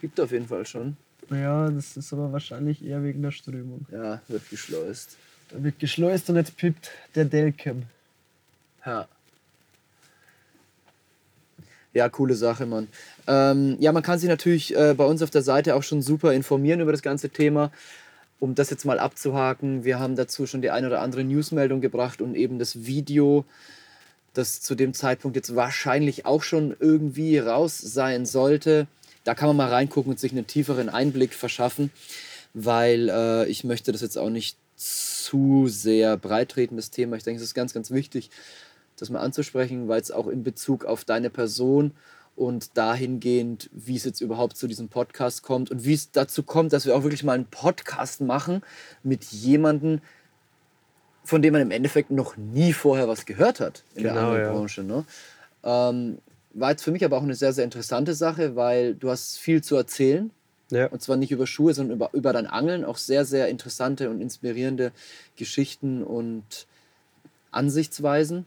Gibt 0.00 0.20
auf 0.20 0.30
jeden 0.30 0.46
Fall 0.46 0.66
schon. 0.66 0.96
Ja, 1.30 1.68
das 1.70 1.96
ist 1.96 2.12
aber 2.12 2.32
wahrscheinlich 2.32 2.84
eher 2.84 3.02
wegen 3.02 3.22
der 3.22 3.30
Strömung. 3.30 3.86
Ja, 3.90 4.20
wird 4.28 4.48
geschleust. 4.50 5.16
Da 5.52 5.62
wird 5.62 5.78
geschleust 5.78 6.30
und 6.30 6.36
jetzt 6.36 6.56
pippt 6.56 6.90
der 7.14 7.26
Delcam. 7.26 7.82
Ja. 8.86 9.06
Ja, 11.94 12.08
coole 12.08 12.34
Sache, 12.34 12.64
Mann. 12.64 12.88
Ähm, 13.26 13.76
ja, 13.78 13.92
man 13.92 14.02
kann 14.02 14.18
sich 14.18 14.28
natürlich 14.28 14.74
äh, 14.74 14.94
bei 14.96 15.04
uns 15.04 15.20
auf 15.20 15.28
der 15.28 15.42
Seite 15.42 15.74
auch 15.74 15.82
schon 15.82 16.00
super 16.00 16.32
informieren 16.32 16.80
über 16.80 16.92
das 16.92 17.02
ganze 17.02 17.28
Thema. 17.28 17.70
Um 18.40 18.54
das 18.54 18.70
jetzt 18.70 18.86
mal 18.86 18.98
abzuhaken, 18.98 19.84
wir 19.84 20.00
haben 20.00 20.16
dazu 20.16 20.46
schon 20.46 20.62
die 20.62 20.70
ein 20.70 20.86
oder 20.86 21.02
andere 21.02 21.22
Newsmeldung 21.22 21.82
gebracht 21.82 22.22
und 22.22 22.34
eben 22.34 22.58
das 22.58 22.86
Video, 22.86 23.44
das 24.32 24.62
zu 24.62 24.74
dem 24.74 24.94
Zeitpunkt 24.94 25.36
jetzt 25.36 25.54
wahrscheinlich 25.54 26.24
auch 26.24 26.42
schon 26.42 26.74
irgendwie 26.80 27.38
raus 27.38 27.78
sein 27.78 28.24
sollte. 28.24 28.86
Da 29.24 29.34
kann 29.34 29.48
man 29.48 29.58
mal 29.58 29.68
reingucken 29.68 30.12
und 30.12 30.18
sich 30.18 30.32
einen 30.32 30.46
tieferen 30.46 30.88
Einblick 30.88 31.34
verschaffen, 31.34 31.92
weil 32.54 33.10
äh, 33.10 33.46
ich 33.48 33.64
möchte 33.64 33.92
das 33.92 34.00
jetzt 34.00 34.16
auch 34.16 34.30
nicht 34.30 34.56
zu 34.82 35.66
sehr 35.68 36.16
breitretendes 36.16 36.90
Thema. 36.90 37.16
Ich 37.16 37.24
denke, 37.24 37.38
es 37.38 37.46
ist 37.46 37.54
ganz, 37.54 37.72
ganz 37.74 37.90
wichtig, 37.90 38.30
das 38.96 39.10
mal 39.10 39.20
anzusprechen, 39.20 39.88
weil 39.88 40.00
es 40.00 40.10
auch 40.10 40.28
in 40.28 40.42
Bezug 40.42 40.84
auf 40.84 41.04
deine 41.04 41.30
Person 41.30 41.92
und 42.34 42.76
dahingehend, 42.76 43.68
wie 43.72 43.96
es 43.96 44.04
jetzt 44.04 44.20
überhaupt 44.20 44.56
zu 44.56 44.66
diesem 44.66 44.88
Podcast 44.88 45.42
kommt 45.42 45.70
und 45.70 45.84
wie 45.84 45.94
es 45.94 46.10
dazu 46.12 46.42
kommt, 46.42 46.72
dass 46.72 46.86
wir 46.86 46.96
auch 46.96 47.02
wirklich 47.02 47.24
mal 47.24 47.34
einen 47.34 47.46
Podcast 47.46 48.20
machen 48.20 48.62
mit 49.02 49.24
jemandem, 49.24 50.00
von 51.24 51.42
dem 51.42 51.52
man 51.52 51.62
im 51.62 51.70
Endeffekt 51.70 52.10
noch 52.10 52.36
nie 52.36 52.72
vorher 52.72 53.08
was 53.08 53.26
gehört 53.26 53.60
hat 53.60 53.84
in 53.94 54.04
genau, 54.04 54.14
der 54.14 54.24
Angelbranche. 54.24 54.80
Ja. 54.82 54.86
Ne? 54.86 55.04
Ähm, 55.62 56.18
war 56.54 56.70
jetzt 56.70 56.82
für 56.82 56.90
mich 56.90 57.04
aber 57.04 57.16
auch 57.16 57.22
eine 57.22 57.34
sehr, 57.34 57.52
sehr 57.52 57.64
interessante 57.64 58.14
Sache, 58.14 58.56
weil 58.56 58.94
du 58.94 59.10
hast 59.10 59.38
viel 59.38 59.62
zu 59.62 59.76
erzählen. 59.76 60.30
Ja. 60.72 60.86
Und 60.86 61.02
zwar 61.02 61.16
nicht 61.16 61.30
über 61.30 61.46
Schuhe, 61.46 61.74
sondern 61.74 61.96
über, 61.96 62.10
über 62.14 62.32
dein 62.32 62.46
Angeln. 62.46 62.84
Auch 62.84 62.96
sehr, 62.96 63.24
sehr 63.24 63.48
interessante 63.48 64.10
und 64.10 64.20
inspirierende 64.20 64.92
Geschichten 65.36 66.02
und 66.02 66.66
Ansichtsweisen. 67.50 68.46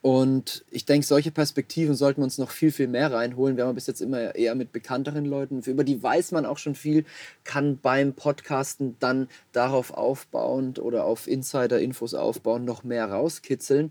Und 0.00 0.64
ich 0.70 0.84
denke, 0.84 1.04
solche 1.04 1.32
Perspektiven 1.32 1.96
sollten 1.96 2.20
wir 2.20 2.24
uns 2.24 2.38
noch 2.38 2.52
viel, 2.52 2.70
viel 2.70 2.86
mehr 2.86 3.12
reinholen. 3.12 3.56
Wir 3.56 3.66
haben 3.66 3.74
bis 3.74 3.88
jetzt 3.88 4.00
immer 4.00 4.36
eher 4.36 4.54
mit 4.54 4.70
bekannteren 4.70 5.24
Leuten, 5.24 5.60
über 5.66 5.82
die 5.82 6.00
weiß 6.00 6.30
man 6.30 6.46
auch 6.46 6.58
schon 6.58 6.76
viel, 6.76 7.04
kann 7.42 7.78
beim 7.78 8.12
Podcasten 8.12 8.96
dann 9.00 9.28
darauf 9.50 9.92
aufbauend 9.92 10.78
oder 10.78 11.04
auf 11.04 11.26
Insider-Infos 11.26 12.14
aufbauen, 12.14 12.64
noch 12.64 12.84
mehr 12.84 13.10
rauskitzeln. 13.10 13.90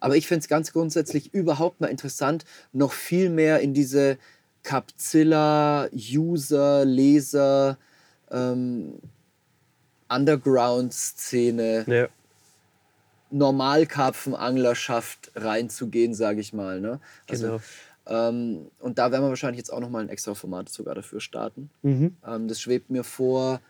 Aber 0.00 0.16
ich 0.16 0.26
finde 0.26 0.40
es 0.40 0.48
ganz 0.48 0.72
grundsätzlich 0.72 1.34
überhaupt 1.34 1.82
mal 1.82 1.88
interessant, 1.88 2.46
noch 2.72 2.92
viel 2.92 3.28
mehr 3.28 3.60
in 3.60 3.74
diese 3.74 4.16
Capzilla, 4.62 5.88
User, 5.92 6.84
Leser, 6.84 7.76
ähm, 8.30 8.94
Underground-Szene, 10.08 11.84
ja. 11.86 12.08
Normalkarpfenanglerschaft 13.30 15.32
reinzugehen, 15.34 16.14
sage 16.14 16.40
ich 16.40 16.52
mal. 16.52 16.80
Ne? 16.80 17.00
Also, 17.28 17.46
genau. 17.46 17.60
Ähm, 18.06 18.66
und 18.80 18.98
da 18.98 19.12
werden 19.12 19.24
wir 19.24 19.28
wahrscheinlich 19.28 19.58
jetzt 19.58 19.72
auch 19.72 19.80
nochmal 19.80 20.02
ein 20.02 20.08
extra 20.08 20.34
Format 20.34 20.68
sogar 20.68 20.94
dafür 20.94 21.20
starten. 21.20 21.70
Mhm. 21.82 22.16
Ähm, 22.26 22.48
das 22.48 22.60
schwebt 22.60 22.90
mir 22.90 23.04
vor, 23.04 23.60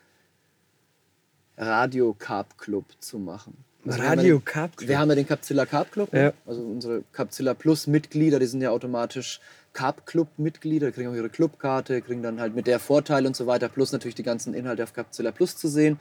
Radio 1.58 2.14
Carp 2.18 2.56
Club 2.58 2.86
zu 2.98 3.18
machen. 3.18 3.56
Also 3.84 3.98
wir 3.98 4.04
haben 4.04 4.18
ja 4.18 4.22
Radio 4.22 4.38
den- 4.38 4.44
Carb 4.44 4.76
Club. 4.76 4.88
Wir 4.88 4.98
haben 4.98 5.08
ja 5.10 5.14
den 5.16 5.26
Capzilla 5.26 5.66
Carb 5.66 5.92
Club. 5.92 6.12
ne? 6.12 6.22
Ja. 6.22 6.32
Also 6.46 6.62
unsere 6.62 7.02
Capzilla 7.12 7.54
Plus 7.54 7.86
Mitglieder, 7.86 8.38
die 8.38 8.46
sind 8.46 8.62
ja 8.62 8.70
automatisch 8.70 9.40
Carb 9.72 10.04
Club 10.06 10.28
Mitglieder, 10.36 10.92
kriegen 10.92 11.08
auch 11.10 11.14
ihre 11.14 11.30
Clubkarte, 11.30 12.02
kriegen 12.02 12.22
dann 12.22 12.40
halt 12.40 12.54
mit 12.54 12.66
der 12.66 12.78
Vorteile 12.78 13.26
und 13.26 13.34
so 13.36 13.46
weiter, 13.46 13.68
plus 13.68 13.92
natürlich 13.92 14.14
die 14.14 14.22
ganzen 14.22 14.52
Inhalte 14.54 14.82
auf 14.82 14.92
Capzilla 14.92 15.32
Plus 15.32 15.56
zu 15.56 15.68
sehen. 15.68 15.98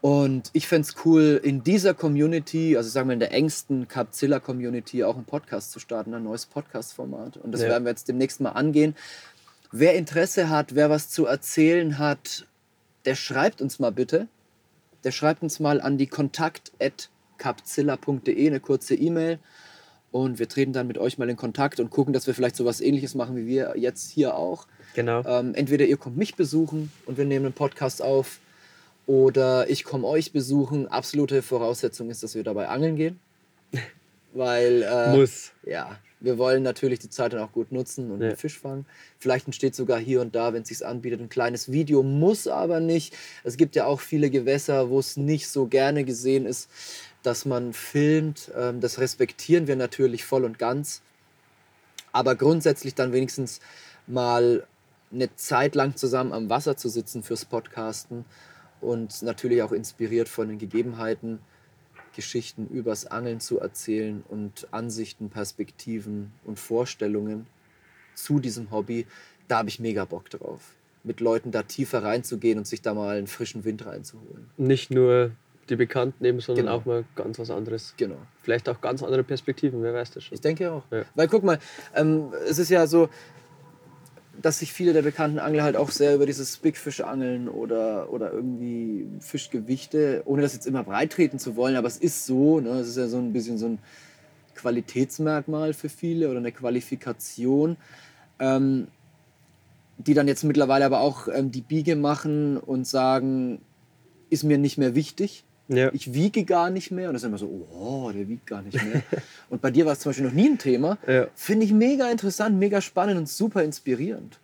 Und 0.00 0.50
ich 0.52 0.68
fände 0.68 0.86
es 0.88 0.94
cool, 1.04 1.40
in 1.42 1.64
dieser 1.64 1.92
Community, 1.92 2.76
also 2.76 2.88
sagen 2.88 3.08
wir 3.08 3.14
in 3.14 3.20
der 3.20 3.32
engsten 3.32 3.88
Capzilla-Community, 3.88 5.02
auch 5.02 5.16
einen 5.16 5.24
Podcast 5.24 5.72
zu 5.72 5.80
starten, 5.80 6.14
ein 6.14 6.22
neues 6.22 6.46
Podcast-Format. 6.46 7.36
Und 7.38 7.50
das 7.50 7.62
Ja. 7.62 7.68
werden 7.70 7.82
wir 7.84 7.90
jetzt 7.90 8.06
demnächst 8.06 8.40
mal 8.40 8.50
angehen. 8.50 8.94
Wer 9.72 9.96
Interesse 9.96 10.50
hat, 10.50 10.76
wer 10.76 10.88
was 10.88 11.10
zu 11.10 11.26
erzählen 11.26 11.98
hat, 11.98 12.46
der 13.06 13.16
schreibt 13.16 13.60
uns 13.60 13.80
mal 13.80 13.90
bitte. 13.90 14.28
Der 15.02 15.10
schreibt 15.10 15.42
uns 15.42 15.58
mal 15.58 15.80
an 15.80 15.98
die 15.98 16.06
kontakt.capzilla.de 16.06 18.46
eine 18.46 18.60
kurze 18.60 18.94
E-Mail. 18.94 19.40
Und 20.24 20.38
wir 20.38 20.48
treten 20.48 20.72
dann 20.72 20.86
mit 20.86 20.98
euch 20.98 21.18
mal 21.18 21.28
in 21.28 21.36
Kontakt 21.36 21.80
und 21.80 21.90
gucken, 21.90 22.12
dass 22.12 22.26
wir 22.26 22.34
vielleicht 22.34 22.56
sowas 22.56 22.80
ähnliches 22.80 23.14
machen 23.14 23.36
wie 23.36 23.46
wir 23.46 23.74
jetzt 23.76 24.10
hier 24.10 24.34
auch. 24.36 24.66
Genau. 24.94 25.22
Ähm, 25.24 25.54
entweder 25.54 25.84
ihr 25.86 25.96
kommt 25.96 26.16
mich 26.16 26.34
besuchen 26.34 26.90
und 27.06 27.18
wir 27.18 27.24
nehmen 27.24 27.46
einen 27.46 27.54
Podcast 27.54 28.02
auf 28.02 28.40
oder 29.06 29.68
ich 29.70 29.84
komme 29.84 30.06
euch 30.06 30.32
besuchen. 30.32 30.88
Absolute 30.88 31.42
Voraussetzung 31.42 32.10
ist, 32.10 32.22
dass 32.22 32.34
wir 32.34 32.42
dabei 32.44 32.68
angeln 32.68 32.96
gehen. 32.96 33.20
Weil, 34.34 34.82
äh, 34.82 35.16
Muss. 35.16 35.52
ja, 35.64 35.98
wir 36.20 36.36
wollen 36.36 36.62
natürlich 36.62 36.98
die 36.98 37.08
Zeit 37.08 37.32
dann 37.32 37.40
auch 37.40 37.52
gut 37.52 37.72
nutzen 37.72 38.10
und 38.10 38.20
Ja. 38.20 38.34
Fisch 38.34 38.58
fangen. 38.58 38.86
Vielleicht 39.18 39.46
entsteht 39.46 39.74
sogar 39.74 39.98
hier 39.98 40.20
und 40.20 40.34
da, 40.34 40.52
wenn 40.52 40.62
es 40.62 40.68
sich 40.68 40.84
anbietet, 40.84 41.20
ein 41.20 41.28
kleines 41.28 41.70
Video. 41.70 42.02
Muss 42.02 42.46
aber 42.46 42.80
nicht. 42.80 43.14
Es 43.44 43.56
gibt 43.56 43.76
ja 43.76 43.86
auch 43.86 44.00
viele 44.00 44.30
Gewässer, 44.30 44.90
wo 44.90 44.98
es 44.98 45.16
nicht 45.16 45.48
so 45.48 45.66
gerne 45.66 46.04
gesehen 46.04 46.44
ist, 46.44 46.68
dass 47.28 47.44
man 47.44 47.74
filmt. 47.74 48.50
Ähm, 48.56 48.80
das 48.80 48.98
respektieren 48.98 49.66
wir 49.66 49.76
natürlich 49.76 50.24
voll 50.24 50.44
und 50.44 50.58
ganz. 50.58 51.02
Aber 52.10 52.34
grundsätzlich 52.34 52.94
dann 52.94 53.12
wenigstens 53.12 53.60
mal 54.06 54.66
eine 55.12 55.34
Zeit 55.36 55.74
lang 55.74 55.94
zusammen 55.94 56.32
am 56.32 56.48
Wasser 56.48 56.78
zu 56.78 56.88
sitzen 56.88 57.22
fürs 57.22 57.44
Podcasten 57.44 58.24
und 58.80 59.20
natürlich 59.20 59.62
auch 59.62 59.72
inspiriert 59.72 60.28
von 60.30 60.48
den 60.48 60.58
Gegebenheiten, 60.58 61.40
Geschichten 62.16 62.66
übers 62.66 63.06
Angeln 63.06 63.40
zu 63.40 63.60
erzählen 63.60 64.24
und 64.28 64.66
Ansichten, 64.70 65.28
Perspektiven 65.28 66.32
und 66.44 66.58
Vorstellungen 66.58 67.46
zu 68.14 68.40
diesem 68.40 68.70
Hobby. 68.70 69.06
Da 69.48 69.58
habe 69.58 69.68
ich 69.68 69.80
mega 69.80 70.06
Bock 70.06 70.30
drauf. 70.30 70.72
Mit 71.04 71.20
Leuten 71.20 71.50
da 71.52 71.62
tiefer 71.62 72.02
reinzugehen 72.02 72.58
und 72.58 72.66
sich 72.66 72.80
da 72.80 72.94
mal 72.94 73.18
einen 73.18 73.26
frischen 73.26 73.64
Wind 73.64 73.84
reinzuholen. 73.84 74.48
Nicht 74.56 74.90
nur 74.90 75.32
die 75.70 75.76
Bekannten 75.76 76.22
nehmen, 76.22 76.40
sondern 76.40 76.66
Genau. 76.66 76.76
auch 76.76 76.84
mal 76.84 77.04
ganz 77.14 77.38
was 77.38 77.50
anderes. 77.50 77.94
Genau. 77.96 78.16
Vielleicht 78.42 78.68
auch 78.68 78.80
ganz 78.80 79.02
andere 79.02 79.24
Perspektiven, 79.24 79.82
wer 79.82 79.94
weiß 79.94 80.12
das 80.12 80.24
schon. 80.24 80.34
Ich 80.34 80.40
denke 80.40 80.72
auch. 80.72 80.82
Ja. 80.90 81.04
Weil 81.14 81.28
guck 81.28 81.42
mal, 81.44 81.58
ähm, 81.94 82.32
es 82.48 82.58
ist 82.58 82.70
ja 82.70 82.86
so, 82.86 83.08
dass 84.40 84.60
sich 84.60 84.72
viele 84.72 84.92
der 84.92 85.02
bekannten 85.02 85.38
Angler 85.38 85.64
halt 85.64 85.76
auch 85.76 85.90
sehr 85.90 86.14
über 86.14 86.26
dieses 86.26 86.56
Big 86.58 86.76
Fish 86.76 87.00
angeln 87.00 87.48
oder, 87.48 88.12
oder 88.12 88.32
irgendwie 88.32 89.06
Fischgewichte, 89.20 90.22
ohne 90.26 90.42
das 90.42 90.54
jetzt 90.54 90.66
immer 90.66 90.84
breit 90.84 91.12
treten 91.12 91.38
zu 91.38 91.56
wollen, 91.56 91.76
aber 91.76 91.88
es 91.88 91.96
ist 91.96 92.26
so, 92.26 92.60
ne? 92.60 92.70
es 92.78 92.88
ist 92.88 92.96
ja 92.96 93.08
so 93.08 93.18
ein 93.18 93.32
bisschen 93.32 93.58
so 93.58 93.66
ein 93.66 93.78
Qualitätsmerkmal 94.54 95.72
für 95.72 95.88
viele 95.88 96.28
oder 96.28 96.38
eine 96.38 96.52
Qualifikation, 96.52 97.76
ähm, 98.38 98.88
die 99.98 100.14
dann 100.14 100.28
jetzt 100.28 100.44
mittlerweile 100.44 100.84
aber 100.84 101.00
auch 101.00 101.26
ähm, 101.28 101.50
die 101.50 101.60
Biege 101.62 101.96
machen 101.96 102.56
und 102.56 102.86
sagen, 102.86 103.60
ist 104.30 104.44
mir 104.44 104.58
nicht 104.58 104.78
mehr 104.78 104.94
wichtig 104.94 105.44
Ja. 105.68 105.90
ich 105.92 106.14
wiege 106.14 106.44
gar 106.44 106.70
nicht 106.70 106.90
mehr. 106.90 107.08
Und 107.08 107.14
das 107.14 107.22
ist 107.22 107.28
immer 107.28 107.38
so, 107.38 107.68
oh, 107.72 108.10
der 108.12 108.26
wiegt 108.28 108.46
gar 108.46 108.62
nicht 108.62 108.82
mehr. 108.82 109.02
und 109.50 109.60
bei 109.60 109.70
dir 109.70 109.84
war 109.84 109.92
es 109.92 110.00
zum 110.00 110.10
Beispiel 110.10 110.26
noch 110.26 110.32
nie 110.32 110.48
ein 110.48 110.58
Thema. 110.58 110.98
Ja. 111.06 111.26
Finde 111.34 111.66
ich 111.66 111.72
mega 111.72 112.10
interessant, 112.10 112.58
mega 112.58 112.80
spannend 112.80 113.18
und 113.18 113.28
super 113.28 113.62
inspirierend. 113.62 114.38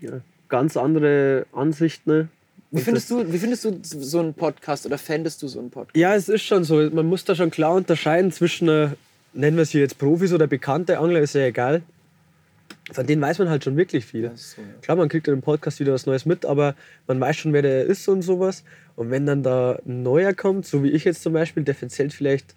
ja. 0.00 0.20
Ganz 0.48 0.76
andere 0.76 1.46
Ansichten. 1.52 2.10
ne? 2.10 2.28
Wie 2.72 2.80
findest, 2.80 3.10
du, 3.10 3.32
wie 3.32 3.38
findest 3.38 3.64
du 3.64 3.80
so 3.82 4.20
einen 4.20 4.34
Podcast 4.34 4.86
oder 4.86 4.96
fändest 4.96 5.42
du 5.42 5.48
so 5.48 5.58
einen 5.58 5.70
Podcast? 5.70 5.96
Ja, 5.96 6.14
es 6.14 6.28
ist 6.28 6.42
schon 6.42 6.62
so. 6.62 6.76
Man 6.90 7.06
muss 7.06 7.24
da 7.24 7.34
schon 7.34 7.50
klar 7.50 7.74
unterscheiden 7.74 8.30
zwischen, 8.30 8.68
äh, 8.68 8.90
nennen 9.32 9.56
wir 9.56 9.64
sie 9.64 9.78
jetzt 9.80 9.98
Profis 9.98 10.32
oder 10.32 10.46
bekannte 10.46 10.98
Angler, 10.98 11.20
ist 11.20 11.34
ja 11.34 11.46
egal. 11.46 11.82
Von 12.92 13.06
denen 13.06 13.22
weiß 13.22 13.38
man 13.38 13.48
halt 13.48 13.64
schon 13.64 13.76
wirklich 13.76 14.04
viel. 14.04 14.30
So, 14.34 14.60
ja. 14.60 14.68
Klar, 14.82 14.96
man 14.96 15.08
kriegt 15.08 15.28
in 15.28 15.34
dem 15.34 15.42
Podcast 15.42 15.80
wieder 15.80 15.92
was 15.92 16.06
Neues 16.06 16.26
mit, 16.26 16.44
aber 16.44 16.74
man 17.06 17.20
weiß 17.20 17.36
schon, 17.36 17.52
wer 17.52 17.62
der 17.62 17.84
ist 17.84 18.08
und 18.08 18.22
sowas. 18.22 18.64
Und 18.96 19.10
wenn 19.10 19.26
dann 19.26 19.42
da 19.42 19.78
ein 19.86 20.02
neuer 20.02 20.32
kommt, 20.34 20.66
so 20.66 20.82
wie 20.82 20.90
ich 20.90 21.04
jetzt 21.04 21.22
zum 21.22 21.32
Beispiel, 21.32 21.62
der 21.62 21.76
erzählt 21.80 22.12
vielleicht 22.12 22.54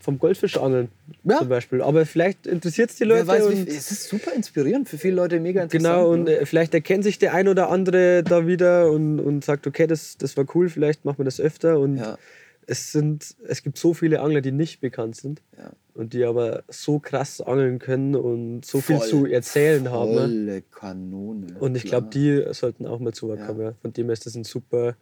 vom 0.00 0.18
Goldfischangeln 0.20 0.88
Ja. 1.24 1.38
zum 1.38 1.48
Beispiel. 1.48 1.82
Aber 1.82 2.06
vielleicht 2.06 2.46
interessiert 2.46 2.90
es 2.90 2.96
die 2.96 3.04
Leute. 3.04 3.26
Weiß, 3.26 3.44
und 3.46 3.68
es 3.68 3.90
ist 3.90 4.08
super 4.08 4.32
inspirierend, 4.34 4.88
für 4.88 4.98
viele 4.98 5.16
Leute 5.16 5.40
mega 5.40 5.62
interessant. 5.64 5.84
Genau, 5.94 6.10
und 6.10 6.24
ne? 6.24 6.46
vielleicht 6.46 6.74
erkennt 6.74 7.02
sich 7.02 7.18
der 7.18 7.34
ein 7.34 7.48
oder 7.48 7.70
andere 7.70 8.22
da 8.22 8.46
wieder 8.46 8.90
und, 8.90 9.18
und 9.18 9.44
sagt, 9.44 9.66
okay, 9.66 9.86
das, 9.88 10.16
das 10.16 10.36
war 10.36 10.44
cool, 10.54 10.68
vielleicht 10.68 11.04
machen 11.04 11.18
wir 11.18 11.24
das 11.24 11.40
öfter. 11.40 11.80
Und 11.80 11.96
Ja. 11.96 12.18
Es, 12.66 12.92
sind, 12.92 13.36
es 13.46 13.62
gibt 13.62 13.78
so 13.78 13.94
viele 13.94 14.20
Angler, 14.20 14.40
die 14.40 14.52
nicht 14.52 14.80
bekannt 14.80 15.16
sind 15.16 15.42
Ja. 15.56 15.70
und 15.94 16.12
die 16.12 16.24
aber 16.24 16.64
so 16.68 16.98
krass 16.98 17.40
angeln 17.40 17.78
können 17.78 18.16
und 18.16 18.64
so 18.64 18.80
viel 18.80 18.98
Voll, 18.98 19.08
zu 19.08 19.26
erzählen 19.26 19.88
haben. 19.90 20.10
Ne? 20.12 20.20
Volle 20.20 20.62
Kanone. 20.62 21.56
Und 21.60 21.76
ich 21.76 21.84
glaube, 21.84 22.08
die 22.12 22.44
sollten 22.52 22.86
auch 22.86 22.98
mal 22.98 23.12
zu 23.14 23.28
Wort 23.28 23.38
Ja. 23.40 23.46
kommen. 23.46 23.60
Ja. 23.60 23.74
Von 23.80 23.92
dem 23.92 24.06
her 24.06 24.12
ist 24.14 24.26
das 24.26 24.34
ein 24.34 24.42
super, 24.44 24.96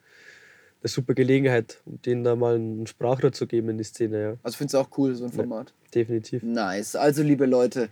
eine 0.83 0.89
super 0.89 1.15
Gelegenheit, 1.15 1.81
um 1.87 2.01
denen 2.03 2.25
da 2.25 2.37
mal 2.37 2.57
ein 2.59 2.87
Sprachrohr 2.87 3.33
zu 3.33 3.47
geben 3.47 3.71
in 3.71 3.79
die 3.79 3.85
Szene. 3.85 4.23
Ja. 4.23 4.37
Also 4.43 4.59
findest 4.59 4.75
du 4.75 4.79
auch 4.79 4.91
cool, 4.99 5.15
so 5.15 5.25
ein 5.25 5.33
Format? 5.33 5.73
Definitiv. 5.95 6.43
Nice. 6.43 6.97
Also, 6.97 7.23
liebe 7.23 7.47
Leute, 7.47 7.89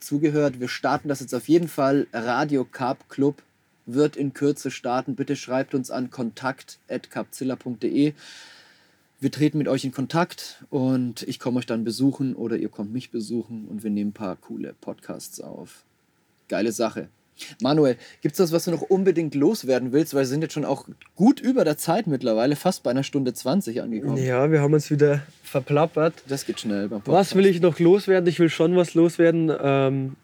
zugehört. 0.00 0.60
Wir 0.60 0.68
starten 0.68 1.08
das 1.08 1.20
jetzt 1.20 1.34
auf 1.34 1.48
jeden 1.48 1.68
Fall. 1.68 2.06
Radio 2.12 2.64
Carp 2.64 3.08
Club 3.08 3.42
wird 3.86 4.16
in 4.16 4.34
Kürze 4.34 4.70
starten. 4.70 5.14
Bitte 5.14 5.36
schreibt 5.36 5.74
uns 5.74 5.90
an 5.90 6.10
kontakt.carpzilla.de. 6.10 8.12
Wir 9.18 9.30
treten 9.30 9.56
mit 9.56 9.66
euch 9.68 9.84
in 9.84 9.92
Kontakt 9.92 10.62
und 10.68 11.22
ich 11.22 11.38
komme 11.38 11.58
euch 11.58 11.66
dann 11.66 11.84
besuchen 11.84 12.34
oder 12.34 12.56
ihr 12.56 12.68
kommt 12.68 12.92
mich 12.92 13.10
besuchen 13.10 13.66
und 13.66 13.82
wir 13.82 13.90
nehmen 13.90 14.10
ein 14.10 14.12
paar 14.14 14.36
coole 14.36 14.74
Podcasts 14.78 15.40
auf. 15.40 15.84
Geile 16.48 16.70
Sache. 16.70 17.08
Manuel, 17.62 17.96
gibt 18.20 18.32
es 18.32 18.38
das, 18.38 18.52
was 18.52 18.64
du 18.64 18.70
noch 18.70 18.82
unbedingt 18.82 19.34
loswerden 19.34 19.92
willst? 19.92 20.14
Weil 20.14 20.22
wir 20.22 20.26
sind 20.26 20.42
jetzt 20.42 20.52
schon 20.52 20.64
auch 20.64 20.86
gut 21.14 21.40
über 21.40 21.64
der 21.64 21.76
Zeit 21.78 22.06
mittlerweile, 22.06 22.56
fast 22.56 22.82
bei 22.82 22.90
einer 22.90 23.02
Stunde 23.02 23.32
20 23.32 23.82
angekommen. 23.82 24.18
Ja, 24.18 24.50
wir 24.50 24.60
haben 24.60 24.74
uns 24.74 24.90
wieder 24.90 25.22
verplappert. 25.42 26.14
Das 26.28 26.44
geht 26.44 26.60
schnell 26.60 26.88
beim 26.88 27.00
Podcast. 27.00 27.30
Was 27.30 27.34
will 27.36 27.46
ich 27.46 27.60
noch 27.60 27.78
loswerden? 27.78 28.28
Ich 28.28 28.38
will 28.38 28.50
schon 28.50 28.76
was 28.76 28.94
loswerden. 28.94 29.50
Ähm, 29.60 30.16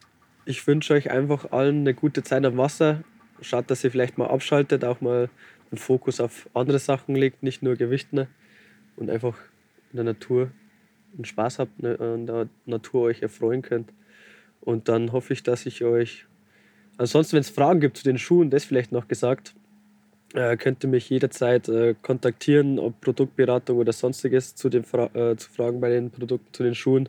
ich 0.44 0.66
wünsche 0.66 0.94
euch 0.94 1.10
einfach 1.10 1.52
allen 1.52 1.80
eine 1.80 1.94
gute 1.94 2.22
Zeit 2.22 2.44
am 2.44 2.56
Wasser. 2.56 3.04
Schaut, 3.40 3.70
dass 3.70 3.84
ihr 3.84 3.90
vielleicht 3.90 4.18
mal 4.18 4.28
abschaltet, 4.28 4.84
auch 4.84 5.00
mal 5.00 5.28
den 5.70 5.78
Fokus 5.78 6.20
auf 6.20 6.48
andere 6.54 6.78
Sachen 6.78 7.14
legt, 7.14 7.42
nicht 7.42 7.62
nur 7.62 7.76
Gewichten. 7.76 8.16
ne? 8.16 8.28
Und 8.96 9.10
einfach 9.10 9.36
in 9.92 9.96
der 9.96 10.04
Natur 10.04 10.50
einen 11.14 11.24
Spaß 11.24 11.58
habt, 11.58 11.82
ne, 11.82 11.98
an 11.98 12.26
der 12.26 12.48
Natur 12.66 13.02
euch 13.02 13.22
erfreuen 13.22 13.62
könnt. 13.62 13.92
Und 14.60 14.88
dann 14.88 15.12
hoffe 15.12 15.32
ich, 15.32 15.42
dass 15.42 15.66
ich 15.66 15.84
euch. 15.84 16.26
Ansonsten, 16.98 17.34
wenn 17.34 17.40
es 17.40 17.50
Fragen 17.50 17.80
gibt 17.80 17.96
zu 17.96 18.04
den 18.04 18.18
Schuhen, 18.18 18.50
das 18.50 18.64
vielleicht 18.64 18.92
noch 18.92 19.08
gesagt, 19.08 19.54
äh, 20.34 20.56
könnt 20.56 20.84
ihr 20.84 20.90
mich 20.90 21.10
jederzeit 21.10 21.68
äh, 21.68 21.94
kontaktieren, 22.00 22.78
ob 22.78 23.00
Produktberatung 23.00 23.78
oder 23.78 23.92
sonstiges 23.92 24.54
zu, 24.54 24.68
den 24.68 24.84
Fra 24.84 25.06
äh, 25.14 25.36
zu 25.36 25.50
Fragen 25.50 25.80
bei 25.80 25.90
den 25.90 26.10
Produkten, 26.10 26.52
zu 26.52 26.62
den 26.62 26.74
Schuhen. 26.74 27.08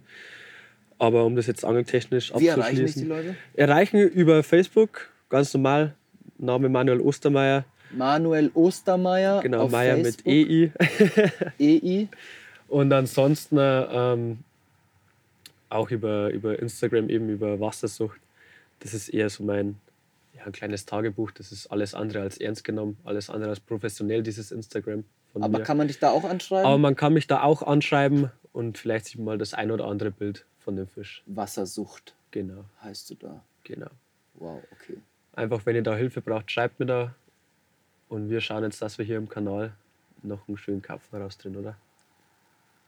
Aber 0.99 1.25
um 1.25 1.35
das 1.35 1.47
jetzt 1.47 1.65
angeltechnisch 1.65 2.33
Wie 2.35 2.47
erreichen 2.47 2.77
dich 2.77 2.95
die 2.95 3.01
abzuschließen. 3.01 3.09
Leute? 3.09 3.35
Erreichen 3.55 3.99
über 3.99 4.43
Facebook, 4.43 5.09
ganz 5.29 5.53
normal. 5.53 5.95
Name 6.37 6.69
Manuel 6.69 6.99
Ostermeier, 6.99 7.65
Manuel 7.95 8.51
Ostermeier. 8.53 9.41
genau, 9.41 9.67
Meier 9.67 9.97
mit. 9.97 10.25
EI. 10.25 10.71
EI. 11.59 12.07
Und 12.67 12.91
ansonsten 12.91 13.57
äh, 13.57 13.83
ähm, 13.91 14.39
auch 15.69 15.91
über, 15.91 16.29
über 16.31 16.59
Instagram, 16.59 17.09
eben 17.09 17.29
über 17.29 17.59
Wassersucht. 17.59 18.19
Das 18.79 18.93
ist 18.93 19.09
eher 19.09 19.29
so 19.29 19.43
mein 19.43 19.79
ja, 20.35 20.43
ein 20.45 20.51
kleines 20.51 20.85
Tagebuch. 20.85 21.31
Das 21.31 21.51
ist 21.51 21.67
alles 21.67 21.93
andere 21.93 22.21
als 22.21 22.37
ernst 22.37 22.63
genommen, 22.63 22.97
alles 23.03 23.29
andere 23.29 23.49
als 23.51 23.59
professionell, 23.59 24.23
dieses 24.23 24.51
Instagram 24.51 25.03
Aber 25.35 25.59
mir. 25.59 25.63
kann 25.63 25.77
man 25.77 25.87
dich 25.87 25.99
da 25.99 26.11
auch 26.11 26.23
anschreiben? 26.23 26.65
Aber 26.65 26.77
man 26.77 26.95
kann 26.95 27.13
mich 27.13 27.27
da 27.27 27.43
auch 27.43 27.61
anschreiben 27.61 28.31
und 28.51 28.77
vielleicht 28.77 29.05
sieht 29.05 29.17
man 29.17 29.25
mal 29.25 29.37
das 29.37 29.53
ein 29.53 29.71
oder 29.71 29.85
andere 29.85 30.11
Bild 30.11 30.45
von 30.59 30.75
dem 30.75 30.87
Fisch. 30.87 31.23
Wassersucht 31.25 32.15
Genau, 32.31 32.65
heißt 32.81 33.11
du 33.11 33.15
da. 33.15 33.43
genau. 33.63 33.91
Wow, 34.33 34.63
okay. 34.71 34.97
Einfach, 35.33 35.63
wenn 35.67 35.75
ihr 35.75 35.83
da 35.83 35.95
Hilfe 35.95 36.19
braucht, 36.21 36.51
schreibt 36.51 36.79
mir 36.79 36.87
da. 36.87 37.15
Und 38.13 38.29
wir 38.29 38.41
schauen 38.41 38.63
jetzt, 38.63 38.79
dass 38.79 38.99
wir 38.99 39.05
hier 39.05 39.17
im 39.17 39.27
Kanal 39.27 39.73
noch 40.21 40.47
einen 40.47 40.55
schönen 40.55 40.83
Karpfen 40.83 41.19
drin, 41.41 41.55
oder? 41.55 41.75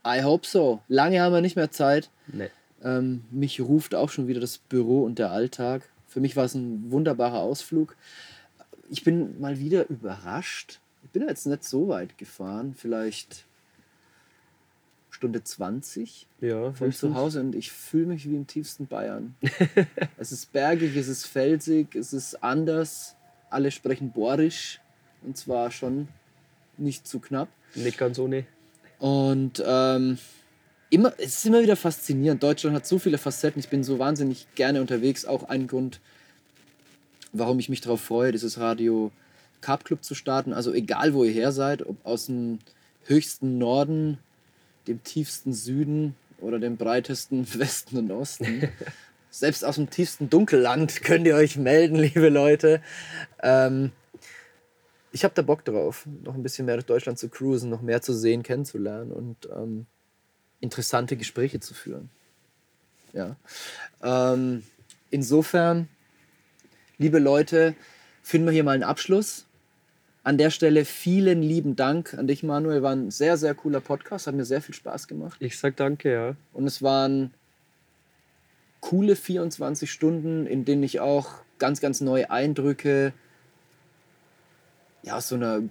I 0.05 0.21
hope 0.21 0.45
so. 0.45 0.81
Lange 0.87 1.19
haben 1.19 1.33
wir 1.33 1.41
nicht 1.41 1.55
mehr 1.55 1.71
Zeit. 1.71 2.11
Nee. 2.27 2.51
Ähm, 2.83 3.23
mich 3.31 3.59
ruft 3.59 3.95
auch 3.95 4.09
schon 4.09 4.27
wieder 4.27 4.39
das 4.39 4.59
Büro 4.59 5.03
und 5.03 5.17
der 5.17 5.31
Alltag. 5.31 5.89
Für 6.07 6.19
mich 6.19 6.35
war 6.35 6.45
es 6.45 6.53
ein 6.53 6.91
wunderbarer 6.91 7.39
Ausflug. 7.39 7.95
Ich 8.91 9.03
bin 9.03 9.41
mal 9.41 9.57
wieder 9.57 9.89
überrascht. 9.89 10.79
Ich 11.03 11.09
bin 11.09 11.27
jetzt 11.27 11.47
nicht 11.47 11.63
so 11.63 11.87
weit 11.87 12.19
gefahren, 12.19 12.75
vielleicht 12.77 13.45
Stunde 15.09 15.43
20 15.43 16.27
Ja, 16.41 16.71
von 16.71 16.91
zu 16.91 17.15
Hause 17.15 17.39
und 17.39 17.55
ich 17.55 17.71
fühle 17.71 18.05
mich 18.05 18.29
wie 18.29 18.35
im 18.35 18.45
tiefsten 18.45 18.85
Bayern. 18.85 19.33
es 20.17 20.31
ist 20.31 20.53
bergig, 20.53 20.95
es 20.95 21.07
ist 21.07 21.25
felsig, 21.25 21.95
es 21.95 22.13
ist 22.13 22.43
anders. 22.43 23.15
Alle 23.49 23.71
sprechen 23.71 24.11
Borisch 24.11 24.81
und 25.25 25.37
zwar 25.37 25.71
schon 25.71 26.07
nicht 26.77 27.07
zu 27.07 27.19
knapp. 27.19 27.49
Nicht 27.75 27.97
ganz 27.97 28.19
ohne. 28.19 28.45
Und 28.99 29.63
ähm, 29.65 30.17
immer, 30.89 31.13
es 31.17 31.39
ist 31.39 31.45
immer 31.45 31.61
wieder 31.61 31.75
faszinierend. 31.75 32.41
Deutschland 32.43 32.75
hat 32.75 32.85
so 32.85 32.99
viele 32.99 33.17
Facetten. 33.17 33.59
Ich 33.59 33.69
bin 33.69 33.83
so 33.83 33.99
wahnsinnig 33.99 34.47
gerne 34.55 34.81
unterwegs. 34.81 35.25
Auch 35.25 35.43
ein 35.43 35.67
Grund, 35.67 35.99
warum 37.33 37.59
ich 37.59 37.69
mich 37.69 37.81
darauf 37.81 38.01
freue, 38.01 38.31
dieses 38.31 38.59
Radio 38.59 39.11
Carp 39.61 39.83
Club 39.83 40.03
zu 40.03 40.15
starten. 40.15 40.53
Also 40.53 40.73
egal, 40.73 41.13
wo 41.13 41.23
ihr 41.23 41.31
her 41.31 41.51
seid, 41.51 41.85
ob 41.85 41.97
aus 42.05 42.27
dem 42.27 42.59
höchsten 43.05 43.57
Norden, 43.57 44.19
dem 44.87 45.03
tiefsten 45.03 45.53
Süden 45.53 46.15
oder 46.39 46.59
dem 46.59 46.77
breitesten 46.77 47.47
Westen 47.59 47.97
und 47.97 48.11
Osten. 48.11 48.69
Selbst 49.31 49.65
aus 49.65 49.75
dem 49.75 49.89
tiefsten 49.89 50.29
Dunkelland 50.29 51.03
könnt 51.03 51.27
ihr 51.27 51.35
euch 51.35 51.57
melden, 51.57 51.95
liebe 51.97 52.29
Leute. 52.29 52.81
Ähm, 53.43 53.91
ich 55.15 55.23
habe 55.23 55.33
da 55.33 55.41
Bock 55.43 55.63
drauf, 55.63 56.05
noch 56.23 56.35
ein 56.35 56.43
bisschen 56.43 56.65
mehr 56.65 56.75
durch 56.75 56.87
Deutschland 56.87 57.17
zu 57.17 57.29
cruisen, 57.29 57.69
noch 57.69 57.81
mehr 57.81 58.01
zu 58.01 58.13
sehen, 58.13 58.43
kennenzulernen 58.43 59.13
und 59.13 59.47
ähm, 59.49 59.85
interessante 60.59 61.15
Gespräche 61.15 61.61
zu 61.61 61.73
führen. 61.73 62.09
Ja. 63.13 63.37
Ähm, 64.03 64.63
insofern, 65.11 65.87
liebe 66.97 67.19
Leute, 67.19 67.75
finden 68.23 68.47
wir 68.47 68.51
hier 68.51 68.65
mal 68.65 68.73
einen 68.73 68.83
Abschluss. 68.83 69.45
An 70.25 70.37
der 70.37 70.49
Stelle 70.49 70.83
vielen 70.83 71.41
lieben 71.41 71.77
Dank 71.77 72.13
an 72.15 72.27
dich, 72.27 72.43
Manuel. 72.43 72.83
War 72.83 72.91
ein 72.91 73.09
sehr, 73.09 73.37
sehr 73.37 73.55
cooler 73.55 73.79
Podcast, 73.79 74.27
hat 74.27 74.35
mir 74.35 74.43
sehr 74.43 74.61
viel 74.61 74.75
Spaß 74.75 75.07
gemacht. 75.07 75.37
Ich 75.39 75.57
sag 75.57 75.77
danke, 75.77 76.11
ja. 76.11 76.35
Und 76.51 76.67
es 76.67 76.81
waren 76.81 77.33
coole 78.81 79.15
24 79.15 79.89
Stunden, 79.89 80.45
in 80.45 80.65
denen 80.65 80.83
ich 80.83 80.99
auch 80.99 81.35
ganz, 81.57 81.79
ganz 81.79 82.01
neue 82.01 82.31
Eindrücke 82.31 83.13
ja, 85.05 85.17
aus 85.17 85.29
so 85.29 85.35
einer 85.35 85.61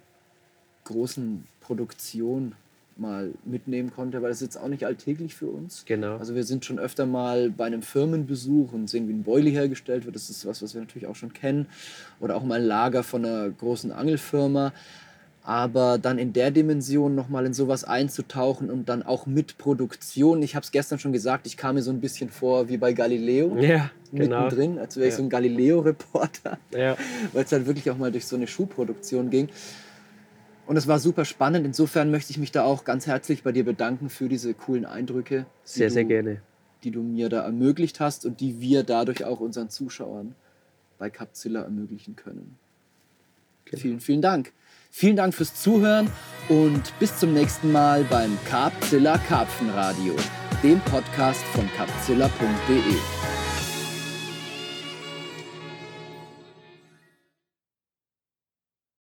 großen 0.84 1.46
Produktion 1.60 2.54
mal 2.96 3.32
mitnehmen 3.44 3.92
konnte, 3.92 4.22
weil 4.22 4.28
das 4.28 4.40
ist 4.40 4.54
jetzt 4.54 4.56
auch 4.56 4.68
nicht 4.68 4.86
alltäglich 4.86 5.34
für 5.34 5.48
uns. 5.48 5.84
Genau. 5.84 6.16
Also 6.16 6.36
wir 6.36 6.44
sind 6.44 6.64
schon 6.64 6.78
öfter 6.78 7.06
mal 7.06 7.50
bei 7.50 7.64
einem 7.64 7.82
Firmenbesuch 7.82 8.72
und 8.72 8.88
sehen, 8.88 9.08
wie 9.08 9.12
ein 9.12 9.24
Boilie 9.24 9.52
hergestellt 9.52 10.04
wird. 10.04 10.14
Das 10.14 10.30
ist 10.30 10.46
was, 10.46 10.62
was 10.62 10.74
wir 10.74 10.80
natürlich 10.80 11.08
auch 11.08 11.16
schon 11.16 11.32
kennen. 11.32 11.66
Oder 12.20 12.36
auch 12.36 12.44
mal 12.44 12.60
ein 12.60 12.66
Lager 12.66 13.02
von 13.02 13.24
einer 13.24 13.50
großen 13.50 13.90
Angelfirma. 13.90 14.72
Aber 15.46 15.98
dann 15.98 16.16
in 16.16 16.32
der 16.32 16.50
Dimension 16.50 17.14
nochmal 17.14 17.44
in 17.44 17.52
sowas 17.52 17.84
einzutauchen 17.84 18.70
und 18.70 18.88
dann 18.88 19.02
auch 19.02 19.26
mit 19.26 19.58
Produktion. 19.58 20.42
Ich 20.42 20.54
habe 20.56 20.64
es 20.64 20.72
gestern 20.72 20.98
schon 20.98 21.12
gesagt, 21.12 21.46
ich 21.46 21.58
kam 21.58 21.74
mir 21.74 21.82
so 21.82 21.90
ein 21.90 22.00
bisschen 22.00 22.30
vor 22.30 22.70
wie 22.70 22.78
bei 22.78 22.94
Galileo. 22.94 23.54
ja, 23.60 23.90
genau. 24.10 24.44
Mittendrin, 24.44 24.78
als 24.78 24.96
wäre 24.96 25.08
ich 25.08 25.12
Ja. 25.12 25.18
so 25.18 25.22
ein 25.22 25.28
Galileo-Reporter 25.28 26.58
Ja, 26.70 26.96
weil 27.34 27.44
es 27.44 27.52
halt 27.52 27.66
wirklich 27.66 27.90
auch 27.90 27.98
mal 27.98 28.10
durch 28.10 28.26
so 28.26 28.36
eine 28.36 28.46
Schuhproduktion 28.46 29.28
ging. 29.28 29.50
Und 30.66 30.78
es 30.78 30.86
war 30.86 30.98
super 30.98 31.26
spannend. 31.26 31.66
Insofern 31.66 32.10
möchte 32.10 32.30
ich 32.30 32.38
mich 32.38 32.50
da 32.50 32.64
auch 32.64 32.84
ganz 32.84 33.06
herzlich 33.06 33.42
bei 33.42 33.52
dir 33.52 33.64
bedanken 33.66 34.08
für 34.08 34.30
diese 34.30 34.54
coolen 34.54 34.86
Eindrücke, 34.86 35.44
die, 35.66 35.68
sehr, 35.68 35.90
sehr 35.90 36.04
du, 36.04 36.08
gerne. 36.08 36.40
die 36.84 36.90
du 36.90 37.02
mir 37.02 37.28
da 37.28 37.42
ermöglicht 37.42 38.00
hast 38.00 38.24
und 38.24 38.40
die 38.40 38.62
wir 38.62 38.82
dadurch 38.82 39.26
auch 39.26 39.40
unseren 39.40 39.68
Zuschauern 39.68 40.34
bei 40.96 41.10
Capzilla 41.10 41.60
ermöglichen 41.64 42.16
können. 42.16 42.56
Genau. 43.66 43.80
Vielen, 43.82 44.00
vielen 44.00 44.22
Dank. 44.22 44.52
Vielen 44.96 45.16
Dank 45.16 45.34
fürs 45.34 45.60
Zuhören 45.60 46.08
und 46.48 46.96
bis 47.00 47.18
zum 47.18 47.32
nächsten 47.32 47.72
Mal 47.72 48.04
beim 48.04 48.38
Carpzilla 48.48 49.18
Karpfenradio, 49.18 50.14
dem 50.62 50.78
Podcast 50.82 51.42
von 51.52 51.68
carpzilla.de. 51.76 53.23